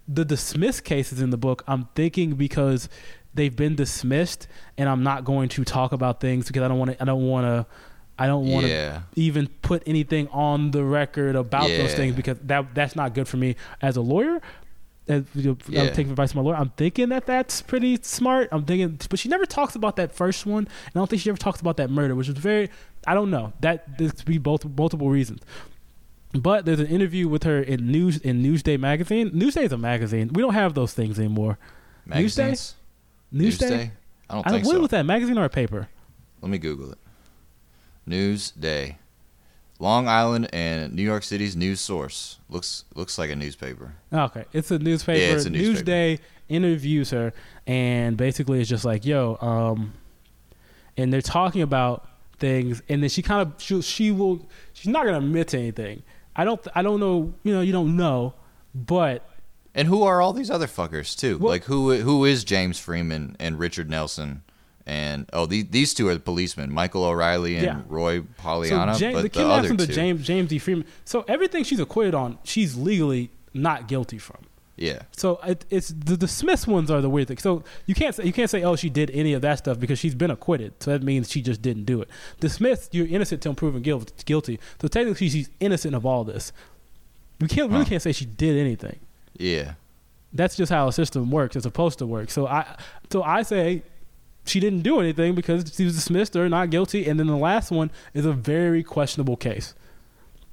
the 0.07 0.25
dismissed 0.25 0.83
cases 0.83 1.21
in 1.21 1.29
the 1.29 1.37
book. 1.37 1.63
I'm 1.67 1.87
thinking 1.95 2.35
because 2.35 2.89
they've 3.33 3.55
been 3.55 3.73
dismissed 3.75 4.47
and 4.77 4.87
i'm 4.87 5.01
not 5.01 5.23
going 5.25 5.49
to 5.49 5.63
talk 5.65 5.91
about 5.91 6.19
things 6.21 6.45
because 6.47 6.61
i 6.61 6.67
don't 6.67 6.77
want 6.77 6.91
to 6.91 7.01
i 7.01 7.05
don't 7.05 7.25
want 7.27 7.45
to 7.47 7.65
i 8.19 8.27
don't 8.27 8.47
want 8.47 8.65
to 8.65 8.71
yeah, 8.71 9.01
even 9.15 9.47
put 9.61 9.83
anything 9.85 10.27
on 10.29 10.71
the 10.71 10.83
record 10.83 11.35
about 11.35 11.67
those 11.67 11.93
things 11.93 12.15
because 12.15 12.37
that 12.43 12.73
that's 12.75 12.95
not 12.95 13.13
good 13.13 13.27
for 13.27 13.37
me 13.37 13.55
as 13.81 13.97
a 13.97 14.01
lawyer. 14.01 14.41
As, 15.05 15.23
you 15.35 15.49
know, 15.49 15.57
Yeah. 15.67 15.81
I'm 15.81 15.87
taking 15.93 16.11
advice 16.11 16.31
from 16.31 16.43
my 16.43 16.49
lawyer. 16.49 16.55
I'm 16.55 16.69
thinking 16.77 17.09
that 17.09 17.25
that's 17.25 17.61
pretty 17.61 17.99
smart. 18.03 18.47
I'm 18.53 18.63
thinking, 18.63 18.97
but 19.09 19.19
she 19.19 19.27
never 19.27 19.45
talks 19.45 19.75
about 19.75 19.97
that 19.97 20.15
first 20.15 20.45
one, 20.45 20.59
and 20.63 20.95
I 20.95 20.99
don't 20.99 21.09
think 21.09 21.21
she 21.21 21.29
ever 21.29 21.37
talks 21.37 21.59
about 21.59 21.75
that 21.75 21.89
murder, 21.89 22.15
which 22.15 22.29
is 22.29 22.37
very. 22.37 22.69
I 23.05 23.13
don't 23.13 23.29
know. 23.29 23.51
That 23.59 23.97
this 23.97 24.13
could 24.13 24.25
be 24.25 24.37
both 24.37 24.63
multiple 24.63 25.09
reasons. 25.09 25.41
But 26.31 26.65
there's 26.65 26.79
an 26.79 26.87
interview 26.87 27.27
with 27.27 27.43
her 27.43 27.61
in 27.61 27.91
News 27.91 28.17
in 28.19 28.41
Newsday 28.41 28.79
magazine. 28.79 29.31
Newsday 29.31 29.63
is 29.63 29.73
a 29.73 29.77
magazine. 29.77 30.29
We 30.31 30.41
don't 30.41 30.53
have 30.53 30.73
those 30.73 30.93
things 30.93 31.19
anymore. 31.19 31.57
Newsday? 32.07 32.37
magazines. 32.37 32.75
Newsday. 33.33 33.91
I 34.29 34.33
don't 34.35 34.47
I 34.47 34.51
think 34.51 34.65
what 34.65 34.75
so. 34.75 34.79
was 34.79 34.89
that 34.91 35.05
magazine 35.05 35.37
or 35.37 35.43
a 35.43 35.49
paper? 35.49 35.89
Let 36.41 36.49
me 36.49 36.59
Google 36.59 36.93
it. 36.93 36.97
Newsday, 38.07 38.95
Long 39.79 40.07
Island 40.07 40.49
and 40.53 40.93
New 40.93 41.01
York 41.03 41.23
City's 41.23 41.55
news 41.55 41.79
source 41.79 42.39
looks 42.49 42.85
looks 42.95 43.17
like 43.17 43.29
a 43.29 43.35
newspaper. 43.35 43.93
Okay, 44.11 44.45
it's 44.53 44.71
a 44.71 44.79
newspaper. 44.79 45.19
Yeah, 45.19 45.33
it's 45.33 45.45
a 45.45 45.49
newspaper. 45.49 45.89
Newsday 45.89 46.19
interviews 46.49 47.09
her, 47.11 47.33
and 47.67 48.15
basically 48.17 48.59
it's 48.61 48.69
just 48.69 48.85
like, 48.85 49.05
yo, 49.05 49.37
um, 49.41 49.93
and 50.97 51.11
they're 51.11 51.21
talking 51.21 51.61
about 51.61 52.07
things, 52.39 52.81
and 52.89 53.01
then 53.01 53.09
she 53.09 53.21
kind 53.21 53.41
of 53.41 53.61
she, 53.61 53.81
she 53.81 54.11
will 54.11 54.45
she's 54.73 54.87
not 54.91 55.05
gonna 55.05 55.17
admit 55.17 55.49
to 55.49 55.57
anything. 55.57 56.03
I 56.35 56.45
don't 56.45 56.65
I 56.75 56.81
don't 56.81 56.99
know 56.99 57.33
you 57.43 57.53
know 57.53 57.61
you 57.61 57.71
don't 57.71 57.95
know, 57.95 58.33
but 58.75 59.27
And 59.75 59.87
who 59.87 60.03
are 60.03 60.21
all 60.21 60.33
these 60.33 60.51
other 60.51 60.67
fuckers 60.67 61.17
too? 61.17 61.37
Well- 61.37 61.49
like 61.49 61.63
who 61.65 61.95
who 61.97 62.25
is 62.25 62.43
James 62.43 62.79
Freeman 62.79 63.35
and 63.39 63.57
Richard 63.59 63.89
Nelson? 63.89 64.43
And 64.85 65.29
oh, 65.31 65.45
these 65.45 65.65
these 65.69 65.93
two 65.93 66.09
are 66.09 66.13
the 66.13 66.19
policemen, 66.19 66.71
Michael 66.71 67.05
O'Reilly 67.05 67.55
and 67.55 67.63
Yeah. 67.65 67.81
Roy 67.87 68.21
Pollyanna. 68.37 68.93
so 68.93 68.99
James, 68.99 69.13
but 69.15 69.21
the 69.21 69.23
the, 69.23 69.29
kidnapping 69.29 69.77
two, 69.77 69.85
to 69.85 69.93
James 69.93 70.25
James 70.25 70.49
D. 70.49 70.59
Freeman. 70.59 70.85
So 71.05 71.23
everything 71.27 71.63
she's 71.63 71.79
acquitted 71.79 72.13
on, 72.13 72.37
she's 72.43 72.75
legally 72.75 73.29
not 73.53 73.87
guilty 73.87 74.17
from. 74.17 74.39
yeah, 74.75 75.03
So 75.15 75.39
it, 75.45 75.63
it's 75.69 75.89
the, 75.89 76.15
the 76.17 76.27
Smiths 76.27 76.65
ones 76.67 76.89
are 76.91 76.99
the 76.99 77.09
weird 77.09 77.27
thing. 77.29 77.37
So 77.37 77.63
you 77.85 77.93
can't 77.95 78.13
say 78.15 78.25
you 78.25 78.33
can't 78.33 78.49
say 78.49 78.63
oh 78.63 78.75
she 78.75 78.89
did 78.89 79.09
any 79.11 79.31
of 79.33 79.41
that 79.43 79.59
stuff 79.59 79.79
because 79.79 79.99
she's 79.99 80.15
been 80.15 80.31
acquitted. 80.31 80.73
So 80.83 80.91
that 80.91 81.01
means 81.03 81.29
she 81.31 81.41
just 81.41 81.61
didn't 81.61 81.85
do 81.85 82.01
it. 82.01 82.09
The 82.41 82.49
Smiths 82.49 82.89
you're 82.91 83.07
innocent 83.07 83.41
till 83.41 83.53
proven 83.53 83.83
guilt, 83.83 84.11
guilty. 84.25 84.59
So 84.81 84.87
technically 84.89 85.29
she's 85.29 85.49
innocent 85.61 85.95
of 85.95 86.05
all 86.05 86.23
this. 86.25 86.51
We 87.39 87.47
can't 87.47 87.71
really 87.71 87.83
Huh. 87.85 87.89
can't 87.91 88.01
say 88.01 88.11
she 88.11 88.25
did 88.25 88.57
anything. 88.57 88.99
yeah, 89.37 89.73
That's 90.33 90.55
just 90.57 90.71
how 90.71 90.87
a 90.87 90.91
system 90.91 91.29
works. 91.31 91.55
It's 91.55 91.63
supposed 91.63 91.99
to 91.99 92.05
work. 92.05 92.31
So 92.31 92.47
I 92.47 92.65
so 93.11 93.21
I 93.23 93.43
say 93.43 93.83
she 94.45 94.59
didn't 94.59 94.81
do 94.81 94.99
anything 94.99 95.35
because 95.35 95.73
she 95.75 95.85
was 95.85 95.95
dismissed 95.95 96.35
or 96.35 96.47
not 96.49 96.69
guilty. 96.69 97.07
And 97.07 97.19
then 97.19 97.27
the 97.27 97.37
last 97.37 97.71
one 97.71 97.91
is 98.13 98.25
a 98.25 98.33
very 98.33 98.83
questionable 98.83 99.37
case. 99.37 99.73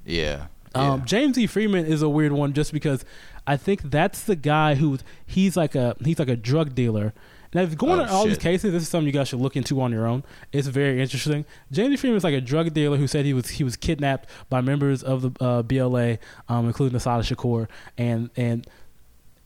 yeah, 0.05 0.47
Um, 0.73 0.99
yeah. 0.99 1.05
James 1.05 1.37
E. 1.37 1.47
Freeman 1.47 1.85
is 1.85 2.01
a 2.01 2.09
weird 2.09 2.31
one 2.31 2.53
just 2.53 2.71
because 2.73 3.03
I 3.45 3.57
think 3.57 3.81
that's 3.89 4.23
the 4.23 4.35
guy 4.35 4.75
who 4.75 4.97
he's 5.25 5.57
like 5.57 5.75
a 5.75 5.95
he's 6.03 6.19
like 6.19 6.29
a 6.29 6.35
drug 6.35 6.73
dealer. 6.75 7.13
Now, 7.53 7.63
if 7.63 7.77
going 7.77 7.99
Oh, 7.99 8.03
on 8.03 8.07
all 8.09 8.25
these 8.25 8.37
cases, 8.37 8.71
this 8.71 8.83
is 8.83 8.87
something 8.87 9.07
you 9.07 9.11
guys 9.11 9.27
should 9.27 9.41
look 9.41 9.57
into 9.57 9.81
on 9.81 9.91
your 9.91 10.07
own. 10.07 10.23
It's 10.53 10.69
very 10.69 11.01
interesting. 11.01 11.43
James 11.69 11.93
E. 11.93 11.97
Freeman 11.97 12.15
is 12.15 12.23
like 12.23 12.33
a 12.33 12.39
drug 12.39 12.73
dealer 12.73 12.95
who 12.95 13.07
said 13.07 13.25
he 13.25 13.33
was 13.33 13.49
he 13.49 13.65
was 13.65 13.75
kidnapped 13.75 14.29
by 14.49 14.61
members 14.61 15.03
of 15.03 15.21
the 15.21 15.43
uh, 15.43 15.61
BLA, 15.61 16.17
um, 16.47 16.67
including 16.67 16.95
Assata 16.95 17.23
Shakur, 17.23 17.67
and 17.97 18.29
and 18.37 18.65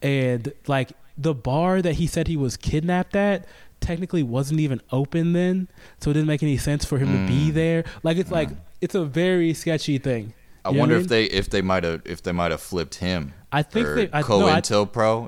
and 0.03 0.53
like 0.67 0.91
the 1.17 1.33
bar 1.33 1.81
that 1.81 1.93
he 1.93 2.05
said 2.05 2.27
he 2.27 2.37
was 2.37 2.57
kidnapped 2.57 3.15
at 3.15 3.47
technically 3.85 4.23
wasn't 4.23 4.59
even 4.59 4.81
open 4.91 5.33
then, 5.33 5.67
so 5.99 6.09
it 6.11 6.15
didn't 6.15 6.27
make 6.27 6.43
any 6.43 6.57
sense 6.57 6.83
for 6.85 6.97
him 6.97 7.11
to 7.11 7.27
be 7.31 7.51
Mm. 7.51 7.53
there. 7.53 7.83
Like 8.03 8.17
it's 8.17 8.31
like 8.31 8.49
it's 8.81 8.95
a 8.95 9.05
very 9.05 9.53
sketchy 9.53 9.97
thing. 9.97 10.33
I 10.65 10.71
You 10.71 10.79
wonder 10.79 10.95
if 10.95 11.07
they 11.07 11.25
if 11.25 11.49
they 11.51 11.61
might 11.61 11.83
have 11.83 12.01
if 12.05 12.23
they 12.23 12.31
might 12.31 12.49
have 12.51 12.59
flipped 12.61 12.95
him. 12.95 13.33
I 13.51 13.61
think 13.61 13.87
they- 13.95 14.09
I- 14.11 14.21
no, 14.27 14.47
I- 14.47 14.61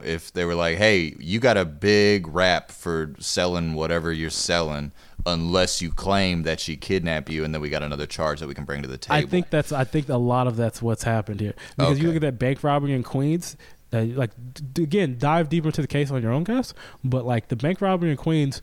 if 0.03 0.33
they 0.33 0.43
were 0.43 0.55
like, 0.55 0.77
hey, 0.77 1.15
you 1.19 1.39
got 1.39 1.55
a 1.55 1.63
big 1.63 2.27
rap 2.27 2.71
for 2.71 3.13
selling 3.19 3.73
whatever 3.73 4.11
you're 4.11 4.29
selling, 4.31 4.91
unless 5.25 5.81
you 5.81 5.91
claim 5.91 6.43
that 6.43 6.59
she 6.59 6.75
kidnapped 6.75 7.29
you, 7.29 7.45
and 7.45 7.53
then 7.53 7.61
we 7.61 7.69
got 7.69 7.83
another 7.83 8.05
charge 8.05 8.39
that 8.41 8.47
we 8.47 8.53
can 8.53 8.65
bring 8.65 8.81
to 8.81 8.87
the 8.87 8.97
table. 8.97 9.15
I 9.15 9.29
think 9.29 9.49
that's 9.49 9.71
I 9.71 9.83
think 9.83 10.09
a 10.09 10.17
lot 10.17 10.47
of 10.47 10.57
that's 10.57 10.81
what's 10.81 11.03
happened 11.03 11.39
here 11.39 11.53
because 11.77 11.99
you 11.99 12.05
Okay. 12.05 12.07
look 12.07 12.15
at 12.17 12.21
that 12.33 12.39
bank 12.39 12.63
robbery 12.63 12.93
in 12.93 13.03
Queens. 13.03 13.55
Like 13.91 14.31
d- 14.73 14.83
again, 14.83 15.17
dive 15.17 15.49
deeper 15.49 15.69
into 15.69 15.81
the 15.81 15.87
case 15.87 16.11
on 16.11 16.21
your 16.21 16.31
own, 16.31 16.43
guys. 16.43 16.73
But 17.03 17.25
like 17.25 17.47
the 17.47 17.55
bank 17.55 17.81
robbery 17.81 18.11
in 18.11 18.17
Queens, 18.17 18.61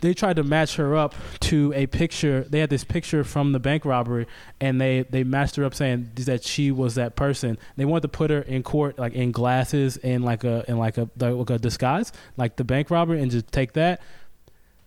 they 0.00 0.14
tried 0.14 0.36
to 0.36 0.42
match 0.42 0.76
her 0.76 0.96
up 0.96 1.14
to 1.40 1.72
a 1.74 1.86
picture. 1.86 2.42
They 2.42 2.60
had 2.60 2.70
this 2.70 2.84
picture 2.84 3.24
from 3.24 3.52
the 3.52 3.60
bank 3.60 3.84
robbery, 3.84 4.26
and 4.60 4.80
they 4.80 5.02
they 5.02 5.24
matched 5.24 5.56
her 5.56 5.64
up 5.64 5.74
saying 5.74 6.10
that 6.16 6.44
she 6.44 6.70
was 6.70 6.94
that 6.96 7.16
person. 7.16 7.58
They 7.76 7.84
wanted 7.84 8.02
to 8.02 8.08
put 8.08 8.30
her 8.30 8.42
in 8.42 8.62
court 8.62 8.98
like 8.98 9.14
in 9.14 9.32
glasses 9.32 9.96
and 9.98 10.24
like 10.24 10.44
a 10.44 10.64
in 10.68 10.78
like 10.78 10.98
a 10.98 11.08
like 11.18 11.50
a 11.50 11.58
disguise, 11.58 12.12
like 12.36 12.56
the 12.56 12.64
bank 12.64 12.90
robbery, 12.90 13.22
and 13.22 13.30
just 13.30 13.50
take 13.52 13.74
that. 13.74 14.00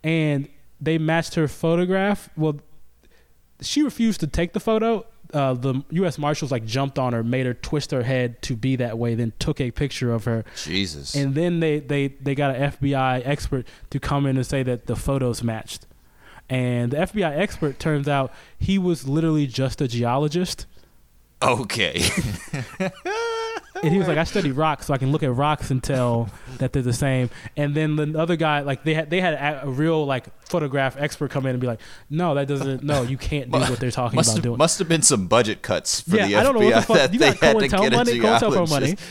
And 0.03 0.47
they 0.79 0.97
matched 0.97 1.35
her 1.35 1.47
photograph. 1.47 2.29
Well, 2.37 2.59
she 3.61 3.81
refused 3.81 4.19
to 4.19 4.27
take 4.27 4.53
the 4.53 4.59
photo. 4.59 5.05
Uh, 5.33 5.53
the 5.53 5.83
U.S. 5.91 6.17
Marshals 6.17 6.51
like 6.51 6.65
jumped 6.65 6.97
on 6.97 7.13
her, 7.13 7.23
made 7.23 7.45
her 7.45 7.53
twist 7.53 7.91
her 7.91 8.03
head 8.03 8.41
to 8.43 8.55
be 8.55 8.75
that 8.77 8.97
way, 8.97 9.13
then 9.15 9.33
took 9.39 9.59
a 9.59 9.71
picture 9.71 10.13
of 10.13 10.23
her, 10.25 10.45
Jesus. 10.63 11.15
and 11.15 11.35
then 11.35 11.59
they 11.59 11.79
they 11.79 12.07
they 12.07 12.33
got 12.35 12.55
an 12.55 12.71
FBI 12.71 13.21
expert 13.25 13.67
to 13.89 13.99
come 13.99 14.25
in 14.25 14.37
and 14.37 14.45
say 14.45 14.63
that 14.63 14.87
the 14.87 14.95
photos 14.95 15.43
matched. 15.43 15.85
And 16.49 16.91
the 16.91 16.97
FBI 16.97 17.37
expert 17.37 17.77
turns 17.77 18.07
out 18.07 18.31
he 18.57 18.77
was 18.77 19.05
literally 19.07 19.47
just 19.47 19.81
a 19.81 19.87
geologist, 19.87 20.65
okay. 21.41 22.01
and 23.83 23.91
he 23.93 23.97
was 23.99 24.07
like, 24.07 24.17
"I 24.17 24.23
study 24.23 24.51
rocks, 24.51 24.87
so 24.87 24.93
I 24.93 24.97
can 24.97 25.11
look 25.11 25.23
at 25.23 25.33
rocks 25.33 25.71
and 25.71 25.83
tell 25.83 26.29
that 26.57 26.73
they're 26.73 26.81
the 26.81 26.93
same." 26.93 27.29
And 27.55 27.75
then 27.75 27.95
the 27.95 28.17
other 28.19 28.35
guy, 28.35 28.61
like 28.61 28.83
they 28.83 28.93
had 28.93 29.09
they 29.09 29.21
had 29.21 29.33
a, 29.33 29.63
a 29.65 29.69
real 29.69 30.05
like 30.05 30.25
photograph 30.45 30.95
expert 30.97 31.31
come 31.31 31.45
in 31.45 31.51
and 31.51 31.59
be 31.61 31.67
like, 31.67 31.79
"No, 32.09 32.35
that 32.35 32.47
doesn't. 32.47 32.83
No, 32.83 33.03
you 33.03 33.17
can't 33.17 33.51
do 33.51 33.59
what 33.59 33.79
they're 33.79 33.91
talking 33.91 34.15
must 34.15 34.29
about 34.29 34.35
have, 34.37 34.43
doing." 34.43 34.57
must 34.57 34.79
have 34.79 34.87
been 34.87 35.01
some 35.01 35.27
budget 35.27 35.61
cuts 35.61 36.01
for 36.01 36.15
yeah, 36.17 36.27
the 36.27 36.35
I 36.37 36.43
don't 36.43 36.53
know 36.59 36.65
what 36.65 36.75
the 36.75 36.81
fuck. 36.81 36.97
that 36.97 37.13
You 37.13 37.19
they 37.19 37.31
got 37.33 37.39
had 37.39 37.59
to 37.59 37.67
COINTEL 37.67 37.81
get 37.81 37.93
a 37.93 37.97
money, 37.97 38.19
COINTELPRO 38.19 38.69
money. 38.69 38.85
geologist. 38.87 39.03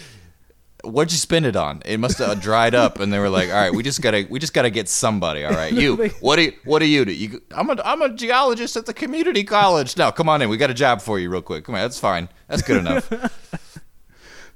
what'd 0.84 1.10
you 1.10 1.18
spend 1.18 1.46
it 1.46 1.56
on? 1.56 1.82
It 1.84 1.98
must 1.98 2.18
have 2.18 2.40
dried 2.40 2.74
up, 2.74 3.00
and 3.00 3.12
they 3.12 3.18
were 3.18 3.28
like, 3.30 3.48
all 3.48 3.54
right, 3.56 3.74
we 3.74 3.82
just 3.82 4.02
gotta 4.02 4.26
we 4.30 4.38
just 4.38 4.52
gotta 4.54 4.70
get 4.70 4.88
somebody. 4.88 5.44
All 5.44 5.52
right, 5.52 5.72
you 5.72 5.96
what 6.20 6.36
do 6.36 6.42
you, 6.42 6.52
what 6.64 6.78
do 6.80 6.86
you 6.86 7.04
do? 7.04 7.12
You, 7.12 7.42
I'm 7.50 7.70
a 7.70 7.80
I'm 7.84 8.02
a 8.02 8.10
geologist 8.14 8.76
at 8.76 8.86
the 8.86 8.94
community 8.94 9.42
college. 9.44 9.96
Now 9.96 10.10
come 10.10 10.28
on 10.28 10.42
in, 10.42 10.48
we 10.48 10.56
got 10.56 10.70
a 10.70 10.74
job 10.74 11.00
for 11.00 11.18
you 11.18 11.30
real 11.30 11.42
quick. 11.42 11.64
Come 11.64 11.74
on, 11.74 11.80
that's 11.80 11.98
fine, 11.98 12.28
that's 12.48 12.62
good 12.62 12.78
enough. 12.78 13.10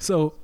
So, 0.00 0.34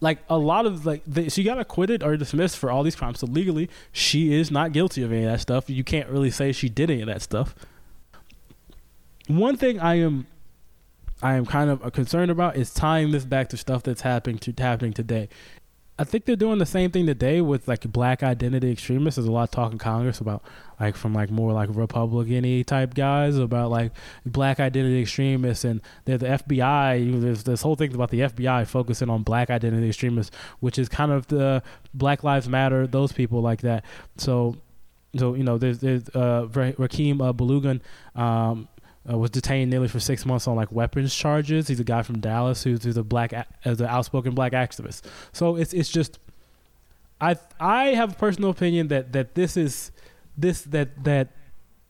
like 0.00 0.18
a 0.28 0.36
lot 0.36 0.66
of 0.66 0.84
like 0.84 1.02
the, 1.06 1.30
she 1.30 1.42
got 1.42 1.58
acquitted 1.58 2.02
or 2.02 2.16
dismissed 2.16 2.58
for 2.58 2.70
all 2.70 2.82
these 2.82 2.96
crimes. 2.96 3.20
So 3.20 3.26
legally, 3.26 3.70
she 3.92 4.34
is 4.34 4.50
not 4.50 4.72
guilty 4.72 5.02
of 5.02 5.12
any 5.12 5.24
of 5.24 5.30
that 5.30 5.40
stuff. 5.40 5.70
You 5.70 5.84
can't 5.84 6.08
really 6.08 6.30
say 6.30 6.52
she 6.52 6.68
did 6.68 6.90
any 6.90 7.02
of 7.02 7.06
that 7.06 7.22
stuff. 7.22 7.54
One 9.28 9.56
thing 9.56 9.80
I 9.80 9.96
am, 9.96 10.26
I 11.22 11.34
am 11.34 11.46
kind 11.46 11.70
of 11.70 11.84
uh, 11.84 11.90
concerned 11.90 12.30
about 12.30 12.56
is 12.56 12.72
tying 12.72 13.10
this 13.10 13.24
back 13.24 13.48
to 13.50 13.56
stuff 13.56 13.82
that's 13.82 14.02
happening 14.02 14.38
to 14.38 14.54
happening 14.58 14.92
today. 14.92 15.28
I 15.98 16.04
think 16.04 16.26
they're 16.26 16.36
doing 16.36 16.58
the 16.58 16.66
same 16.66 16.90
thing 16.90 17.06
today 17.06 17.40
with 17.40 17.66
like 17.68 17.90
black 17.90 18.22
identity 18.22 18.70
extremists. 18.70 19.16
There's 19.16 19.28
a 19.28 19.32
lot 19.32 19.44
of 19.44 19.50
talk 19.50 19.72
in 19.72 19.78
Congress 19.78 20.20
about 20.20 20.42
like 20.78 20.94
from 20.94 21.14
like 21.14 21.30
more 21.30 21.54
like 21.54 21.70
Republican 21.72 22.64
type 22.64 22.92
guys 22.92 23.38
about 23.38 23.70
like 23.70 23.92
black 24.26 24.60
identity 24.60 25.00
extremists 25.00 25.64
and 25.64 25.80
they're 26.04 26.18
the 26.18 26.26
FBI. 26.26 27.22
There's 27.22 27.44
this 27.44 27.62
whole 27.62 27.76
thing 27.76 27.94
about 27.94 28.10
the 28.10 28.20
FBI 28.20 28.66
focusing 28.66 29.08
on 29.08 29.22
black 29.22 29.48
identity 29.48 29.88
extremists, 29.88 30.36
which 30.60 30.78
is 30.78 30.90
kind 30.90 31.12
of 31.12 31.28
the 31.28 31.62
Black 31.94 32.22
Lives 32.22 32.46
Matter, 32.46 32.86
those 32.86 33.12
people 33.12 33.40
like 33.40 33.62
that. 33.62 33.82
So, 34.18 34.56
so 35.16 35.32
you 35.32 35.44
know, 35.44 35.56
there's 35.56 35.78
there's 35.78 36.10
uh, 36.10 36.46
Rakem 36.52 37.22
uh, 37.22 37.32
Balogun. 37.32 37.80
Um, 38.14 38.68
uh, 39.10 39.16
was 39.16 39.30
detained 39.30 39.70
nearly 39.70 39.88
for 39.88 40.00
six 40.00 40.26
months 40.26 40.48
on 40.48 40.56
like 40.56 40.72
weapons 40.72 41.14
charges. 41.14 41.68
He's 41.68 41.80
a 41.80 41.84
guy 41.84 42.02
from 42.02 42.20
Dallas 42.20 42.62
who's, 42.62 42.84
who's 42.84 42.96
a 42.96 43.04
black 43.04 43.32
as 43.64 43.80
an 43.80 43.86
outspoken 43.86 44.34
black 44.34 44.52
activist. 44.52 45.02
So 45.32 45.56
it's 45.56 45.72
it's 45.72 45.90
just 45.90 46.18
I 47.20 47.36
I 47.60 47.86
have 47.86 48.12
a 48.12 48.16
personal 48.16 48.50
opinion 48.50 48.88
that 48.88 49.12
that 49.12 49.34
this 49.34 49.56
is 49.56 49.90
this 50.36 50.62
that 50.62 51.04
that 51.04 51.28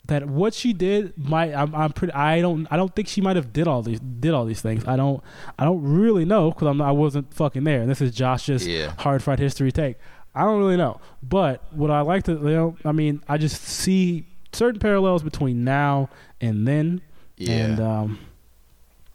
that 0.07 0.27
what 0.29 0.55
she 0.55 0.73
did 0.73 1.17
might 1.17 1.53
I'm, 1.53 1.75
I'm 1.75 1.93
pretty 1.93 2.13
I 2.13 2.41
don't 2.41 2.67
I 2.71 2.77
don't 2.77 2.95
think 2.95 3.09
she 3.09 3.21
might 3.21 3.37
have 3.37 3.53
did 3.53 3.67
all 3.67 3.83
these 3.83 4.01
did 4.01 4.35
all 4.35 4.45
these 4.45 4.61
things. 4.61 4.85
I 4.87 4.97
don't 4.97 5.23
I 5.59 5.65
don't 5.65 5.83
really 5.83 6.25
know 6.25 6.51
because 6.51 6.69
I'm 6.69 6.81
I 6.81 6.93
wasn't 6.93 7.33
fucking 7.35 7.65
there. 7.65 7.81
And 7.81 7.91
this 7.91 8.01
is 8.01 8.15
Josh's 8.15 8.67
yeah. 8.67 8.95
Hard 8.99 9.23
Fried 9.23 9.39
History 9.39 9.73
take. 9.73 9.97
I 10.35 10.43
don't 10.43 10.59
really 10.59 10.77
know, 10.77 11.01
but 11.23 11.65
what 11.73 11.91
I 11.91 12.03
like 12.03 12.25
to 12.25 12.33
you 12.33 12.39
know 12.39 12.77
I 12.85 12.93
mean 12.93 13.23
I 13.29 13.39
just 13.39 13.63
see 13.63 14.27
certain 14.53 14.81
parallels 14.81 15.23
between 15.23 15.65
now 15.65 16.09
and 16.41 16.67
then. 16.67 17.03
Yeah. 17.37 17.53
And 17.53 17.81
um, 17.81 18.19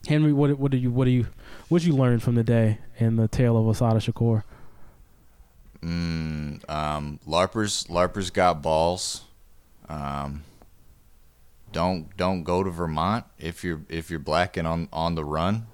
Henry, 0.07 0.33
what 0.33 0.57
what 0.57 0.71
do 0.71 0.77
you 0.77 0.91
what 0.91 1.05
do 1.05 1.11
you 1.11 1.27
what 1.69 1.81
did 1.81 1.87
you 1.87 1.95
learn 1.95 2.19
from 2.19 2.35
the 2.35 2.43
day 2.43 2.79
in 2.97 3.15
the 3.15 3.27
tale 3.27 3.57
of 3.57 3.67
Assata 3.67 3.99
Shakur? 3.99 4.43
Mm, 5.81 6.69
um, 6.69 7.19
larpers 7.27 7.87
larpers 7.87 8.31
got 8.31 8.61
balls. 8.61 9.23
Um, 9.89 10.43
don't 11.71 12.15
don't 12.17 12.43
go 12.43 12.63
to 12.63 12.69
Vermont 12.69 13.25
if 13.39 13.63
you're 13.63 13.81
if 13.89 14.09
you're 14.09 14.19
black 14.19 14.57
and 14.57 14.67
on 14.67 14.87
on 14.93 15.15
the 15.15 15.25
run. 15.25 15.67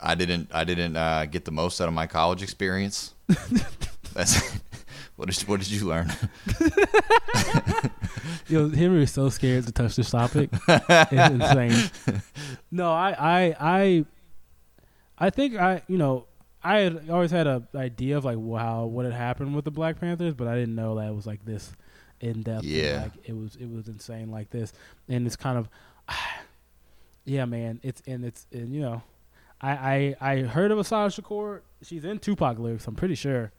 I 0.00 0.14
didn't 0.14 0.50
I 0.52 0.64
didn't 0.64 0.96
uh, 0.96 1.26
get 1.26 1.44
the 1.44 1.50
most 1.50 1.80
out 1.80 1.88
of 1.88 1.94
my 1.94 2.06
college 2.06 2.42
experience. 2.42 3.14
That's 4.12 4.60
what 5.16 5.28
did 5.28 5.48
what 5.48 5.60
did 5.60 5.70
you 5.70 5.86
learn? 5.86 6.12
Yo, 8.48 8.68
Henry 8.68 9.04
is 9.04 9.12
so 9.12 9.28
scared 9.28 9.64
to 9.66 9.72
touch 9.72 9.96
this 9.96 10.10
topic. 10.10 10.50
it's 10.68 11.12
insane. 11.12 11.90
No, 12.70 12.92
I, 12.92 13.14
I, 13.18 13.56
I, 13.60 14.04
I 15.18 15.30
think 15.30 15.56
I, 15.56 15.82
you 15.86 15.98
know, 15.98 16.26
I 16.62 16.80
had 16.80 17.10
always 17.10 17.30
had 17.30 17.46
a 17.46 17.62
idea 17.74 18.16
of 18.16 18.24
like 18.24 18.38
wow 18.38 18.86
what 18.86 19.04
had 19.04 19.14
happened 19.14 19.54
with 19.54 19.64
the 19.64 19.70
Black 19.70 20.00
Panthers, 20.00 20.34
but 20.34 20.48
I 20.48 20.56
didn't 20.56 20.74
know 20.74 20.96
that 20.96 21.08
it 21.08 21.14
was 21.14 21.26
like 21.26 21.44
this 21.44 21.72
in 22.20 22.42
depth. 22.42 22.64
Yeah, 22.64 23.04
like 23.04 23.28
it 23.28 23.36
was 23.36 23.56
it 23.56 23.70
was 23.70 23.86
insane 23.86 24.30
like 24.30 24.50
this, 24.50 24.72
and 25.08 25.26
it's 25.26 25.36
kind 25.36 25.58
of, 25.58 25.68
yeah, 27.24 27.44
man. 27.44 27.80
It's 27.82 28.02
and 28.06 28.24
it's 28.24 28.46
and 28.50 28.74
you 28.74 28.80
know, 28.80 29.02
I 29.60 30.16
I 30.20 30.32
I 30.32 30.42
heard 30.42 30.72
of 30.72 30.78
Assata 30.78 31.22
Shakur. 31.22 31.60
She's 31.82 32.04
in 32.04 32.18
Tupac 32.18 32.58
lyrics. 32.58 32.86
I'm 32.86 32.96
pretty 32.96 33.14
sure 33.14 33.52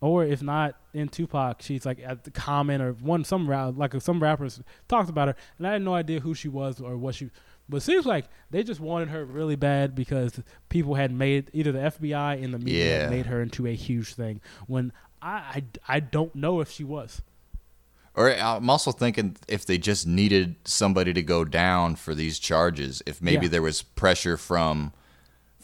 or 0.00 0.24
if 0.24 0.42
not 0.42 0.76
in 0.92 1.08
Tupac, 1.08 1.62
she's 1.62 1.84
like 1.84 2.00
at 2.00 2.24
the 2.24 2.30
comment 2.30 2.82
or 2.82 2.92
one 2.92 3.24
some 3.24 3.48
rap 3.48 3.74
like 3.76 4.00
some 4.00 4.22
rappers 4.22 4.60
talked 4.88 5.10
about 5.10 5.28
her, 5.28 5.36
and 5.58 5.66
I 5.66 5.72
had 5.72 5.82
no 5.82 5.94
idea 5.94 6.20
who 6.20 6.34
she 6.34 6.48
was 6.48 6.80
or 6.80 6.96
what 6.96 7.14
she. 7.14 7.30
But 7.68 7.78
it 7.78 7.82
seems 7.82 8.06
like 8.06 8.26
they 8.50 8.62
just 8.62 8.80
wanted 8.80 9.08
her 9.08 9.24
really 9.24 9.56
bad 9.56 9.94
because 9.94 10.40
people 10.70 10.94
had 10.94 11.12
made 11.12 11.50
either 11.52 11.72
the 11.72 11.78
FBI 11.78 12.42
and 12.42 12.54
the 12.54 12.58
media 12.58 13.02
yeah. 13.02 13.10
made 13.10 13.26
her 13.26 13.42
into 13.42 13.66
a 13.66 13.74
huge 13.74 14.14
thing. 14.14 14.40
When 14.66 14.92
I, 15.20 15.62
I 15.88 15.96
I 15.96 16.00
don't 16.00 16.34
know 16.34 16.60
if 16.60 16.70
she 16.70 16.84
was. 16.84 17.20
Or 18.14 18.32
I'm 18.32 18.68
also 18.68 18.90
thinking 18.90 19.36
if 19.46 19.64
they 19.64 19.78
just 19.78 20.06
needed 20.06 20.56
somebody 20.64 21.12
to 21.12 21.22
go 21.22 21.44
down 21.44 21.94
for 21.94 22.16
these 22.16 22.40
charges, 22.40 23.00
if 23.06 23.22
maybe 23.22 23.46
yeah. 23.46 23.50
there 23.50 23.62
was 23.62 23.82
pressure 23.82 24.36
from 24.36 24.92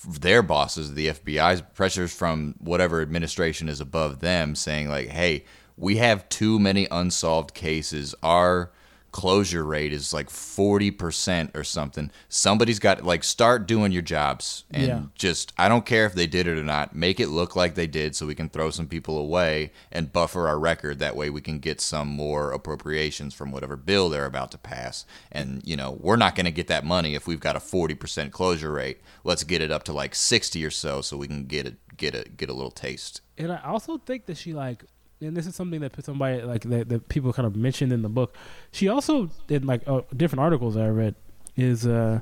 their 0.06 0.42
bosses, 0.42 0.94
the 0.94 1.08
FBI's 1.08 1.62
pressures 1.74 2.12
from 2.14 2.54
whatever 2.58 3.00
administration 3.00 3.68
is 3.68 3.80
above 3.80 4.20
them, 4.20 4.54
saying 4.54 4.88
like, 4.88 5.08
"Hey, 5.08 5.44
we 5.76 5.96
have 5.96 6.28
too 6.28 6.58
many 6.58 6.86
unsolved 6.90 7.54
cases. 7.54 8.14
Our 8.22 8.70
closure 9.14 9.64
rate 9.64 9.92
is 9.92 10.12
like 10.12 10.28
40% 10.28 11.54
or 11.54 11.62
something. 11.62 12.10
Somebody's 12.28 12.80
got 12.80 13.04
like 13.04 13.22
start 13.22 13.64
doing 13.64 13.92
your 13.92 14.02
jobs 14.02 14.64
and 14.72 14.86
yeah. 14.88 15.02
just 15.14 15.52
I 15.56 15.68
don't 15.68 15.86
care 15.86 16.04
if 16.04 16.14
they 16.14 16.26
did 16.26 16.48
it 16.48 16.58
or 16.58 16.64
not, 16.64 16.96
make 16.96 17.20
it 17.20 17.28
look 17.28 17.54
like 17.54 17.76
they 17.76 17.86
did 17.86 18.16
so 18.16 18.26
we 18.26 18.34
can 18.34 18.48
throw 18.48 18.70
some 18.70 18.88
people 18.88 19.16
away 19.16 19.70
and 19.92 20.12
buffer 20.12 20.48
our 20.48 20.58
record 20.58 20.98
that 20.98 21.14
way 21.14 21.30
we 21.30 21.40
can 21.40 21.60
get 21.60 21.80
some 21.80 22.08
more 22.08 22.50
appropriations 22.50 23.34
from 23.34 23.52
whatever 23.52 23.76
bill 23.76 24.08
they're 24.08 24.26
about 24.26 24.50
to 24.50 24.58
pass. 24.58 25.06
And 25.30 25.62
you 25.64 25.76
know, 25.76 25.96
we're 26.00 26.16
not 26.16 26.34
going 26.34 26.46
to 26.46 26.50
get 26.50 26.66
that 26.66 26.84
money 26.84 27.14
if 27.14 27.28
we've 27.28 27.38
got 27.38 27.54
a 27.54 27.60
40% 27.60 28.32
closure 28.32 28.72
rate. 28.72 29.00
Let's 29.22 29.44
get 29.44 29.62
it 29.62 29.70
up 29.70 29.84
to 29.84 29.92
like 29.92 30.16
60 30.16 30.64
or 30.64 30.70
so 30.70 31.02
so 31.02 31.16
we 31.16 31.28
can 31.28 31.44
get 31.44 31.66
it 31.66 31.76
get 31.96 32.16
a 32.16 32.28
get 32.28 32.48
a 32.48 32.52
little 32.52 32.72
taste. 32.72 33.20
And 33.38 33.52
I 33.52 33.60
also 33.64 33.98
think 33.98 34.26
that 34.26 34.36
she 34.36 34.52
like 34.52 34.84
and 35.24 35.36
this 35.36 35.46
is 35.46 35.54
something 35.54 35.80
that 35.80 36.04
somebody 36.04 36.42
like 36.42 36.62
that, 36.64 36.88
that 36.88 37.08
people 37.08 37.32
kind 37.32 37.46
of 37.46 37.56
mentioned 37.56 37.92
in 37.92 38.02
the 38.02 38.08
book. 38.08 38.34
She 38.72 38.88
also 38.88 39.30
did 39.46 39.64
like 39.64 39.86
uh, 39.86 40.02
different 40.16 40.40
articles 40.40 40.76
I 40.76 40.88
read. 40.88 41.14
Is 41.56 41.86
uh, 41.86 42.20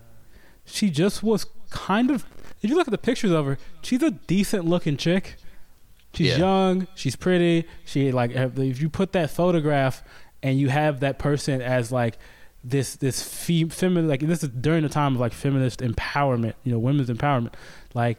she 0.65 0.91
just 0.91 1.23
was 1.23 1.47
kind 1.71 2.11
of 2.11 2.27
if 2.63 2.71
you 2.71 2.77
look 2.77 2.87
at 2.87 2.93
the 2.93 2.99
pictures 2.99 3.33
of 3.33 3.47
her, 3.47 3.59
she's 3.83 4.03
a 4.03 4.11
decent 4.11 4.65
looking 4.65 4.97
chick. 4.97 5.37
She's 6.15 6.33
yeah. 6.33 6.39
young, 6.39 6.87
she's 6.95 7.17
pretty. 7.17 7.67
She 7.85 8.13
like 8.13 8.33
if 8.33 8.81
you 8.81 8.89
put 8.89 9.13
that 9.13 9.31
photograph 9.31 10.03
and 10.43 10.59
you 10.59 10.69
have 10.69 11.01
that 11.01 11.19
person 11.19 11.63
as 11.63 11.91
like 11.91 12.19
this 12.65 12.97
this 12.97 13.23
fem- 13.23 13.71
feminine 13.71 14.09
like 14.09 14.21
this 14.21 14.43
is 14.43 14.51
during 14.51 14.83
the 14.83 14.89
time 14.89 15.15
of 15.15 15.21
like 15.21 15.33
feminist 15.33 15.81
empowerment, 15.81 16.55
you 16.65 16.73
know, 16.73 16.79
women's 16.79 17.09
empowerment. 17.09 17.55
Like 17.95 18.19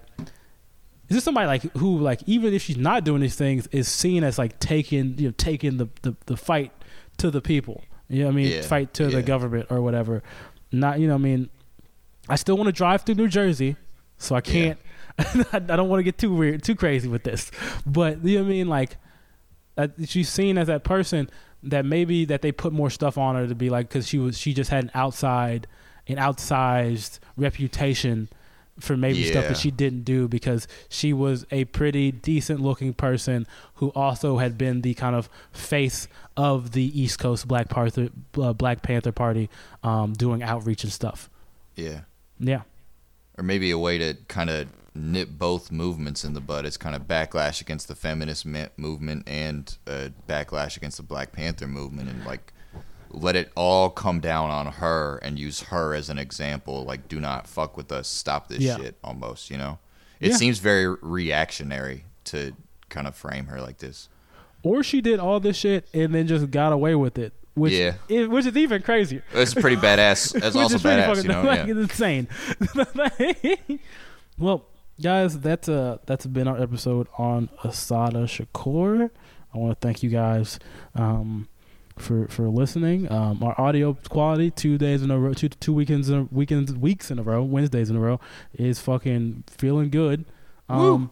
is 1.14 1.18
this 1.18 1.24
somebody 1.26 1.46
like 1.46 1.62
who 1.78 2.00
like 2.00 2.22
even 2.26 2.56
if 2.56 2.64
she's 2.64 2.78
not 2.78 3.04
doing 3.04 3.22
these 3.22 3.36
things 3.36 3.68
is 3.68 3.88
seen 3.88 4.24
as 4.24 4.40
like 4.40 4.58
taking 4.60 5.16
you 5.20 5.28
know 5.28 5.34
taking 5.38 5.78
the 5.78 5.88
the, 6.02 6.16
the 6.26 6.36
fight 6.36 6.72
to 7.18 7.30
the 7.30 7.40
people? 7.40 7.84
You 8.10 8.22
know 8.22 8.26
what 8.26 8.32
i 8.32 8.36
mean? 8.36 8.52
Yeah, 8.52 8.62
fight 8.64 8.96
to 8.96 9.04
yeah. 9.04 9.10
the 9.18 9.22
government 9.22 9.68
or 9.70 9.80
whatever. 9.80 10.24
Not 10.72 11.00
you 11.00 11.08
know 11.08 11.14
i 11.14 11.20
mean? 11.20 11.52
I 12.28 12.36
still 12.36 12.58
want 12.58 12.68
to 12.68 12.72
drive 12.72 13.04
through 13.04 13.16
new 13.16 13.28
jersey 13.28 13.76
so 14.18 14.36
i 14.36 14.42
can't 14.42 14.80
yeah. 15.20 15.44
I, 15.54 15.60
don't 15.60 15.88
want 15.88 16.00
to 16.00 16.04
get 16.04 16.18
too 16.18 16.34
weird 16.34 16.64
too 16.64 16.76
crazy 16.76 17.08
with 17.08 17.24
this. 17.24 17.52
But 17.86 18.26
you 18.26 18.38
know 18.38 18.44
what 18.44 18.50
i 18.50 18.52
mean? 18.52 18.68
Like 18.68 18.98
uh, 19.78 19.90
she's 20.06 20.30
seen 20.30 20.58
as 20.58 20.66
that 20.66 20.84
person 20.84 21.30
that 21.62 21.86
maybe 21.86 22.26
that 22.26 22.42
they 22.42 22.52
put 22.52 22.74
more 22.74 22.90
stuff 22.90 23.20
on 23.20 23.36
her 23.36 23.48
to 23.48 23.56
be 23.56 23.70
like 23.70 23.88
because 23.88 24.08
she 24.08 24.18
was 24.18 24.36
she 24.36 24.56
just 24.56 24.72
had 24.72 24.86
an 24.86 24.92
outside 24.96 25.68
an 26.08 26.16
outsized 26.16 27.20
reputation 27.38 28.30
for 28.80 28.98
maybe 28.98 29.20
yeah. 29.20 29.32
stuff 29.32 29.48
that 29.48 29.58
she 29.58 29.72
didn't 29.72 30.04
do 30.04 30.28
because 30.28 30.68
she 30.90 31.14
was 31.14 31.46
a 31.52 31.66
pretty 31.66 32.12
decent 32.12 32.60
looking 32.60 32.94
person 32.94 33.46
who 33.76 33.90
also 33.90 34.38
had 34.38 34.58
been 34.58 34.82
the 34.82 34.94
kind 34.96 35.16
of 35.16 35.30
face 35.52 36.08
of 36.36 36.72
the 36.72 37.00
East 37.00 37.20
Coast 37.20 37.48
Black 37.48 37.70
Panther 37.70 38.10
uh, 38.42 38.54
Black 38.54 38.82
Panther 38.82 39.12
Party 39.12 39.50
um, 39.84 40.14
doing 40.14 40.42
outreach 40.42 40.84
and 40.84 40.92
stuff. 40.92 41.30
Yeah. 41.76 42.02
Yeah. 42.40 42.62
Or 43.38 43.44
maybe 43.44 43.72
a 43.72 43.78
way 43.78 43.98
to 43.98 44.16
kind 44.28 44.50
of 44.50 44.68
nip 44.96 45.30
both 45.30 45.72
movements 45.72 46.24
in 46.24 46.34
the 46.34 46.42
bud. 46.42 46.66
It's 46.66 46.78
kind 46.78 46.96
of 46.96 47.04
backlash 47.04 47.62
against 47.62 47.88
the 47.88 47.96
feminist 47.96 48.46
movement 48.78 49.28
and 49.28 49.76
uh, 49.88 50.10
backlash 50.28 50.78
against 50.78 50.98
the 50.98 51.04
Black 51.04 51.32
Panther 51.32 51.68
movement 51.68 52.10
and 52.10 52.26
like 52.26 52.53
let 53.14 53.36
it 53.36 53.52
all 53.56 53.90
come 53.90 54.20
down 54.20 54.50
on 54.50 54.68
her 54.68 55.20
and 55.22 55.40
use 55.40 55.62
her 55.62 55.94
as 55.94 56.10
an 56.10 56.18
example. 56.18 56.84
Like, 56.84 57.08
do 57.08 57.20
not 57.20 57.48
fuck 57.48 57.78
with 57.78 57.92
us. 57.92 58.08
Stop 58.08 58.50
this 58.50 58.60
yeah. 58.60 58.78
shit. 58.78 58.96
Almost, 59.04 59.50
you 59.50 59.58
know. 59.58 59.80
It 60.20 60.32
yeah. 60.32 60.38
seems 60.38 60.60
very 60.60 60.88
reactionary 61.02 62.06
to 62.26 62.54
kind 62.90 63.08
of 63.08 63.16
frame 63.16 63.48
her 63.48 63.62
like 63.62 63.78
this. 63.80 64.10
Or 64.64 64.84
she 64.84 65.02
did 65.02 65.20
all 65.20 65.40
this 65.40 65.58
shit 65.58 65.88
and 65.94 66.14
then 66.16 66.28
just 66.28 66.50
got 66.52 66.74
away 66.74 66.96
with 66.96 67.18
it. 67.18 67.34
Which, 67.56 67.74
yeah. 67.74 67.96
Is, 68.10 68.28
which 68.28 68.46
is 68.46 68.58
even 68.58 68.82
crazier. 68.82 69.24
It's 69.34 69.54
pretty 69.54 69.76
badass. 69.76 70.34
That's 70.42 70.56
also 70.56 70.78
badass. 70.78 71.24
You 71.24 71.30
know, 71.30 71.44
like, 71.44 71.68
yeah. 71.68 71.74
It's 71.76 71.92
insane. 71.92 73.80
Well, 74.38 74.66
guys, 75.02 75.40
that's 75.40 75.70
uh 75.70 75.98
that's 76.06 76.26
been 76.26 76.48
our 76.48 76.60
episode 76.60 77.08
on 77.18 77.50
Assata 77.64 78.20
Shakur. 78.20 79.10
I 79.54 79.58
want 79.58 79.80
to 79.80 79.88
thank 79.88 80.02
you 80.02 80.10
guys 80.10 80.58
um, 80.96 81.48
for 81.98 82.28
for 82.28 82.50
listening. 82.50 83.12
Um, 83.12 83.44
our 83.44 83.60
audio 83.60 83.94
quality 84.10 84.52
two 84.52 84.78
days 84.78 85.04
in 85.04 85.12
a 85.12 85.20
row, 85.20 85.34
two 85.34 85.50
two 85.50 85.74
weekends 85.74 86.10
in 86.10 86.20
a, 86.20 86.24
weekends 86.32 86.74
weeks 86.74 87.12
in 87.12 87.20
a 87.20 87.24
row, 87.24 87.44
Wednesdays 87.44 87.90
in 87.90 87.96
a 87.96 88.00
row 88.00 88.20
is 88.54 88.80
fucking 88.80 89.44
feeling 89.48 89.90
good. 89.90 90.26
Um, 90.70 91.12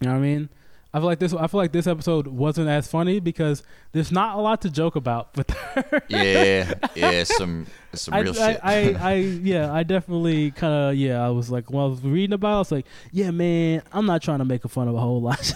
you 0.00 0.08
know 0.08 0.12
what 0.12 0.18
I 0.18 0.20
mean? 0.20 0.48
I 0.92 0.98
feel 0.98 1.06
like 1.06 1.20
this. 1.20 1.32
I 1.32 1.46
feel 1.46 1.58
like 1.58 1.70
this 1.70 1.86
episode 1.86 2.26
wasn't 2.26 2.68
as 2.68 2.88
funny 2.88 3.20
because 3.20 3.62
there's 3.92 4.10
not 4.10 4.36
a 4.36 4.40
lot 4.40 4.62
to 4.62 4.70
joke 4.70 4.96
about 4.96 5.34
But. 5.34 5.54
Yeah, 6.08 6.74
yeah, 6.96 7.22
some 7.22 7.66
some 7.94 8.14
real 8.14 8.30
I, 8.30 8.52
shit. 8.52 8.60
I, 8.62 8.92
I, 9.00 9.14
yeah, 9.14 9.72
I 9.72 9.84
definitely 9.84 10.50
kind 10.50 10.90
of, 10.90 10.96
yeah, 10.96 11.24
I 11.24 11.30
was 11.30 11.48
like, 11.50 11.70
when 11.70 11.84
I 11.84 11.86
was 11.86 12.02
reading 12.02 12.34
about, 12.34 12.48
it, 12.48 12.54
I 12.54 12.58
was 12.58 12.72
like, 12.72 12.86
yeah, 13.12 13.30
man, 13.30 13.82
I'm 13.92 14.06
not 14.06 14.22
trying 14.22 14.40
to 14.40 14.44
make 14.44 14.64
a 14.64 14.68
fun 14.68 14.88
of 14.88 14.96
a 14.96 14.98
whole 14.98 15.20
lot. 15.22 15.54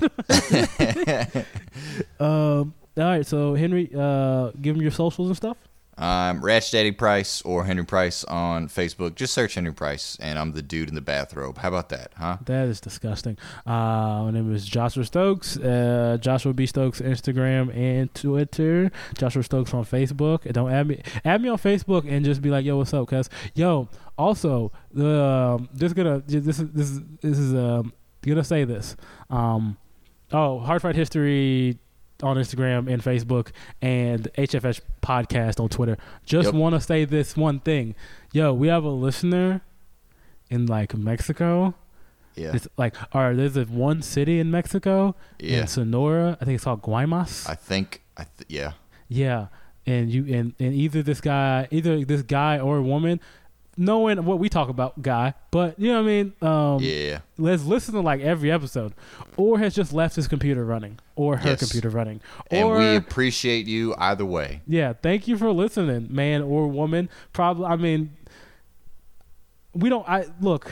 um, 2.21 2.75
all 2.97 3.05
right, 3.05 3.27
so 3.27 3.55
Henry, 3.55 3.91
uh, 3.97 4.51
give 4.61 4.77
him 4.77 4.83
your 4.83 4.91
socials 4.91 5.29
and 5.29 5.37
stuff. 5.37 5.57
I'm 5.97 6.45
Ratchet 6.45 6.73
Daddy 6.73 6.91
Price 6.91 7.41
or 7.43 7.65
Henry 7.65 7.85
Price 7.85 8.25
on 8.25 8.69
Facebook. 8.69 9.15
Just 9.15 9.33
search 9.33 9.55
Henry 9.55 9.73
Price, 9.73 10.19
and 10.21 10.39
I'm 10.41 10.51
the 10.53 10.63
dude 10.63 10.89
in 10.89 10.97
the 10.97 11.01
bathrobe. 11.01 11.59
How 11.59 11.69
about 11.69 11.89
that, 11.91 12.13
huh? 12.17 12.39
That 12.47 12.67
is 12.67 12.81
disgusting. 12.81 13.39
Uh, 13.65 14.25
my 14.25 14.31
name 14.33 14.53
is 14.53 14.67
Joshua 14.67 15.05
Stokes. 15.05 15.57
Uh, 15.57 16.19
Joshua 16.21 16.53
B 16.53 16.67
Stokes 16.67 17.01
Instagram 17.01 17.75
and 17.77 18.13
Twitter. 18.13 18.91
Joshua 19.17 19.45
Stokes 19.45 19.73
on 19.73 19.85
Facebook. 19.85 20.45
And 20.47 20.55
don't 20.55 20.73
add 20.73 20.89
me. 20.89 21.01
Add 21.25 21.41
me 21.43 21.49
on 21.49 21.59
Facebook 21.59 22.11
and 22.11 22.25
just 22.25 22.43
be 22.43 22.51
like, 22.51 22.65
"Yo, 22.65 22.77
what's 22.77 22.93
up?" 22.93 23.07
Cause 23.07 23.31
yo, 23.55 23.89
also 24.19 24.73
the 24.93 25.23
um, 25.23 25.69
this 25.73 25.93
gonna 25.93 26.25
this 26.27 26.59
is 26.59 26.71
this 26.73 26.91
is 26.91 27.01
this 27.23 27.39
is 27.39 27.55
um 27.55 27.93
gonna 28.23 28.43
say 28.43 28.65
this. 28.65 28.97
Um, 29.31 29.77
oh, 30.33 30.59
Hard 30.59 30.81
Fried 30.83 30.97
History 30.97 31.79
on 32.23 32.37
Instagram 32.37 32.91
and 32.93 33.03
Facebook 33.03 33.49
and 33.83 34.29
HFS 34.39 34.81
podcast 35.03 35.61
on 35.61 35.69
Twitter. 35.69 35.97
Just 36.25 36.47
Yep. 36.47 36.55
want 36.55 36.75
to 36.75 36.81
say 36.81 37.05
this 37.05 37.37
one 37.37 37.61
thing. 37.61 37.95
Yo, 38.33 38.53
we 38.53 38.69
have 38.69 38.85
a 38.85 38.89
listener 38.91 39.63
in 40.51 40.67
like 40.67 40.95
Mexico. 40.97 41.75
Yeah, 42.37 42.51
It's 42.55 42.67
like, 42.77 42.97
right, 43.15 43.33
there's 43.37 43.57
a 43.57 43.65
one 43.65 44.03
city 44.03 44.41
in 44.41 44.51
Mexico 44.51 45.15
yeah. 45.39 45.61
in 45.63 45.67
Sonora. 45.69 46.37
I 46.41 46.45
think 46.45 46.57
it's 46.57 46.65
called 46.65 46.83
Guaymas. 46.83 47.49
I 47.49 47.55
think 47.55 48.03
I 48.17 48.25
th- 48.25 48.49
yeah. 48.49 48.73
yeah, 49.09 49.47
and 49.87 50.11
you 50.11 50.25
and 50.35 50.53
and 50.59 50.75
either 50.75 51.01
this 51.03 51.21
guy, 51.21 51.69
either 51.71 52.05
this 52.05 52.23
guy 52.23 52.59
or 52.59 52.83
woman, 52.83 53.21
knowing 53.77 54.25
what 54.25 54.39
we 54.39 54.49
talk 54.49 54.69
about, 54.69 55.01
guy, 55.03 55.35
but 55.51 55.79
you 55.79 55.89
know 55.89 56.03
what 56.03 56.09
I 56.11 56.13
mean. 56.13 56.33
Um, 56.43 56.79
Yeah, 56.81 57.21
Let's 57.39 57.65
listen 57.65 57.95
to 57.95 58.01
like 58.01 58.21
every 58.21 58.51
episode, 58.53 58.93
or 59.37 59.59
has 59.59 59.75
just 59.75 59.93
left 59.93 60.17
his 60.17 60.29
computer 60.29 60.65
running, 60.65 60.99
or 61.17 61.37
her 61.39 61.51
Yes. 61.51 61.59
computer 61.61 61.89
running, 61.91 62.21
and 62.51 62.65
or 62.69 62.79
we 62.79 62.97
appreciate 62.97 63.67
you 63.67 63.95
either 63.99 64.25
way. 64.25 64.61
yeah. 64.67 64.93
Thank 64.93 65.27
you 65.29 65.37
for 65.37 65.51
listening, 65.53 66.07
man 66.11 66.43
or 66.43 66.69
woman. 66.69 67.09
Probably, 67.33 67.67
I 67.67 67.77
mean, 67.77 68.17
we 69.75 69.89
don't. 69.89 70.09
I 70.09 70.27
look. 70.41 70.71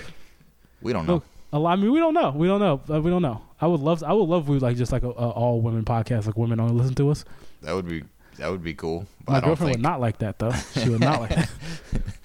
We 0.80 0.92
don't 0.92 1.06
know. 1.06 1.14
Look, 1.14 1.24
a 1.52 1.58
lot. 1.58 1.72
I 1.72 1.76
mean, 1.76 1.92
we 1.92 1.98
don't 1.98 2.14
know. 2.14 2.30
We 2.30 2.46
don't 2.46 2.60
know. 2.60 2.80
Uh, 2.88 3.00
we 3.00 3.10
don't 3.10 3.22
know. 3.22 3.42
I 3.60 3.66
would 3.66 3.80
love. 3.80 4.02
I 4.02 4.12
would 4.12 4.28
love. 4.28 4.44
if 4.44 4.48
We 4.48 4.58
like 4.58 4.76
just 4.76 4.92
like 4.92 5.02
a, 5.02 5.08
a 5.10 5.30
all 5.30 5.60
women 5.60 5.84
podcast. 5.84 6.26
Like 6.26 6.36
women 6.36 6.60
only 6.60 6.74
listen 6.74 6.94
to 6.96 7.10
us. 7.10 7.24
That 7.62 7.74
would 7.74 7.86
be 7.88 8.04
that 8.38 8.50
would 8.50 8.62
be 8.62 8.74
cool. 8.74 9.06
But 9.24 9.32
My 9.32 9.36
I 9.38 9.40
don't 9.40 9.48
girlfriend 9.50 9.68
think 9.74 9.78
would 9.78 9.82
not 9.90 10.00
like 10.00 10.18
that 10.18 10.38
though. 10.38 10.52
She 10.52 10.88
would 10.88 11.00
not 11.00 11.20
like 11.20 11.30
that. 11.34 11.50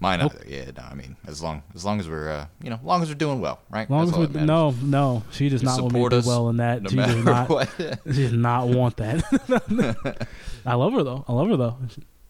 mine. 0.00 0.18
Nope. 0.20 0.32
Either. 0.36 0.44
Yeah, 0.48 0.70
no. 0.76 0.82
I 0.90 0.94
mean, 0.94 1.16
as 1.26 1.42
long 1.42 1.62
as 1.74 1.84
long 1.84 2.00
as 2.00 2.08
we're 2.08 2.30
uh, 2.30 2.46
you 2.62 2.70
know, 2.70 2.76
as 2.76 2.82
long 2.82 3.02
as 3.02 3.08
we're 3.08 3.14
doing 3.14 3.40
well, 3.40 3.60
right? 3.70 3.88
Long 3.90 4.06
That's 4.06 4.18
as 4.18 4.28
we 4.28 4.40
no, 4.42 4.70
no, 4.82 5.22
she 5.30 5.48
does 5.48 5.62
Just 5.62 5.76
not 5.76 5.82
want 5.82 5.94
me 5.94 6.08
to 6.08 6.20
do 6.22 6.28
well 6.28 6.48
in 6.48 6.56
that. 6.58 6.82
no 6.82 6.90
she 6.90 6.96
does 6.96 7.24
not. 7.24 7.48
what. 7.48 7.68
She 8.06 8.22
does 8.22 8.32
not 8.32 8.68
want 8.68 8.96
that. 8.98 10.28
I 10.66 10.74
love 10.74 10.92
her 10.94 11.02
though. 11.02 11.24
I 11.28 11.32
love 11.32 11.48
her 11.48 11.56
though. 11.56 11.78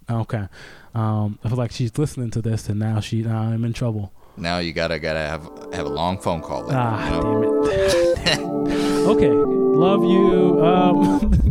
Okay. 0.09 0.47
Um, 0.95 1.39
I 1.45 1.49
feel 1.49 1.59
like 1.59 1.73
she's 1.73 1.97
listening 1.99 2.31
to 2.31 2.41
this, 2.43 2.69
and 2.69 2.79
now 2.79 3.01
she. 3.01 3.23
Now 3.23 3.41
I'm 3.43 3.65
in 3.65 3.73
trouble. 3.73 4.13
now 4.37 4.59
you 4.59 4.73
gotta 4.73 4.99
gotta 4.99 5.19
have 5.21 5.43
have 5.75 5.87
a 5.87 5.89
long 5.91 6.19
phone 6.19 6.41
call. 6.43 6.63
Later, 6.65 6.79
Ah, 6.79 7.17
you 7.17 7.23
know? 7.23 8.15
damn 8.17 8.41
it. 8.41 9.07
okay. 9.09 9.31
Love 9.31 10.05
you. 10.05 10.65
Um, 10.65 10.97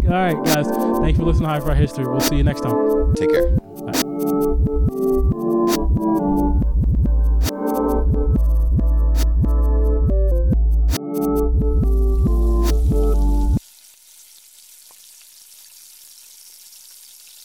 all 0.05 0.09
right, 0.09 0.35
guys. 0.45 0.67
Thank 0.99 1.17
you 1.17 1.23
for 1.23 1.23
listening 1.25 1.43
to 1.43 1.49
Hard 1.49 1.63
Fried 1.63 1.77
History. 1.77 2.05
We'll 2.07 2.19
see 2.21 2.37
you 2.37 2.43
next 2.43 2.61
time. 2.61 3.13
Take 3.15 3.29
care. 3.31 3.57